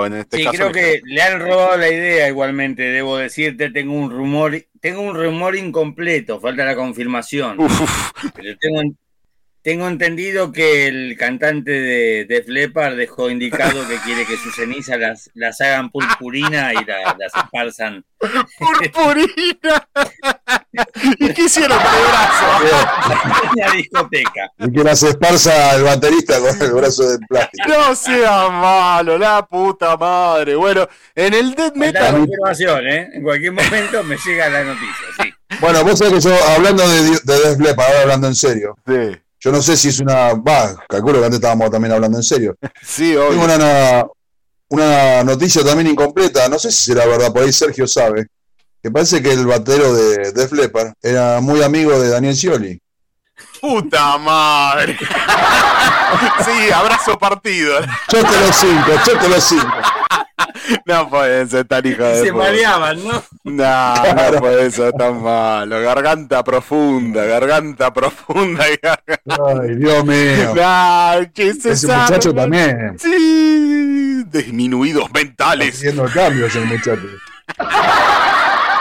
En 0.05 0.13
este 0.13 0.38
Sí, 0.38 0.43
caso, 0.45 0.55
creo 0.57 0.71
que 0.71 1.01
le 1.03 1.21
han 1.21 1.41
robado 1.41 1.75
la 1.75 1.89
idea 1.89 2.30
igualmente, 2.30 2.84
debo 2.84 3.17
decirte, 3.17 3.69
tengo 3.69 3.91
un 3.91 4.11
rumor, 4.11 4.55
tengo 4.80 5.01
un 5.01 5.13
rumor 5.13 5.57
incompleto, 5.57 6.39
falta 6.39 6.63
la 6.63 6.73
confirmación. 6.73 7.59
Uf, 7.59 7.81
uf. 7.81 8.11
Pero 8.34 8.57
tengo, 8.61 8.81
tengo 9.64 9.88
entendido 9.88 10.52
que 10.52 10.88
el 10.88 11.15
cantante 11.18 11.72
de 11.72 12.26
Def 12.26 12.48
Leppard 12.48 12.95
dejó 12.98 13.30
indicado 13.30 13.88
que 13.88 13.95
quiere 13.98 14.26
que 14.26 14.35
sus 14.38 14.53
cenizas 14.56 14.99
las, 14.99 15.30
las 15.34 15.60
hagan 15.61 15.90
purpurina 15.90 16.73
y 16.73 16.84
la- 16.85 17.15
las 17.18 17.34
esparzan 17.35 18.03
¡Purpurina! 18.60 19.88
¿Y 21.19 21.34
qué 21.34 21.41
hicieron 21.44 21.77
con 21.77 21.88
el 21.88 22.03
brazo? 22.11 23.73
discoteca. 23.76 24.52
Y 24.60 24.72
que 24.72 24.84
las 24.84 25.03
esparza 25.03 25.76
el 25.76 25.84
baterista 25.84 26.40
con 26.40 26.61
el 26.61 26.72
brazo 26.73 27.10
de 27.10 27.18
plástico. 27.27 27.68
No 27.69 27.95
sea 27.95 28.49
malo, 28.49 29.18
la 29.18 29.45
puta 29.45 29.98
madre. 29.98 30.56
Bueno, 30.56 30.88
en 31.15 31.34
el 31.34 31.52
la 31.57 31.72
metal. 31.76 32.11
confirmación, 32.15 32.88
¿eh? 32.88 33.10
En 33.14 33.23
cualquier 33.23 33.52
momento 33.52 34.03
me 34.03 34.18
llega 34.26 34.49
la 34.49 34.64
noticia, 34.64 35.06
sí. 35.22 35.34
Bueno, 35.60 35.84
vos 35.84 35.99
sabés 35.99 36.14
que 36.14 36.30
yo, 36.30 36.35
hablando 36.56 36.88
de, 36.88 37.02
de 37.23 37.40
Def 37.49 37.60
Leppard, 37.60 37.88
ahora 37.88 38.02
hablando 38.02 38.27
en 38.27 38.35
serio, 38.35 38.76
Sí, 38.88 39.18
yo 39.44 39.52
no 39.52 39.61
sé 39.61 39.76
si 39.76 39.90
es 39.90 39.99
una. 39.99 40.34
Va, 40.34 40.74
calculo 40.88 41.20
que 41.20 41.26
antes 41.26 41.40
estábamos 41.40 41.70
también 41.70 41.94
hablando 41.94 42.18
en 42.18 42.24
serio. 42.24 42.56
sí, 42.82 43.11
Tengo 43.11 43.28
obvio. 43.28 43.44
una, 43.44 43.56
una, 43.56 44.06
una 44.70 45.24
noticia 45.24 45.64
también 45.64 45.88
incompleta, 45.88 46.48
no 46.48 46.57
sé 46.57 46.72
si 46.72 46.86
será 46.91 47.06
verdad, 47.06 47.32
por 47.34 47.44
ahí 47.44 47.52
Sergio 47.52 47.88
sabe, 47.88 48.28
que 48.82 48.90
parece 48.90 49.22
que 49.22 49.32
el 49.34 49.45
batero 49.45 49.94
de 49.94 50.32
Def 50.32 50.52
Leppard 50.53 50.94
era 51.02 51.41
muy 51.41 51.61
amigo 51.61 51.99
de 51.99 52.10
Daniel 52.10 52.36
Scioli. 52.36 52.80
Puta 53.60 54.18
madre. 54.18 54.98
Sí, 56.45 56.72
abrazo 56.72 57.18
partido. 57.18 57.80
Chote 58.07 58.40
los 58.40 58.56
cinco, 58.56 58.91
chote 59.03 59.30
los 59.30 59.44
cinco. 59.44 59.68
No 60.85 61.10
pueden 61.10 61.49
ser 61.49 61.65
tan 61.65 61.85
hijos 61.85 61.99
de 62.06 62.19
Se 62.26 62.31
puta. 62.31 62.44
mareaban, 62.45 63.03
¿no? 63.03 63.23
No, 63.44 63.95
no 64.31 64.40
puede 64.40 64.72
ser 64.72 64.94
tan 64.94 65.22
malo. 65.22 65.81
Garganta 65.81 66.44
profunda, 66.44 67.26
garganta 67.26 67.94
profunda 67.94 68.65
y 68.69 68.77
garganta. 68.81 69.61
Ay, 69.61 69.76
Dios 69.76 70.06
mío. 70.06 70.53
No, 70.56 71.72
Ese 71.72 71.88
muchacho 71.88 72.34
también. 72.34 72.98
Sí, 72.99 74.23
disminuidos 74.27 75.11
mentales. 75.14 75.76
haciendo 75.76 76.06
cambios 76.06 76.56
el 76.56 76.65
muchacho. 76.65 77.02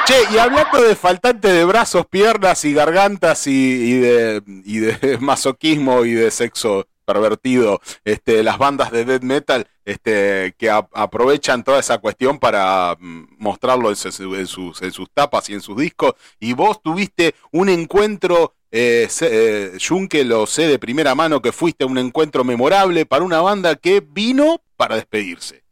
Che, 0.04 0.14
y 0.34 0.38
hablando 0.38 0.82
de 0.82 0.96
faltante 0.96 1.46
de 1.48 1.64
brazos, 1.64 2.06
piernas 2.06 2.64
y 2.64 2.74
gargantas 2.74 3.46
y, 3.46 3.52
y 3.52 3.98
de, 4.00 4.42
y 4.64 4.78
de 4.80 5.18
masoquismo 5.20 6.04
y 6.04 6.12
de 6.14 6.30
sexo 6.32 6.86
pervertido, 7.02 7.80
este, 8.04 8.42
las 8.42 8.58
bandas 8.58 8.90
de 8.90 9.04
death 9.04 9.22
metal 9.22 9.66
este, 9.84 10.54
que 10.58 10.70
a- 10.70 10.88
aprovechan 10.92 11.64
toda 11.64 11.80
esa 11.80 11.98
cuestión 11.98 12.38
para 12.38 12.96
mm, 12.98 13.36
mostrarlo 13.38 13.90
en, 13.90 13.96
su- 13.96 14.34
en 14.34 14.46
sus, 14.46 14.80
en 14.82 14.92
sus 14.92 15.10
tapas 15.12 15.48
y 15.50 15.54
en 15.54 15.60
sus 15.60 15.76
discos. 15.76 16.14
Y 16.40 16.52
vos 16.52 16.82
tuviste 16.82 17.34
un 17.50 17.68
encuentro, 17.68 18.54
eh, 18.70 19.08
eh, 19.20 19.78
Junque, 19.86 20.24
lo 20.24 20.46
sé 20.46 20.62
de 20.68 20.78
primera 20.78 21.14
mano, 21.14 21.42
que 21.42 21.52
fuiste 21.52 21.84
un 21.84 21.98
encuentro 21.98 22.44
memorable 22.44 23.06
para 23.06 23.24
una 23.24 23.40
banda 23.40 23.76
que 23.76 24.00
vino 24.00 24.60
para 24.76 24.96
despedirse. 24.96 25.62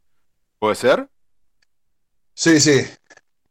¿Puede 0.59 0.75
ser? 0.75 1.07
Sí, 2.33 2.59
sí. 2.59 2.71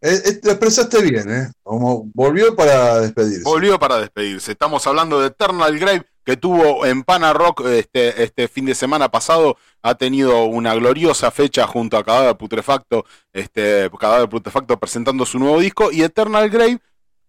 Eh, 0.03 0.23
eh, 0.25 0.33
te 0.43 0.51
expresaste 0.51 1.03
bien, 1.03 1.31
¿eh? 1.31 1.51
Como 1.63 2.11
volvió 2.15 2.57
para 2.57 3.01
despedirse. 3.01 3.43
Volvió 3.45 3.79
para 3.79 3.99
despedirse. 3.99 4.53
Estamos 4.53 4.87
hablando 4.87 5.21
de 5.21 5.27
Eternal 5.29 5.79
Grave, 5.79 6.07
que 6.25 6.37
tuvo 6.37 6.85
en 6.87 7.03
Pana 7.03 7.33
Rock 7.33 7.63
este, 7.67 8.23
este 8.23 8.49
fin 8.49 8.67
de 8.67 8.75
semana 8.75 9.11
pasado. 9.11 9.57
Ha 9.83 9.95
tenido 9.95 10.45
una 10.45 10.75
gloriosa 10.75 11.31
fecha 11.31 11.67
junto 11.67 11.97
a 11.97 12.05
Cadáver 12.05 12.37
Putrefacto, 12.37 13.05
este, 13.33 13.91
Cadáver 13.99 14.29
Putrefacto 14.29 14.79
presentando 14.79 15.25
su 15.27 15.39
nuevo 15.39 15.59
disco. 15.61 15.91
Y 15.93 16.03
Eternal 16.03 16.51
Grave 16.51 16.79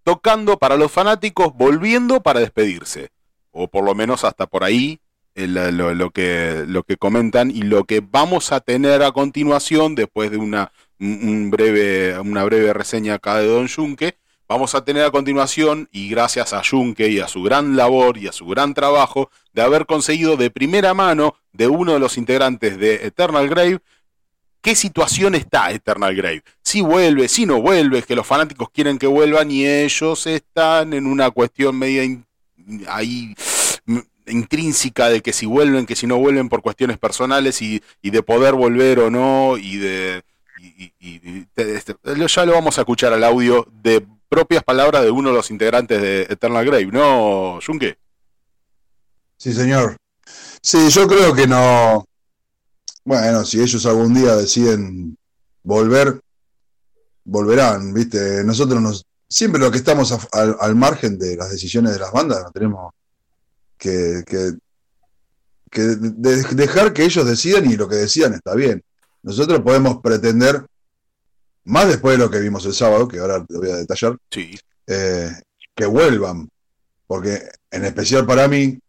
tocando 0.04 0.58
para 0.58 0.78
los 0.78 0.92
fanáticos, 0.92 1.54
volviendo 1.56 2.22
para 2.22 2.40
despedirse. 2.40 3.10
O 3.52 3.68
por 3.68 3.84
lo 3.84 3.96
menos 3.96 4.24
hasta 4.24 4.48
por 4.48 4.64
ahí. 4.64 5.00
el- 5.36 5.54
lo, 5.78 5.94
lo 5.96 6.10
que, 6.12 6.66
lo 6.68 6.84
que 6.84 6.98
comentan 6.98 7.52
y 7.52 7.62
lo 7.62 7.86
que 7.86 8.02
vamos 8.02 8.52
a 8.52 8.60
tener 8.60 9.02
a 9.02 9.14
continuación 9.14 9.96
después 9.96 10.30
de 10.30 10.36
una 10.38 10.72
un, 11.00 11.20
un 11.24 11.52
breve, 11.52 12.20
una 12.20 12.44
breve 12.44 12.74
reseña 12.74 13.14
acá 13.16 13.38
de 13.38 13.48
Don 13.48 13.68
Junque. 13.70 14.18
Vamos 14.52 14.76
a 14.76 14.84
tener 14.84 15.06
a 15.06 15.11
continuación, 15.11 15.88
y 15.94 16.10
gracias 16.10 16.52
a 16.52 16.61
Junque 16.61 17.07
y 17.07 17.22
a 17.22 17.30
su 17.30 17.41
gran 17.41 17.78
labor 17.78 18.18
y 18.18 18.28
a 18.28 18.34
su 18.34 18.45
gran 18.45 18.73
trabajo, 18.73 19.32
de 19.53 19.61
haber 19.61 19.86
conseguido 19.86 20.36
de 20.36 20.52
primera 20.52 20.94
mano 20.94 21.36
de 21.53 21.69
uno 21.69 21.94
de 21.94 21.99
los 21.99 22.18
integrantes 22.18 22.78
de 22.78 22.95
Eternal 23.07 23.48
Grave, 23.48 23.80
qué 24.61 24.76
situación 24.76 25.36
está 25.36 25.72
Eternal 25.72 26.14
Grave. 26.14 26.44
Si 26.61 26.82
vuelve, 26.82 27.30
si 27.30 27.45
no 27.45 27.61
vuelve, 27.61 28.03
que 28.03 28.14
los 28.14 28.28
fanáticos 28.28 28.69
quieren 28.72 28.98
que 28.98 29.07
vuelvan 29.07 29.49
y 29.52 29.65
ellos 29.65 30.28
están 30.28 30.91
en 30.91 31.06
una 31.06 31.32
cuestión 31.32 31.80
media 31.80 32.03
ahí 32.90 33.34
mm, 33.86 33.99
intrínseca 34.28 35.07
de 35.07 35.22
que 35.22 35.32
si 35.32 35.45
vuelven, 35.45 35.86
que 35.86 35.95
si 35.95 36.07
no 36.07 36.18
vuelven 36.18 36.49
por 36.49 36.61
cuestiones 36.61 36.98
personales 36.98 37.61
y, 37.61 37.82
de 38.02 38.22
poder 38.22 38.56
volver 38.56 38.99
o 38.99 39.10
no 39.10 39.57
y 39.57 39.78
de... 39.78 40.23
este, 41.56 41.95
ya 42.28 42.45
lo 42.45 42.52
vamos 42.52 42.78
a 42.78 42.82
escuchar 42.82 43.14
al 43.14 43.23
audio 43.23 43.65
de 43.72 44.06
propias 44.32 44.64
palabras 44.64 45.03
de 45.03 45.12
uno 45.12 45.30
de 45.30 45.36
los 45.36 45.52
integrantes 45.52 46.02
de 46.02 46.22
Eternal 46.24 46.66
Grave, 46.66 46.86
¿no, 46.86 47.60
Junque? 47.66 47.98
Sí, 49.36 49.53
señor. 49.53 49.98
Sí, 50.62 50.90
yo 50.90 51.06
creo 51.06 51.34
que 51.34 51.48
no. 51.48 52.06
Bueno, 53.03 53.44
si 53.44 53.62
ellos 53.62 53.86
algún 53.86 54.14
día 54.14 54.36
deciden 54.38 55.18
volver, 55.64 56.22
volverán, 57.26 57.94
¿viste? 57.94 58.44
Nosotros 58.45 58.82
nos. 58.82 59.06
Siempre 59.28 59.60
lo 59.60 59.70
que 59.70 59.78
estamos 59.78 60.12
al, 60.32 60.56
al 60.60 60.76
margen 60.76 61.18
de 61.18 61.36
las 61.36 61.52
decisiones 61.52 61.94
de 61.94 61.99
las 61.99 62.12
bandas, 62.12 62.41
no 62.44 62.52
tenemos 62.52 62.94
que, 63.78 64.24
que, 64.26 64.53
que 65.70 65.82
de- 65.82 66.44
dejar 66.44 66.94
que 66.94 67.03
ellos 67.03 67.26
decidan 67.26 67.70
y 67.70 67.76
lo 67.76 67.88
que 67.90 67.95
decidan 67.95 68.34
está 68.34 68.56
bien. 68.56 68.82
Nosotros 69.24 69.60
podemos 69.62 70.02
pretender, 70.02 70.66
más 71.66 71.88
después 71.88 72.18
de 72.18 72.24
lo 72.24 72.30
que 72.32 72.40
vimos 72.40 72.66
el 72.66 72.74
sábado, 72.74 73.08
que 73.08 73.20
ahora 73.20 73.44
lo 73.48 73.60
voy 73.60 73.70
a 73.72 73.76
detallar, 73.78 74.18
Sí. 74.30 74.58
eh, 74.88 75.30
que 75.76 75.86
vuelvan. 75.86 76.50
Porque 77.08 77.42
en 77.72 77.86
especial 77.86 78.26
para 78.26 78.48
mí, 78.48 78.80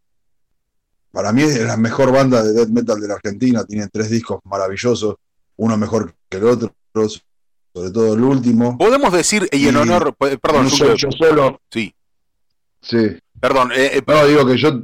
para 1.11 1.31
mí 1.31 1.43
es 1.43 1.59
la 1.61 1.77
mejor 1.77 2.11
banda 2.11 2.41
de 2.43 2.53
death 2.53 2.69
metal 2.69 2.99
de 2.99 3.07
la 3.07 3.15
Argentina. 3.15 3.63
Tienen 3.65 3.89
tres 3.91 4.09
discos 4.09 4.39
maravillosos, 4.45 5.15
uno 5.57 5.77
mejor 5.77 6.13
que 6.29 6.37
el 6.37 6.45
otro, 6.45 6.73
sobre 6.95 7.91
todo 7.91 8.13
el 8.13 8.21
último. 8.21 8.77
Podemos 8.77 9.13
decir, 9.13 9.47
y 9.51 9.67
en 9.67 9.75
honor, 9.75 10.15
p- 10.15 10.37
perdón, 10.37 10.63
no 10.65 10.69
Junque, 10.69 10.85
soy 10.85 10.97
yo 10.97 11.11
solo. 11.11 11.59
sí, 11.71 11.93
Sí. 12.81 13.17
perdón, 13.39 13.71
eh, 13.73 13.97
eh, 13.97 14.03
No, 14.07 14.25
digo 14.25 14.45
que 14.45 14.57
yo 14.57 14.81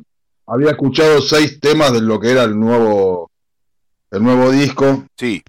había 0.48 0.72
escuchado 0.72 1.22
seis 1.22 1.60
temas 1.60 1.94
de 1.94 2.02
lo 2.02 2.20
que 2.20 2.32
era 2.32 2.44
el 2.44 2.60
nuevo, 2.60 3.32
el 4.11 4.24
nuevo 4.24 4.52
disco, 4.52 5.06
sí, 5.18 5.44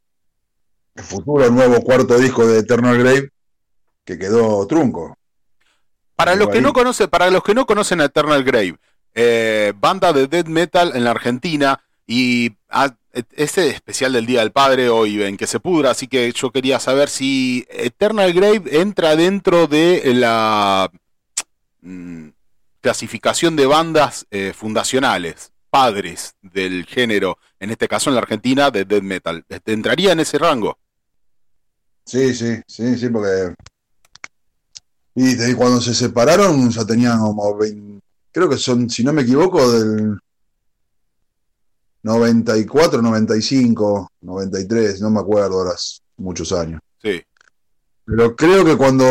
el 1.01 1.07
futuro, 1.07 1.51
nuevo 1.51 1.81
cuarto 1.81 2.19
disco 2.19 2.47
de 2.47 2.61
Eternal 2.61 2.99
Grave, 2.99 3.31
que 4.05 4.19
quedó 4.19 4.67
trunco. 4.67 5.17
Para 6.15 6.35
los 6.35 6.49
que 6.49 6.61
no 6.61 6.73
conocen, 6.73 7.09
para 7.09 7.31
los 7.31 7.43
que 7.43 7.55
no 7.55 7.65
conocen 7.67 8.01
a 8.01 8.05
Eternal 8.05 8.45
Grave, 8.45 8.77
eh, 9.15 9.73
banda 9.77 10.13
de 10.13 10.27
death 10.27 10.47
metal 10.47 10.93
en 10.95 11.05
la 11.05 11.13
Argentina 11.13 11.83
y 12.07 12.53
ah, 12.69 12.95
este 13.33 13.69
especial 13.69 14.13
del 14.13 14.27
Día 14.27 14.41
del 14.41 14.53
Padre 14.53 14.91
hoy 14.91 15.23
en 15.23 15.37
que 15.37 15.47
se 15.47 15.59
pudra, 15.59 15.91
así 15.91 16.07
que 16.07 16.31
yo 16.33 16.51
quería 16.51 16.79
saber 16.79 17.09
si 17.09 17.67
Eternal 17.71 18.33
Grave 18.33 18.63
entra 18.71 19.17
dentro 19.17 19.67
de 19.67 20.03
la 20.15 20.91
mm, 21.81 22.29
clasificación 22.83 23.57
de 23.57 23.67
bandas 23.67 24.27
eh, 24.31 24.53
fundacionales, 24.55 25.53
padres 25.71 26.35
del 26.43 26.85
género, 26.85 27.39
en 27.59 27.71
este 27.71 27.89
caso 27.89 28.11
en 28.11 28.17
la 28.17 28.21
Argentina 28.21 28.71
de 28.71 28.85
death 28.85 29.03
metal. 29.03 29.45
¿Entraría 29.65 30.13
en 30.13 30.21
ese 30.21 30.37
rango? 30.37 30.79
Sí, 32.11 32.35
sí, 32.35 32.61
sí, 32.67 32.99
sí, 32.99 33.09
porque. 33.09 33.55
Y 35.15 35.37
de- 35.37 35.55
cuando 35.55 35.81
se 35.81 35.95
separaron 35.95 36.69
ya 36.69 36.85
tenían 36.85 37.21
como 37.21 37.57
20, 37.57 38.05
creo 38.33 38.49
que 38.49 38.57
son, 38.57 38.91
si 38.91 39.05
no 39.05 39.13
me 39.13 39.23
equivoco, 39.23 39.71
del 39.71 40.19
94, 42.03 43.01
95, 43.01 44.11
93, 44.23 45.01
no 45.01 45.11
me 45.11 45.21
acuerdo, 45.21 45.59
ahora 45.59 45.77
muchos 46.17 46.51
años. 46.51 46.81
Sí. 47.01 47.23
Pero 48.05 48.35
creo 48.35 48.65
que 48.65 48.77
cuando, 48.77 49.05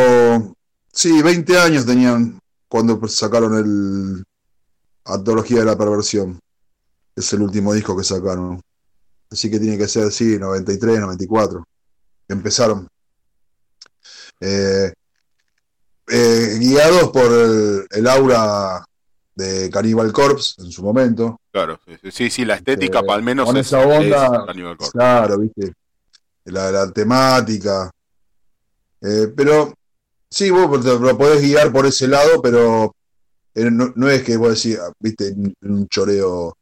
sí, 0.91 1.21
20 1.21 1.57
años 1.57 1.85
tenían 1.85 2.38
cuando 2.67 2.99
sacaron 3.07 3.55
el 3.57 4.23
Antología 5.05 5.59
de 5.59 5.65
la 5.65 5.77
Perversión. 5.77 6.38
Es 7.15 7.31
el 7.31 7.43
último 7.43 7.73
disco 7.73 7.95
que 7.95 8.03
sacaron. 8.03 8.61
Así 9.31 9.49
que 9.49 9.57
tiene 9.57 9.77
que 9.77 9.88
ser, 9.88 10.11
sí, 10.11 10.38
93, 10.38 10.99
94. 10.99 11.63
Empezaron. 12.30 12.88
Eh, 14.39 14.93
eh, 16.07 16.57
guiados 16.60 17.10
por 17.10 17.26
el, 17.31 17.85
el 17.89 18.07
aura 18.07 18.85
de 19.35 19.69
Cannibal 19.69 20.11
Corpse 20.11 20.61
en 20.61 20.72
su 20.72 20.84
momento. 20.84 21.39
Claro, 21.51 21.80
sí, 22.11 22.30
sí, 22.30 22.45
la 22.45 22.56
estética, 22.56 22.99
Eh, 22.99 23.06
al 23.10 23.23
menos 23.23 23.45
con 23.47 23.57
es, 23.57 23.68
esa 23.68 23.80
onda, 23.80 24.26
es 24.26 24.45
Cannibal 24.45 24.77
Corpse. 24.77 24.91
Claro, 24.97 25.38
viste. 25.39 25.73
La, 26.45 26.72
la 26.72 26.91
temática. 26.91 27.91
Pero 28.99 29.73
sí, 30.30 30.49
vos 30.49 30.84
te- 30.84 30.99
lo 30.99 31.18
podés 31.18 31.41
guiar 31.41 31.72
por 31.72 31.85
ese 31.85 32.07
lado, 32.07 32.41
pero 32.41 32.93
no, 33.56 33.93
no 33.95 34.10
es 34.10 34.23
que 34.23 34.35
vos 34.38 34.49
decís, 34.61 34.80
viste, 34.99 35.31
un- 35.31 35.53
un 35.61 35.88
choreo 35.88 36.56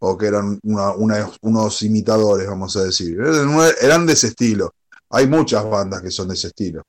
o 0.00 0.18
que 0.18 0.26
eran 0.26 0.58
una- 0.64 0.92
una- 0.92 1.30
unos 1.42 1.82
imitadores, 1.82 2.46
vamos 2.48 2.76
a 2.76 2.84
decir. 2.84 3.18
Eran, 3.20 3.56
eran 3.80 4.06
de 4.06 4.12
ese 4.14 4.28
estilo. 4.28 4.74
Hay 5.12 5.26
muchas 5.26 5.68
bandas 5.68 6.02
que 6.02 6.10
son 6.10 6.28
de 6.28 6.34
ese 6.34 6.48
estilo. 6.48 6.82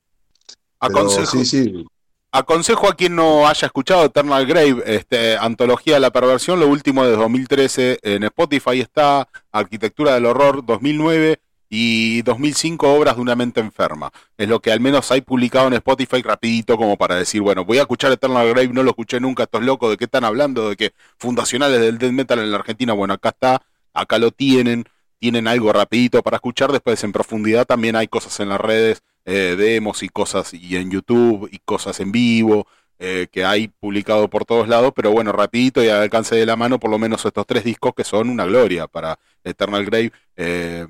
Pero 0.80 1.00
Aconsejo, 1.00 1.32
sí, 1.32 1.46
sí. 1.46 1.86
aconsejo 2.32 2.88
a 2.88 2.96
quien 2.96 3.16
no 3.16 3.48
haya 3.48 3.66
escuchado 3.66 4.06
Eternal 4.06 4.46
Grave, 4.46 4.82
este, 4.86 5.38
Antología 5.38 5.96
de 5.96 6.00
la 6.00 6.12
Perversión, 6.12 6.60
lo 6.60 6.68
último 6.68 7.06
de 7.06 7.16
2013 7.16 8.00
en 8.02 8.24
Spotify 8.24 8.82
está 8.82 9.28
Arquitectura 9.52 10.14
del 10.14 10.26
Horror 10.26 10.66
2009 10.66 11.40
y 11.70 12.22
2005 12.22 12.94
Obras 12.94 13.16
de 13.16 13.22
una 13.22 13.36
mente 13.36 13.60
enferma. 13.60 14.12
Es 14.38 14.48
lo 14.48 14.62
que 14.62 14.72
al 14.72 14.80
menos 14.80 15.12
hay 15.12 15.22
publicado 15.22 15.68
en 15.68 15.74
Spotify 15.74 16.22
rapidito 16.22 16.78
como 16.78 16.98
para 16.98 17.16
decir, 17.16 17.42
bueno, 17.42 17.66
voy 17.66 17.80
a 17.80 17.82
escuchar 17.82 18.12
Eternal 18.12 18.48
Grave, 18.48 18.68
no 18.70 18.84
lo 18.84 18.92
escuché 18.92 19.20
nunca, 19.20 19.44
estos 19.44 19.64
locos, 19.64 19.90
¿de 19.90 19.98
qué 19.98 20.06
están 20.06 20.24
hablando? 20.24 20.70
De 20.70 20.76
que 20.76 20.94
fundacionales 21.18 21.82
del 21.82 21.98
death 21.98 22.12
metal 22.12 22.40
en 22.40 22.52
la 22.52 22.58
Argentina, 22.58 22.94
bueno, 22.94 23.16
acá 23.16 23.30
está, 23.30 23.64
acá 23.94 24.20
lo 24.20 24.32
tienen, 24.32 24.86
tienen 25.24 25.48
algo 25.48 25.72
rapidito 25.72 26.22
para 26.22 26.36
escuchar, 26.36 26.74
después 26.74 27.02
en 27.06 27.14
profundidad 27.14 27.66
también 27.66 27.96
hay 27.96 28.10
cosas 28.10 28.42
en 28.42 28.50
las 28.50 28.60
redes, 28.60 29.04
eh, 29.24 29.56
demos 29.58 30.04
y 30.04 30.10
cosas, 30.10 30.54
y 30.54 30.76
en 30.76 30.92
YouTube, 30.92 31.48
y 31.50 31.60
cosas 31.60 32.02
en 32.02 32.12
vivo, 32.12 32.68
eh, 33.00 33.28
que 33.32 33.46
hay 33.46 33.70
publicado 33.70 34.30
por 34.30 34.44
todos 34.44 34.68
lados, 34.68 34.92
pero 34.94 35.12
bueno, 35.12 35.32
rapidito 35.32 35.82
y 35.82 35.88
al 35.88 36.02
alcance 36.02 36.36
de 36.36 36.46
la 36.46 36.58
mano, 36.58 36.78
por 36.78 36.92
lo 36.92 37.00
menos 37.00 37.24
estos 37.26 37.48
tres 37.48 37.64
discos 37.64 37.94
que 37.96 38.04
son 38.04 38.28
una 38.30 38.44
gloria 38.44 38.86
para 38.88 39.18
Eternal 39.46 39.86
Grave, 39.86 40.12
eh, 40.36 40.86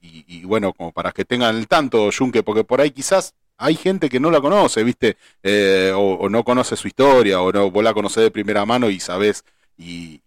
y, 0.00 0.44
bueno, 0.44 0.72
como 0.72 0.92
para 0.92 1.10
que 1.10 1.24
tengan 1.24 1.56
el 1.56 1.66
tanto, 1.66 2.10
Junque, 2.16 2.44
porque 2.44 2.62
por 2.62 2.80
ahí 2.80 2.92
quizás 2.92 3.34
hay 3.56 3.74
gente 3.74 4.08
que 4.08 4.20
no 4.20 4.30
la 4.30 4.40
conoce, 4.40 4.84
¿viste? 4.84 5.16
Eh, 5.42 5.90
o, 5.96 6.14
o 6.14 6.28
no 6.28 6.44
conoce 6.44 6.76
su 6.76 6.86
historia, 6.86 7.40
o 7.40 7.50
no, 7.50 7.72
vos 7.72 7.82
la 7.82 7.92
conocés 7.92 8.22
de 8.22 8.30
primera 8.30 8.64
mano 8.64 8.88
y 8.88 9.00
sabés, 9.00 9.44
y- 9.76 10.20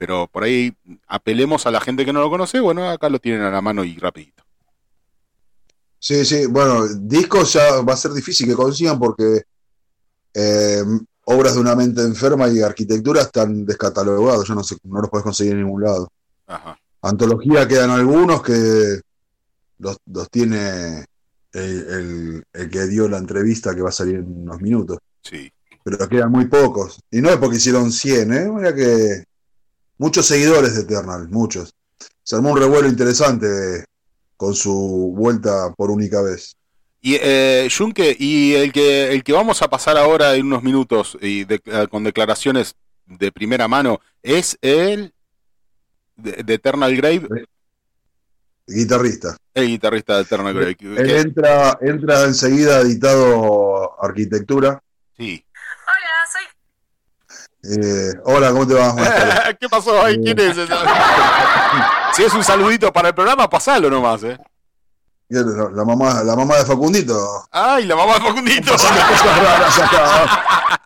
pero 0.00 0.26
por 0.32 0.44
ahí 0.44 0.74
apelemos 1.06 1.66
a 1.66 1.70
la 1.70 1.78
gente 1.78 2.06
que 2.06 2.12
no 2.14 2.20
lo 2.20 2.30
conoce, 2.30 2.58
bueno, 2.58 2.88
acá 2.88 3.10
lo 3.10 3.18
tienen 3.18 3.42
a 3.42 3.50
la 3.50 3.60
mano 3.60 3.84
y 3.84 3.98
rapidito. 3.98 4.42
Sí, 5.98 6.24
sí, 6.24 6.46
bueno, 6.46 6.88
discos 6.88 7.52
ya 7.52 7.82
va 7.82 7.92
a 7.92 7.96
ser 7.98 8.12
difícil 8.12 8.46
que 8.48 8.54
consigan 8.54 8.98
porque 8.98 9.42
eh, 10.32 10.82
obras 11.24 11.54
de 11.54 11.60
una 11.60 11.76
mente 11.76 12.00
enferma 12.00 12.48
y 12.48 12.62
arquitectura 12.62 13.20
están 13.20 13.66
descatalogados, 13.66 14.48
ya 14.48 14.54
no 14.54 14.64
sé, 14.64 14.78
no 14.84 15.02
los 15.02 15.10
puedes 15.10 15.24
conseguir 15.24 15.52
en 15.52 15.64
ningún 15.64 15.82
lado. 15.82 16.10
Ajá. 16.46 16.78
Antología 17.02 17.68
quedan 17.68 17.90
algunos 17.90 18.42
que 18.42 19.00
los, 19.80 19.98
los 20.06 20.30
tiene 20.30 21.04
el, 21.52 21.62
el- 21.90 22.44
el 22.54 22.70
que 22.70 22.86
dio 22.86 23.06
la 23.06 23.18
entrevista 23.18 23.74
que 23.74 23.82
va 23.82 23.90
a 23.90 23.92
salir 23.92 24.14
en 24.16 24.42
unos 24.44 24.62
minutos, 24.62 24.96
Sí. 25.22 25.52
pero 25.84 26.08
quedan 26.08 26.30
muy 26.32 26.46
pocos. 26.46 26.98
Y 27.10 27.20
no 27.20 27.28
es 27.28 27.36
porque 27.36 27.58
hicieron 27.58 27.92
100, 27.92 28.32
¿eh? 28.32 28.50
Mira 28.50 28.74
que 28.74 29.24
muchos 30.00 30.26
seguidores 30.26 30.74
de 30.74 30.82
Eternal, 30.82 31.28
muchos. 31.28 31.74
Se 32.22 32.34
armó 32.34 32.52
un 32.52 32.58
revuelo 32.58 32.88
interesante 32.88 33.84
con 34.36 34.54
su 34.54 35.12
vuelta 35.14 35.72
por 35.76 35.90
única 35.90 36.22
vez. 36.22 36.56
Y 37.02 37.16
eh, 37.20 37.68
y 38.18 38.54
el 38.54 38.72
que 38.72 39.12
el 39.12 39.22
que 39.22 39.32
vamos 39.32 39.60
a 39.62 39.68
pasar 39.68 39.96
ahora 39.98 40.34
en 40.34 40.46
unos 40.46 40.62
minutos 40.62 41.16
y 41.20 41.44
de- 41.44 41.60
eh, 41.66 41.86
con 41.90 42.02
declaraciones 42.04 42.74
de 43.06 43.30
primera 43.30 43.68
mano 43.68 44.00
es 44.22 44.56
el 44.62 45.12
de, 46.16 46.32
de 46.44 46.54
Eternal 46.54 46.94
Grave, 46.96 47.26
Guitarrista. 48.66 49.36
el 49.54 49.66
guitarrista 49.66 50.16
de 50.16 50.22
Eternal 50.22 50.54
Grave. 50.54 50.76
Él 50.80 51.10
entra, 51.10 51.78
entra 51.82 52.24
enseguida 52.24 52.80
editado 52.80 54.02
arquitectura. 54.02 54.82
sí. 55.16 55.44
Eh, 57.62 58.12
hola, 58.24 58.52
¿cómo 58.52 58.66
te 58.66 58.74
va? 58.74 58.92
Buenas 58.92 59.14
tardes. 59.16 59.56
¿Qué 59.60 59.68
pasó 59.68 60.02
ahí? 60.02 60.18
¿Quién 60.22 60.38
es? 60.40 60.56
si 62.12 62.22
es 62.24 62.32
un 62.32 62.42
saludito 62.42 62.92
para 62.92 63.08
el 63.08 63.14
programa, 63.14 63.48
pasalo 63.48 63.90
nomás, 63.90 64.22
¿eh? 64.24 64.38
La, 65.30 65.70
la 65.70 65.84
mamá, 65.84 66.24
la 66.24 66.34
mamá 66.34 66.56
de 66.56 66.64
Facundito. 66.64 67.46
¡Ay, 67.52 67.84
la 67.86 67.94
mamá 67.94 68.14
de 68.14 68.20
Facundito! 68.20 68.72
Pasando 68.72 69.00
cosas 69.08 69.38
raras 69.42 69.78
acá. 69.78 70.80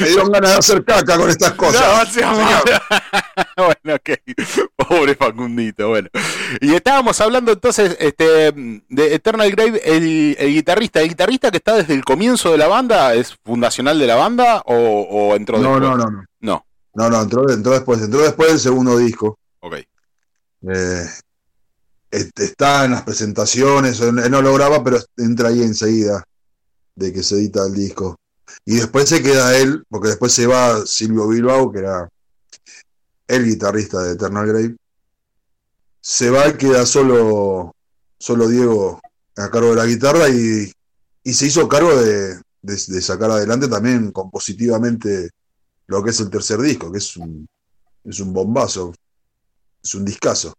Me 0.00 0.08
dieron 0.08 0.30
ganas 0.30 0.50
de 0.52 0.56
hacer 0.58 0.84
caca 0.84 1.16
con 1.16 1.28
estas 1.30 1.52
cosas. 1.52 1.82
No, 2.16 2.32
mala. 2.36 2.82
bueno, 3.56 3.96
ok. 3.96 4.10
Pobre 4.76 5.14
Facundito, 5.16 5.88
bueno. 5.88 6.08
Y 6.60 6.74
estábamos 6.74 7.20
hablando 7.20 7.52
entonces 7.52 7.96
este, 7.98 8.52
de 8.88 9.14
Eternal 9.14 9.50
Grave, 9.50 9.80
el, 9.84 10.36
el 10.38 10.52
guitarrista. 10.54 11.00
¿El 11.00 11.08
guitarrista 11.08 11.50
que 11.50 11.56
está 11.58 11.74
desde 11.74 11.94
el 11.94 12.04
comienzo 12.04 12.52
de 12.52 12.58
la 12.58 12.68
banda 12.68 13.14
es 13.14 13.36
fundacional 13.44 13.98
de 13.98 14.06
la 14.06 14.14
banda 14.14 14.62
o, 14.66 14.74
o 14.74 15.34
entró 15.34 15.58
No, 15.58 15.80
después? 15.80 15.90
no, 15.90 15.96
no, 15.96 16.10
no. 16.10 16.24
No, 16.40 16.64
No, 16.94 17.10
no, 17.10 17.22
entró, 17.22 17.50
entró 17.50 17.72
después, 17.72 18.00
entró 18.00 18.20
después 18.22 18.48
del 18.50 18.60
segundo 18.60 18.96
disco. 18.96 19.38
ok. 19.60 19.74
Eh, 20.68 21.04
está 22.10 22.84
en 22.84 22.92
las 22.92 23.02
presentaciones, 23.02 24.00
no 24.00 24.42
lo 24.42 24.54
graba, 24.54 24.82
pero 24.82 24.98
entra 25.16 25.48
ahí 25.48 25.62
enseguida 25.62 26.24
de 26.94 27.12
que 27.12 27.22
se 27.22 27.36
edita 27.36 27.66
el 27.66 27.74
disco. 27.74 28.16
Y 28.64 28.76
después 28.76 29.08
se 29.08 29.22
queda 29.22 29.56
él, 29.58 29.84
porque 29.88 30.08
después 30.08 30.32
se 30.32 30.46
va 30.46 30.86
Silvio 30.86 31.28
Bilbao, 31.28 31.70
que 31.70 31.80
era 31.80 32.08
el 33.28 33.44
guitarrista 33.44 34.02
de 34.02 34.12
Eternal 34.12 34.46
Grave. 34.46 34.76
Se 36.00 36.30
va 36.30 36.48
y 36.48 36.54
queda 36.56 36.86
solo, 36.86 37.74
solo 38.18 38.48
Diego 38.48 39.00
a 39.36 39.50
cargo 39.50 39.70
de 39.70 39.76
la 39.76 39.86
guitarra 39.86 40.28
y, 40.28 40.72
y 41.24 41.34
se 41.34 41.46
hizo 41.46 41.68
cargo 41.68 41.94
de, 41.96 42.36
de- 42.62 42.84
de 42.86 43.02
sacar 43.02 43.30
adelante 43.30 43.68
también 43.68 44.12
compositivamente 44.12 45.30
lo 45.88 46.02
que 46.02 46.10
es 46.10 46.20
el 46.20 46.30
tercer 46.30 46.60
disco, 46.60 46.90
que 46.90 46.98
es 46.98 47.16
un, 47.16 47.46
es 48.04 48.20
un 48.20 48.32
bombazo, 48.32 48.94
es 49.82 49.94
un 49.94 50.04
discazo. 50.04 50.54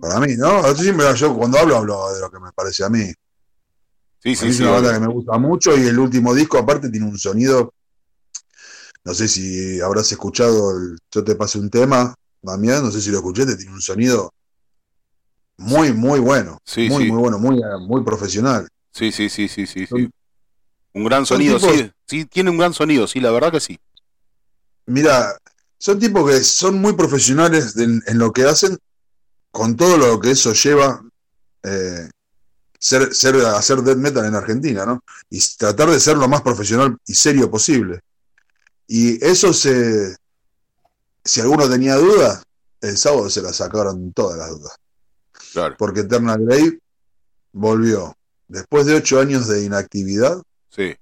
Para 0.00 0.20
mí, 0.20 0.36
¿no? 0.36 0.62
Yo, 0.66 0.74
siempre- 0.82 1.14
yo 1.16 1.34
cuando 1.36 1.58
hablo, 1.58 1.76
hablo 1.76 2.12
de 2.14 2.20
lo 2.20 2.30
que 2.30 2.38
me 2.38 2.52
parece 2.52 2.84
a 2.84 2.88
mí. 2.88 3.12
Sí, 4.20 4.30
A 4.30 4.32
sí, 4.32 4.44
mí 4.44 4.50
es 4.50 4.56
sí. 4.56 4.62
una 4.62 4.72
banda 4.72 4.92
que 4.92 5.00
me 5.00 5.06
gusta 5.08 5.38
mucho 5.38 5.76
y 5.76 5.86
el 5.86 5.98
último 5.98 6.34
disco 6.34 6.58
aparte 6.58 6.90
tiene 6.90 7.06
un 7.06 7.18
sonido, 7.18 7.72
no 9.04 9.14
sé 9.14 9.28
si 9.28 9.80
habrás 9.80 10.10
escuchado, 10.12 10.76
el 10.76 10.98
Yo 11.10 11.24
te 11.24 11.34
pasé 11.34 11.58
un 11.58 11.70
tema, 11.70 12.14
Damián, 12.42 12.84
no 12.84 12.90
sé 12.90 13.00
si 13.00 13.10
lo 13.10 13.18
escuchaste, 13.18 13.56
tiene 13.56 13.72
un 13.72 13.80
sonido 13.80 14.32
muy, 15.56 15.92
muy 15.92 16.20
bueno. 16.20 16.58
Sí, 16.64 16.88
muy, 16.88 17.04
sí. 17.04 17.10
muy 17.10 17.20
bueno, 17.20 17.38
muy, 17.38 17.60
muy 17.86 18.04
profesional. 18.04 18.68
Sí, 18.92 19.10
sí, 19.12 19.28
sí, 19.28 19.48
sí, 19.48 19.66
sí, 19.66 19.80
sí. 19.80 19.86
Son- 19.86 20.10
Un 20.94 21.04
gran 21.04 21.26
son 21.26 21.36
sonido, 21.38 21.58
tipos- 21.58 21.74
sí. 21.76 21.92
Sí, 22.06 22.24
tiene 22.24 22.50
un 22.50 22.58
gran 22.58 22.72
sonido, 22.74 23.06
sí, 23.06 23.20
la 23.20 23.30
verdad 23.30 23.52
que 23.52 23.60
sí. 23.60 23.78
Mira, 24.86 25.36
son 25.78 25.98
tipos 25.98 26.28
que 26.30 26.38
son 26.42 26.80
muy 26.80 26.94
profesionales 26.94 27.76
en 27.76 28.02
lo 28.18 28.32
que 28.32 28.44
hacen, 28.44 28.78
con 29.58 29.76
todo 29.76 29.98
lo 29.98 30.20
que 30.20 30.30
eso 30.30 30.52
lleva, 30.52 31.02
eh, 31.64 32.08
ser, 32.78 33.12
ser, 33.12 33.34
hacer 33.44 33.82
death 33.82 33.96
metal 33.98 34.24
en 34.24 34.36
Argentina, 34.36 34.86
¿no? 34.86 35.02
Y 35.28 35.40
tratar 35.56 35.90
de 35.90 35.98
ser 35.98 36.16
lo 36.16 36.28
más 36.28 36.42
profesional 36.42 36.96
y 37.04 37.14
serio 37.14 37.50
posible. 37.50 38.00
Y 38.86 39.22
eso 39.24 39.52
se, 39.52 40.16
si 41.24 41.40
alguno 41.40 41.68
tenía 41.68 41.96
dudas, 41.96 42.44
el 42.80 42.96
sábado 42.96 43.28
se 43.28 43.42
la 43.42 43.52
sacaron 43.52 44.12
todas 44.12 44.38
las 44.38 44.50
dudas. 44.50 44.76
Claro, 45.52 45.74
Porque 45.76 46.00
Eternal 46.00 46.40
Grave 46.44 46.78
volvió, 47.52 48.16
después 48.46 48.86
de 48.86 48.94
ocho 48.94 49.18
años 49.18 49.48
de 49.48 49.64
inactividad, 49.64 50.40
sí. 50.70 50.94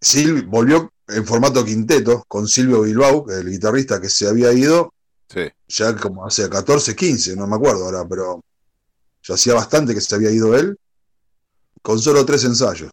Sil- 0.00 0.46
volvió 0.46 0.92
en 1.08 1.26
formato 1.26 1.64
quinteto 1.64 2.24
con 2.28 2.46
Silvio 2.46 2.82
Bilbao, 2.82 3.28
el 3.28 3.50
guitarrista 3.50 4.00
que 4.00 4.08
se 4.08 4.28
había 4.28 4.52
ido 4.52 4.94
Sí, 5.32 5.48
ya 5.68 5.94
como 5.94 6.26
hace 6.26 6.48
14, 6.48 6.96
15, 6.96 7.36
no 7.36 7.46
me 7.46 7.54
acuerdo 7.54 7.84
ahora, 7.84 8.04
pero 8.08 8.42
ya 9.22 9.34
hacía 9.34 9.54
bastante 9.54 9.94
que 9.94 10.00
se 10.00 10.14
había 10.16 10.30
ido 10.30 10.56
él, 10.56 10.76
con 11.82 12.00
solo 12.00 12.24
tres 12.26 12.42
ensayos. 12.44 12.90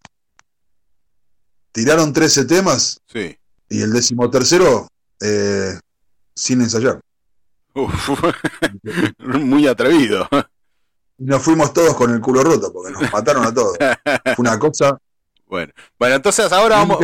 Tiraron 1.72 2.14
13 2.14 2.46
temas 2.46 3.02
sí. 3.12 3.36
y 3.70 3.82
el 3.82 3.92
decimotercero 3.92 4.88
eh, 5.20 5.80
sin 6.36 6.62
ensayar. 6.62 7.02
Uf, 7.74 8.10
muy 9.18 9.68
atrevido. 9.68 10.28
Y 11.18 11.26
nos 11.26 11.42
fuimos 11.42 11.74
todos 11.74 11.96
con 11.96 12.12
el 12.12 12.22
culo 12.22 12.44
roto 12.44 12.72
porque 12.72 12.92
nos 12.92 13.12
mataron 13.12 13.46
a 13.46 13.54
todos. 13.54 13.78
Fue 14.36 14.36
una 14.38 14.60
cosa 14.60 14.98
Bueno, 15.48 15.74
bueno, 15.98 16.16
entonces 16.16 16.52
ahora 16.52 16.78
vamos, 16.78 17.00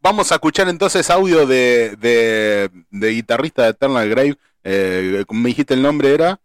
vamos 0.00 0.32
a 0.32 0.36
escuchar 0.36 0.68
entonces 0.70 1.10
audio 1.10 1.46
de, 1.46 1.96
de, 2.00 2.70
de 2.90 3.10
guitarrista 3.10 3.64
de 3.64 3.70
Eternal 3.70 4.08
Grave. 4.08 4.38
Eh, 4.64 5.24
me 5.30 5.48
dijiste 5.48 5.74
el 5.74 5.82
nombre 5.82 6.12
era 6.12 6.40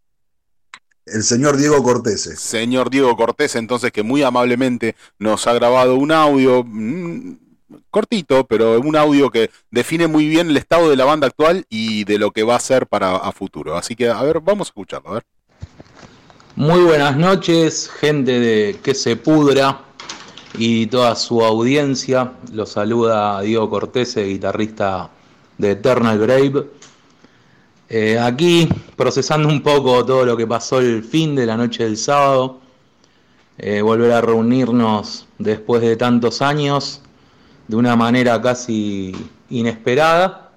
El 1.05 1.23
señor 1.23 1.57
Diego 1.57 1.83
Cortese. 1.83 2.35
señor 2.35 2.89
Diego 2.89 3.15
Cortés, 3.15 3.55
entonces 3.55 3.91
que 3.91 4.03
muy 4.03 4.23
amablemente 4.23 4.95
nos 5.19 5.47
ha 5.47 5.53
grabado 5.53 5.95
un 5.95 6.11
audio 6.11 6.63
mm, 6.65 7.37
cortito, 7.89 8.45
pero 8.45 8.79
un 8.79 8.95
audio 8.95 9.29
que 9.29 9.49
define 9.71 10.07
muy 10.07 10.27
bien 10.27 10.49
el 10.49 10.57
estado 10.57 10.89
de 10.89 10.95
la 10.95 11.05
banda 11.05 11.27
actual 11.27 11.65
y 11.69 12.03
de 12.05 12.17
lo 12.17 12.31
que 12.31 12.43
va 12.43 12.55
a 12.55 12.59
ser 12.59 12.87
para 12.87 13.15
a 13.15 13.31
futuro. 13.31 13.77
Así 13.77 13.95
que, 13.95 14.09
a 14.09 14.21
ver, 14.21 14.39
vamos 14.39 14.67
a 14.67 14.69
escucharlo, 14.69 15.09
a 15.09 15.13
ver. 15.15 15.23
Muy 16.55 16.81
buenas 16.81 17.17
noches, 17.17 17.89
gente 17.99 18.39
de 18.39 18.79
Que 18.81 18.95
se 18.95 19.17
pudra 19.17 19.81
y 20.57 20.87
toda 20.87 21.15
su 21.15 21.43
audiencia. 21.43 22.33
Los 22.51 22.71
saluda 22.71 23.41
Diego 23.41 23.69
Cortese, 23.69 24.23
guitarrista 24.23 25.09
de 25.57 25.71
Eternal 25.71 26.17
Grave. 26.17 26.69
Eh, 27.87 28.17
aquí 28.17 28.67
procesando 28.95 29.47
un 29.47 29.61
poco 29.61 30.03
todo 30.03 30.25
lo 30.25 30.35
que 30.35 30.47
pasó 30.47 30.79
el 30.79 31.03
fin 31.03 31.35
de 31.35 31.45
la 31.45 31.55
noche 31.55 31.83
del 31.83 31.97
sábado. 31.97 32.59
Eh, 33.57 33.81
volver 33.81 34.11
a 34.11 34.21
reunirnos 34.21 35.27
después 35.37 35.81
de 35.81 35.95
tantos 35.95 36.41
años 36.41 37.01
de 37.67 37.75
una 37.75 37.95
manera 37.95 38.41
casi 38.41 39.13
inesperada. 39.49 40.51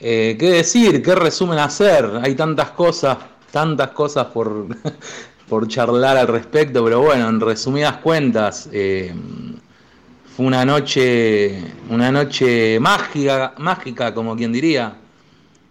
Eh, 0.00 0.36
¿Qué 0.38 0.50
decir? 0.50 1.02
¿Qué 1.02 1.14
resumen 1.14 1.58
hacer? 1.58 2.10
Hay 2.22 2.34
tantas 2.34 2.70
cosas, 2.70 3.18
tantas 3.50 3.90
cosas 3.90 4.26
por, 4.26 4.66
por 5.48 5.68
charlar 5.68 6.16
al 6.16 6.28
respecto, 6.28 6.82
pero 6.84 7.00
bueno, 7.02 7.28
en 7.28 7.40
resumidas 7.40 7.98
cuentas, 7.98 8.68
fue 8.70 10.46
una 10.46 10.64
noche, 10.64 11.62
una 11.90 12.10
noche 12.10 12.78
mágica, 12.80 13.54
mágica, 13.58 14.14
como 14.14 14.36
quien 14.36 14.52
diría. 14.52 14.96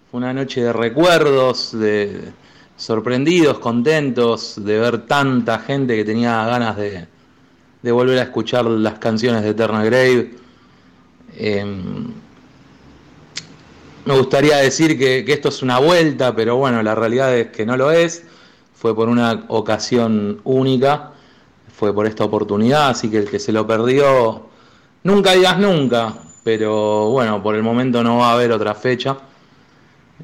Fue 0.10 0.20
una 0.20 0.34
noche 0.34 0.64
de 0.64 0.72
recuerdos, 0.72 1.78
de 1.78 2.32
sorprendidos, 2.78 3.60
contentos 3.60 4.54
de 4.64 4.80
ver 4.80 5.06
tanta 5.06 5.60
gente 5.60 5.98
que 5.98 6.06
tenía 6.06 6.46
ganas 6.46 6.78
de, 6.78 7.08
de 7.82 7.92
volver 7.92 8.20
a 8.20 8.22
escuchar 8.22 8.64
las 8.64 9.00
canciones 9.00 9.44
de 9.44 9.50
Eternal 9.50 9.86
Grave. 9.86 10.32
Em, 11.36 12.14
me 14.06 14.18
gustaría 14.18 14.56
decir 14.58 14.98
que, 14.98 15.26
que 15.26 15.34
esto 15.34 15.50
es 15.50 15.62
una 15.62 15.80
vuelta, 15.80 16.34
pero 16.34 16.56
bueno, 16.56 16.82
la 16.82 16.96
realidad 16.96 17.36
es 17.38 17.48
que 17.48 17.66
no 17.66 17.76
lo 17.76 17.92
es. 17.92 18.24
Fue 18.76 18.96
por 18.96 19.10
una 19.10 19.44
ocasión 19.50 20.40
única, 20.46 21.12
fue 21.76 21.94
por 21.94 22.08
esta 22.08 22.24
oportunidad, 22.24 22.92
así 22.92 23.12
que 23.12 23.18
el 23.18 23.30
que 23.30 23.40
se 23.40 23.52
lo 23.52 23.68
perdió, 23.68 24.46
nunca 25.04 25.34
digas 25.34 25.60
nunca, 25.60 26.14
pero 26.46 27.10
bueno, 27.10 27.44
por 27.44 27.56
el 27.56 27.64
momento 27.64 28.02
no 28.06 28.20
va 28.20 28.30
a 28.30 28.34
haber 28.36 28.54
otra 28.54 28.74
fecha. 28.74 29.18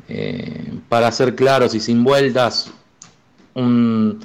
Eh, 0.07 0.73
para 0.89 1.11
ser 1.11 1.35
claros 1.35 1.73
y 1.75 1.79
sin 1.79 2.03
vueltas, 2.03 2.71
un, 3.53 4.19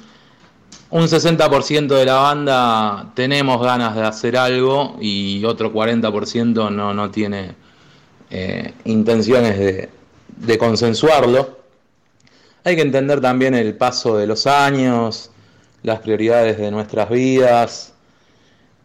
un 0.89 1.07
60% 1.07 1.87
de 1.87 2.05
la 2.05 2.15
banda 2.15 3.11
tenemos 3.15 3.61
ganas 3.61 3.95
de 3.95 4.03
hacer 4.03 4.37
algo 4.37 4.97
y 5.01 5.43
otro 5.45 5.71
40% 5.73 6.71
no, 6.71 6.93
no 6.93 7.11
tiene 7.11 7.55
eh, 8.29 8.73
intenciones 8.85 9.57
de, 9.59 9.89
de 10.37 10.57
consensuarlo. 10.57 11.59
Hay 12.63 12.75
que 12.75 12.81
entender 12.81 13.21
también 13.21 13.55
el 13.55 13.75
paso 13.75 14.17
de 14.17 14.27
los 14.27 14.47
años, 14.47 15.31
las 15.83 15.99
prioridades 16.01 16.57
de 16.57 16.71
nuestras 16.71 17.09
vidas. 17.09 17.93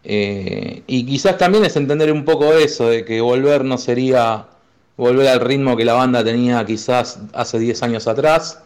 eh, 0.05 0.83
y 0.87 1.07
quizás 1.07 1.39
también 1.39 1.65
es 1.65 1.77
entender 1.77 2.13
un 2.13 2.25
poco 2.25 2.53
eso, 2.55 2.89
de 2.89 3.05
que 3.05 3.21
volver 3.21 3.65
no 3.65 3.79
sería 3.79 4.47
volver 4.97 5.29
al 5.29 5.41
ritmo 5.41 5.77
que 5.77 5.85
la 5.85 5.95
banda 5.95 6.25
tenía 6.25 6.65
quizás 6.65 7.19
hace 7.33 7.59
10 7.59 7.83
años 7.83 8.07
atrás, 8.07 8.61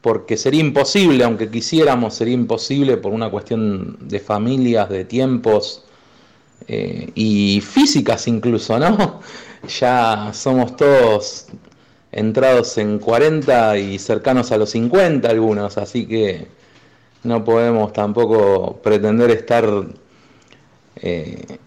porque 0.00 0.36
sería 0.36 0.60
imposible, 0.60 1.24
aunque 1.24 1.50
quisiéramos, 1.50 2.14
sería 2.14 2.34
imposible 2.34 2.96
por 2.96 3.12
una 3.12 3.30
cuestión 3.30 3.96
de 4.00 4.20
familias, 4.20 4.88
de 4.88 5.04
tiempos 5.04 5.84
eh, 6.66 7.10
y 7.14 7.60
físicas 7.60 8.26
incluso, 8.28 8.78
¿no? 8.78 9.20
Ya 9.80 10.30
somos 10.34 10.76
todos 10.76 11.46
entrados 12.12 12.78
en 12.78 13.00
40 13.00 13.76
y 13.78 13.98
cercanos 13.98 14.52
a 14.52 14.56
los 14.56 14.70
50 14.70 15.28
algunos, 15.28 15.76
así 15.78 16.06
que 16.06 16.46
no 17.24 17.42
podemos 17.44 17.92
tampoco 17.92 18.80
pretender 18.82 19.30
estar 19.32 19.68
eh, 20.96 21.58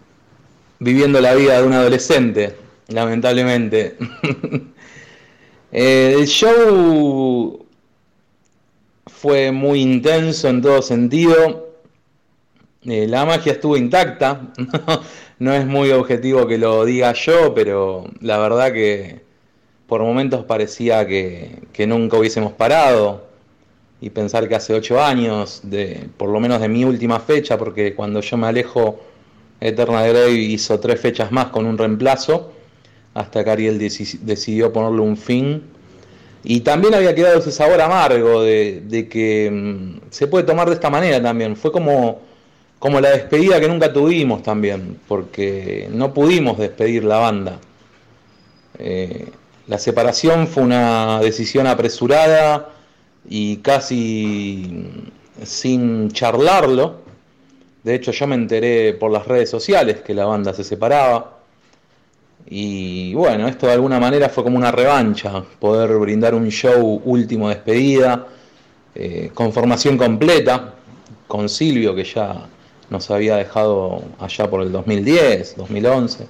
viviendo 0.78 1.20
la 1.20 1.34
vida 1.34 1.60
de 1.60 1.66
un 1.66 1.74
adolescente, 1.74 2.56
lamentablemente. 2.92 3.96
Eh, 5.74 6.16
el 6.18 6.26
show 6.26 7.64
fue 9.06 9.52
muy 9.52 9.80
intenso 9.80 10.48
en 10.50 10.60
todo 10.60 10.82
sentido. 10.82 11.76
Eh, 12.84 13.06
la 13.08 13.24
magia 13.24 13.52
estuvo 13.52 13.78
intacta. 13.78 14.52
no 15.38 15.54
es 15.54 15.66
muy 15.66 15.90
objetivo 15.92 16.46
que 16.46 16.58
lo 16.58 16.84
diga 16.84 17.14
yo, 17.14 17.54
pero 17.54 18.04
la 18.20 18.36
verdad 18.36 18.72
que 18.72 19.22
por 19.86 20.02
momentos 20.02 20.44
parecía 20.44 21.06
que, 21.06 21.62
nunca 21.86 22.16
hubiésemos 22.16 22.52
parado. 22.52 23.26
Y 24.00 24.10
pensar 24.10 24.48
que 24.48 24.56
hace 24.56 24.74
ocho 24.74 25.00
años, 25.00 25.60
de, 25.62 26.08
por 26.16 26.28
lo 26.28 26.40
menos 26.40 26.60
de 26.60 26.68
mi 26.68 26.84
última 26.84 27.20
fecha, 27.20 27.56
porque 27.56 27.94
cuando 27.94 28.20
yo 28.20 28.36
me 28.36 28.48
alejo, 28.48 29.00
Eterna 29.60 30.06
Grey 30.06 30.52
hizo 30.52 30.80
tres 30.80 31.00
fechas 31.00 31.30
más 31.30 31.46
con 31.48 31.66
un 31.66 31.78
reemplazo, 31.78 32.52
hasta 33.14 33.44
que 33.44 33.50
Ariel 33.50 33.78
deci- 33.80 34.18
decidió 34.20 34.72
ponerle 34.72 35.00
un 35.02 35.16
fin. 35.16 35.62
Y 36.44 36.60
también 36.60 36.94
había 36.94 37.14
quedado 37.14 37.38
ese 37.38 37.52
sabor 37.52 37.80
amargo 37.80 38.42
de, 38.42 39.08
que 39.10 39.50
mm, 39.50 40.10
se 40.10 40.26
puede 40.26 40.44
tomar 40.44 40.68
de 40.68 40.74
esta 40.74 40.90
manera 40.90 41.22
también. 41.22 41.54
Fue 41.56 41.70
como, 41.70 42.20
como 42.78 43.00
la 43.00 43.10
despedida 43.10 43.60
que 43.60 43.68
nunca 43.68 43.92
tuvimos 43.92 44.42
también, 44.42 44.98
porque 45.06 45.88
no 45.92 46.12
pudimos 46.12 46.58
despedir 46.58 47.04
la 47.04 47.18
banda. 47.18 47.58
Eh, 48.78 49.28
la 49.68 49.78
separación 49.78 50.48
fue 50.48 50.64
una 50.64 51.20
decisión 51.20 51.66
apresurada 51.68 52.70
y 53.28 53.58
casi 53.58 54.84
sin 55.44 56.10
charlarlo. 56.10 57.02
De 57.84 57.94
hecho, 57.94 58.10
yo 58.10 58.26
me 58.26 58.34
enteré 58.34 58.94
por 58.94 59.10
las 59.12 59.26
redes 59.28 59.50
sociales 59.50 60.00
que 60.02 60.14
la 60.14 60.24
banda 60.24 60.52
se 60.54 60.64
separaba. 60.64 61.38
Y 62.46 63.14
bueno, 63.14 63.48
esto 63.48 63.66
de 63.66 63.72
alguna 63.72 63.98
manera 63.98 64.28
fue 64.28 64.44
como 64.44 64.58
una 64.58 64.72
revancha, 64.72 65.42
poder 65.58 65.96
brindar 65.98 66.34
un 66.34 66.48
show 66.50 67.00
último 67.04 67.48
de 67.48 67.54
despedida, 67.54 68.26
eh, 68.94 69.30
con 69.32 69.52
formación 69.52 69.96
completa, 69.96 70.74
con 71.26 71.48
Silvio 71.48 71.94
que 71.94 72.04
ya 72.04 72.46
nos 72.90 73.10
había 73.10 73.36
dejado 73.36 74.02
allá 74.18 74.50
por 74.50 74.62
el 74.62 74.70
2010, 74.72 75.56
2011. 75.56 76.26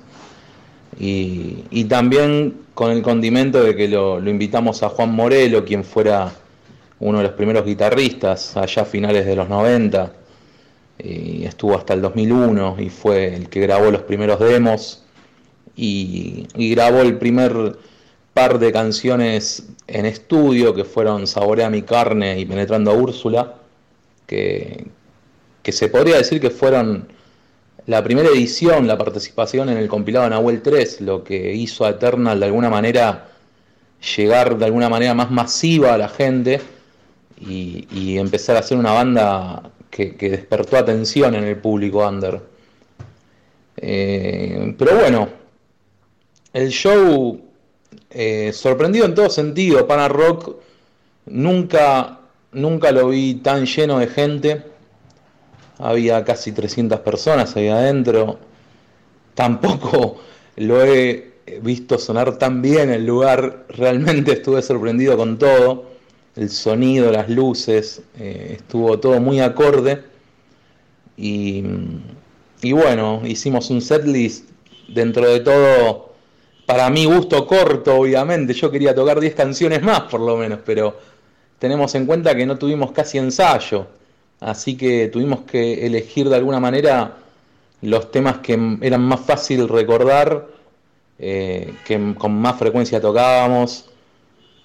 Y, 1.00 1.64
y 1.70 1.84
también 1.84 2.62
con 2.74 2.92
el 2.92 3.02
condimento 3.02 3.62
de 3.62 3.74
que 3.74 3.88
lo, 3.88 4.20
lo 4.20 4.30
invitamos 4.30 4.82
a 4.82 4.90
Juan 4.90 5.12
Morelo, 5.12 5.64
quien 5.64 5.82
fuera 5.82 6.32
uno 7.00 7.18
de 7.18 7.24
los 7.24 7.32
primeros 7.32 7.64
guitarristas 7.64 8.56
allá 8.56 8.82
a 8.82 8.84
finales 8.84 9.26
de 9.26 9.34
los 9.34 9.48
90, 9.48 10.12
y 11.02 11.44
estuvo 11.44 11.76
hasta 11.76 11.94
el 11.94 12.02
2001 12.02 12.76
y 12.78 12.88
fue 12.88 13.34
el 13.34 13.48
que 13.48 13.60
grabó 13.60 13.90
los 13.90 14.02
primeros 14.02 14.38
demos 14.38 15.01
y, 15.76 16.46
grabó 16.74 17.00
el 17.00 17.18
primer 17.18 17.78
par 18.34 18.58
de 18.58 18.72
canciones 18.72 19.68
en 19.86 20.06
estudio 20.06 20.74
que 20.74 20.84
fueron 20.84 21.26
Saborea 21.26 21.70
mi 21.70 21.82
carne 21.82 22.38
y 22.38 22.46
Penetrando 22.46 22.90
a 22.90 22.94
Úrsula, 22.94 23.54
que, 24.26 24.86
que 25.62 25.72
se 25.72 25.88
podría 25.88 26.16
decir 26.16 26.40
que 26.40 26.50
fueron 26.50 27.08
la 27.86 28.02
primera 28.02 28.28
edición, 28.28 28.86
la 28.86 28.96
participación 28.96 29.68
en 29.68 29.76
el 29.76 29.88
compilado 29.88 30.28
Nahuel 30.30 30.62
3, 30.62 31.00
lo 31.02 31.24
que 31.24 31.52
hizo 31.54 31.84
a 31.84 31.90
Eternal 31.90 32.38
de 32.38 32.46
alguna 32.46 32.70
manera 32.70 33.28
llegar 34.16 34.58
de 34.58 34.64
alguna 34.64 34.88
manera 34.88 35.14
más 35.14 35.30
masiva 35.30 35.94
a 35.94 35.98
la 35.98 36.08
gente 36.08 36.60
y, 37.40 37.86
y 37.92 38.18
empezar 38.18 38.56
a 38.56 38.62
ser 38.62 38.78
una 38.78 38.92
banda 38.92 39.70
que, 39.90 40.16
que 40.16 40.30
despertó 40.30 40.76
atención 40.76 41.34
en 41.34 41.44
el 41.44 41.56
público 41.56 42.06
under. 42.08 42.40
Eh, 43.76 44.74
pero 44.78 44.98
bueno, 44.98 45.28
el 46.52 46.68
show 46.70 47.40
eh, 48.10 48.52
sorprendido 48.52 49.06
en 49.06 49.14
todo 49.14 49.30
sentido, 49.30 49.86
Pana 49.86 50.08
Rock 50.08 50.56
nunca, 51.26 52.20
nunca 52.52 52.92
lo 52.92 53.08
vi 53.08 53.34
tan 53.36 53.66
lleno 53.66 53.98
de 53.98 54.06
gente. 54.06 54.62
Había 55.78 56.24
casi 56.24 56.52
300 56.52 57.00
personas 57.00 57.56
ahí 57.56 57.68
adentro. 57.68 58.38
Tampoco 59.34 60.18
lo 60.56 60.84
he 60.84 61.32
visto 61.62 61.98
sonar 61.98 62.38
tan 62.38 62.62
bien 62.62 62.90
el 62.90 63.06
lugar. 63.06 63.66
Realmente 63.68 64.32
estuve 64.32 64.62
sorprendido 64.62 65.16
con 65.16 65.38
todo. 65.38 65.90
El 66.36 66.48
sonido, 66.50 67.10
las 67.10 67.28
luces, 67.28 68.02
eh, 68.18 68.56
estuvo 68.58 68.98
todo 68.98 69.20
muy 69.20 69.40
acorde. 69.40 70.02
Y, 71.16 71.62
y 72.62 72.72
bueno, 72.72 73.22
hicimos 73.24 73.68
un 73.70 73.82
setlist 73.82 74.48
dentro 74.88 75.28
de 75.28 75.40
todo, 75.40 76.11
para 76.66 76.88
mi 76.90 77.04
gusto 77.04 77.46
corto, 77.46 77.96
obviamente. 77.96 78.54
Yo 78.54 78.70
quería 78.70 78.94
tocar 78.94 79.20
10 79.20 79.34
canciones 79.34 79.82
más, 79.82 80.02
por 80.02 80.20
lo 80.20 80.36
menos, 80.36 80.60
pero 80.64 80.96
tenemos 81.58 81.94
en 81.94 82.06
cuenta 82.06 82.34
que 82.34 82.46
no 82.46 82.58
tuvimos 82.58 82.92
casi 82.92 83.18
ensayo. 83.18 83.86
Así 84.40 84.76
que 84.76 85.08
tuvimos 85.08 85.42
que 85.42 85.86
elegir 85.86 86.28
de 86.28 86.36
alguna 86.36 86.58
manera 86.58 87.16
los 87.82 88.10
temas 88.10 88.38
que 88.38 88.58
eran 88.80 89.02
más 89.02 89.20
fácil 89.20 89.68
recordar, 89.68 90.48
eh, 91.18 91.74
que 91.84 92.14
con 92.16 92.34
más 92.34 92.58
frecuencia 92.58 93.00
tocábamos. 93.00 93.90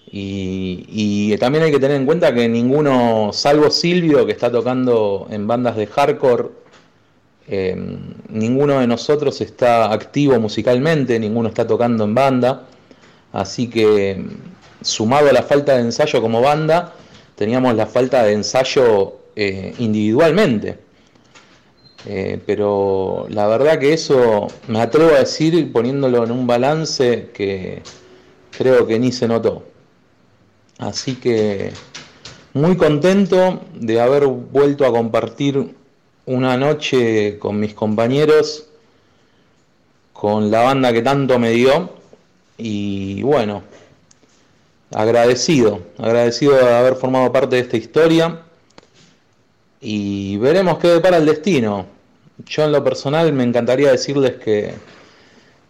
Y, 0.10 0.86
y 0.88 1.38
también 1.38 1.66
hay 1.66 1.72
que 1.72 1.80
tener 1.80 1.98
en 1.98 2.06
cuenta 2.06 2.34
que 2.34 2.48
ninguno, 2.48 3.32
salvo 3.34 3.70
Silvio, 3.70 4.26
que 4.26 4.32
está 4.32 4.52
tocando 4.52 5.28
en 5.30 5.46
bandas 5.46 5.76
de 5.76 5.86
hardcore, 5.88 6.50
eh, 7.50 7.76
ninguno 8.30 8.80
de 8.80 8.88
nosotros 8.88 9.40
está 9.42 9.92
activo 9.94 10.40
musicalmente, 10.40 11.20
ninguno 11.20 11.50
está 11.50 11.66
tocando 11.66 12.04
en 12.04 12.14
banda. 12.14 12.64
Así 13.32 13.70
que, 13.70 14.26
sumado 14.82 15.30
a 15.30 15.34
la 15.34 15.44
falta 15.44 15.76
de 15.76 15.82
ensayo 15.82 16.22
como 16.22 16.42
banda, 16.42 16.94
teníamos 17.36 17.76
la 17.76 17.86
falta 17.86 18.24
de 18.24 18.34
ensayo 18.34 19.18
eh, 19.36 19.74
individualmente. 19.80 20.80
Eh, 22.06 22.40
pero 22.46 23.28
la 23.30 23.48
verdad 23.48 23.80
que 23.80 23.94
eso 23.94 24.48
me 24.68 24.80
atrevo 24.80 25.12
a 25.16 25.20
decir, 25.20 25.72
poniéndolo 25.72 26.24
en 26.24 26.32
un 26.32 26.48
balance, 26.48 27.30
que 27.34 27.82
creo 28.52 28.88
que 28.88 29.00
ni 29.00 29.12
se 29.12 29.28
notó. 29.28 29.64
Así 30.80 31.16
que 31.16 31.72
muy 32.54 32.78
contento 32.78 33.62
de 33.74 34.00
haber 34.00 34.28
vuelto 34.28 34.86
a 34.86 34.92
compartir 34.92 35.76
una 36.28 36.58
noche 36.58 37.40
con 37.40 37.60
mis 37.60 37.74
compañeros, 37.74 38.68
con 40.14 40.52
la 40.52 40.62
banda 40.62 40.92
que 40.92 41.02
tanto 41.02 41.40
me 41.40 41.52
dio 41.52 41.90
y 42.58 43.22
bueno, 43.22 43.64
agradecido, 44.94 45.82
agradecido 45.98 46.54
de 46.56 46.76
haber 46.76 46.96
formado 46.96 47.32
parte 47.32 47.56
de 47.56 47.62
esta 47.62 47.78
historia 47.78 48.42
y 49.80 50.38
veremos 50.38 50.80
qué 50.80 50.90
depara 50.90 51.18
el 51.18 51.26
destino. 51.26 51.86
Yo 52.46 52.66
en 52.66 52.74
lo 52.74 52.84
personal 52.84 53.32
me 53.32 53.44
encantaría 53.44 53.92
decirles 53.92 54.36
que, 54.36 54.74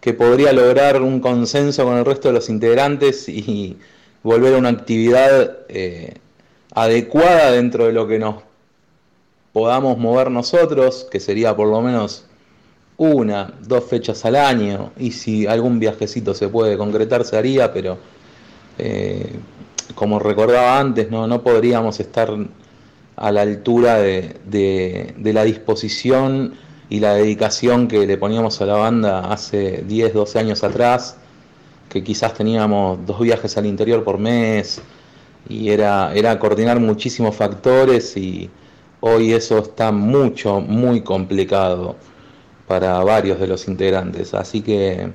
que 0.00 0.12
podría 0.12 0.52
lograr 0.52 1.00
un 1.02 1.20
consenso 1.20 1.84
con 1.84 1.98
el 1.98 2.04
resto 2.04 2.28
de 2.28 2.34
los 2.34 2.48
integrantes 2.48 3.28
y 3.28 3.78
volver 4.24 4.54
a 4.54 4.58
una 4.58 4.70
actividad 4.70 5.58
eh, 5.68 6.14
adecuada 6.74 7.52
dentro 7.52 7.86
de 7.86 7.92
lo 7.92 8.08
que 8.08 8.18
nos 8.18 8.47
podamos 9.52 9.98
mover 9.98 10.30
nosotros, 10.30 11.06
que 11.10 11.20
sería 11.20 11.56
por 11.56 11.68
lo 11.68 11.80
menos 11.80 12.26
una, 12.96 13.54
dos 13.62 13.84
fechas 13.84 14.24
al 14.24 14.36
año, 14.36 14.92
y 14.98 15.12
si 15.12 15.46
algún 15.46 15.78
viajecito 15.78 16.34
se 16.34 16.48
puede 16.48 16.76
concretar 16.76 17.24
se 17.24 17.36
haría, 17.36 17.72
pero 17.72 17.98
eh, 18.78 19.38
como 19.94 20.18
recordaba 20.18 20.78
antes, 20.78 21.10
no, 21.10 21.26
no 21.26 21.42
podríamos 21.42 22.00
estar 22.00 22.30
a 23.16 23.32
la 23.32 23.42
altura 23.42 23.98
de, 23.98 24.36
de, 24.46 25.32
la 25.32 25.44
disposición 25.44 26.54
y 26.88 27.00
la 27.00 27.14
dedicación 27.14 27.88
que 27.88 28.06
le 28.06 28.16
poníamos 28.16 28.60
a 28.60 28.66
la 28.66 28.74
banda 28.74 29.32
hace 29.32 29.82
10, 29.86 30.14
12 30.14 30.38
años 30.38 30.64
atrás, 30.64 31.16
que 31.88 32.04
quizás 32.04 32.34
teníamos 32.34 33.04
dos 33.06 33.20
viajes 33.20 33.56
al 33.56 33.66
interior 33.66 34.04
por 34.04 34.18
mes, 34.18 34.80
y 35.48 35.70
era, 35.70 36.12
era 36.14 36.38
coordinar 36.38 36.78
muchísimos 36.78 37.34
factores 37.34 38.16
y 38.16 38.50
hoy 39.00 39.32
eso 39.32 39.58
está 39.58 39.92
mucho, 39.92 40.60
muy 40.60 41.02
complicado 41.02 41.96
para 42.66 43.02
varios 43.04 43.40
de 43.40 43.46
los 43.46 43.68
integrantes. 43.68 44.34
Así 44.34 44.62
que 44.62 45.10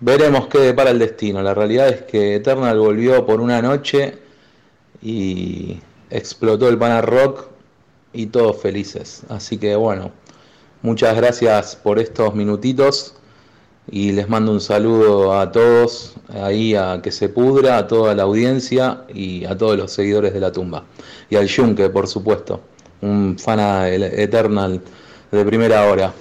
veremos 0.00 0.48
qué 0.48 0.58
depara 0.58 0.90
el 0.90 0.98
destino. 0.98 1.42
La 1.42 1.54
realidad 1.54 1.88
es 1.88 2.02
que 2.02 2.36
Eternal 2.36 2.78
volvió 2.78 3.24
por 3.24 3.40
una 3.40 3.62
noche 3.62 4.18
y 5.00 5.80
explotó 6.10 6.68
el 6.68 6.78
Pana 6.78 7.00
Rock 7.00 7.48
y 8.12 8.26
todos 8.26 8.60
felices. 8.60 9.22
Así 9.28 9.58
que 9.58 9.74
bueno, 9.76 10.12
muchas 10.82 11.16
gracias 11.16 11.76
por 11.76 11.98
estos 11.98 12.34
minutitos 12.34 13.16
y 13.90 14.12
les 14.12 14.28
mando 14.28 14.52
un 14.52 14.60
saludo 14.60 15.38
a 15.38 15.50
todos, 15.50 16.14
ahí 16.42 16.74
a 16.74 17.00
que 17.02 17.10
se 17.10 17.28
pudra, 17.28 17.78
a 17.78 17.86
toda 17.86 18.14
la 18.14 18.22
audiencia 18.22 19.04
y 19.12 19.44
a 19.44 19.56
todos 19.56 19.76
los 19.76 19.92
seguidores 19.92 20.32
de 20.32 20.40
la 20.40 20.52
tumba. 20.52 20.84
Y 21.28 21.36
al 21.36 21.50
Junque, 21.50 21.90
por 21.90 22.06
supuesto, 22.06 22.60
un 23.00 23.36
fan 23.38 23.58
Eternal 23.60 24.80
de 25.30 25.44
primera 25.44 25.84
hora. 25.86 26.12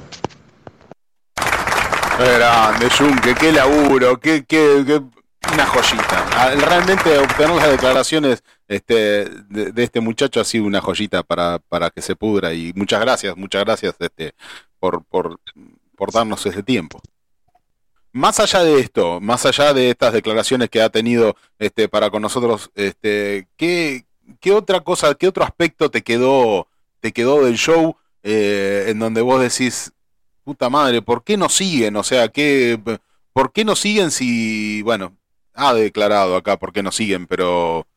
Qué 2.17 2.33
grande, 2.33 2.89
Junque, 2.89 3.35
qué 3.39 3.51
laburo, 3.51 4.19
qué, 4.19 4.43
qué, 4.45 4.83
qué, 4.85 5.01
una 5.53 5.65
joyita. 5.65 6.25
Ah, 6.33 6.51
Realmente 6.55 7.17
obtener 7.17 7.55
las 7.55 7.71
declaraciones 7.71 8.43
este, 8.67 9.25
de, 9.49 9.71
de 9.71 9.83
este 9.83 9.99
muchacho 9.99 10.39
ha 10.39 10.45
sido 10.45 10.65
una 10.65 10.81
joyita 10.81 11.23
para, 11.23 11.59
para 11.59 11.89
que 11.89 12.01
se 12.01 12.15
pudra. 12.15 12.53
Y 12.53 12.73
muchas 12.75 13.01
gracias, 13.01 13.35
muchas 13.35 13.63
gracias 13.63 13.95
este, 13.99 14.33
por, 14.79 15.03
por, 15.05 15.39
por 15.95 16.11
darnos 16.11 16.45
ese 16.45 16.63
tiempo. 16.63 17.01
Más 18.13 18.39
allá 18.41 18.63
de 18.63 18.79
esto, 18.79 19.21
más 19.21 19.45
allá 19.45 19.73
de 19.73 19.89
estas 19.89 20.11
declaraciones 20.13 20.69
que 20.69 20.81
ha 20.81 20.89
tenido 20.89 21.35
este, 21.59 21.87
para 21.87 22.09
con 22.09 22.21
nosotros, 22.21 22.69
este, 22.75 23.47
¿qué, 23.55 24.03
otra 24.51 24.81
cosa, 24.81 25.15
qué 25.15 25.29
otro 25.29 25.45
aspecto 25.45 25.89
te 25.89 26.01
quedó, 26.01 26.67
te 26.99 27.13
quedó 27.13 27.45
del 27.45 27.55
show 27.55 27.95
eh, 28.23 28.87
en 28.89 28.99
donde 28.99 29.21
vos 29.21 29.39
decís, 29.41 29.93
puta 30.43 30.69
madre, 30.69 31.01
¿por 31.01 31.23
qué 31.23 31.37
no 31.37 31.47
siguen? 31.47 31.95
O 31.95 32.03
sea, 32.03 32.27
¿qué, 32.27 32.77
¿por 33.31 33.53
qué 33.53 33.63
no 33.63 33.77
siguen 33.77 34.11
si, 34.11 34.81
bueno, 34.81 35.15
ha 35.53 35.73
declarado 35.73 36.35
acá 36.35 36.57
por 36.57 36.73
qué 36.73 36.83
no 36.83 36.91
siguen, 36.91 37.27
pero 37.27 37.87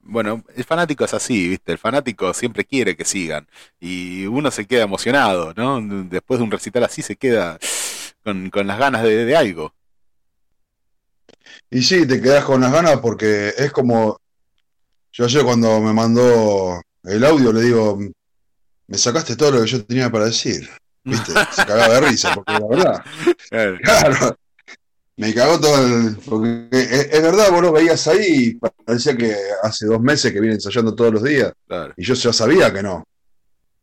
bueno, 0.00 0.44
el 0.54 0.64
fanático 0.64 1.04
es 1.04 1.14
así, 1.14 1.48
¿viste? 1.48 1.72
El 1.72 1.78
fanático 1.78 2.34
siempre 2.34 2.64
quiere 2.64 2.96
que 2.96 3.04
sigan 3.04 3.48
y 3.80 4.26
uno 4.26 4.50
se 4.50 4.66
queda 4.66 4.82
emocionado, 4.82 5.54
¿no? 5.56 5.80
Después 6.08 6.38
de 6.38 6.44
un 6.44 6.50
recital 6.50 6.84
así 6.84 7.02
se 7.02 7.16
queda 7.16 7.58
con, 8.24 8.50
con 8.50 8.66
las 8.66 8.78
ganas 8.78 9.02
de, 9.02 9.24
de 9.24 9.36
algo. 9.36 9.74
Y 11.70 11.82
sí, 11.82 12.06
te 12.06 12.20
quedás 12.20 12.44
con 12.44 12.60
las 12.60 12.72
ganas 12.72 12.98
porque 13.00 13.52
es 13.56 13.72
como. 13.72 14.20
Yo 15.12 15.24
ayer 15.26 15.44
cuando 15.44 15.80
me 15.80 15.92
mandó 15.92 16.80
el 17.04 17.24
audio 17.24 17.52
le 17.52 17.62
digo, 17.62 17.98
me 18.86 18.98
sacaste 18.98 19.36
todo 19.36 19.52
lo 19.52 19.62
que 19.62 19.68
yo 19.68 19.84
tenía 19.84 20.10
para 20.10 20.26
decir. 20.26 20.68
¿Viste? 21.04 21.32
Se 21.52 21.66
cagaba 21.66 21.94
de 21.94 22.00
risa, 22.08 22.34
porque 22.34 22.52
la 22.52 22.66
verdad. 22.66 23.04
Claro. 23.50 23.78
Claro. 23.82 24.38
Me 25.16 25.34
cagó 25.34 25.60
todo 25.60 25.86
el. 25.86 26.16
Porque 26.16 26.68
es, 26.70 27.08
es 27.12 27.22
verdad, 27.22 27.50
vos 27.50 27.62
lo 27.62 27.72
veías 27.72 28.06
ahí 28.08 28.24
y 28.26 28.54
parecía 28.54 29.16
que 29.16 29.36
hace 29.62 29.86
dos 29.86 30.00
meses 30.00 30.32
que 30.32 30.40
viene 30.40 30.54
ensayando 30.54 30.94
todos 30.94 31.12
los 31.12 31.22
días. 31.22 31.52
Claro, 31.66 31.92
Y 31.96 32.04
yo 32.04 32.14
ya 32.14 32.32
sabía 32.32 32.72
que 32.72 32.82
no. 32.82 33.04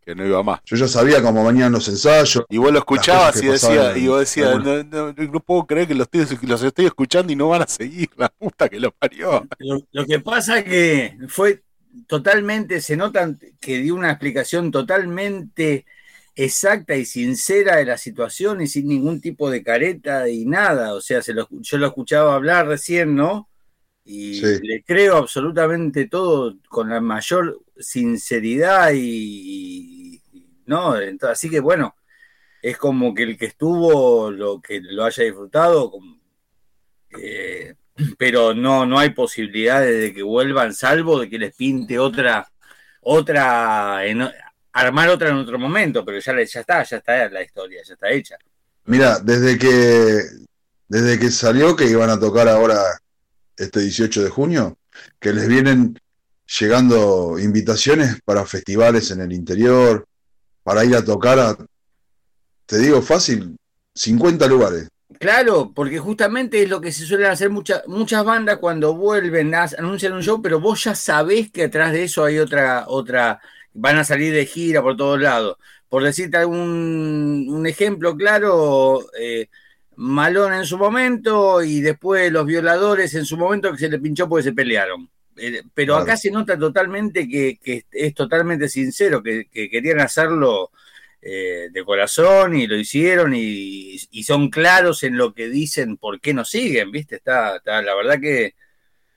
Que 0.10 0.16
no 0.16 0.26
iba 0.26 0.42
más. 0.42 0.60
Yo 0.66 0.76
ya 0.76 0.88
sabía 0.88 1.22
cómo 1.22 1.46
venían 1.46 1.72
los 1.72 1.88
ensayos. 1.88 2.44
Y 2.50 2.58
vos 2.58 2.72
lo 2.72 2.80
escuchabas 2.80 3.38
y 3.38 3.42
que 3.42 3.52
decía, 3.52 3.70
pasaban. 3.70 4.02
y 4.04 4.08
vos 4.08 4.20
decías, 4.22 4.56
no, 4.64 4.84
no, 4.84 5.14
no 5.14 5.40
puedo 5.40 5.68
creer 5.68 5.88
que 5.88 5.94
los, 5.94 6.08
estoy, 6.12 6.48
los 6.48 6.64
estoy 6.64 6.86
escuchando 6.88 7.32
y 7.32 7.36
no 7.36 7.50
van 7.50 7.62
a 7.62 7.68
seguir, 7.68 8.10
la 8.18 8.30
puta 8.30 8.68
que 8.68 8.80
lo 8.80 8.92
parió. 8.92 9.48
Lo, 9.60 9.82
lo 9.92 10.06
que 10.08 10.20
pasa 10.20 10.64
que 10.64 11.16
fue 11.28 11.62
totalmente, 12.08 12.82
se 12.82 12.98
nota 12.98 13.36
que 13.60 13.78
dio 13.78 13.94
una 13.94 14.10
explicación 14.10 14.72
totalmente 14.72 15.86
exacta 16.36 16.96
y 16.96 17.06
sincera 17.06 17.76
de 17.76 17.86
la 17.86 17.98
situación 18.00 18.62
y 18.62 18.68
sin 18.68 18.88
ningún 18.88 19.22
tipo 19.22 19.52
de 19.52 19.62
careta 19.62 20.28
y 20.28 20.46
nada. 20.46 20.96
O 20.96 21.02
sea, 21.02 21.22
se 21.22 21.36
lo, 21.36 21.48
yo 21.52 21.78
lo 21.78 21.86
escuchaba 21.86 22.34
hablar 22.34 22.66
recién, 22.68 23.14
¿no? 23.14 23.48
Y 24.06 24.40
Sí. 24.40 24.60
le 24.64 24.82
creo 24.84 25.18
absolutamente 25.18 26.08
todo 26.08 26.56
con 26.68 26.90
la 26.90 27.00
mayor 27.00 27.62
sinceridad 27.78 28.92
y, 28.94 28.98
y- 29.00 29.99
¿no? 30.70 30.96
Entonces, 31.00 31.38
así 31.38 31.50
que 31.50 31.60
bueno, 31.60 31.96
es 32.62 32.78
como 32.78 33.14
que 33.14 33.24
el 33.24 33.38
que 33.38 33.48
estuvo, 33.48 34.32
lo 34.32 34.62
que 34.62 34.80
lo 34.82 35.04
haya 35.04 35.24
disfrutado, 35.24 35.92
eh, 37.22 37.76
pero 38.18 38.54
no, 38.54 38.86
no 38.86 39.00
hay 39.00 39.10
posibilidades 39.10 40.02
de 40.02 40.14
que 40.14 40.24
vuelvan, 40.24 40.74
salvo 40.74 41.20
de 41.20 41.30
que 41.30 41.40
les 41.40 41.56
pinte 41.56 42.00
otra, 42.00 42.48
otra, 43.02 44.02
armar 44.72 45.10
otra 45.10 45.30
en 45.30 45.36
otro 45.36 45.60
momento, 45.60 46.06
pero 46.06 46.20
ya, 46.20 46.34
ya 46.44 46.60
está, 46.62 46.84
ya 46.84 46.98
está 46.98 47.30
la 47.30 47.44
historia, 47.44 47.82
ya 47.86 47.94
está 47.94 48.10
hecha. 48.10 48.38
Mira, 48.86 49.20
desde 49.20 49.58
que 49.58 50.22
desde 50.88 51.20
que 51.20 51.30
salió 51.30 51.76
que 51.76 51.86
iban 51.86 52.10
a 52.10 52.20
tocar 52.20 52.48
ahora 52.50 52.82
este 53.56 53.82
18 53.82 54.24
de 54.24 54.30
junio, 54.30 54.78
que 55.20 55.32
les 55.34 55.48
vienen 55.48 56.00
llegando 56.60 57.38
invitaciones 57.38 58.20
para 58.26 58.46
festivales 58.46 59.12
en 59.12 59.22
el 59.22 59.32
interior, 59.32 60.08
para 60.64 60.86
ir 60.86 60.96
a 60.96 61.04
tocar 61.04 61.40
a, 61.40 61.58
te 62.66 62.78
digo 62.78 63.02
fácil, 63.02 63.58
50 63.96 64.48
lugares. 64.48 64.90
Claro, 65.20 65.72
porque 65.74 65.98
justamente 65.98 66.62
es 66.62 66.70
lo 66.70 66.80
que 66.80 66.92
se 66.92 67.06
suelen 67.06 67.32
hacer 67.32 67.50
muchas 67.50 67.86
muchas 67.88 68.24
bandas 68.24 68.58
cuando 68.58 68.96
vuelven, 68.96 69.54
anuncian 69.56 70.14
un 70.14 70.22
show, 70.22 70.42
pero 70.42 70.60
vos 70.60 70.84
ya 70.84 70.94
sabés 70.96 71.52
que 71.52 71.64
atrás 71.64 71.92
de 71.94 72.04
eso 72.04 72.24
hay 72.24 72.38
otra, 72.38 72.86
otra, 72.88 73.42
van 73.74 73.98
a 73.98 74.04
salir 74.04 74.34
de 74.34 74.46
gira 74.46 74.82
por 74.84 74.96
todos 74.96 75.20
lados. 75.20 75.58
Por 75.90 76.04
decirte 76.04 76.38
algún 76.38 77.48
un 77.50 77.66
ejemplo 77.66 78.16
claro, 78.16 79.08
eh, 79.20 79.50
Malón 79.96 80.54
en 80.54 80.66
su 80.66 80.78
momento 80.78 81.64
y 81.64 81.82
después 81.82 82.32
los 82.32 82.46
violadores 82.46 83.14
en 83.16 83.26
su 83.26 83.36
momento 83.36 83.72
que 83.72 83.80
se 83.80 83.90
le 83.90 84.00
pinchó 84.00 84.30
porque 84.30 84.44
se 84.44 84.54
pelearon. 84.54 85.10
Eh, 85.40 85.64
pero 85.74 85.94
Claro. 85.94 86.04
acá 86.04 86.18
se 86.18 86.32
nota 86.32 86.58
totalmente 86.58 87.28
que, 87.28 87.58
que 87.64 87.86
es 87.92 88.14
totalmente 88.14 88.68
sincero, 88.70 89.24
que, 89.24 89.48
que 89.52 89.70
querían 89.70 90.00
hacerlo 90.02 90.72
eh, 91.22 91.70
de 91.72 91.84
corazón 91.86 92.56
y 92.56 92.68
lo 92.68 92.76
hicieron 92.78 93.34
y, 93.36 93.98
y 94.12 94.24
son 94.24 94.50
claros 94.50 95.04
en 95.04 95.18
lo 95.18 95.34
que 95.34 95.50
dicen, 95.50 95.98
por 95.98 96.20
qué 96.22 96.34
no 96.34 96.46
siguen, 96.46 96.92
¿viste? 96.92 97.16
Está, 97.18 97.58
está 97.58 97.82
la 97.82 97.96
verdad 97.96 98.20
que, 98.20 98.56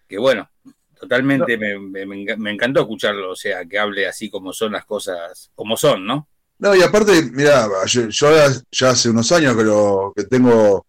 que 0.09 0.19
bueno, 0.19 0.51
totalmente 0.99 1.57
me, 1.59 1.78
me- 1.78 2.07
me 2.07 2.16
enca- 2.16 2.36
me 2.36 2.51
encantó 2.53 2.81
escucharlo, 2.81 3.31
o 3.32 3.36
sea, 3.36 3.65
que 3.66 3.78
hable 3.78 4.07
así 4.07 4.31
como 4.31 4.53
son 4.53 4.73
las 4.73 4.85
cosas, 4.85 5.51
como 5.55 5.77
son, 5.77 6.07
¿no? 6.07 6.28
No, 6.59 6.77
y 6.77 6.82
aparte, 6.82 7.23
mira, 7.32 7.69
yo, 7.86 8.09
yo 8.09 8.36
ya, 8.36 8.49
ya 8.70 8.90
hace 8.90 9.11
unos 9.11 9.32
años 9.32 9.57
que, 9.57 9.65
lo, 9.65 10.12
que 10.15 10.24
tengo 10.24 10.86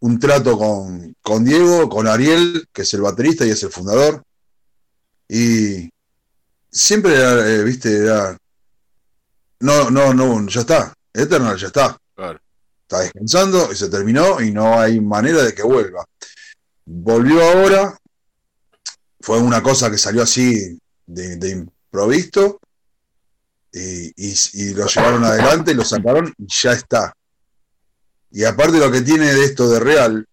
un 0.00 0.18
trato 0.18 0.58
con, 0.58 1.14
con 1.22 1.44
Diego, 1.44 1.88
con 1.88 2.06
Ariel, 2.06 2.66
que 2.72 2.82
es 2.82 2.94
el 2.94 3.02
baterista 3.02 3.46
y 3.46 3.50
es 3.50 3.62
el 3.62 3.70
fundador. 3.70 4.22
Y 5.32 5.88
siempre 6.70 7.14
era, 7.14 7.48
eh, 7.48 7.62
viste, 7.62 7.96
era. 7.98 8.36
No, 9.60 9.90
no, 9.90 10.12
no, 10.12 10.46
ya 10.48 10.60
está. 10.62 10.92
Eternal 11.12 11.56
ya 11.56 11.68
está. 11.68 11.96
Claro. 12.16 12.40
Está 12.82 13.00
descansando 13.00 13.70
y 13.72 13.76
se 13.76 13.88
terminó 13.88 14.40
y 14.40 14.50
no 14.50 14.78
hay 14.80 15.00
manera 15.00 15.42
de 15.44 15.54
que 15.54 15.62
vuelva. 15.62 16.04
Volvió 16.84 17.42
ahora. 17.42 17.96
Fue 19.20 19.38
una 19.38 19.62
cosa 19.62 19.90
que 19.90 19.98
salió 19.98 20.22
así 20.22 20.78
de, 21.06 21.36
de 21.36 21.50
improvisto 21.50 22.58
y, 23.70 24.06
y- 24.16 24.34
y 24.54 24.74
lo 24.74 24.86
llevaron 24.86 25.24
adelante, 25.24 25.74
lo 25.74 25.84
sacaron 25.84 26.34
y 26.38 26.46
ya 26.48 26.72
está. 26.72 27.12
Y 28.32 28.44
aparte 28.44 28.78
lo 28.78 28.90
que 28.90 29.02
tiene 29.02 29.32
de 29.32 29.44
esto 29.44 29.68
de 29.68 29.78
real 29.78 30.26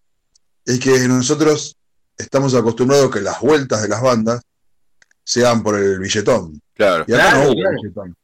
es 0.64 0.80
que 0.80 1.06
nosotros 1.06 1.76
estamos 2.16 2.54
acostumbrados 2.54 3.10
que 3.12 3.20
las 3.20 3.40
vueltas 3.40 3.82
de 3.82 3.88
las 3.88 4.00
bandas 4.00 4.40
sean 5.28 5.62
por 5.62 5.74
el 5.78 5.98
billetón. 5.98 6.58
Claro. 6.74 7.04
Y 7.06 7.12
acá 7.12 7.22
Claro, 7.22 7.38
no 7.38 7.44
hubo 7.50 7.54
claro. 7.60 7.76
billetón. 7.82 8.16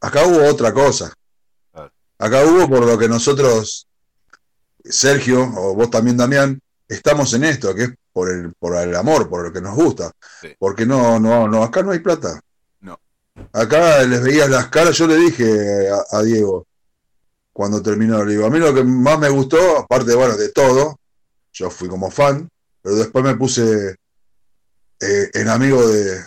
Acá 0.00 0.26
hubo 0.26 0.44
otra 0.48 0.72
cosa. 0.72 1.12
Claro. 1.70 1.92
Acá 2.18 2.44
hubo 2.44 2.66
por 2.66 2.86
lo 2.86 2.96
que 2.96 3.08
nosotros, 3.08 3.86
Sergio, 4.82 5.42
o 5.42 5.74
vos 5.74 5.90
también, 5.90 6.16
Damián, 6.16 6.58
estamos 6.88 7.34
en 7.34 7.44
esto, 7.44 7.74
que 7.74 7.82
es 7.84 7.90
por 8.10 8.30
el, 8.30 8.54
por 8.54 8.74
el 8.76 8.96
amor, 8.96 9.28
por 9.28 9.44
lo 9.44 9.52
que 9.52 9.60
nos 9.60 9.74
gusta. 9.74 10.12
Sí. 10.40 10.48
Porque 10.58 10.86
no, 10.86 11.20
no, 11.20 11.46
no, 11.46 11.62
acá 11.62 11.82
no 11.82 11.90
hay 11.90 11.98
plata. 11.98 12.40
No. 12.80 12.98
Acá 13.52 14.02
les 14.04 14.22
veías 14.22 14.48
las 14.48 14.68
caras, 14.68 14.96
yo 14.96 15.06
le 15.06 15.16
dije 15.16 15.90
a, 15.90 16.16
a 16.18 16.22
Diego 16.22 16.66
cuando 17.52 17.82
terminó, 17.82 18.24
le 18.24 18.32
digo, 18.32 18.46
a 18.46 18.50
mí 18.50 18.58
lo 18.58 18.72
que 18.72 18.82
más 18.82 19.18
me 19.18 19.28
gustó, 19.28 19.78
aparte, 19.78 20.14
bueno, 20.14 20.36
de 20.36 20.48
todo, 20.48 20.98
yo 21.52 21.68
fui 21.70 21.86
como 21.88 22.10
fan, 22.10 22.48
pero 22.80 22.96
después 22.96 23.22
me 23.22 23.36
puse 23.36 23.96
eh, 25.00 25.30
en 25.34 25.48
amigo 25.48 25.86
de, 25.86 26.20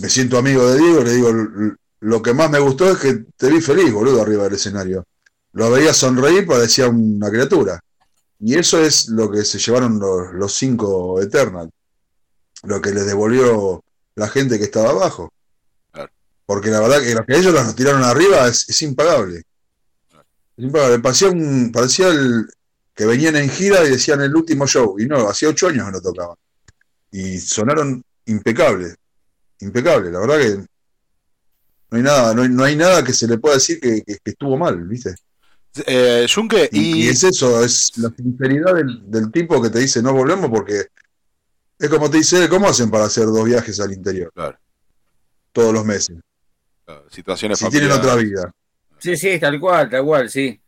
me 0.00 0.08
siento 0.08 0.38
amigo 0.38 0.70
de 0.70 0.78
Diego, 0.78 1.02
le 1.02 1.12
digo, 1.12 1.28
"L- 1.30 1.74
lo 2.00 2.22
que 2.22 2.32
más 2.34 2.50
me 2.50 2.58
gustó 2.58 2.90
es 2.90 2.98
que 2.98 3.24
te 3.36 3.48
vi 3.50 3.60
feliz, 3.60 3.92
boludo, 3.92 4.22
arriba 4.22 4.44
del 4.44 4.54
escenario. 4.54 5.04
Lo 5.52 5.70
veía 5.70 5.92
sonreír, 5.92 6.46
parecía 6.46 6.88
una 6.88 7.28
criatura. 7.30 7.80
Y 8.40 8.56
eso 8.56 8.80
es 8.80 9.08
lo 9.08 9.28
que 9.30 9.44
se 9.44 9.58
llevaron 9.58 9.98
los, 9.98 10.32
los 10.32 10.54
cinco 10.54 11.20
Eternal, 11.20 11.68
lo 12.62 12.80
que 12.80 12.92
les 12.92 13.06
devolvió 13.06 13.82
la 14.14 14.28
gente 14.28 14.58
que 14.58 14.64
estaba 14.64 14.90
abajo. 14.90 15.32
Claro. 15.90 16.10
Porque 16.46 16.70
la 16.70 16.80
verdad 16.80 17.02
que 17.02 17.14
lo 17.14 17.26
que 17.26 17.36
ellos 17.36 17.52
nos 17.52 17.74
tiraron 17.74 18.04
arriba 18.04 18.46
es, 18.46 18.68
es 18.68 18.80
impagable. 18.82 19.38
Es 20.56 20.64
impagable. 20.64 21.00
Parecía, 21.00 21.28
un, 21.30 21.72
parecía 21.72 22.08
el, 22.08 22.48
que 22.94 23.06
venían 23.06 23.34
en 23.36 23.50
gira 23.50 23.84
y 23.84 23.90
decían 23.90 24.20
el 24.20 24.36
último 24.36 24.66
show. 24.68 25.00
Y 25.00 25.06
no, 25.06 25.28
hacía 25.28 25.48
ocho 25.48 25.66
años 25.66 25.86
que 25.86 25.92
no 25.92 26.00
tocaban. 26.00 26.36
Y 27.10 27.38
sonaron 27.38 28.02
impecables. 28.26 28.94
Impecables. 29.60 30.12
La 30.12 30.20
verdad 30.20 30.38
que 30.38 30.64
no 31.90 31.96
hay 31.96 32.02
nada, 32.02 32.34
no 32.34 32.42
hay, 32.42 32.48
no 32.50 32.64
hay 32.64 32.76
nada 32.76 33.02
que 33.02 33.12
se 33.12 33.26
le 33.26 33.38
pueda 33.38 33.54
decir 33.56 33.80
que, 33.80 34.02
que- 34.02 34.18
que 34.22 34.30
estuvo 34.30 34.56
mal, 34.56 34.82
¿viste? 34.86 35.14
Eh, 35.86 36.26
Junque, 36.32 36.68
Y, 36.72 36.80
y, 36.80 37.04
y 37.04 37.08
es 37.08 37.22
eso, 37.24 37.62
es 37.62 37.92
la 37.98 38.10
sinceridad 38.10 38.74
del, 38.74 39.10
del 39.10 39.30
tipo 39.30 39.62
que 39.62 39.70
te 39.70 39.78
dice 39.78 40.02
no 40.02 40.12
volvemos 40.12 40.50
porque 40.50 40.86
es 41.78 41.88
como 41.88 42.10
te 42.10 42.18
dice, 42.18 42.48
¿cómo 42.48 42.68
hacen 42.68 42.90
para 42.90 43.04
hacer 43.04 43.26
dos 43.26 43.44
viajes 43.44 43.78
al 43.80 43.92
interior 43.92 44.32
Claro, 44.34 44.58
todos 45.52 45.72
los 45.72 45.84
meses? 45.84 46.16
claro, 46.84 47.08
situaciones 47.10 47.58
Si 47.58 47.70
tienen 47.70 47.92
otra 47.92 48.16
vida. 48.16 48.50
Sí, 48.98 49.16
sí, 49.16 49.38
tal 49.38 49.60
cual, 49.60 49.88
tal 49.88 50.04
cual, 50.04 50.28
sí. 50.28 50.60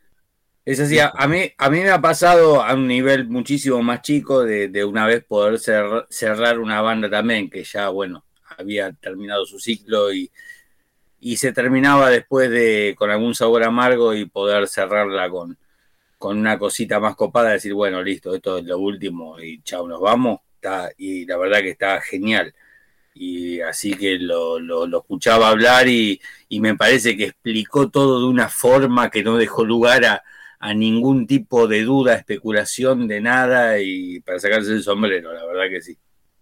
Es 0.71 0.79
así, 0.81 0.99
a, 1.01 1.09
a 1.17 1.27
mí, 1.27 1.51
a 1.59 1.71
mí 1.71 1.81
me 1.81 1.91
ha 1.91 2.01
pasado 2.01 2.63
a 2.63 2.75
un 2.75 2.87
nivel 2.87 3.29
muchísimo 3.29 3.83
más 3.83 4.03
chico 4.03 4.45
de, 4.45 4.69
de 4.69 4.85
una 4.85 5.05
vez 5.07 5.25
poder 5.25 5.55
cer- 5.55 6.07
cerrar 6.11 6.59
una 6.61 6.81
banda 6.81 7.11
también, 7.11 7.51
que 7.51 7.65
ya, 7.65 7.89
bueno, 7.89 8.25
había 8.57 8.93
terminado 8.93 9.45
su 9.47 9.59
ciclo 9.59 10.13
y, 10.13 10.31
y 11.21 11.37
se 11.39 11.53
terminaba 11.53 12.11
después 12.11 12.51
de 12.51 12.95
con 12.99 13.11
algún 13.11 13.35
sabor 13.35 13.65
amargo 13.65 14.15
y 14.15 14.27
poder 14.27 14.69
cerrarla 14.69 15.31
con, 15.31 15.59
con 16.19 16.39
una 16.39 16.59
cosita 16.59 17.01
más 17.01 17.17
copada, 17.17 17.51
decir, 17.53 17.75
bueno, 17.75 18.03
listo, 18.03 18.35
esto 18.35 18.59
es 18.59 18.65
lo 18.67 18.79
último 18.79 19.41
y 19.41 19.63
chao, 19.63 19.89
nos 19.89 20.01
vamos. 20.01 20.41
Está, 20.57 20.91
y 20.99 21.27
la 21.27 21.37
verdad 21.39 21.61
que 21.61 21.71
está 21.71 22.01
genial. 22.03 22.55
Y 23.15 23.61
así 23.61 23.95
que 23.95 24.19
lo, 24.19 24.59
lo- 24.61 24.87
lo 24.87 24.99
escuchaba 25.01 25.49
hablar 25.49 25.89
y, 25.89 26.21
y 26.49 26.61
me 26.61 26.77
parece 26.77 27.17
que 27.17 27.25
explicó 27.27 27.91
todo 27.91 28.21
de 28.21 28.27
una 28.27 28.49
forma 28.49 29.11
que 29.11 29.23
no 29.25 29.37
dejó 29.37 29.65
lugar 29.65 30.05
a, 30.05 30.23
a 30.61 30.75
ningún 30.75 31.27
tipo 31.27 31.67
de 31.67 31.83
duda, 31.85 32.15
especulación 32.15 33.09
de 33.09 33.21
nada 33.21 33.81
y 33.81 34.21
para 34.21 34.39
sacarse 34.39 34.73
el 34.73 34.83
sombrero, 34.83 35.33
la 35.33 35.45
verdad 35.47 35.65
que 35.71 35.81
sí. 35.83 35.95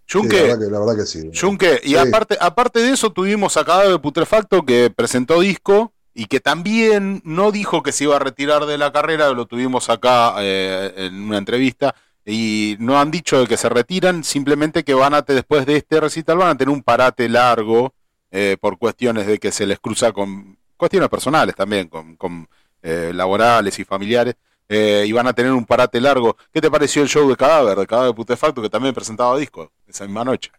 Sí, 0.06 0.18
Junque, 0.18 0.36
la, 0.36 0.42
verdad 0.42 0.58
que, 0.58 0.70
la 0.72 0.78
verdad 0.80 0.96
que 0.96 1.06
sí. 1.06 1.30
Junque, 1.38 1.80
y 1.84 1.88
Sí. 1.90 1.96
aparte, 1.96 2.36
aparte 2.40 2.80
de 2.80 2.90
eso 2.92 3.10
tuvimos 3.12 3.56
a 3.56 3.64
Cadáver 3.64 4.00
Putrefacto 4.00 4.64
que 4.64 4.90
presentó 4.94 5.40
disco 5.40 5.92
y 6.14 6.26
que 6.26 6.40
también 6.40 7.20
no 7.24 7.52
dijo 7.52 7.82
que 7.82 7.92
se 7.92 8.04
iba 8.04 8.16
a 8.16 8.18
retirar 8.18 8.66
de 8.66 8.76
la 8.78 8.90
carrera, 8.90 9.30
lo 9.30 9.46
tuvimos 9.46 9.88
acá 9.90 10.34
eh, 10.40 10.92
en 10.96 11.14
una 11.22 11.38
entrevista 11.38 11.94
y 12.24 12.76
no 12.80 12.98
han 12.98 13.10
dicho 13.10 13.38
de 13.38 13.46
que 13.46 13.56
se 13.56 13.68
retiran, 13.68 14.24
simplemente 14.24 14.82
que 14.82 14.94
van 14.94 15.14
a, 15.14 15.22
te- 15.22 15.34
después 15.34 15.64
de 15.66 15.76
este 15.76 16.00
recital 16.00 16.38
van 16.38 16.48
a 16.48 16.56
tener 16.56 16.74
un 16.74 16.82
parate 16.82 17.28
largo 17.28 17.94
eh, 18.30 18.56
por 18.60 18.78
cuestiones 18.78 19.26
de 19.26 19.38
que 19.38 19.52
se 19.52 19.64
les 19.66 19.78
cruza 19.78 20.12
con 20.12 20.58
cuestiones 20.76 21.08
personales 21.08 21.54
también, 21.54 21.88
con, 21.88 22.16
con, 22.16 22.48
eh, 22.82 23.12
laborales 23.14 23.78
y 23.78 23.84
familiares. 23.84 24.34
eh, 24.70 25.04
y 25.06 25.12
van 25.12 25.26
a 25.26 25.32
tener 25.32 25.50
un 25.52 25.64
parate 25.64 25.98
largo. 26.00 26.36
¿Qué 26.52 26.60
te 26.60 26.70
pareció 26.70 27.00
el 27.02 27.08
show 27.08 27.26
de 27.28 27.36
Cadáver, 27.36 27.78
de 27.78 27.86
Cadáver 27.86 28.14
Putrefacto, 28.14 28.60
que 28.60 28.68
también 28.68 28.94
presentaba 28.94 29.38
disco 29.38 29.72
esa 29.86 30.04
misma 30.04 30.24
noche? 30.24 30.50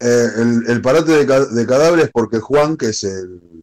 Eh, 0.00 0.26
el, 0.36 0.64
el 0.68 0.80
parate 0.82 1.12
de, 1.24 1.46
de 1.46 1.66
cadáveres 1.66 2.10
porque 2.12 2.40
Juan, 2.40 2.76
que 2.76 2.86
es 2.86 3.04
el 3.04 3.62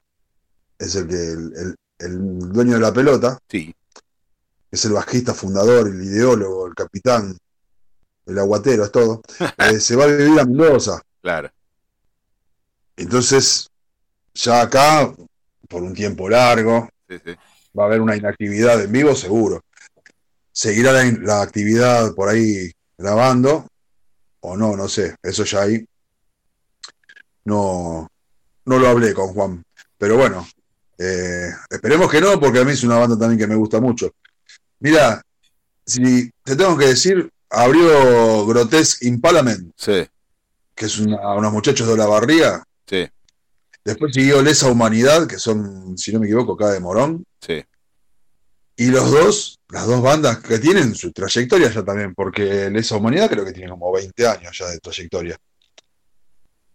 es 0.78 0.96
el 0.96 1.08
que 1.08 1.16
el, 1.16 1.54
el- 1.58 1.76
el 2.00 2.40
dueño 2.54 2.76
de 2.76 2.80
la 2.80 2.94
pelota, 2.94 3.38
Sí. 3.50 3.76
es 4.72 4.86
el 4.86 4.94
bajista 4.94 5.34
fundador, 5.34 5.88
el 5.90 6.02
ideólogo, 6.02 6.68
el 6.68 6.74
capitán, 6.76 7.38
el 8.26 8.40
aguatero, 8.40 8.86
es 8.86 8.92
todo, 8.92 9.22
eh, 9.58 9.80
se 9.82 9.96
va 9.98 10.06
a 10.06 10.08
vivir 10.08 10.40
a 10.40 10.46
Mendoza. 10.46 11.02
Claro. 11.22 11.50
Entonces, 12.96 13.70
ya 14.34 14.62
acá, 14.62 15.14
por 15.68 15.82
un 15.84 15.94
tiempo 15.94 16.30
largo, 16.30 16.88
Sí, 17.10 17.18
sí. 17.26 17.36
va 17.78 17.84
a 17.84 17.88
haber 17.88 18.02
una 18.02 18.16
inactividad 18.16 18.82
en 18.84 18.92
vivo, 18.92 19.16
seguro. 19.16 19.64
Seguirá 20.52 20.92
la, 20.92 21.42
actividad 21.42 22.14
por 22.14 22.30
ahí 22.30 22.72
grabando, 22.98 23.68
o 24.42 24.56
no, 24.56 24.76
no 24.78 24.88
sé, 24.88 25.16
eso 25.24 25.44
ya 25.44 25.62
ahí 25.62 25.84
no, 27.46 28.08
no 28.66 28.80
lo 28.80 28.88
hablé 28.88 29.14
con 29.14 29.34
Juan. 29.34 29.64
Pero 29.98 30.18
bueno, 30.18 30.48
eh, 31.00 31.50
esperemos 31.70 32.12
que 32.12 32.22
no, 32.22 32.40
porque 32.40 32.60
a 32.60 32.64
mí 32.64 32.74
es 32.74 32.84
una 32.84 32.98
banda 32.98 33.18
también 33.18 33.40
que 33.40 33.48
me 33.48 33.56
gusta 33.56 33.80
mucho. 33.80 34.12
Mira, 34.80 35.22
si 35.86 36.30
te 36.44 36.56
tengo 36.56 36.78
que 36.78 36.88
decir, 36.88 37.32
abrió 37.50 38.46
Grotesque 38.46 39.08
Impalament, 39.08 39.72
Sí, 39.76 40.08
que 40.76 40.86
es 40.86 41.00
una- 41.00 41.34
unos 41.34 41.52
muchachos 41.52 41.88
de 41.88 41.98
la 41.98 42.06
barriga. 42.06 42.64
sí, 42.88 43.08
Después 43.90 44.14
siguió 44.14 44.42
Lesa 44.42 44.68
Humanidad, 44.70 45.28
que 45.28 45.38
son, 45.40 45.98
si 45.98 46.12
no 46.14 46.20
me 46.20 46.26
equivoco, 46.28 46.54
acá 46.54 46.72
de 46.72 46.80
Morón. 46.80 47.24
sí. 47.42 47.64
Y 48.78 48.92
los 48.92 49.12
dos, 49.12 49.60
las 49.68 49.86
dos 49.88 50.02
bandas 50.02 50.38
que 50.40 50.58
tienen 50.58 50.96
su 50.96 51.12
trayectoria 51.12 51.70
ya 51.70 51.84
también, 51.84 52.16
porque 52.16 52.70
Lesa 52.70 52.96
Humanidad 52.96 53.30
creo 53.30 53.44
que 53.44 53.52
tiene 53.52 53.70
como 53.70 53.92
20 53.92 54.26
años 54.26 54.58
ya 54.58 54.68
de 54.70 54.80
trayectoria. 54.80 55.38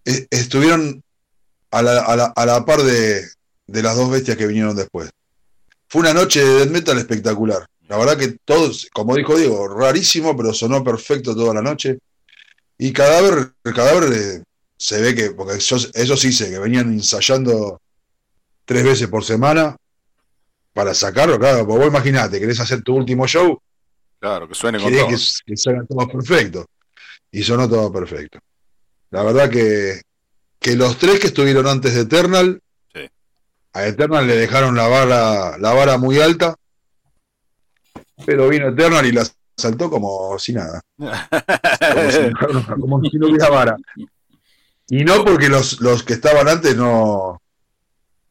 E- 0.05 0.27
estuvieron 0.31 1.03
a 1.71 1.83
la, 1.83 2.01
a 2.03 2.15
la- 2.17 2.33
a 2.37 2.45
la 2.47 2.65
par 2.65 2.83
de, 2.83 3.25
de 3.67 3.83
las 3.83 3.97
dos 3.97 4.11
bestias 4.11 4.37
que 4.37 4.47
vinieron 4.47 4.77
después. 4.77 5.09
Fue 5.89 6.03
una 6.03 6.13
noche 6.13 6.45
de 6.45 6.55
death 6.59 6.71
metal 6.71 6.99
espectacular. 6.99 7.67
La 7.89 7.97
verdad 7.97 8.19
que 8.19 8.37
todos, 8.45 8.87
como 8.93 9.15
dijo 9.17 9.37
Diego, 9.39 9.67
rarísimo, 9.69 10.37
pero 10.37 10.53
sonó 10.53 10.85
perfecto 10.85 11.35
toda 11.35 11.55
la 11.55 11.63
noche. 11.63 11.99
Y 12.77 12.93
Cadáver, 12.93 13.53
el 13.65 13.73
Cadáver 13.75 14.43
se 14.77 15.01
ve 15.01 15.15
que, 15.15 15.31
porque 15.31 15.59
yo, 15.61 15.77
eso 15.95 16.17
sí 16.17 16.33
sé, 16.33 16.51
que 16.51 16.59
venían 16.59 16.93
ensayando 16.93 17.81
tres 18.65 18.85
veces 18.85 19.09
por 19.09 19.25
semana 19.25 19.77
para 20.73 20.95
sacarlo, 20.95 21.39
claro, 21.39 21.67
porque 21.67 21.79
vos 21.79 21.89
imaginate, 21.89 22.41
querés 22.41 22.61
hacer 22.61 22.83
tu 22.83 22.95
último 22.97 23.27
show, 23.27 23.61
Claro, 24.19 24.49
que 24.49 24.55
suene 24.55 24.79
con 24.81 24.91
todo. 24.91 25.09
que, 25.09 25.17
que 25.45 25.57
salga 25.57 25.85
todo 25.87 26.09
perfecto. 26.09 26.65
Y 27.31 27.43
sonó 27.43 27.69
todo 27.69 27.93
perfecto. 27.93 28.39
La 29.11 29.23
verdad 29.23 29.51
que, 29.51 30.01
que 30.59 30.77
los 30.77 30.97
tres 30.99 31.21
que 31.21 31.27
estuvieron 31.27 31.67
antes 31.67 31.95
de 31.95 32.01
Eternal, 32.03 32.59
Sí. 32.95 33.07
a 33.75 33.87
Eternal 33.87 34.27
le 34.27 34.37
dejaron 34.37 34.77
la 34.77 34.89
vara, 34.89 35.59
la 35.59 35.73
vara 35.75 35.99
muy 35.99 36.21
alta, 36.21 36.57
pero 38.25 38.49
vino 38.49 38.69
Eternal 38.69 39.05
y 39.05 39.13
la 39.13 39.27
saltó 39.57 39.91
como 39.91 40.39
si 40.39 40.53
nada. 40.55 40.81
Como 40.97 41.09
si, 42.11 42.81
como 42.81 43.01
si 43.11 43.19
no 43.19 43.27
hubiera 43.29 43.51
vara. 43.51 43.77
Y 44.89 45.05
no 45.05 45.25
porque 45.25 45.49
los, 45.49 45.81
los 45.81 46.03
que 46.03 46.15
estaban 46.15 46.49
antes 46.49 46.77
no, 46.77 47.41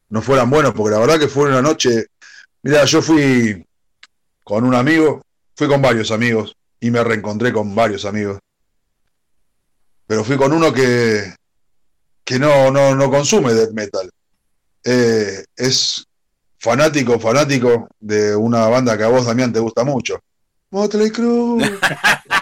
no 0.08 0.22
fueran 0.22 0.50
buenos, 0.50 0.72
porque 0.74 0.94
la 0.94 1.00
verdad 1.00 1.18
que 1.18 1.28
fue 1.28 1.48
una 1.48 1.62
noche. 1.62 2.06
Mira, 2.62 2.84
yo 2.84 3.02
fui 3.02 3.66
con 4.42 4.64
un 4.64 4.74
amigo, 4.74 5.22
fui 5.56 5.68
con 5.68 5.82
varios 5.82 6.10
amigos 6.10 6.56
y 6.80 6.90
me 6.90 7.02
reencontré 7.02 7.52
con 7.52 7.74
varios 7.74 8.04
amigos. 8.04 8.38
Pero 10.06 10.22
fui 10.22 10.36
con 10.36 10.52
uno 10.52 10.72
que, 10.72 11.34
que 12.24 12.38
no, 12.38 12.70
no, 12.70 12.94
no 12.94 13.10
consume 13.10 13.54
death 13.54 13.72
metal. 13.72 14.10
Eh, 14.84 15.44
es 15.56 16.06
fanático, 16.58 17.18
fanático 17.18 17.88
de 17.98 18.36
una 18.36 18.68
banda 18.68 18.96
que 18.96 19.04
a 19.04 19.08
vos, 19.08 19.26
Damián, 19.26 19.52
te 19.52 19.60
gusta 19.60 19.82
mucho. 19.82 20.20
Motley 20.70 21.10
Crue. 21.10 21.78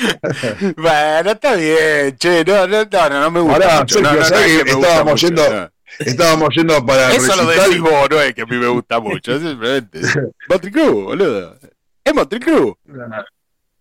bueno, 0.76 1.30
está 1.30 1.54
bien, 1.54 2.16
che, 2.16 2.44
no, 2.44 2.66
no, 2.66 2.84
no, 2.84 3.08
no, 3.08 3.20
no 3.20 3.30
me 3.30 3.40
gusta 3.40 3.54
Ahora, 3.54 3.80
mucho. 3.80 4.00
No, 4.00 4.12
no, 4.12 4.18
no 4.18 4.24
¿sabés 4.24 4.50
es 4.50 4.64
que 4.64 4.70
estábamos 4.70 5.20
yendo-. 5.20 5.70
Estábamos 5.98 6.54
yendo 6.54 6.86
para 6.86 7.12
Eso 7.12 7.36
lo 7.36 7.46
decís 7.46 7.80
vos, 7.80 8.08
no 8.10 8.20
es 8.20 8.34
que 8.34 8.42
a 8.42 8.46
mí 8.46 8.56
me 8.56 8.68
gusta 8.68 9.00
mucho, 9.00 9.34
es 9.34 9.42
simplemente. 9.42 10.00
Motley 10.48 10.72
Crue, 10.72 10.90
boludo. 10.90 11.56
Es 12.04 12.14
Motley 12.14 12.40
Crue. 12.40 12.74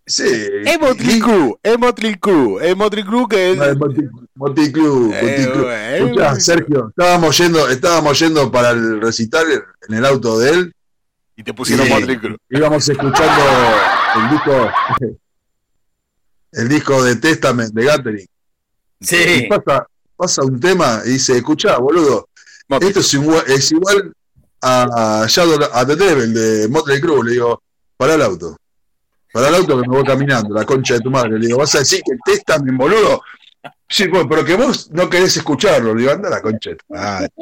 Sí. 0.05 0.25
Es 0.65 0.79
Motley 0.79 1.19
Crue, 1.19 1.55
es 1.61 1.77
Motley 1.77 2.15
Crue, 2.15 2.67
es 2.67 2.75
Motley 2.75 3.03
Crue 3.03 3.27
que 3.29 3.51
es... 3.51 3.57
Crue, 4.71 5.11
Eh, 5.13 6.13
eh, 6.17 6.39
Sergio, 6.39 6.89
estábamos 6.89 7.37
yendo, 7.37 7.69
estábamos 7.69 8.19
yendo 8.19 8.51
para 8.51 8.71
el 8.71 8.99
recital 9.01 9.45
en 9.87 9.95
el 9.95 10.05
auto 10.05 10.39
de 10.39 10.49
él. 10.49 10.73
Y 11.35 11.43
te 11.43 11.53
pusieron 11.53 11.87
Crue. 11.87 12.37
Íbamos 12.49 12.89
escuchando 12.89 13.43
el 14.15 14.29
disco, 14.31 14.71
el 16.51 16.69
disco 16.69 17.03
de 17.03 17.15
Testament 17.15 17.73
de 17.73 17.85
Gathering. 17.85 18.27
Sí, 19.01 19.47
pasa, 19.49 19.88
pasa 20.15 20.43
un 20.43 20.59
tema 20.59 21.01
y 21.05 21.11
dice, 21.11 21.38
escuchá, 21.38 21.77
boludo, 21.77 22.30
esto 22.81 22.99
es 22.99 23.13
igual, 23.13 23.43
es 23.47 23.71
igual 23.71 24.13
a 24.61 25.26
Shadow 25.27 25.57
the 25.85 25.95
Devil 25.95 26.34
de 26.34 26.67
Motley 26.67 26.99
Crue. 26.99 27.23
Le 27.26 27.31
digo, 27.31 27.61
para 27.97 28.15
el 28.15 28.21
auto. 28.21 28.57
Para 29.31 29.49
el 29.49 29.55
auto 29.55 29.81
que 29.81 29.88
me 29.88 29.95
voy 29.95 30.05
caminando, 30.05 30.53
la 30.53 30.65
concha 30.65 30.95
de 30.95 31.01
tu 31.01 31.11
madre. 31.11 31.38
Le 31.39 31.47
digo, 31.47 31.59
¿vas 31.59 31.73
a 31.76 31.80
decir 31.80 32.01
que 32.03 32.17
Testament, 32.26 32.77
boludo? 32.77 33.21
Sí, 33.88 34.07
pues, 34.07 34.26
pero 34.30 34.45
que 34.45 34.55
vos 34.55 34.89
no 34.91 35.09
querés 35.09 35.35
escucharlo. 35.38 35.93
Le 35.93 36.01
digo, 36.01 36.13
anda 36.13 36.30
la 36.30 36.41
concha 36.41 36.71
de 36.71 36.76
tu 36.76 36.85
madre. 36.93 37.30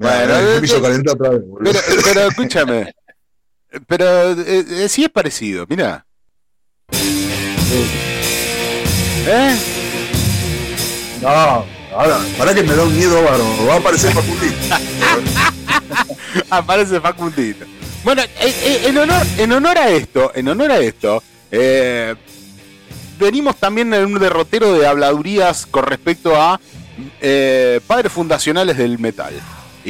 Bueno, 0.00 0.32
Bueno, 0.32 0.60
me 0.60 0.64
hizo 0.64 0.76
eh, 0.76 0.82
calentar 0.82 1.14
otra 1.16 1.30
vez, 1.30 1.44
boludo. 1.44 1.72
Pero, 1.72 2.02
pero 2.04 2.20
escúchame. 2.28 2.94
Pero 3.88 4.30
eh, 4.30 4.64
eh, 4.68 4.88
sí 4.88 5.02
es 5.02 5.10
parecido, 5.10 5.66
mira. 5.68 6.06
¿Eh? 9.30 9.56
No, 11.20 11.28
ahora, 11.28 12.18
para 12.38 12.54
que 12.54 12.62
me 12.62 12.74
da 12.74 12.84
un 12.84 12.96
miedo 12.96 13.22
bárbaro. 13.22 13.66
Va 13.66 13.74
a 13.74 13.76
aparecer 13.76 14.12
Facundito. 14.12 14.56
Aparece 16.50 17.00
Facundito. 17.00 17.66
Bueno, 18.04 18.22
eh, 18.22 18.28
eh, 18.40 18.82
en 18.86 18.96
honor, 18.96 19.26
en 19.36 19.52
honor 19.52 19.76
a 19.76 19.90
esto, 19.90 20.32
en 20.34 20.48
honor 20.48 20.70
a 20.70 20.78
esto, 20.78 21.22
eh, 21.50 22.14
venimos 23.18 23.56
también 23.56 23.92
en 23.92 24.06
un 24.06 24.18
derrotero 24.18 24.72
de 24.78 24.86
habladurías 24.86 25.66
con 25.66 25.84
respecto 25.84 26.40
a 26.40 26.58
eh, 27.20 27.80
padres 27.86 28.12
fundacionales 28.12 28.78
del 28.78 28.98
metal. 28.98 29.34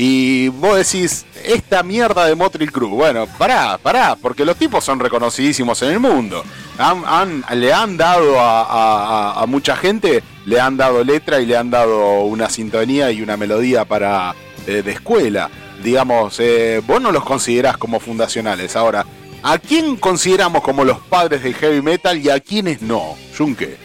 Y 0.00 0.46
vos 0.50 0.76
decís, 0.76 1.26
esta 1.44 1.82
mierda 1.82 2.24
de 2.26 2.36
Motley 2.36 2.68
Crue. 2.68 2.88
Bueno, 2.88 3.26
pará, 3.36 3.76
pará, 3.82 4.14
porque 4.14 4.44
los 4.44 4.56
tipos 4.56 4.84
son 4.84 5.00
reconocidísimos 5.00 5.82
en 5.82 5.90
el 5.90 5.98
mundo. 5.98 6.44
Han- 6.78 7.02
han- 7.04 7.44
le 7.58 7.72
han 7.72 7.96
dado 7.96 8.38
a, 8.38 8.62
a- 8.62 9.32
a- 9.32 9.42
a 9.42 9.46
mucha 9.46 9.74
gente, 9.76 10.22
le 10.46 10.60
han 10.60 10.76
dado 10.76 11.02
letra 11.02 11.40
y 11.40 11.46
le 11.46 11.56
han 11.56 11.70
dado 11.72 12.20
una 12.20 12.48
sintonía 12.48 13.10
y 13.10 13.22
una 13.22 13.36
melodía 13.36 13.84
para 13.86 14.36
eh, 14.68 14.82
de 14.82 14.92
escuela. 14.92 15.50
digamos, 15.82 16.36
eh, 16.38 16.80
vos 16.86 17.00
no 17.02 17.10
los 17.10 17.24
considerás 17.24 17.76
como 17.76 17.98
fundacionales. 17.98 18.76
Ahora, 18.76 19.04
¿a 19.42 19.58
quién 19.58 19.96
consideramos 19.96 20.62
como 20.62 20.84
los 20.84 20.98
padres 20.98 21.42
del 21.42 21.54
heavy 21.54 21.82
metal 21.82 22.18
y 22.18 22.30
a 22.30 22.38
quiénes 22.38 22.82
no? 22.82 23.16
Junke. 23.36 23.76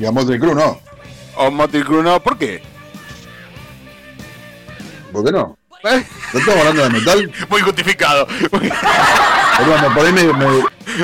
Y 0.00 0.04
a 0.06 0.10
Motley 0.10 0.38
Crue 0.40 0.54
no. 0.56 0.80
O 1.36 1.50
Motley 1.52 1.82
Crue 1.84 2.02
no, 2.02 2.20
¿por 2.20 2.36
qué? 2.38 2.62
¿Por 5.12 5.24
qué 5.24 5.32
no? 5.32 5.56
¿Eh? 5.84 6.04
¿No 6.32 6.38
estamos 6.38 6.60
hablando 6.60 6.82
de 6.84 6.90
metal? 6.90 7.32
Muy 7.50 7.60
justificado. 7.60 8.26
Perdón, 8.26 9.94
por 9.94 10.06
ahí 10.06 10.12
me, 10.12 10.24
me, 10.32 10.46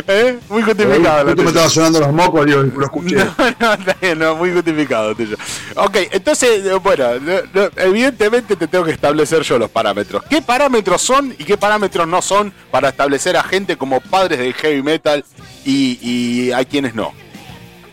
¿Eh? 0.06 0.38
Muy 0.48 0.62
ahí 0.62 0.68
justificado. 0.68 1.26
justo 1.26 1.42
me 1.42 1.48
estaba 1.48 1.68
sonando 1.68 2.00
los 2.00 2.12
mocos, 2.12 2.46
digo, 2.46 2.62
lo 2.62 2.84
escuché. 2.84 3.16
No, 3.38 3.54
no, 3.58 3.72
está 3.74 3.96
bien, 4.00 4.18
no, 4.18 4.36
muy 4.36 4.52
justificado. 4.52 5.14
tuyo. 5.14 5.36
Ok, 5.76 5.96
entonces, 6.12 6.64
eh, 6.64 6.74
bueno, 6.74 7.18
no, 7.20 7.32
no, 7.52 7.68
evidentemente 7.76 8.54
te 8.56 8.68
tengo 8.68 8.84
que 8.84 8.92
establecer 8.92 9.42
yo 9.42 9.58
los 9.58 9.70
parámetros. 9.70 10.22
¿Qué 10.30 10.42
parámetros 10.42 11.02
son 11.02 11.34
y 11.38 11.44
qué 11.44 11.56
parámetros 11.56 12.06
no 12.06 12.22
son 12.22 12.52
para 12.70 12.90
establecer 12.90 13.36
a 13.36 13.42
gente 13.42 13.76
como 13.76 14.00
padres 14.00 14.38
del 14.38 14.54
heavy 14.54 14.82
metal 14.82 15.24
y, 15.64 15.98
y 16.00 16.52
a 16.52 16.64
quienes 16.64 16.94
no? 16.94 17.12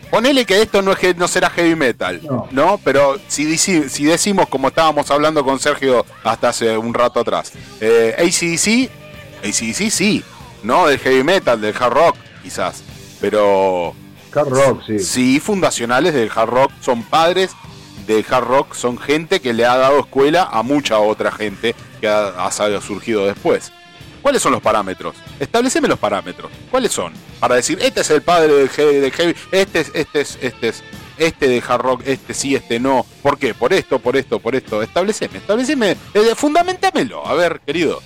Ponele 0.09 0.45
que 0.45 0.61
esto 0.61 0.81
no, 0.81 0.91
es, 0.91 1.17
no 1.17 1.27
será 1.27 1.49
heavy 1.49 1.75
metal, 1.75 2.21
¿no? 2.23 2.47
No. 2.51 2.79
Pero 2.83 3.17
si, 3.27 3.57
si 3.57 4.05
decimos, 4.05 4.47
como 4.47 4.69
estábamos 4.69 5.09
hablando 5.11 5.43
con 5.43 5.59
Sergio 5.59 6.05
hasta 6.23 6.49
hace 6.49 6.77
un 6.77 6.93
rato 6.93 7.19
atrás, 7.19 7.51
eh, 7.81 8.15
ACDC, 8.17 8.89
ACDC 9.45 9.89
sí, 9.91 10.23
¿no? 10.63 10.87
Del 10.87 10.99
heavy 10.99 11.23
metal, 11.23 11.59
del 11.59 11.75
hard 11.77 11.93
rock, 11.93 12.15
quizás. 12.43 12.83
Pero 13.19 13.95
Hard 14.33 14.49
rock, 14.49 14.83
sí. 14.85 14.99
sí, 14.99 15.39
fundacionales 15.39 16.13
del 16.13 16.29
hard 16.33 16.49
rock 16.49 16.71
son 16.81 17.03
padres 17.03 17.51
del 18.05 18.25
hard 18.29 18.45
rock, 18.45 18.73
son 18.73 18.97
gente 18.97 19.39
que 19.39 19.53
le 19.53 19.65
ha 19.65 19.77
dado 19.77 19.99
escuela 19.99 20.47
a 20.51 20.63
mucha 20.63 20.99
otra 20.99 21.31
gente 21.31 21.75
que 21.99 22.07
ha, 22.07 22.51
surgido 22.81 23.25
después. 23.25 23.71
¿Cuáles 24.25 24.41
son 24.41 24.53
los 24.53 24.61
parámetros? 24.63 25.15
Estableceme 25.39 25.87
los 25.87 25.99
parámetros. 25.99 26.51
¿Cuáles 26.71 26.91
son? 26.91 27.13
Para 27.39 27.53
decir, 27.53 27.77
este 27.79 28.01
es 28.01 28.09
el 28.09 28.23
padre 28.23 28.53
del 28.53 28.69
heavy, 28.69 28.95
del 28.95 29.11
heavy, 29.11 29.35
este 29.51 29.81
es, 29.81 29.91
este 29.93 30.21
es, 30.21 30.39
este 30.41 30.67
es, 30.69 30.83
este 31.19 31.47
de 31.47 31.61
hard 31.67 31.81
rock, 31.83 32.01
este 32.07 32.33
sí, 32.33 32.55
este 32.55 32.79
no. 32.79 33.05
¿Por 33.21 33.37
qué? 33.37 33.53
Por 33.53 33.71
esto, 33.71 33.99
por 33.99 34.15
esto, 34.15 34.39
por 34.39 34.55
esto. 34.55 34.81
Estableceme, 34.81 35.37
estableceme, 35.37 35.91
eh, 36.15 36.33
fundamentámelo. 36.35 37.23
A 37.23 37.35
ver, 37.35 37.61
querido. 37.67 38.01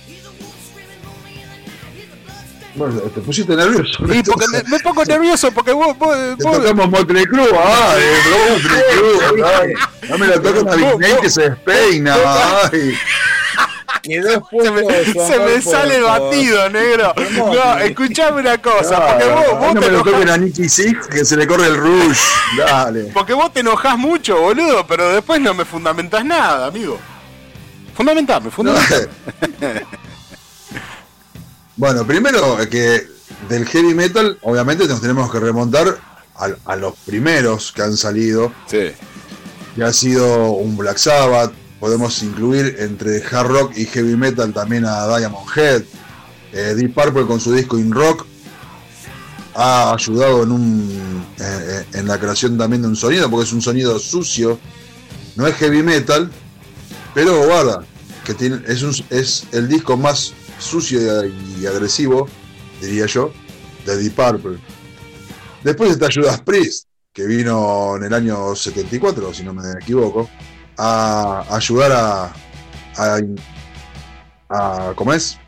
Bueno, 2.74 3.00
te 3.00 3.20
pusiste 3.22 3.56
nervioso. 3.56 4.04
Y 4.12 4.22
porque 4.22 4.44
me, 4.48 4.62
me 4.64 4.78
pongo 4.80 5.02
nervioso 5.06 5.50
porque 5.52 5.72
vos, 5.72 5.96
vos, 5.96 6.14
vos- 6.36 6.56
tocamos 6.58 6.90
Motley 6.90 7.24
Crue, 7.24 7.48
ay, 7.64 8.02
Motley 8.52 8.82
Crue, 8.92 9.42
ay. 9.42 9.72
No 10.10 10.18
me 10.18 10.26
la 10.26 10.34
toques 10.34 10.66
a 10.66 10.76
Disney 10.76 11.12
que 11.22 11.30
se 11.30 11.48
despeina, 11.48 12.14
ay. 12.70 12.94
Quedó 14.02 14.48
se 14.50 14.70
me, 14.70 15.04
se 15.26 15.38
me 15.38 15.62
sale 15.62 15.96
el 15.96 16.02
batido, 16.02 16.68
negro. 16.70 17.14
No, 17.36 17.78
escuchame 17.78 18.40
una 18.40 18.60
cosa, 18.60 19.00
porque 19.06 19.24
vos, 19.24 19.58
vos 19.58 19.74
no 19.74 19.80
te 19.80 19.86
me 19.86 19.92
lo 19.92 20.02
toquen 20.02 20.28
a 20.28 20.36
Nicky 20.36 20.68
Six 20.68 21.06
que 21.06 21.24
se 21.24 21.36
le 21.36 21.46
corre 21.46 21.66
el 21.66 21.76
rush. 21.76 22.18
Dale. 22.58 23.04
porque 23.14 23.32
vos 23.32 23.52
te 23.52 23.60
enojás 23.60 23.96
mucho, 23.98 24.40
boludo, 24.40 24.86
pero 24.86 25.10
después 25.10 25.40
no 25.40 25.54
me 25.54 25.64
fundamentás 25.64 26.24
nada, 26.24 26.66
amigo. 26.66 26.98
Fundamentame, 27.94 28.50
fundamentame. 28.50 29.08
Bueno, 31.76 32.06
primero 32.06 32.58
que 32.70 33.06
del 33.48 33.66
heavy 33.66 33.94
metal, 33.94 34.38
obviamente 34.42 34.86
nos 34.86 35.00
tenemos 35.00 35.30
que 35.30 35.40
remontar 35.40 35.98
a, 36.36 36.48
a 36.66 36.76
los 36.76 36.94
primeros 37.06 37.72
que 37.72 37.82
han 37.82 37.96
salido, 37.96 38.52
Sí, 38.66 38.92
que 39.74 39.84
ha 39.84 39.92
sido 39.92 40.52
un 40.52 40.76
Black 40.76 40.98
Sabbath. 40.98 41.52
Podemos 41.80 42.22
incluir 42.22 42.76
entre 42.78 43.22
hard 43.24 43.48
rock 43.48 43.72
y 43.76 43.86
heavy 43.86 44.14
metal 44.14 44.52
también 44.52 44.84
a 44.84 45.16
Diamond 45.16 45.48
Head. 45.56 45.82
Eh, 46.52 46.74
Deep 46.76 46.94
Purple 46.94 47.26
con 47.26 47.40
su 47.40 47.52
disco 47.54 47.78
In 47.78 47.90
Rock 47.90 48.26
ha 49.54 49.94
ayudado 49.94 50.42
en, 50.42 50.52
un, 50.52 51.24
eh, 51.38 51.42
eh, 51.42 51.98
en 51.98 52.06
la 52.06 52.18
creación 52.18 52.58
también 52.58 52.82
de 52.82 52.88
un 52.88 52.96
sonido, 52.96 53.30
porque 53.30 53.46
es 53.46 53.52
un 53.52 53.62
sonido 53.62 53.98
sucio. 53.98 54.58
No 55.36 55.46
es 55.46 55.54
heavy 55.56 55.82
metal, 55.82 56.30
pero 57.14 57.46
guarda, 57.46 57.82
que 58.24 58.34
tiene, 58.34 58.60
es, 58.66 58.84
es 59.08 59.46
el 59.52 59.66
disco 59.66 59.96
más 59.96 60.34
sucio 60.58 61.00
y 61.60 61.66
agresivo, 61.66 62.28
diría 62.80 63.06
yo, 63.06 63.32
de 63.86 63.96
Deep 63.96 64.14
Purple. 64.14 64.58
Después 65.64 65.92
está 65.92 66.08
Judas 66.12 66.42
Priest, 66.42 66.86
que 67.12 67.24
vino 67.26 67.96
en 67.96 68.04
el 68.04 68.14
año 68.14 68.54
74, 68.54 69.32
si 69.32 69.42
no 69.44 69.54
me 69.54 69.62
equivoco, 69.80 70.28
a 70.82 71.44
ayudar 71.50 71.92
a, 71.92 72.32
a, 72.96 73.18
a- 74.48 74.92
¿cómo 74.94 75.12
es? 75.12 75.38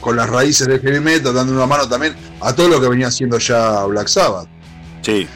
Con 0.00 0.16
las 0.16 0.28
raíces 0.30 0.66
del 0.66 0.80
heavy 0.80 0.98
metal, 1.00 1.34
dando 1.34 1.52
una 1.52 1.66
mano 1.66 1.88
también 1.88 2.14
a 2.40 2.52
todo 2.54 2.68
lo 2.68 2.80
que 2.80 2.88
venía 2.88 3.08
haciendo 3.08 3.38
ya 3.38 3.84
Black 3.84 4.08
Sabbath. 4.08 4.48
sí. 5.02 5.28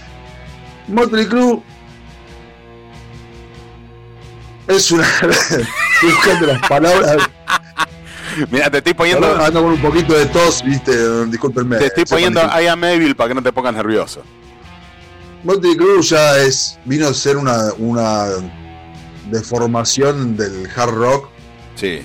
Motley 0.89 1.27
Crue 1.27 1.61
es 4.69 4.91
una. 4.91 5.07
Buscando 6.03 6.47
las 6.47 6.69
palabras. 6.69 7.29
Mira, 8.51 8.71
te 8.71 8.79
estoy 8.79 8.95
poniendo, 8.95 9.27
Ando 9.43 9.63
con 9.63 9.73
un 9.73 9.81
poquito 9.83 10.13
de 10.15 10.27
tos, 10.27 10.63
viste, 10.65 11.27
discúlpenme. 11.27 11.79
te 11.79 11.87
estoy 11.87 12.05
poniendo. 12.05 12.41
I 12.41 12.67
am 12.67 12.85
Evil 12.85 13.15
para 13.17 13.29
que 13.29 13.35
no 13.35 13.43
te 13.43 13.53
pongas 13.53 13.75
nervioso. 13.75 14.23
Motley 15.45 15.77
Crue 15.77 16.03
ya 16.03 16.39
es. 16.39 16.79
vino 16.85 17.09
a 17.09 17.15
ser 17.15 17.37
una, 17.37 17.73
una 17.79 18.27
deformación 19.31 20.37
del 20.37 20.69
hard 20.75 20.95
rock 20.95 21.29
Sí, 21.75 22.01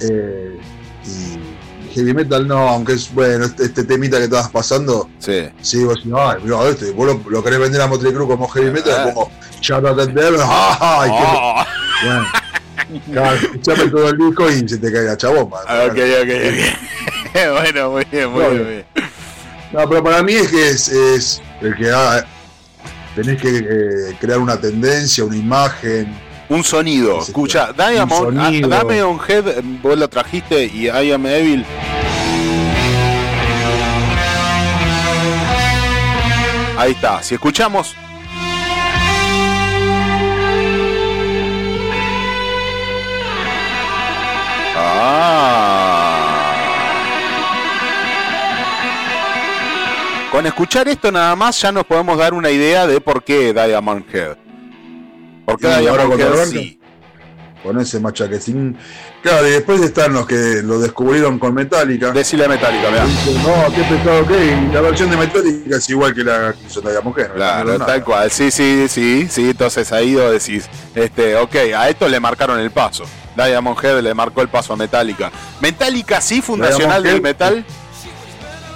eh, 0.00 0.58
y 1.04 1.94
heavy 1.94 2.12
metal 2.14 2.46
no, 2.46 2.58
aunque 2.68 2.92
es 2.94 3.12
bueno, 3.14 3.44
este, 3.46 3.64
este 3.64 3.84
temita 3.84 4.18
que 4.18 4.24
estabas 4.24 4.50
pasando, 4.50 5.08
sí. 5.18 5.48
sí, 5.62 5.84
vos 5.84 5.96
decís, 5.96 6.12
ay, 6.16 6.36
mira, 6.44 6.62
este, 6.68 6.90
vos 6.92 7.06
lo, 7.06 7.30
lo 7.30 7.42
querés 7.42 7.58
vender 7.58 7.80
a 7.80 7.86
Motley 7.86 8.12
Crue 8.12 8.26
como 8.26 8.46
heavy 8.48 8.70
metal, 8.70 8.94
Ah. 8.96 9.12
como 9.14 9.30
Out 9.88 9.98
at 10.00 10.08
Devil, 10.10 10.40
ay, 10.42 11.10
qué- 11.10 11.16
Oh, 11.28 11.64
Bueno, 12.04 12.26
claro, 13.12 13.36
escuchame 13.36 13.90
todo 13.90 14.08
el 14.10 14.18
disco 14.18 14.50
y 14.50 14.68
se 14.68 14.78
te 14.78 14.92
cae 14.92 15.02
la 15.04 15.16
chabomba. 15.16 15.60
ok, 15.62 15.90
ok, 15.96 16.30
ok. 16.30 17.32
bueno, 17.62 17.90
muy 17.90 18.04
bien, 18.12 18.30
muy 18.30 18.58
bien. 18.58 18.84
No, 19.72 19.88
pero 19.88 20.04
para 20.04 20.22
mí 20.22 20.34
es 20.34 20.48
que 20.48 20.68
es, 20.68 20.88
es 20.88 21.42
el 21.62 21.74
que 21.74 21.90
ah, 21.90 22.24
tenés 23.16 23.40
que 23.40 23.48
eh, 23.48 24.16
crear 24.20 24.38
una 24.38 24.60
tendencia, 24.60 25.24
una 25.24 25.36
imagen. 25.36 26.14
Un 26.48 26.62
sonido, 26.62 27.22
Sí, 27.22 27.30
escucha, 27.30 27.70
un 27.70 27.76
Diamond, 27.76 28.38
ah, 28.38 28.68
dame 28.68 29.02
on 29.02 29.18
head, 29.26 29.44
vos 29.82 29.98
lo 29.98 30.08
trajiste 30.08 30.66
y 30.66 30.84
I 30.84 31.12
am 31.12 31.26
Evil. 31.26 31.64
Ahí 36.78 36.92
está, 36.92 37.22
si 37.22 37.34
escuchamos. 37.34 37.96
Ah. 44.78 45.65
Con 50.36 50.44
escuchar 50.44 50.86
esto 50.86 51.10
nada 51.10 51.34
más 51.34 51.58
ya 51.62 51.72
nos 51.72 51.86
podemos 51.86 52.18
dar 52.18 52.34
una 52.34 52.50
idea 52.50 52.86
de 52.86 53.00
por 53.00 53.24
qué 53.24 53.54
Diamond 53.54 54.04
Head. 54.14 54.36
¿Por 55.46 55.58
qué 55.58 55.66
Diamond 55.66 56.20
Head 56.20 56.44
sí? 56.44 56.78
Con 57.62 57.80
ese 57.80 58.00
machaquecín. 58.00 58.76
Claro, 59.22 59.48
y 59.48 59.52
después 59.52 59.80
están 59.80 60.12
los 60.12 60.26
que 60.26 60.60
lo 60.62 60.78
descubrieron 60.78 61.38
con 61.38 61.54
Metallica. 61.54 62.10
Decile 62.10 62.48
Metallica, 62.48 62.90
vea. 62.90 63.06
Dicen, 63.06 63.42
no, 63.42 63.74
qué 63.74 63.82
pesado 63.84 64.26
que 64.26 64.74
la 64.74 64.82
versión 64.82 65.08
de 65.08 65.16
Metallica 65.16 65.76
es 65.78 65.88
igual 65.88 66.14
que 66.14 66.22
la 66.22 66.52
que 66.52 66.66
hizo 66.66 66.82
la 66.82 67.00
mujer. 67.00 67.32
Claro, 67.34 67.78
tal 67.78 68.04
cual. 68.04 68.30
Sí, 68.30 68.50
sí, 68.50 68.88
sí, 68.90 69.28
sí. 69.30 69.48
Entonces 69.48 69.90
ahí 69.90 70.16
vos 70.16 70.32
decís, 70.32 70.68
este, 70.94 71.34
ok, 71.36 71.56
a 71.74 71.88
esto 71.88 72.06
le 72.10 72.20
marcaron 72.20 72.60
el 72.60 72.70
paso. 72.70 73.04
Diamond 73.34 73.82
Head 73.82 74.02
le 74.02 74.12
marcó 74.12 74.42
el 74.42 74.48
paso 74.48 74.74
a 74.74 74.76
Metallica. 74.76 75.32
Metallica 75.62 76.20
sí, 76.20 76.42
fundacional 76.42 77.02
Diamond 77.02 77.06
del 77.06 77.14
Head, 77.14 77.22
metal. 77.22 77.64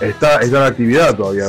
Está, 0.00 0.36
está 0.40 0.58
en 0.58 0.62
actividad 0.64 1.14
todavía 1.14 1.44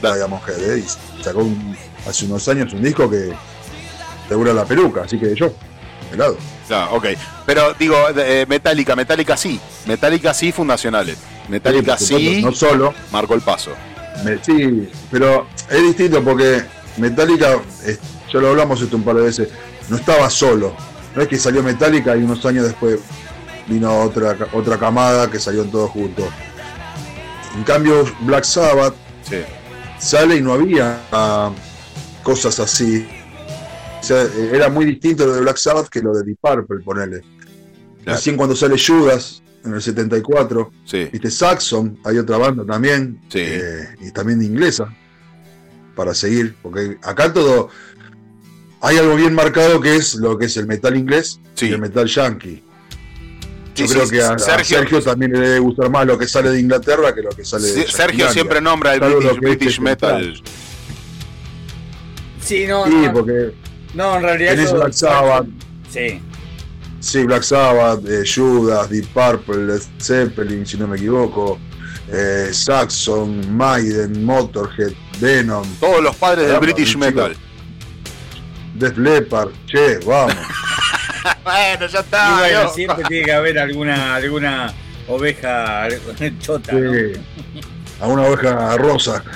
Claro. 0.00 0.16
Diamond 0.16 0.42
Head, 0.48 0.70
¿eh? 0.76 0.78
y 1.18 1.22
sacó 1.22 1.40
un- 1.40 1.76
hace 2.08 2.24
unos 2.24 2.46
años 2.48 2.72
un 2.72 2.82
disco 2.82 3.08
que 3.10 3.32
te 4.28 4.34
dura 4.34 4.52
la 4.54 4.64
peluca, 4.64 5.02
así 5.02 5.18
que 5.18 5.34
yo, 5.34 5.52
helado. 6.12 6.36
No, 6.70 6.90
ok. 6.92 7.06
Pero 7.44 7.74
digo, 7.78 7.94
eh, 8.16 8.46
Metallica, 8.48 8.96
Metallica 8.96 9.36
sí. 9.36 9.60
Metallica 9.86 10.32
sí, 10.32 10.50
fundacionales. 10.50 11.18
Metallica 11.48 11.98
sí, 11.98 12.40
No 12.42 12.52
solo, 12.52 12.94
marcó 13.12 13.34
el 13.34 13.42
paso. 13.42 13.72
me- 14.24 14.42
sí, 14.42 14.88
pero 15.10 15.46
es 15.68 15.82
distinto 15.82 16.22
porque 16.24 16.62
Metallica, 16.96 17.58
es- 17.84 17.98
ya 18.32 18.40
lo 18.40 18.48
hablamos 18.48 18.80
esto 18.80 18.96
un 18.96 19.02
par 19.02 19.16
de 19.16 19.22
veces, 19.22 19.48
no 19.90 19.96
estaba 19.96 20.30
solo. 20.30 20.74
No 21.14 21.20
es 21.22 21.28
que 21.28 21.38
salió 21.38 21.62
Metallica 21.62 22.16
y 22.16 22.22
unos 22.22 22.44
años 22.46 22.64
después 22.64 22.98
vino 23.66 24.00
otra, 24.00 24.36
otra 24.52 24.78
camada 24.78 25.30
que 25.30 25.38
salieron 25.38 25.70
todos 25.70 25.90
juntos. 25.90 26.24
En 27.54 27.64
cambio, 27.64 28.04
Black 28.20 28.44
Sabbath 28.44 28.94
Sí. 29.22 29.36
sale 29.98 30.36
y 30.36 30.42
no 30.42 30.52
había 30.52 31.00
ah, 31.12 31.50
cosas 32.22 32.58
así. 32.60 33.06
sea, 34.02 34.22
eh, 34.22 34.50
era 34.52 34.68
muy 34.68 34.84
distinto 34.84 35.24
lo 35.24 35.32
de 35.34 35.40
Black 35.40 35.56
Sabbath 35.56 35.88
que 35.88 36.00
lo 36.02 36.12
de 36.12 36.24
Deep 36.24 36.38
Purple, 36.40 36.80
ponele. 36.84 37.22
Recién 38.04 38.36
cuando 38.36 38.54
sale 38.54 38.76
Judas, 38.78 39.42
en 39.64 39.72
el 39.72 39.80
74, 39.80 40.70
Sí. 40.84 41.08
viste 41.10 41.30
Saxon, 41.30 41.98
hay 42.04 42.18
otra 42.18 42.36
banda 42.36 42.66
también, 42.66 43.18
Sí. 43.30 43.38
eh, 43.40 43.88
y 44.02 44.10
también 44.10 44.42
inglesa, 44.42 44.94
para 45.96 46.12
seguir, 46.12 46.54
porque 46.62 46.98
acá 47.02 47.32
todo, 47.32 47.70
hay 48.82 48.98
algo 48.98 49.16
bien 49.16 49.32
marcado 49.34 49.80
que 49.80 49.96
es 49.96 50.16
lo 50.16 50.36
que 50.36 50.46
es 50.46 50.56
el 50.58 50.66
metal 50.66 50.94
inglés 50.98 51.40
Sí. 51.54 51.68
y 51.68 51.72
el 51.72 51.80
metal 51.80 52.06
yankee. 52.06 52.62
Yo 53.74 53.86
Sí, 53.88 53.92
creo 53.94 54.06
sí, 54.06 54.12
que 54.12 54.22
a, 54.22 54.32
a 54.34 54.38
Sergio- 54.38 55.02
también 55.02 55.32
le 55.32 55.40
debe 55.40 55.58
gustar 55.58 55.90
más 55.90 56.06
lo 56.06 56.16
que 56.16 56.26
sale 56.28 56.50
de 56.50 56.60
Inglaterra 56.60 57.12
que 57.14 57.22
lo 57.22 57.30
que 57.30 57.44
sale 57.44 57.70
de 57.72 57.86
Sergio 57.88 58.30
siempre 58.30 58.60
nombra 58.60 58.94
el 58.94 59.00
lo 59.00 59.06
British, 59.08 59.22
que 59.28 59.34
es 59.34 59.40
British 59.40 59.68
este 59.68 59.80
Metal. 59.82 60.42
Sí, 62.40 62.66
no, 62.66 62.84
Sí, 62.86 62.90
no, 62.94 63.12
porque 63.12 63.54
no, 63.94 64.16
en 64.16 64.22
realidad. 64.22 64.50
tenés 64.52 64.70
yo- 64.70 64.76
Black 64.76 64.92
Sabbath, 64.92 65.46
Sí. 65.90 66.20
Sí, 67.00 67.22
Black 67.24 67.42
Sabbath, 67.42 68.00
eh, 68.08 68.22
Judas, 68.24 68.88
Deep 68.90 69.06
Purple, 69.08 69.66
Led 69.66 69.82
Zeppelin, 70.00 70.64
si 70.66 70.76
no 70.78 70.86
me 70.86 70.96
equivoco, 70.96 71.58
eh, 72.10 72.48
Saxon, 72.52 73.54
Maiden, 73.56 74.24
Motorhead, 74.24 74.92
Venom, 75.20 75.66
Todos 75.80 76.02
los 76.02 76.16
padres 76.16 76.48
del 76.48 76.58
British 76.60 76.96
Metal. 76.96 77.36
Def 78.74 78.96
Leppard, 78.98 79.50
che, 79.66 79.98
vamos. 80.06 80.34
bueno, 81.44 81.86
ya 81.86 81.98
Y 81.98 82.02
está. 82.02 82.38
bueno, 82.38 82.62
¿no? 82.64 82.70
siempre 82.70 83.04
tiene 83.08 83.24
que 83.26 83.32
haber 83.32 83.58
alguna, 83.58 84.14
alguna 84.16 84.72
oveja 85.08 85.88
chota. 86.40 86.72
¿no? 86.72 86.92
Sí. 86.92 87.20
A 88.00 88.06
una 88.06 88.22
oveja 88.22 88.76
rosa. 88.76 89.22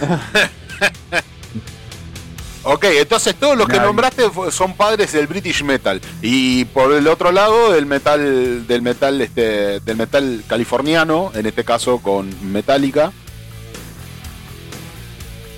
Ok, 2.64 2.84
entonces 2.84 3.34
todos 3.36 3.56
los 3.56 3.66
que 3.66 3.74
Nadie. 3.76 3.86
nombraste 3.86 4.24
son 4.50 4.74
padres 4.76 5.12
del 5.12 5.26
British 5.26 5.62
Metal. 5.62 6.00
Y 6.20 6.66
por 6.66 6.92
el 6.92 7.06
otro 7.06 7.32
lado, 7.32 7.72
del 7.72 7.86
metal, 7.86 8.66
del 8.66 8.82
metal, 8.82 9.18
este, 9.22 9.80
del 9.80 9.96
metal 9.96 10.42
californiano, 10.46 11.30
en 11.34 11.46
este 11.46 11.64
caso 11.64 11.98
con 12.00 12.28
Metallica. 12.52 13.10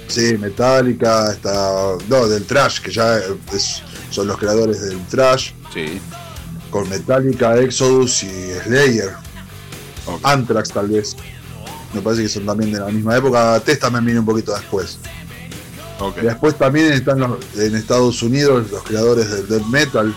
Sí, 0.06 0.36
Metallica, 0.38 1.32
está. 1.32 1.94
No, 2.06 2.28
del 2.28 2.44
Trash, 2.46 2.80
que 2.80 2.92
ya 2.92 3.16
es- 3.52 3.82
son 4.10 4.28
los 4.28 4.36
creadores 4.38 4.80
del 4.82 5.04
Trash. 5.06 5.52
Sí. 5.72 6.00
Con 6.70 6.88
Metallica, 6.88 7.56
Exodus 7.58 8.22
y 8.22 8.52
Slayer. 8.64 9.10
Anthrax, 10.22 10.70
tal 10.70 10.88
vez. 10.88 11.16
Me 11.92 12.00
parece 12.00 12.22
que 12.22 12.28
son 12.28 12.46
también 12.46 12.72
de 12.72 12.78
la 12.80 12.86
misma 12.86 13.16
época. 13.16 13.60
Testament 13.60 14.04
viene 14.04 14.20
un 14.20 14.26
poquito 14.26 14.54
después. 14.54 14.98
Ok. 15.98 16.18
Y 16.22 16.26
Después 16.26 16.56
también 16.56 16.92
están 16.92 17.18
los- 17.20 17.38
en 17.58 17.74
Estados 17.74 18.22
Unidos 18.22 18.70
los 18.70 18.82
creadores 18.84 19.30
del 19.30 19.48
death 19.48 19.66
metal. 19.66 20.14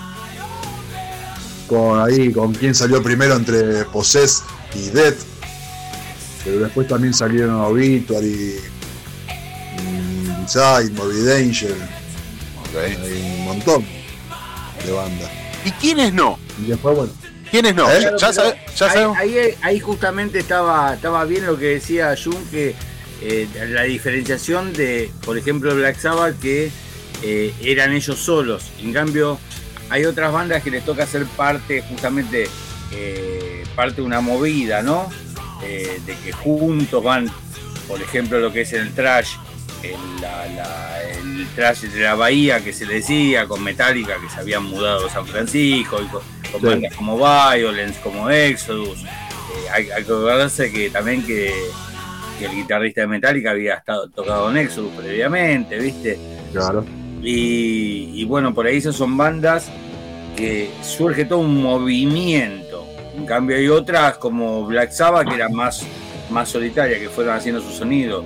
Con 1.67 1.99
ahí, 1.99 2.31
con 2.31 2.53
quien 2.53 2.75
salió 2.75 3.01
primero 3.01 3.35
entre 3.35 3.83
Possessed 3.85 4.43
y 4.75 4.89
Death. 4.89 5.17
Pero 6.43 6.59
después 6.59 6.87
también 6.87 7.13
salieron 7.13 7.55
Obituary, 7.61 8.55
mm, 9.81 10.41
Inside, 10.41 10.91
Morbid 10.91 11.29
Angel. 11.29 11.75
Hay 12.77 13.37
un 13.39 13.45
montón 13.45 13.85
de 14.85 14.91
bandas. 14.91 15.29
¿Y 15.65 15.71
quiénes 15.71 16.13
no? 16.13 16.37
Y 16.61 16.67
después, 16.69 16.95
bueno, 16.95 17.11
¿Quiénes 17.49 17.75
no? 17.75 17.89
¿Eh? 17.91 17.99
Ya, 18.01 18.15
ya 18.17 18.33
sabe- 18.33 18.55
ya 18.75 18.85
ahí, 18.87 18.91
sabemos. 18.93 19.17
ahí, 19.17 19.37
ahí 19.61 19.79
justamente 19.79 20.39
estaba, 20.39 20.95
estaba 20.95 21.23
bien 21.25 21.45
lo 21.45 21.57
que 21.57 21.65
decía 21.75 22.15
Jun, 22.21 22.43
que 22.49 22.73
eh, 23.21 23.47
la 23.69 23.83
diferenciación 23.83 24.73
de, 24.73 25.11
por 25.23 25.37
ejemplo, 25.37 25.73
Black 25.75 25.99
Sabbath, 25.99 26.39
que 26.39 26.71
eh, 27.21 27.53
eran 27.61 27.93
ellos 27.93 28.17
solos. 28.19 28.71
En 28.81 28.91
cambio, 28.91 29.39
hay 29.89 30.05
otras 30.05 30.31
bandas 30.33 30.63
que 30.63 30.71
les 30.71 30.83
toca 30.83 31.05
ser 31.05 31.25
parte, 31.25 31.81
justamente, 31.83 32.47
parte 33.75 33.95
de 33.97 34.01
una 34.03 34.21
movida, 34.21 34.81
¿no? 34.81 35.09
De 35.61 36.15
que 36.23 36.31
juntos 36.31 37.03
van, 37.03 37.31
por 37.87 38.01
ejemplo, 38.01 38.39
lo 38.39 38.51
que 38.51 38.61
es 38.61 38.73
el 38.73 38.93
trash, 38.93 39.35
el, 39.83 40.21
la- 40.21 40.45
la- 40.47 41.01
el 41.11 41.47
trash 41.55 41.81
de 41.81 42.01
la 42.01 42.15
bahía 42.15 42.63
que 42.63 42.73
se 42.73 42.85
decía, 42.85 43.45
con 43.47 43.63
Metallica 43.63 44.15
que 44.21 44.29
se 44.29 44.39
habían 44.39 44.63
mudado 44.65 45.07
a 45.07 45.09
San 45.09 45.25
Francisco, 45.25 45.97
y 46.01 46.05
con, 46.07 46.21
con 46.51 46.61
Sí. 46.61 46.65
bandas 46.67 46.93
como 46.95 47.17
Violence, 47.17 47.99
como 48.01 48.29
Exodus. 48.29 49.03
Eh, 49.03 49.69
hay, 49.71 49.83
hay 49.91 50.03
que 50.03 50.11
acordarse 50.11 50.71
que 50.71 50.89
también 50.89 51.25
que, 51.25 51.53
que 52.39 52.45
el 52.45 52.51
guitarrista 52.55 53.01
de 53.01 53.07
Metallica 53.07 53.51
había 53.51 53.75
estado 53.75 54.09
tocado 54.09 54.49
en 54.51 54.57
Exodus 54.57 54.91
previamente, 54.95 55.77
¿viste? 55.77 56.17
claro. 56.51 56.85
Y, 57.21 58.09
y 58.21 58.25
bueno, 58.25 58.53
por 58.53 58.65
ahí 58.67 58.77
esas 58.77 58.95
son 58.97 59.15
bandas 59.15 59.69
que 60.35 60.69
surge 60.81 61.23
todo 61.25 61.39
un 61.39 61.61
movimiento. 61.61 62.85
En 63.15 63.25
cambio 63.25 63.55
hay 63.55 63.67
otras 63.69 64.17
como 64.17 64.65
Black 64.65 64.91
Sabbath 64.91 65.29
que 65.29 65.35
eran 65.35 65.53
más, 65.53 65.85
más 66.29 66.49
solitarias, 66.49 66.99
que 66.99 67.07
fueron 67.09 67.35
haciendo 67.35 67.61
su 67.61 67.69
sonido. 67.71 68.25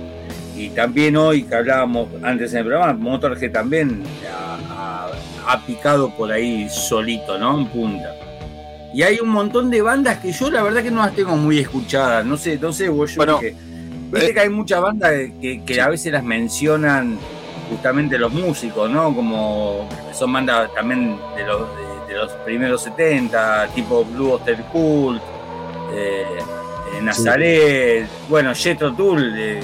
Y 0.58 0.70
también 0.70 1.16
hoy 1.16 1.44
que 1.44 1.54
hablábamos 1.54 2.08
antes 2.22 2.52
en 2.52 2.58
el 2.60 2.64
programa, 2.66 2.92
Motorhead 2.94 3.52
también 3.52 4.02
ha, 4.28 4.58
ha- 5.06 5.52
ha 5.52 5.60
picado 5.66 6.10
por 6.16 6.32
ahí 6.32 6.68
solito, 6.68 7.38
¿no? 7.38 7.58
En 7.58 7.66
punta. 7.68 8.14
Y 8.92 9.02
hay 9.02 9.20
un 9.20 9.28
montón 9.28 9.70
de 9.70 9.80
bandas 9.82 10.18
que 10.18 10.32
yo 10.32 10.50
la 10.50 10.62
verdad 10.62 10.82
que 10.82 10.90
no 10.90 11.00
las 11.02 11.14
tengo 11.14 11.36
muy 11.36 11.58
escuchadas. 11.60 12.24
No 12.26 12.36
sé, 12.36 12.58
no 12.60 12.72
sé, 12.72 12.88
vos 12.88 13.10
yo 13.14 13.16
Bueno, 13.18 13.38
que- 13.40 13.54
Viste 14.10 14.30
eh, 14.30 14.34
que 14.34 14.40
hay 14.40 14.48
muchas 14.48 14.80
bandas 14.80 15.12
que, 15.40 15.62
que 15.66 15.80
a 15.82 15.88
veces 15.88 16.10
las 16.10 16.24
mencionan 16.24 17.18
justamente 17.70 18.16
los 18.18 18.32
músicos, 18.32 18.90
¿no? 18.90 19.14
Como 19.14 19.86
son 20.14 20.32
bandas 20.32 20.70
también 20.74 21.18
de 21.36 21.44
los, 21.44 21.60
de, 22.08 22.14
de 22.14 22.18
los 22.18 22.32
primeros 22.44 22.82
70, 22.82 23.68
tipo 23.74 24.04
Blue 24.06 24.32
Oyster 24.32 24.56
Cult, 24.72 25.22
eh, 25.92 26.24
eh, 26.96 27.02
Nazaret, 27.02 28.08
bueno, 28.28 28.54
Jethro 28.54 28.92
Tull, 28.94 29.34
eh, 29.36 29.60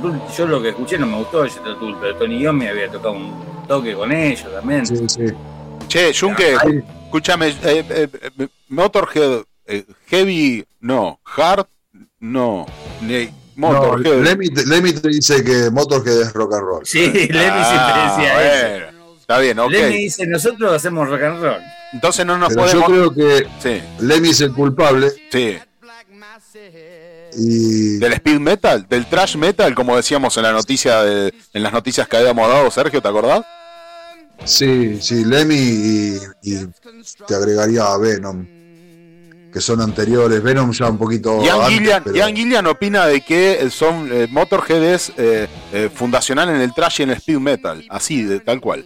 Tull, 0.00 0.20
yo 0.36 0.46
lo 0.46 0.62
que 0.62 0.70
escuché 0.70 0.98
no 0.98 1.06
me 1.06 1.16
gustó 1.18 1.42
de 1.42 1.50
Jethro 1.50 1.76
Tull, 1.76 1.96
pero 2.00 2.16
Tony 2.16 2.38
Iommi 2.38 2.64
me 2.64 2.70
había 2.70 2.88
tocado 2.90 3.12
un 3.14 3.32
toque 3.68 3.94
con 3.94 4.12
ellos 4.12 4.50
también. 4.52 4.86
Sí, 4.86 4.96
sí. 5.08 5.24
Che, 5.88 6.12
Junque, 6.18 6.56
Ahí- 6.60 6.82
escúchame, 7.04 7.48
eh, 7.48 7.54
eh, 7.88 8.08
eh, 8.38 8.48
Motorhead, 8.68 9.42
eh, 9.66 9.84
Heavy, 10.08 10.64
no, 10.80 11.20
Hard, 11.36 11.66
no, 12.20 12.66
ne- 13.02 13.32
No, 13.56 13.72
Motorhead. 13.72 14.22
Lemmy, 14.22 14.50
te- 14.50 14.66
Lemmy 14.66 14.92
te 14.92 15.08
dice 15.08 15.42
que 15.42 15.70
Motorhead 15.70 16.20
es 16.22 16.32
rock 16.34 16.54
and 16.54 16.62
roll. 16.62 16.84
Sí, 16.86 17.06
Lemmy 17.30 17.50
Ah, 17.50 18.12
siempre 18.16 18.24
decía 18.26 18.76
eso. 18.76 18.86
Está 19.20 19.38
bien, 19.38 19.58
ok. 19.58 19.70
Lemmy 19.70 19.96
dice, 19.96 20.26
nosotros 20.26 20.72
hacemos 20.72 21.08
rock 21.08 21.22
and 21.22 21.42
roll. 21.42 21.60
Entonces 21.92 22.26
no 22.26 22.36
nos 22.36 22.50
Pero 22.50 22.66
yo 22.66 22.80
podemos. 22.84 23.12
creo 23.14 23.14
que 23.40 23.46
Sí, 23.60 23.82
Lemmy 24.00 24.28
es 24.30 24.40
el 24.42 24.52
culpable 24.52 25.10
sí. 25.32 25.56
Y 27.36 27.98
Del 27.98 28.12
speed 28.14 28.38
metal, 28.40 28.86
del 28.88 29.06
trash 29.06 29.36
metal, 29.36 29.74
como 29.74 29.96
decíamos 29.96 30.36
en 30.36 30.42
la 30.44 30.52
noticia 30.52 31.02
de, 31.02 31.32
en 31.52 31.62
las 31.62 31.72
noticias 31.72 32.08
que 32.08 32.16
habíamos 32.16 32.48
dado, 32.48 32.70
Sergio, 32.70 33.00
¿te 33.02 33.08
acordás? 33.08 33.42
sí, 34.44 34.98
sí, 35.00 35.24
Lemmy 35.24 35.54
y, 35.56 36.18
y 36.42 36.56
te 37.26 37.34
agregaría 37.34 37.84
a 37.92 37.96
Venom, 37.98 38.46
que 39.52 39.60
son 39.60 39.80
anteriores. 39.80 40.42
Venom 40.42 40.72
ya 40.72 40.88
un 40.90 40.98
poquito 40.98 41.42
Ian 41.42 41.60
antes, 41.62 41.74
Gillian, 41.78 42.04
pero- 42.04 42.16
Ian 42.16 42.36
Gillian 42.36 42.66
opina 42.66 43.06
de 43.06 43.22
que 43.22 43.68
son 43.70 44.08
eh, 44.12 44.28
Motorhead 44.30 44.82
es 44.84 45.12
eh, 45.16 45.48
eh, 45.72 45.90
fundacional 45.92 46.50
en 46.50 46.60
el 46.60 46.74
trash 46.74 47.00
y 47.00 47.04
en 47.04 47.10
el 47.10 47.16
speed 47.16 47.38
metal, 47.38 47.84
así, 47.88 48.22
de, 48.24 48.40
tal 48.40 48.60
cual. 48.60 48.84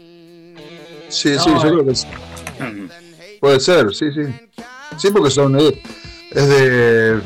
Sí, 1.08 1.36
sí, 1.38 1.50
yo 1.50 1.60
creo 1.60 1.84
que 1.86 1.94
sí. 1.96 2.06
puede 3.40 3.58
ser, 3.60 3.92
sí, 3.94 4.06
sí. 4.12 4.22
Sí, 4.96 5.08
porque 5.10 5.30
son 5.30 5.56
es 5.58 6.48
de 6.48 7.20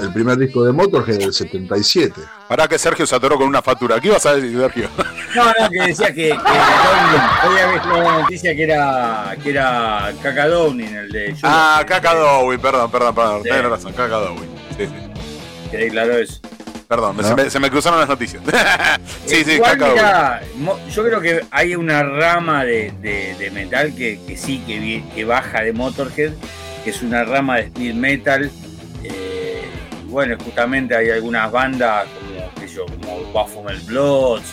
el 0.00 0.12
primer 0.12 0.36
disco 0.38 0.64
de 0.64 0.72
Motorhead 0.72 1.18
del 1.18 1.32
77. 1.32 2.20
Para 2.48 2.68
que 2.68 2.78
Sergio 2.78 3.06
se 3.06 3.14
atoró 3.14 3.36
con 3.38 3.46
una 3.46 3.62
factura. 3.62 4.00
¿Qué 4.00 4.08
ibas 4.08 4.24
a 4.26 4.34
decir, 4.34 4.56
Sergio? 4.58 4.88
No, 5.34 5.44
no, 5.46 5.70
que 5.70 5.82
decía 5.88 6.08
que, 6.08 6.28
que 6.28 6.32
hoy, 6.32 6.38
hoy 7.50 7.58
había 7.60 7.72
visto 7.72 7.88
una 7.96 8.18
noticia 8.20 8.54
que 8.54 8.62
era 8.64 9.36
que 9.42 9.50
era 9.50 10.12
Caca 10.22 10.48
Downing, 10.48 10.94
el 10.94 11.08
de 11.10 11.34
ah, 11.42 11.76
Judas, 11.80 11.84
Caca 11.86 12.14
Dowie, 12.14 12.58
perdón, 12.58 12.90
perdón, 12.90 13.14
perdón. 13.14 13.42
Sí. 13.42 13.48
Tenés 13.48 13.64
razón, 13.70 13.92
Caca 13.92 14.16
Dowie. 14.16 14.48
Sí, 14.76 14.86
sí. 14.86 15.70
que 15.70 15.76
declaró 15.78 16.18
eso. 16.18 16.40
Perdón, 16.88 17.16
¿No? 17.16 17.22
se, 17.26 17.34
me, 17.34 17.48
se 17.48 17.58
me 17.58 17.70
cruzaron 17.70 17.98
las 17.98 18.08
noticias. 18.08 18.42
sí, 19.26 19.42
sí, 19.44 19.58
Caca 19.58 20.42
mo- 20.56 20.78
yo 20.90 21.02
creo 21.04 21.20
que 21.22 21.42
hay 21.50 21.74
una 21.74 22.02
rama 22.02 22.64
de, 22.66 22.92
de- 23.00 23.34
de 23.38 23.50
metal 23.50 23.94
que, 23.94 24.20
que 24.26 24.36
sí, 24.36 24.62
que, 24.66 25.02
que 25.14 25.24
baja 25.24 25.62
de 25.62 25.72
Motorhead, 25.72 26.32
que 26.84 26.90
es 26.90 27.00
una 27.00 27.24
rama 27.24 27.56
de 27.56 27.62
speed 27.62 27.94
metal. 27.94 28.50
Bueno, 30.12 30.36
justamente 30.44 30.94
hay 30.94 31.10
algunas 31.10 31.50
bandas 31.50 32.06
como, 32.20 32.50
qué 32.60 32.68
sé 32.68 32.74
yo, 32.76 32.86
como 32.86 33.32
Baphomet 33.32 33.84
Bloods, 33.86 34.44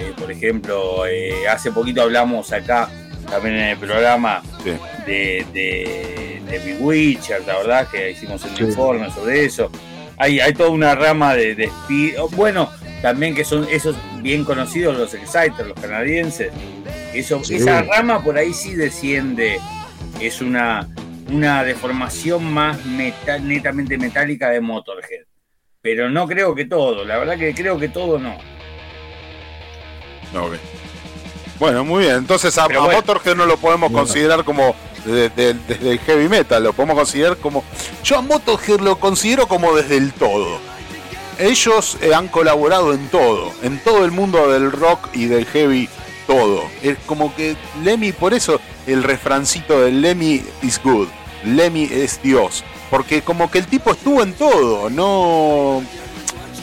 eh, 0.00 0.12
por 0.16 0.30
ejemplo, 0.30 1.04
eh, 1.06 1.46
hace 1.48 1.70
poquito 1.72 2.02
hablamos 2.02 2.52
acá, 2.52 2.88
también 3.28 3.56
en 3.56 3.64
el 3.70 3.76
programa, 3.76 4.42
Sí. 4.64 4.70
de, 5.06 5.46
de, 5.52 6.42
de 6.48 6.58
Bewitcher, 6.60 7.42
la 7.46 7.58
verdad, 7.58 7.88
que 7.90 8.12
hicimos 8.12 8.42
un 8.44 8.56
Sí. 8.56 8.62
informe 8.64 9.10
sobre 9.10 9.44
eso. 9.44 9.70
Hay, 10.16 10.38
hay 10.40 10.52
toda 10.52 10.70
una 10.70 10.94
rama 10.94 11.34
de, 11.34 11.54
de 11.54 11.64
speed- 11.68 12.14
bueno, 12.36 12.70
también 13.02 13.34
que 13.34 13.44
son 13.44 13.66
esos 13.70 13.96
bien 14.22 14.44
conocidos, 14.44 14.96
los 14.96 15.12
Exciters, 15.14 15.66
los 15.68 15.80
canadienses, 15.80 16.52
Eso, 17.12 17.42
Sí. 17.42 17.56
Esa 17.56 17.82
rama 17.82 18.22
por 18.22 18.38
ahí 18.38 18.52
sí 18.54 18.74
desciende. 18.76 19.58
Es 20.20 20.40
una, 20.40 20.86
una 21.30 21.62
deformación 21.64 22.52
más 22.52 22.84
meta- 22.84 23.38
netamente 23.38 23.96
metálica 23.98 24.50
de 24.50 24.60
Motorhead. 24.60 25.24
Pero 25.82 26.10
no 26.10 26.26
creo 26.26 26.54
que 26.54 26.66
todo, 26.66 27.04
la 27.04 27.18
verdad 27.18 27.38
que 27.38 27.54
creo 27.54 27.78
que 27.78 27.88
todo 27.88 28.18
no. 28.18 28.36
Ok. 30.34 30.54
Bueno, 31.58 31.84
muy 31.84 32.04
bien. 32.04 32.16
Entonces 32.16 32.56
a. 32.58 32.68
Motorhead 32.68 33.36
no 33.36 33.46
lo 33.46 33.56
podemos 33.56 33.90
Bueno. 33.90 34.06
considerar 34.06 34.44
como 34.44 34.74
de- 35.04 35.28
de- 35.30 35.54
desde 35.54 35.92
el 35.92 35.98
heavy 36.00 36.28
metal, 36.28 36.62
lo 36.62 36.72
podemos 36.72 36.96
considerar 36.96 37.36
como... 37.38 37.64
Yo 38.04 38.18
a 38.18 38.22
Motorhead 38.22 38.80
lo 38.80 38.98
considero 38.98 39.46
como 39.46 39.74
desde 39.74 39.96
el 39.96 40.12
todo. 40.12 40.58
Ellos 41.38 41.96
eh, 42.02 42.14
han 42.14 42.28
colaborado 42.28 42.92
en 42.92 43.08
todo, 43.08 43.50
en 43.62 43.78
todo 43.82 44.04
el 44.04 44.10
mundo 44.10 44.52
del 44.52 44.70
rock 44.72 45.08
y 45.14 45.24
del 45.24 45.46
heavy, 45.46 45.88
todo. 46.26 46.64
Es 46.82 46.98
como 47.06 47.34
que 47.34 47.56
Lemmy, 47.82 48.12
por 48.12 48.34
eso 48.34 48.60
el 48.86 49.02
refrancito 49.02 49.80
de 49.80 49.90
Lemmy 49.90 50.42
is 50.62 50.78
good, 50.82 51.08
Lemmy 51.44 51.84
es 51.90 52.20
Dios. 52.22 52.64
Porque 52.90 53.22
como 53.22 53.50
que 53.50 53.58
el 53.58 53.66
tipo 53.66 53.92
estuvo 53.92 54.22
en 54.22 54.32
todo, 54.34 54.90
no 54.90 55.82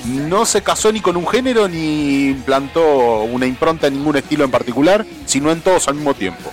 no 0.06 0.46
se 0.46 0.62
casó 0.62 0.92
ni 0.92 1.02
con 1.02 1.18
un 1.18 1.28
género 1.28 1.68
ni 1.68 2.28
implantó 2.30 3.24
una 3.24 3.46
impronta 3.46 3.88
en 3.88 3.96
ningún 3.96 4.16
estilo 4.16 4.46
en 4.46 4.52
particular, 4.52 5.06
sino 5.26 5.52
en 5.52 5.60
todos 5.62 5.88
al 5.90 5.96
mismo 5.96 6.14
tiempo. 6.14 6.50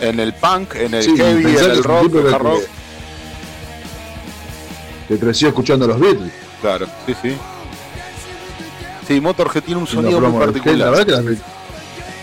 En 0.00 0.18
el 0.18 0.32
punk, 0.34 0.74
en 0.74 0.94
el 0.94 1.02
Sí, 1.04 1.16
heavy, 1.16 1.44
en 1.56 1.70
el 1.70 1.84
rock, 1.84 2.02
tipo 2.02 2.18
el 2.18 2.34
hard 2.34 2.42
rock. 2.42 2.62
Que 5.08 5.18
creció 5.18 5.48
escuchando 5.48 5.84
a 5.84 5.88
los 5.88 6.00
Beatles. 6.00 6.32
Claro, 6.60 6.86
sí, 7.06 7.14
sí. 7.22 7.36
Sí, 9.06 9.20
Motorhead 9.20 9.62
tiene 9.62 9.80
un 9.80 9.86
sonido 9.86 10.20
muy 10.20 10.32
La 10.32 10.46
particular. 10.46 10.90
verdad 10.90 11.04
que 11.06 11.12
las 11.12 11.24
Beatles- 11.24 11.42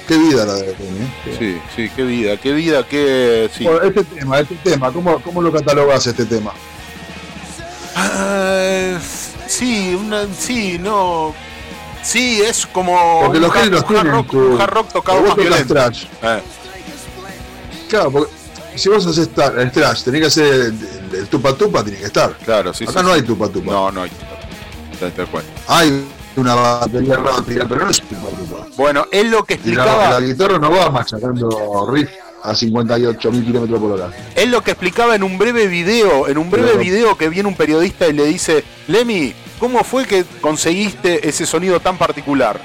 Qué 0.08 0.18
vida 0.18 0.46
la 0.46 0.54
de 0.56 0.76
Lemmy, 0.78 1.06
¿eh? 1.06 1.36
Sí, 1.40 1.58
sí, 1.76 1.90
qué 1.96 2.04
vida, 2.04 2.38
qué 2.38 2.52
vida, 2.54 2.86
qué. 2.88 3.50
Sí. 3.56 3.64
Bueno, 3.64 3.82
este 3.84 4.04
tema, 4.04 4.40
este 4.40 4.56
tema, 4.56 4.92
¿cómo, 4.92 5.22
cómo 5.22 5.42
lo 5.42 5.52
catalogas 5.52 6.06
este 6.08 6.26
tema? 6.26 6.52
Ah, 7.96 8.98
sí, 9.48 9.96
una, 10.00 10.26
sí, 10.38 10.78
no. 10.80 11.34
Sí, 12.04 12.42
es 12.42 12.66
como. 12.66 13.22
Porque 13.26 13.40
los 13.40 13.54
géneros 13.54 13.82
un 13.82 13.96
hard 13.96 14.02
tienen 14.02 14.12
rock, 14.14 14.30
tu- 14.32 14.60
hard 14.62 14.70
rock 14.74 14.92
tocado 14.94 15.22
más 15.22 15.36
violento. 15.36 15.74
thrash. 15.74 16.06
Eh, 16.24 16.42
Claro, 17.90 18.10
porque 18.12 18.32
si 18.78 18.88
vos 18.90 19.06
haces 19.06 19.30
el 19.58 19.72
trash, 19.72 20.04
tenés 20.04 20.22
que 20.22 20.28
hacer 20.28 20.46
el, 20.46 20.62
el- 21.12 21.16
el 21.20 21.28
tupa 21.28 21.54
tupa, 21.54 21.84
tiene 21.84 22.00
que 22.00 22.06
estar. 22.06 22.34
claro, 22.38 22.74
sí, 22.74 22.86
Acá 22.86 23.00
sí, 23.02 23.06
no 23.06 23.10
sí. 23.10 23.16
hay 23.16 23.22
tupa 23.22 23.50
tupa. 23.50 23.72
No, 23.72 23.92
no 23.92 24.02
hay. 24.04 24.12
Tal- 25.00 25.12
tal 25.12 25.28
cual. 25.28 25.44
Hay 25.68 26.06
una 26.35 26.56
batería 26.56 27.16
rápida, 27.18 27.66
pero 27.68 27.85
no 27.85 27.92
es. 27.92 28.01
Bueno, 28.77 29.06
es 29.11 29.26
lo 29.30 29.43
que 29.43 29.56
la, 29.56 29.60
explicaba. 29.61 30.10
la 30.19 30.26
guitarra 30.26 30.60
no 30.60 30.72
va 30.72 30.90
machacando 30.90 31.88
riff 31.92 32.10
a 32.43 32.53
58.000 32.53 33.45
kilómetros 33.45 33.80
por 33.80 33.92
hora. 33.92 34.10
Es 34.35 34.48
lo 34.48 34.61
que 34.61 34.72
explicaba 34.72 35.16
en 35.16 35.24
un 35.24 35.38
breve 35.38 35.68
video, 35.68 36.27
en 36.27 36.38
un 36.38 36.50
breve 36.50 36.69
Pero- 36.72 36.80
video 36.80 37.18
que 37.18 37.30
viene 37.30 37.48
un 37.50 37.56
periodista 37.56 38.08
y 38.08 38.14
le 38.14 38.26
dice, 38.26 38.64
Lemmy, 38.88 39.34
¿cómo 39.60 39.84
fue 39.84 40.06
que 40.06 40.26
conseguiste 40.42 41.27
ese 41.27 41.45
sonido 41.45 41.80
tan 41.80 41.98
particular? 41.98 42.60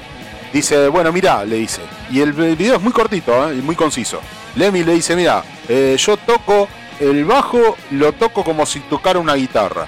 Dice, 0.53 0.89
bueno, 0.89 1.13
mirá, 1.13 1.45
le 1.45 1.57
dice. 1.57 1.83
Y 2.11 2.21
el 2.21 2.33
video 2.33 2.77
es 2.77 2.83
muy 2.83 2.93
cortito 2.93 3.51
¿eh? 3.51 3.57
y 3.59 3.63
muy 3.63 3.75
conciso. 3.77 4.21
Lemmy 4.55 4.85
le 4.85 4.95
dice, 4.95 5.15
mira, 5.15 5.43
yo 5.69 6.17
toco 6.17 6.69
el 7.01 7.25
bajo, 7.27 7.77
lo 7.91 8.13
toco 8.13 8.43
como 8.43 8.65
si 8.65 8.81
tocara 8.81 9.19
una 9.19 9.35
guitarra. 9.35 9.87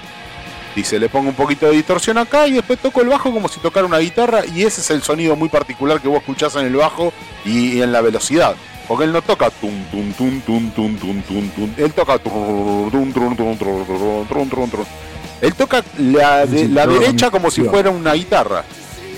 Dice, 0.75 0.99
le 0.99 1.09
pongo 1.09 1.29
un 1.29 1.35
poquito 1.35 1.65
de 1.65 1.73
distorsión 1.73 2.17
acá 2.17 2.47
y 2.47 2.53
después 2.53 2.79
toco 2.79 3.01
el 3.01 3.09
bajo 3.09 3.33
como 3.33 3.47
si 3.49 3.59
tocara 3.59 3.85
una 3.85 3.97
guitarra 3.97 4.45
y 4.45 4.63
ese 4.63 4.81
es 4.81 4.89
el 4.91 5.01
sonido 5.01 5.35
muy 5.35 5.49
particular 5.49 5.99
que 5.99 6.07
vos 6.07 6.19
escuchás 6.19 6.55
en 6.55 6.67
el 6.67 6.75
bajo 6.75 7.11
y, 7.43 7.81
en 7.81 7.91
la 7.91 8.01
velocidad. 8.01 8.55
Porque 8.87 9.05
él 9.05 9.11
no 9.11 9.21
toca 9.21 9.49
tum 9.49 9.71
tum 9.91 10.11
tum 10.13 10.41
tum 10.41 10.71
tum 10.71 10.95
tum 10.97 11.21
tum 11.21 11.49
tum. 11.49 11.73
Él 11.77 11.91
toca 11.93 12.17
tum 12.17 12.89
tum 12.91 13.11
tum 13.13 13.35
tum 13.35 13.57
tum 13.57 13.57
tum 14.27 14.49
tum 14.49 14.69
tum. 14.69 14.85
Él 15.41 15.53
toca 15.53 15.83
la, 15.97 16.45
de- 16.45 16.67
la 16.69 16.85
derecha 16.99 17.29
como 17.31 17.51
si 17.51 17.61
fuera 17.71 17.89
una 17.91 18.13
guitarra. 18.13 18.63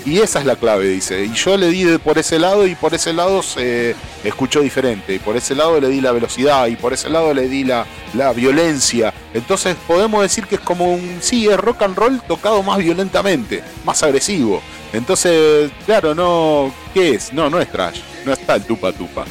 Y 0.04 0.18
esa 0.18 0.40
es 0.40 0.46
la 0.46 0.56
clave, 0.56 0.88
dice. 0.88 1.24
Y 1.24 1.32
yo 1.32 1.56
le 1.56 1.68
di 1.68 1.98
por 1.98 2.18
ese 2.18 2.38
lado 2.38 2.66
y 2.66 2.74
por 2.74 2.92
ese 2.94 3.12
lado 3.12 3.42
se 3.42 3.94
escuchó 4.24 4.60
diferente. 4.60 5.14
Y 5.14 5.18
por 5.18 5.36
ese 5.36 5.54
lado 5.54 5.80
le 5.80 5.88
di 5.88 6.00
la 6.00 6.12
velocidad 6.12 6.66
y 6.66 6.76
por 6.76 6.92
ese 6.92 7.08
lado 7.08 7.32
le 7.32 7.48
di 7.48 7.64
la, 7.64 7.86
la 8.14 8.32
violencia. 8.32 9.14
Entonces 9.32 9.76
podemos 9.86 10.22
decir 10.22 10.46
que 10.46 10.56
es 10.56 10.60
como 10.60 10.92
un, 10.92 11.18
sí, 11.20 11.48
es 11.48 11.56
rock 11.56 11.82
and 11.82 11.96
roll 11.96 12.20
tocado 12.22 12.62
más 12.62 12.78
violentamente, 12.78 13.62
más 13.84 14.02
agresivo. 14.02 14.60
Entonces, 14.92 15.70
claro, 15.86 16.14
no, 16.14 16.72
¿qué 16.92 17.14
es? 17.14 17.32
No, 17.32 17.48
no 17.48 17.60
es 17.60 17.70
trash. 17.70 18.00
No 18.24 18.32
está 18.32 18.56
el 18.56 18.64
tupa 18.64 18.92
tupa. 18.92 19.24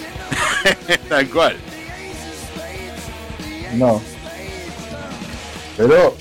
Tal 1.09 1.29
cual. 1.29 1.57
No. 3.75 4.01
Pero 5.77 6.15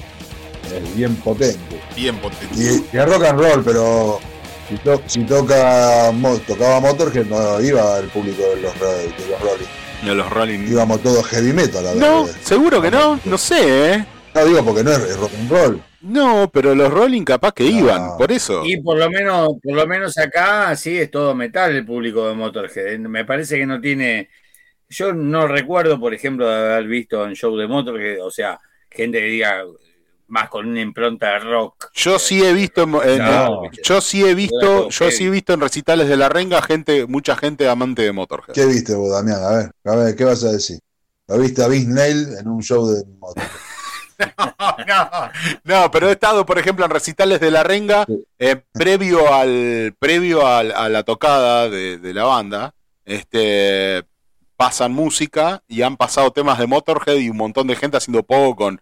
es 0.75 0.97
bien 0.97 1.15
potente. 1.17 1.81
Bien 1.95 2.17
potente. 2.17 2.55
Y, 2.57 2.97
y 2.97 2.99
es 2.99 3.09
rock 3.09 3.25
and 3.25 3.41
roll, 3.41 3.65
pero 3.65 4.21
si, 4.71 4.77
to- 4.79 5.03
si 5.07 5.25
toca 5.25 6.11
mo- 6.13 6.39
tocaba 6.39 6.81
Motorhead 6.81 7.27
no 7.27 7.61
iba 7.61 7.99
el 7.99 8.07
público 8.09 8.43
de 8.55 8.63
los, 8.63 8.75
de 8.81 9.29
los 9.29 9.41
Rolling. 9.41 9.67
De 10.07 10.15
los 10.15 10.31
Rolling. 10.31 10.61
Íbamos 10.61 11.03
todos 11.03 11.27
heavy 11.27 11.53
metal 11.53 11.87
a 11.87 11.95
No, 11.95 12.27
seguro 12.27 12.81
que 12.81 12.91
no, 12.91 13.21
no 13.25 13.37
sé, 13.37 13.93
¿eh? 13.95 14.07
No 14.35 14.45
digo 14.47 14.65
porque 14.65 14.83
no 14.85 14.93
es, 14.93 14.99
es 15.01 15.17
rock 15.19 15.33
and 15.39 15.51
roll. 15.51 15.83
No, 16.03 16.49
pero 16.51 16.75
los 16.75 16.91
Rolling 16.91 17.25
capaz 17.25 17.53
que 17.53 17.65
iban, 17.65 18.17
por 18.17 18.33
eso. 18.33 18.65
Y 18.65 18.81
por 18.81 18.97
lo 18.97 19.11
menos, 19.11 19.51
por 19.63 19.75
lo 19.75 19.87
menos 19.87 20.17
acá 20.17 20.75
sí 20.77 20.97
es 20.99 21.11
todo 21.11 21.35
metal 21.35 21.77
el 21.77 21.85
público 21.85 22.27
de 22.29 22.35
Motorhead. 22.35 22.99
Me 23.01 23.25
parece 23.27 23.59
que 23.59 23.67
no 23.67 23.81
tiene. 23.81 24.31
Yo 24.89 25.13
no 25.13 25.47
recuerdo, 25.47 26.01
por 26.01 26.15
ejemplo, 26.15 26.49
de 26.49 26.55
haber 26.75 26.87
visto 26.87 27.27
en 27.27 27.35
show 27.35 27.55
de 27.57 27.67
Motorhead, 27.67 28.25
o 28.25 28.31
sea, 28.31 28.59
gente 28.91 29.19
que 29.19 29.27
diga 29.27 29.63
más 30.31 30.49
con 30.49 30.67
una 30.67 30.81
impronta 30.81 31.27
de 31.33 31.39
rock. 31.41 31.91
Yo 31.93 32.19
sí 32.19 32.43
he 32.45 32.53
visto, 32.53 32.83
en- 32.85 32.95
en- 33.09 33.19
No. 33.19 33.65
en- 33.65 33.71
yo 33.83 34.01
sí 34.01 34.25
he 34.25 34.35
visto, 34.35 34.89
yo 34.89 35.11
sí 35.11 35.27
he 35.27 35.31
visto 35.31 35.53
en 35.53 35.61
recitales 35.61 36.09
de 36.09 36.17
la 36.17 36.29
renga 36.29 36.63
gente, 36.63 37.07
mucha 37.07 37.37
gente 37.37 37.69
amante 37.69 38.03
de 38.03 38.13
Motorhead. 38.13 38.55
¿Qué 38.55 38.65
viste 38.67 38.95
vos, 38.95 39.11
Damián? 39.13 39.43
A 39.43 39.51
ver, 39.51 39.71
a 39.85 39.97
ver, 39.97 40.17
¿qué 40.17 40.25
vas 40.25 40.43
a 40.45 40.53
decir? 40.53 40.79
¿Lo 41.29 41.39
viste 41.39 41.63
a 41.63 41.69
Nail 41.69 42.29
en 42.41 42.49
un 42.49 42.63
show 42.63 42.87
de 42.89 43.05
Motorhead? 43.19 43.51
No, 45.65 45.91
pero 45.91 46.09
he 46.09 46.13
estado, 46.13 46.45
por 46.45 46.59
ejemplo, 46.59 46.85
en 46.85 46.91
recitales 46.91 47.41
de 47.41 47.51
la 47.51 47.63
renga, 47.63 48.07
eh, 48.39 48.63
previo 48.73 49.33
al, 49.33 49.95
previo 49.99 50.47
a 50.47 50.63
la 50.89 51.03
tocada 51.05 51.69
de, 51.69 51.99
de 51.99 52.15
la 52.15 52.25
banda, 52.25 52.75
este 53.05 54.05
pasan 54.57 54.93
música 54.93 55.63
y 55.69 55.81
han 55.81 55.97
pasado 55.97 56.33
temas 56.33 56.59
de 56.59 56.67
Motorhead 56.67 57.17
y 57.17 57.31
un 57.31 57.39
montón 57.39 57.67
de 57.67 57.77
gente 57.77 57.97
haciendo 57.97 58.23
poco 58.23 58.57
con 58.57 58.81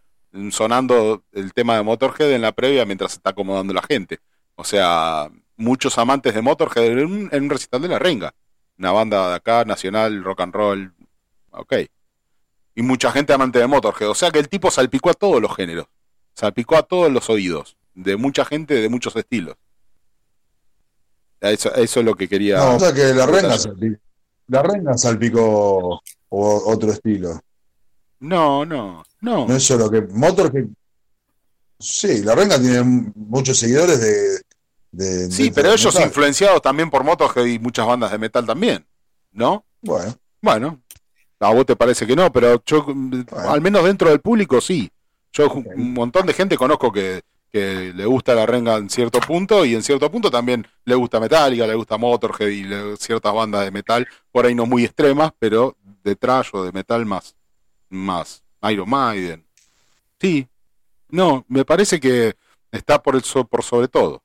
sonando 0.51 1.25
el 1.33 1.53
tema 1.53 1.77
de 1.77 1.83
Motorhead 1.83 2.33
en 2.33 2.43
la 2.43 2.53
previa 2.53 2.85
mientras 2.85 3.13
se 3.13 3.17
está 3.19 3.31
acomodando 3.31 3.73
la 3.73 3.83
gente. 3.83 4.19
O 4.57 4.65
sea, 4.65 5.31
muchos 5.57 5.99
amantes 5.99 6.35
de 6.35 6.43
Motorhead 6.43 6.85
en 6.87 6.99
un, 7.07 7.29
en 7.33 7.45
un 7.45 7.51
recital 7.51 7.83
de 7.83 7.89
la 7.89 7.99
renga. 7.99 8.35
Una 8.79 8.93
banda 8.93 9.29
de 9.31 9.35
acá, 9.37 9.65
nacional, 9.65 10.23
rock 10.23 10.41
and 10.41 10.55
roll. 10.55 10.95
Ok. 11.51 11.75
Y 12.75 12.83
mucha 12.83 13.11
gente 13.11 13.33
amante 13.33 13.59
de 13.59 13.67
Motorhead. 13.67 14.09
O 14.11 14.15
sea 14.15 14.31
que 14.31 14.39
el 14.39 14.49
tipo 14.49 14.71
salpicó 14.71 15.11
a 15.11 15.15
todos 15.15 15.41
los 15.43 15.55
géneros. 15.57 15.87
Salpicó 16.35 16.77
a 16.77 16.83
todos 16.83 17.11
los 17.11 17.29
oídos. 17.31 17.77
De 17.95 18.17
mucha 18.17 18.45
gente, 18.45 18.75
de 18.75 18.89
muchos 18.89 19.17
estilos. 19.17 19.57
Eso, 21.41 21.73
eso 21.75 22.01
es 22.01 22.07
lo 22.07 22.15
que 22.15 22.29
quería. 22.29 22.59
No, 22.59 22.77
o 22.77 22.81
sea 22.81 22.93
que 22.93 23.15
la 23.15 23.27
renga 23.27 23.57
salpicó, 23.59 24.01
la 24.49 24.63
renga 24.63 24.99
salpicó 24.99 26.01
o- 26.29 26.63
otro 26.73 26.91
estilo. 26.93 27.41
No, 28.21 28.65
no, 28.65 29.05
no. 29.21 29.47
No 29.47 29.57
es 29.57 29.65
solo 29.65 29.91
que 29.91 30.03
Motorhead. 30.03 30.67
Sí, 31.79 32.23
la 32.23 32.35
renga 32.35 32.59
tiene 32.59 32.83
muchos 33.15 33.59
seguidores 33.59 34.01
de. 34.01 34.41
de- 34.91 35.31
Sí, 35.31 35.45
de- 35.45 35.53
pero 35.53 35.69
de 35.69 35.75
ellos 35.77 35.95
metal. 35.95 36.09
influenciados 36.09 36.63
también 36.63 36.91
por 36.91 37.05
Motorhead 37.05 37.47
y 37.47 37.59
muchas 37.59 37.87
bandas 37.87 38.11
de 38.11 38.19
metal 38.19 38.45
también. 38.47 38.85
¿No? 39.33 39.65
Bueno, 39.83 40.17
Bueno, 40.41 40.81
a 41.41 41.53
vos 41.53 41.67
te 41.67 41.77
parece 41.77 42.07
que 42.07 42.17
no, 42.17 42.33
pero 42.33 42.63
yo, 42.65 42.87
al 43.37 43.61
menos 43.61 43.85
dentro 43.85 44.09
del 44.11 44.21
público, 44.21 44.61
sí. 44.61 44.91
Yo 45.33 45.49
un 45.53 45.93
montón 45.95 46.27
de 46.27 46.33
gente 46.33 46.57
conozco 46.57 46.91
que, 46.91 47.23
que 47.53 47.93
le 47.95 48.07
gusta 48.07 48.35
la 48.35 48.47
renga 48.47 48.77
en 48.77 48.89
cierto 48.91 49.21
punto 49.21 49.65
y 49.65 49.75
en 49.75 49.83
cierto 49.83 50.11
punto 50.11 50.31
también 50.31 50.67
le 50.85 50.95
gusta 50.95 51.21
Metallica, 51.21 51.67
le 51.67 51.75
gusta 51.75 51.97
Motorhead 51.99 52.49
y 52.49 52.65
le- 52.65 52.97
ciertas 52.97 53.33
bandas 53.33 53.65
de 53.65 53.71
metal, 53.71 54.09
por 54.33 54.47
ahí 54.47 54.55
no 54.55 54.67
muy 54.67 54.85
extremas, 54.85 55.33
pero 55.39 55.77
de 56.03 56.17
trash 56.17 56.49
o 56.55 56.65
de 56.65 56.73
metal 56.73 57.05
más, 57.07 57.37
más. 57.91 58.43
Iron 58.71 58.89
Maiden. 58.89 59.47
Sí, 60.21 60.49
no, 61.09 61.45
me 61.49 61.65
parece 61.65 62.01
que 62.01 62.35
está 62.73 63.03
por, 63.03 63.15
el 63.17 63.23
so- 63.23 63.45
por 63.47 63.63
sobre 63.63 63.89
todo. 63.89 64.23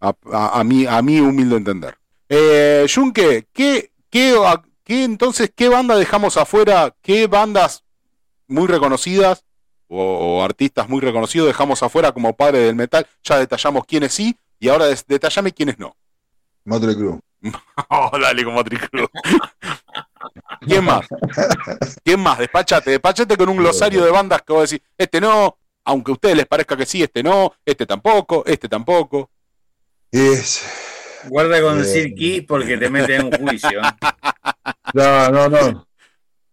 A, 0.00 0.14
a, 0.32 0.60
a 0.60 0.64
mí, 0.64 0.86
a 0.86 1.00
mí 1.02 1.20
humilde 1.20 1.56
entender. 1.56 1.98
Eh, 2.28 2.86
Junque, 2.92 3.46
¿qué, 3.52 3.90
qué, 4.10 4.36
a- 4.44 4.62
qué 4.84 5.04
entonces, 5.04 5.50
qué 5.54 5.68
banda 5.68 5.96
dejamos 5.96 6.36
afuera? 6.36 6.94
¿Qué 7.02 7.26
bandas 7.26 7.84
muy 8.46 8.66
reconocidas 8.66 9.44
o, 9.88 10.02
o 10.38 10.42
artistas 10.44 10.88
muy 10.88 11.00
reconocidos 11.00 11.46
dejamos 11.48 11.82
afuera 11.82 12.12
como 12.12 12.34
padre 12.36 12.60
del 12.60 12.76
metal? 12.76 13.06
Ya 13.24 13.38
detallamos 13.38 13.84
quiénes 13.86 14.12
sí 14.14 14.36
y 14.60 14.68
ahora 14.68 14.86
des- 14.86 15.06
detallame 15.06 15.52
quiénes 15.52 15.78
no. 15.78 15.96
Motley 16.64 16.94
Crue. 16.96 17.20
Oh, 17.90 18.10
dale 18.18 18.42
Triclub. 18.64 19.10
¿Quién 20.60 20.84
más? 20.84 21.06
¿Quién 22.04 22.20
más? 22.20 22.38
Despachate, 22.38 22.90
despachate 22.90 23.36
con 23.36 23.48
un 23.48 23.56
glosario 23.58 24.04
de 24.04 24.10
bandas 24.10 24.42
que 24.42 24.52
vos 24.52 24.68
decís, 24.70 24.86
este 24.96 25.20
no, 25.20 25.58
aunque 25.84 26.10
a 26.10 26.14
ustedes 26.14 26.36
les 26.36 26.46
parezca 26.46 26.76
que 26.76 26.86
sí, 26.86 27.02
este 27.02 27.22
no, 27.22 27.52
este 27.64 27.86
tampoco, 27.86 28.44
este 28.46 28.68
tampoco. 28.68 29.30
Es... 30.10 30.64
Guarda 31.28 31.60
con 31.60 31.76
Eh. 31.78 31.82
decir 31.82 32.14
Ki 32.14 32.42
porque 32.42 32.76
te 32.78 32.88
meten 32.88 33.20
en 33.22 33.26
un 33.26 33.48
juicio. 33.48 33.80
No, 34.94 35.28
no, 35.30 35.48
no. 35.48 35.86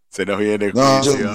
Se 0.09 0.25
nos 0.25 0.39
viene 0.39 0.65
el 0.65 0.73
No, 0.73 0.99
juicio. 1.01 1.33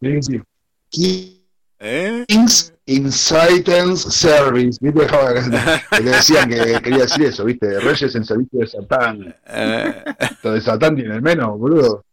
Sí, 0.00 0.42
sí. 0.90 1.44
¿Eh? 1.78 2.24
Kings 2.26 2.74
Incitance 2.88 4.10
Service. 4.10 4.78
¿Viste? 4.80 5.06
Le 6.02 6.10
decían 6.10 6.48
que 6.48 6.80
quería 6.82 7.02
decir 7.02 7.26
eso, 7.26 7.44
¿viste? 7.44 7.78
Reyes 7.80 8.14
en 8.14 8.24
servicio 8.24 8.60
de 8.60 8.66
Satán. 8.66 9.36
Eh, 9.46 10.04
Lo 10.42 10.52
de 10.52 10.60
Satán 10.60 10.96
tiene 10.96 11.14
el 11.14 11.22
menos, 11.22 11.58
boludo. 11.58 12.04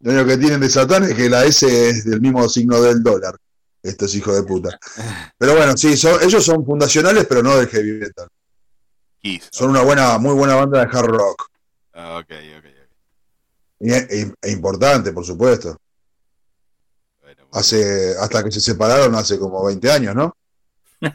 Lo 0.00 0.12
único 0.12 0.26
que 0.28 0.36
tienen 0.36 0.60
de 0.60 0.68
Satán 0.68 1.04
es 1.04 1.14
que 1.14 1.28
la 1.30 1.44
S 1.44 1.66
es 1.88 2.04
del 2.04 2.20
mismo 2.20 2.48
signo 2.48 2.80
del 2.82 3.02
dólar. 3.02 3.34
Estos 3.82 4.14
hijos 4.14 4.34
de 4.34 4.42
puta. 4.42 4.78
Pero 5.38 5.54
bueno, 5.56 5.76
sí, 5.76 5.96
son, 5.96 6.20
ellos 6.22 6.44
son 6.44 6.64
fundacionales, 6.66 7.24
pero 7.28 7.42
no 7.42 7.56
del 7.56 7.68
heavy 7.68 7.92
metal. 7.92 8.28
Son 9.50 9.70
una 9.70 9.82
buena, 9.82 10.18
muy 10.18 10.34
buena 10.34 10.54
banda 10.56 10.80
de 10.84 10.96
hard 10.98 11.06
rock. 11.06 11.48
Ah, 11.94 12.18
ok, 12.18 12.30
ok, 12.58 12.64
ok. 12.66 12.88
Y 13.80 13.92
es- 13.92 14.10
e- 14.10 14.34
e 14.42 14.50
importante, 14.50 15.12
por 15.12 15.24
supuesto. 15.24 15.78
Hace, 17.52 18.14
hasta 18.20 18.44
que 18.44 18.50
se 18.50 18.60
separaron 18.60 19.14
hace 19.14 19.38
como 19.38 19.64
20 19.64 19.90
años, 19.90 20.14
¿no? 20.14 20.36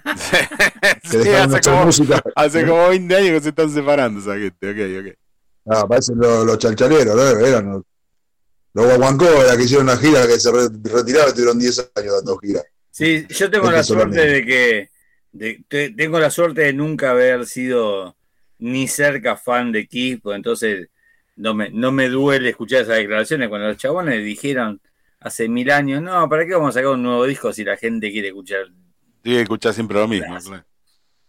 Sí, 1.04 1.18
hace, 1.30 1.60
como, 1.62 1.86
música. 1.86 2.22
hace 2.36 2.66
como 2.66 2.90
20 2.90 3.16
años 3.16 3.32
que 3.32 3.42
se 3.42 3.50
están 3.50 3.70
separando 3.72 4.20
esa 4.20 4.38
gente. 4.38 4.70
Ok, 4.70 5.08
ok. 5.08 5.18
Ah, 5.68 5.88
parecen 5.88 6.18
los, 6.18 6.46
los 6.46 6.58
chalchaleros, 6.58 7.16
¿no? 7.16 7.46
Eran 7.46 7.72
los, 7.72 7.84
los 8.74 8.86
guaguancó, 8.86 9.26
que 9.58 9.64
hicieron 9.64 9.88
una 9.88 9.98
gira 9.98 10.26
que 10.28 10.40
se 10.40 10.52
re- 10.52 10.70
retiraron 10.84 11.30
y 11.32 11.34
tuvieron 11.34 11.60
10 11.60 11.92
años 11.96 12.14
dando 12.16 12.38
gira. 12.38 12.62
Sí, 12.90 13.26
yo 13.30 13.50
tengo 13.50 13.66
Este 13.66 13.78
la 13.78 13.84
suerte 13.84 14.26
de 14.26 14.46
que 14.46 14.90
de- 15.32 15.64
te- 15.68 15.90
tengo 15.92 16.20
la 16.20 16.30
suerte 16.32 16.62
de 16.62 16.74
nunca 16.74 17.12
haber 17.12 17.46
sido 17.46 18.16
ni 18.60 18.88
cerca 18.88 19.36
fan 19.38 19.72
de 19.72 19.88
Kiss, 19.88 20.20
pues 20.22 20.36
entonces 20.36 20.88
no 21.36 21.54
me, 21.54 21.70
no 21.72 21.92
me 21.92 22.10
duele 22.10 22.50
escuchar 22.50 22.82
esas 22.84 22.98
declaraciones 22.98 23.50
cuando 23.50 23.68
los 23.68 23.78
chabones 23.78 24.24
dijeron 24.24 24.80
hace 25.22 25.48
mil 25.48 25.72
años, 25.72 26.02
no, 26.02 26.28
¿para 26.28 26.46
qué 26.46 26.54
vamos 26.54 26.70
a 26.70 26.80
sacar 26.80 26.92
un 26.92 27.04
nuevo 27.04 27.26
disco 27.26 27.54
si 27.54 27.64
la 27.64 27.78
gente 27.78 28.12
quiere 28.12 28.28
escuchar? 28.30 28.66
Sí, 29.24 29.38
escuchás 29.38 29.76
siempre 29.76 29.98
lo 29.98 30.08
mismo. 30.08 30.38
Claro. 30.38 30.66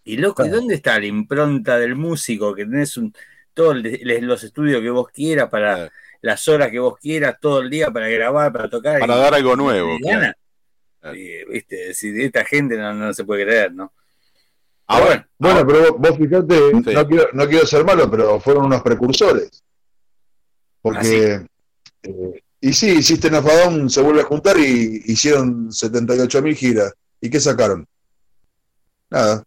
Y 0.04 0.16
loco, 0.16 0.44
¿y 0.44 0.48
dónde 0.48 0.74
está 0.74 0.98
la 0.98 1.06
impronta 1.06 1.78
del 1.78 1.94
músico? 1.94 2.54
Que 2.54 2.64
tenés 2.64 2.96
un, 2.96 3.14
todos 3.54 3.76
los 3.76 4.42
estudios 4.44 4.80
que 4.82 4.90
vos 4.90 5.08
quieras 5.10 5.48
para 5.48 5.74
Claro. 5.76 5.90
las 6.22 6.48
horas 6.48 6.70
que 6.70 6.78
vos 6.80 6.98
quieras, 6.98 7.36
todo 7.40 7.60
el 7.60 7.70
día 7.70 7.90
para 7.90 8.08
grabar, 8.08 8.52
para 8.52 8.68
tocar. 8.68 8.98
Para 8.98 9.14
y- 9.14 9.18
dar 9.18 9.34
algo 9.34 9.54
nuevo. 9.56 9.96
claro. 10.00 10.32
Y, 11.14 11.44
viste, 11.50 11.94
si 11.94 12.10
de 12.12 12.26
esta 12.26 12.44
gente 12.44 12.76
no, 12.78 12.94
no 12.94 13.12
se 13.12 13.24
puede 13.24 13.44
creer, 13.44 13.72
¿no? 13.74 13.92
Ahora, 14.86 15.28
Bueno, 15.38 15.66
pero 15.66 15.92
vos, 15.92 16.10
vos 16.10 16.18
fijate, 16.18 16.54
Sí. 16.70 16.94
no, 16.94 17.06
quiero, 17.06 17.28
no 17.32 17.46
quiero 17.48 17.66
ser 17.66 17.84
malo, 17.84 18.10
pero 18.10 18.38
fueron 18.40 18.66
unos 18.66 18.82
precursores. 18.82 19.64
Porque, 20.80 21.40
eh, 22.02 22.41
y 22.64 22.72
sí, 22.72 23.02
System 23.02 23.34
of 23.34 23.46
a 23.46 23.56
Down 23.56 23.90
se 23.90 24.00
vuelve 24.00 24.20
a 24.20 24.24
juntar 24.24 24.56
y 24.56 25.02
hicieron 25.06 25.68
78.000 25.70 26.54
giras. 26.54 26.92
¿Y 27.20 27.28
qué 27.28 27.40
sacaron? 27.40 27.84
Nada. 29.10 29.42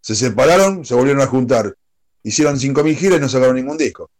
Se 0.00 0.14
separaron, 0.14 0.82
se 0.82 0.94
volvieron 0.94 1.20
a 1.20 1.26
juntar. 1.26 1.74
Hicieron 2.22 2.58
5.000 2.58 2.96
giras 2.96 3.18
y 3.18 3.20
no 3.20 3.28
sacaron 3.28 3.56
ningún 3.56 3.76
disco. 3.76 4.10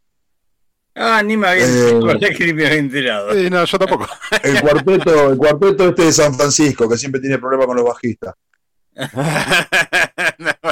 Ah, 0.94 1.22
ni 1.22 1.38
me 1.38 1.48
había 1.48 1.64
Eh, 1.64 2.36
que 2.36 2.44
ni 2.44 2.52
me 2.52 2.66
había 2.66 2.78
enterado. 2.78 3.32
Sí, 3.32 3.48
no, 3.48 3.64
yo 3.64 3.78
tampoco. 3.78 4.06
El 4.42 4.60
cuarteto, 4.60 5.30
el 5.30 5.38
cuarteto 5.38 5.88
este 5.88 6.04
de 6.04 6.12
San 6.12 6.34
Francisco, 6.34 6.86
que 6.90 6.98
siempre 6.98 7.22
tiene 7.22 7.38
problemas 7.38 7.68
con 7.68 7.76
los 7.76 7.86
bajistas. 7.86 8.34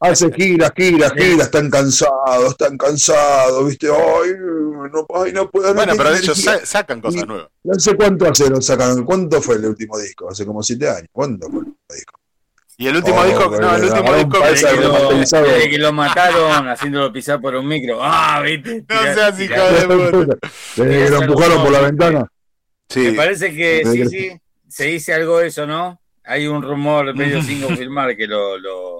Hace 0.00 0.32
giras, 0.32 0.72
giras, 0.74 1.12
giras, 1.12 1.46
están 1.46 1.68
cansados, 1.68 2.50
están 2.52 2.78
cansados, 2.78 3.68
¿viste? 3.68 3.88
Ay, 3.88 4.30
no, 4.38 5.06
ay, 5.14 5.32
no 5.32 5.50
puedo. 5.50 5.68
no 5.68 5.74
bueno, 5.74 5.92
pero 5.96 6.08
ellos 6.14 6.38
energía. 6.38 6.58
sa- 6.60 6.66
sacan 6.66 7.00
cosas 7.02 7.26
nuevas. 7.26 7.48
No 7.64 7.74
sé 7.78 7.94
cuánto 7.94 8.26
hace 8.26 8.48
lo 8.48 8.62
sacaron. 8.62 9.04
¿Cuánto 9.04 9.42
fue 9.42 9.56
el 9.56 9.66
último 9.66 9.98
disco? 9.98 10.30
Hace 10.30 10.46
como 10.46 10.62
siete 10.62 10.88
años. 10.88 11.08
¿Cuánto 11.12 11.46
fue 11.50 11.60
el 11.60 11.66
último 11.66 11.86
disco? 11.94 12.14
Y 12.78 12.86
el 12.88 12.96
último 12.96 13.18
Oh, 13.20 13.24
disco, 13.24 13.50
no, 13.60 13.76
el 13.76 13.84
último 13.84 14.14
disco 14.14 14.30
que 14.40 15.78
lo, 15.78 15.88
que 15.88 15.92
mataron 15.92 16.68
haciéndolo 16.68 17.12
pisar 17.12 17.38
por 17.38 17.54
un 17.56 17.68
micro. 17.68 17.98
Ah, 18.02 18.40
viste. 18.42 18.82
No 18.88 19.02
seas 19.14 19.38
hijo 19.38 19.54
de 19.54 20.10
puta. 20.10 20.36
Lo 20.76 21.22
empujaron 21.22 21.62
por 21.62 21.72
la 21.72 21.80
ventana. 21.80 22.26
Sí, 22.88 23.00
Me 23.00 23.12
parece 23.12 23.54
que 23.54 23.82
Sí. 23.84 23.92
sí, 24.04 24.08
sí. 24.08 24.40
Se 24.66 24.84
dice 24.84 25.12
algo 25.12 25.40
de 25.40 25.48
eso, 25.48 25.66
¿no? 25.66 26.00
Hay 26.24 26.46
un 26.46 26.62
rumor 26.62 27.14
medio 27.14 27.42
sin 27.42 27.60
confirmar 27.60 28.16
que 28.16 28.26
lo, 28.26 28.56
lo, 28.56 28.99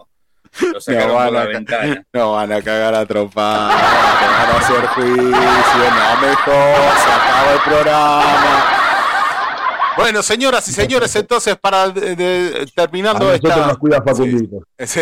lo 0.73 0.81
sacaron 0.81 1.09
No 1.09 1.15
por 1.15 1.23
van, 1.25 1.35
la 1.35 1.41
a, 1.43 1.47
ventana. 1.47 2.05
no 2.13 2.33
van 2.33 2.53
a 2.53 2.63
cagar 2.63 2.95
a 2.95 3.07
trompar, 3.07 3.71
te 3.71 4.27
van 4.27 4.51
a 4.51 4.59
hacer 4.59 4.87
juicio, 4.89 5.23
no 5.25 6.21
mejor, 6.21 6.99
se 6.99 7.13
acaba 7.13 7.53
el 7.55 7.61
programa. 7.65 8.77
Bueno, 9.97 10.23
señoras 10.23 10.67
y 10.69 10.73
señores, 10.73 11.15
entonces 11.17 11.57
para 11.61 11.89
de- 11.91 12.17
de- 12.17 12.63
A 12.63 12.67
terminando 12.75 13.25
nosotros 13.27 13.53
esta. 13.53 13.67
nos 13.67 13.79
cuida 13.79 14.03
Facundito. 14.03 14.57
Sí, 14.79 15.01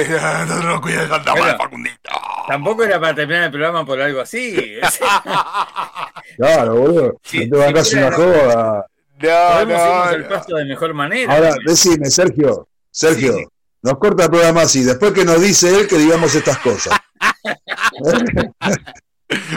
no, 0.49 0.55
no, 0.63 0.81
cuida 0.81 1.03
el 1.03 1.09
fantasma 1.09 1.39
Bueno. 1.41 1.53
de 1.53 1.59
Facundito. 1.59 2.11
Tampoco 2.49 2.83
era 2.85 2.99
para 2.99 3.15
terminar 3.15 3.45
el 3.45 3.51
programa 3.51 3.85
por 3.85 4.01
algo 4.01 4.21
así. 4.23 4.57
Claro, 6.37 6.75
boludo. 6.77 7.21
Sí, 7.25 7.47
no 7.47 7.59
te 7.59 7.65
bancás 7.65 7.89
sí, 7.89 7.97
una 7.97 8.13
joda. 8.13 8.87
No, 9.21 9.29
Podemos 9.29 9.63
irnos 9.63 9.79
no, 9.97 10.03
al 10.05 10.23
no. 10.23 10.29
pasto 10.29 10.57
de 10.57 10.65
mejor 10.65 10.95
manera. 10.95 11.35
Ahora, 11.35 11.55
decime, 11.67 12.07
Sergio. 12.11 12.69
Sergio, 12.91 13.33
Sí. 13.37 13.47
Nos 13.83 13.99
corta 13.99 14.25
el 14.25 14.31
programa 14.31 14.63
así. 14.63 14.83
Después 14.85 15.13
que 15.13 15.25
nos 15.25 15.41
dice 15.41 15.79
él 15.81 15.87
que 15.89 15.99
digamos 15.99 16.35
estas 16.35 16.59
cosas. 16.59 16.99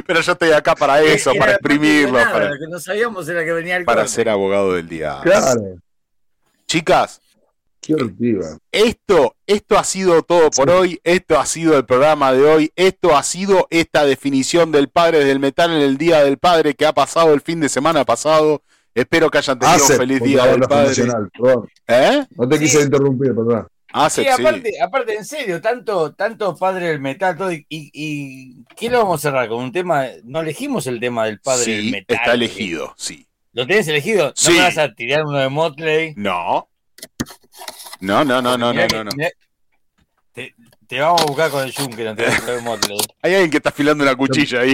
Pero 0.05 0.19
yo 0.21 0.31
estoy 0.33 0.51
acá 0.51 0.75
para 0.75 1.01
eso, 1.01 1.31
Era 1.31 1.39
para 1.39 1.51
exprimirlo, 1.53 2.17
nada, 2.19 2.31
para, 2.33 2.49
Lo 2.49 2.59
que 2.59 2.67
no 2.67 2.79
sabíamos 2.79 3.27
era 3.29 3.45
que 3.45 3.53
venía 3.53 3.77
el 3.77 3.85
para 3.85 4.01
corte. 4.01 4.13
ser 4.15 4.29
abogado 4.29 4.73
del 4.73 4.87
día. 4.89 5.19
Claro. 5.23 5.61
Chicas, 6.67 7.21
Qué 7.79 7.95
esto, 8.71 9.35
esto 9.47 9.77
ha 9.79 9.83
sido 9.83 10.21
todo 10.21 10.51
por 10.51 10.69
hoy, 10.69 10.99
esto 11.03 11.39
ha 11.39 11.45
sido 11.47 11.75
el 11.77 11.83
programa 11.85 12.31
de 12.31 12.43
hoy, 12.45 12.71
esto 12.75 13.17
ha 13.17 13.23
sido 13.23 13.65
esta 13.71 14.05
definición 14.05 14.71
del 14.71 14.89
padre 14.89 15.25
del 15.25 15.39
metal 15.39 15.71
en 15.71 15.81
el 15.81 15.97
Día 15.97 16.23
del 16.23 16.37
Padre 16.37 16.75
que 16.75 16.85
ha 16.85 16.93
pasado 16.93 17.33
el 17.33 17.41
fin 17.41 17.59
de 17.59 17.69
semana 17.69 18.05
pasado. 18.05 18.61
Espero 18.93 19.31
que 19.31 19.39
hayan 19.39 19.57
tenido 19.57 19.83
un 19.83 19.91
feliz 19.97 20.21
Día 20.21 20.45
del 20.45 20.61
Padre. 20.61 20.93
¿Eh? 21.87 22.25
No 22.35 22.47
te 22.47 22.57
Sí. 22.57 22.63
quise 22.65 22.81
interrumpir, 22.81 23.33
perdón. 23.33 23.67
Hace, 23.93 24.23
Sí, 24.23 24.29
sí. 24.35 24.41
aparte, 24.41 24.71
aparte, 24.81 25.15
en 25.15 25.25
serio, 25.25 25.61
tanto, 25.61 26.13
tanto 26.13 26.55
padre 26.55 26.87
del 26.89 26.99
metal, 27.01 27.35
todo, 27.37 27.51
y, 27.51 27.65
y, 27.69 28.63
¿qué 28.75 28.89
lo 28.89 28.99
vamos 28.99 29.19
a 29.19 29.29
cerrar? 29.29 29.47
Con 29.49 29.63
un 29.63 29.71
tema, 29.71 30.05
no 30.23 30.41
elegimos 30.41 30.87
el 30.87 30.99
tema 30.99 31.25
del 31.25 31.39
padre 31.41 31.71
del 31.75 31.91
metal. 31.91 32.17
está 32.17 32.33
elegido, 32.33 32.93
sí. 32.97 33.27
¿Lo 33.53 33.67
tenés 33.67 33.87
elegido? 33.89 34.27
¿No 34.27 34.33
Sí. 34.35 34.53
me 34.53 34.59
vas 34.61 34.77
a 34.77 34.93
tirar 34.93 35.25
uno 35.25 35.37
de 35.39 35.49
Motley? 35.49 36.13
No. 36.15 36.69
No, 37.99 38.23
no, 38.23 38.41
no, 38.41 38.57
no, 38.57 38.71
Mirá 38.71 38.83
no, 38.83 38.87
que- 38.87 38.95
no, 38.95 39.03
no. 39.03 39.11
mirá- 39.15 39.29
Te, 40.33 40.55
te 40.87 40.99
vamos 41.01 41.21
a 41.21 41.25
buscar 41.25 41.51
con 41.51 41.63
el 41.65 41.73
Junker, 41.75 42.05
no 42.05 42.15
te 42.15 42.23
vas 42.25 42.35
a 42.37 42.39
tirar 42.39 42.55
de 42.55 42.61
Motley. 42.61 42.97
Hay 43.21 43.33
alguien 43.33 43.51
que 43.51 43.57
está 43.57 43.69
afilando 43.69 44.03
una 44.05 44.15
cuchilla 44.15 44.61
ahí. 44.61 44.73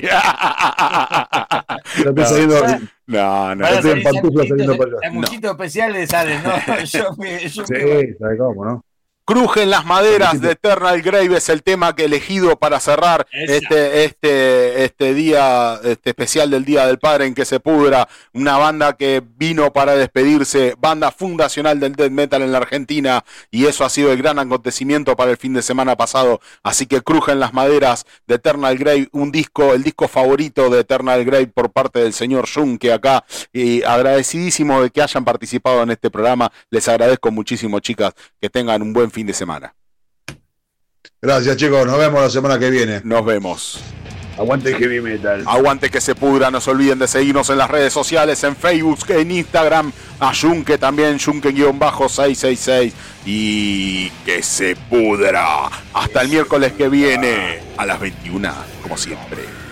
No. 2.05 2.25
saliendo. 2.25 2.65
No, 3.07 3.55
no. 3.55 3.67
En 3.67 3.81
salir 3.83 4.03
pantuflas 4.03 4.47
saliendo 4.47 4.77
para 4.77 4.91
allá. 5.09 5.51
especiales 5.51 6.09
salen, 6.09 6.43
¿no? 6.43 6.51
Yo 6.85 7.15
me- 7.17 7.47
yo 7.49 7.65
Sí, 7.65 7.73
me- 7.73 8.13
¿sabes 8.19 8.37
cómo, 8.37 8.65
no? 8.65 8.85
Crujen 9.27 9.69
las 9.69 9.85
maderas 9.85 10.39
de 10.39 10.51
Eternal 10.51 11.01
Grave 11.01 11.35
es 11.35 11.49
el 11.49 11.61
tema 11.61 11.93
que 11.93 12.03
he 12.03 12.05
elegido 12.05 12.55
para 12.55 12.79
cerrar 12.79 13.27
Esa. 13.29 13.55
este, 13.55 14.05
este, 14.05 14.85
este 14.85 15.13
día, 15.13 15.81
este 15.83 16.11
especial 16.11 16.49
del 16.49 16.63
Día 16.63 16.87
del 16.87 16.97
Padre 16.97 17.25
en 17.25 17.35
que 17.35 17.43
se 17.43 17.59
pudra. 17.59 18.07
Una 18.31 18.57
banda 18.57 18.93
que 18.93 19.21
vino 19.35 19.73
para 19.73 19.97
despedirse, 19.97 20.75
banda 20.79 21.11
fundacional 21.11 21.77
del 21.77 21.97
death 21.97 22.09
metal 22.09 22.41
en 22.41 22.53
la 22.53 22.59
Argentina, 22.59 23.25
y 23.51 23.65
eso 23.65 23.83
ha 23.83 23.89
sido 23.89 24.13
el 24.13 24.17
gran 24.17 24.39
acontecimiento 24.39 25.17
para 25.17 25.31
el 25.31 25.35
fin 25.35 25.53
de 25.53 25.61
semana 25.61 25.97
pasado. 25.97 26.39
Así 26.63 26.85
que 26.85 27.01
crujen 27.01 27.41
las 27.41 27.53
maderas 27.53 28.05
de 28.27 28.35
Eternal 28.35 28.77
Grave, 28.77 29.09
un 29.11 29.33
disco, 29.33 29.73
el 29.73 29.83
disco 29.83 30.07
favorito 30.07 30.69
de 30.69 30.79
Eternal 30.79 31.25
Grave 31.25 31.47
por 31.47 31.69
parte 31.69 31.99
del 31.99 32.13
señor 32.13 32.47
Jung, 32.47 32.79
que 32.79 32.93
acá, 32.93 33.25
y 33.51 33.83
agradecidísimo 33.83 34.81
de 34.81 34.89
que 34.89 35.01
hayan 35.01 35.25
participado 35.25 35.83
en 35.83 35.91
este 35.91 36.09
programa. 36.09 36.49
Les 36.69 36.87
agradezco 36.87 37.29
muchísimo, 37.29 37.81
chicas, 37.81 38.13
que 38.39 38.49
tengan 38.49 38.81
un 38.81 38.93
buen 38.93 39.11
fin 39.11 39.16
de 39.25 39.33
semana. 39.33 39.73
Gracias, 41.21 41.57
chicos. 41.57 41.85
Nos 41.87 41.97
vemos 41.97 42.21
la 42.21 42.29
semana 42.29 42.59
que 42.59 42.69
viene. 42.69 43.01
Nos 43.03 43.25
vemos. 43.25 43.81
Aguante 44.37 44.75
heavy 44.75 45.01
metal. 45.01 45.43
Aguante 45.47 45.89
que 45.89 45.99
se 45.99 46.13
pudra, 46.13 46.51
no 46.51 46.61
se 46.61 46.69
olviden 46.69 46.99
de 46.99 47.07
seguirnos 47.07 47.49
en 47.49 47.57
las 47.57 47.71
redes 47.71 47.91
sociales, 47.91 48.43
en 48.43 48.55
Facebook, 48.55 48.99
en 49.09 49.31
Instagram, 49.31 49.91
a 50.19 50.31
Junque 50.35 50.77
también, 50.77 51.17
Junque-666 51.17 52.91
y 53.25 54.09
que 54.25 54.43
se 54.43 54.75
pudra. 54.75 55.65
Hasta 55.93 56.21
el 56.21 56.29
miércoles 56.29 56.73
que 56.73 56.87
viene 56.87 57.59
a 57.77 57.85
las 57.87 57.99
21 57.99 58.53
como 58.83 58.95
siempre. 58.95 59.66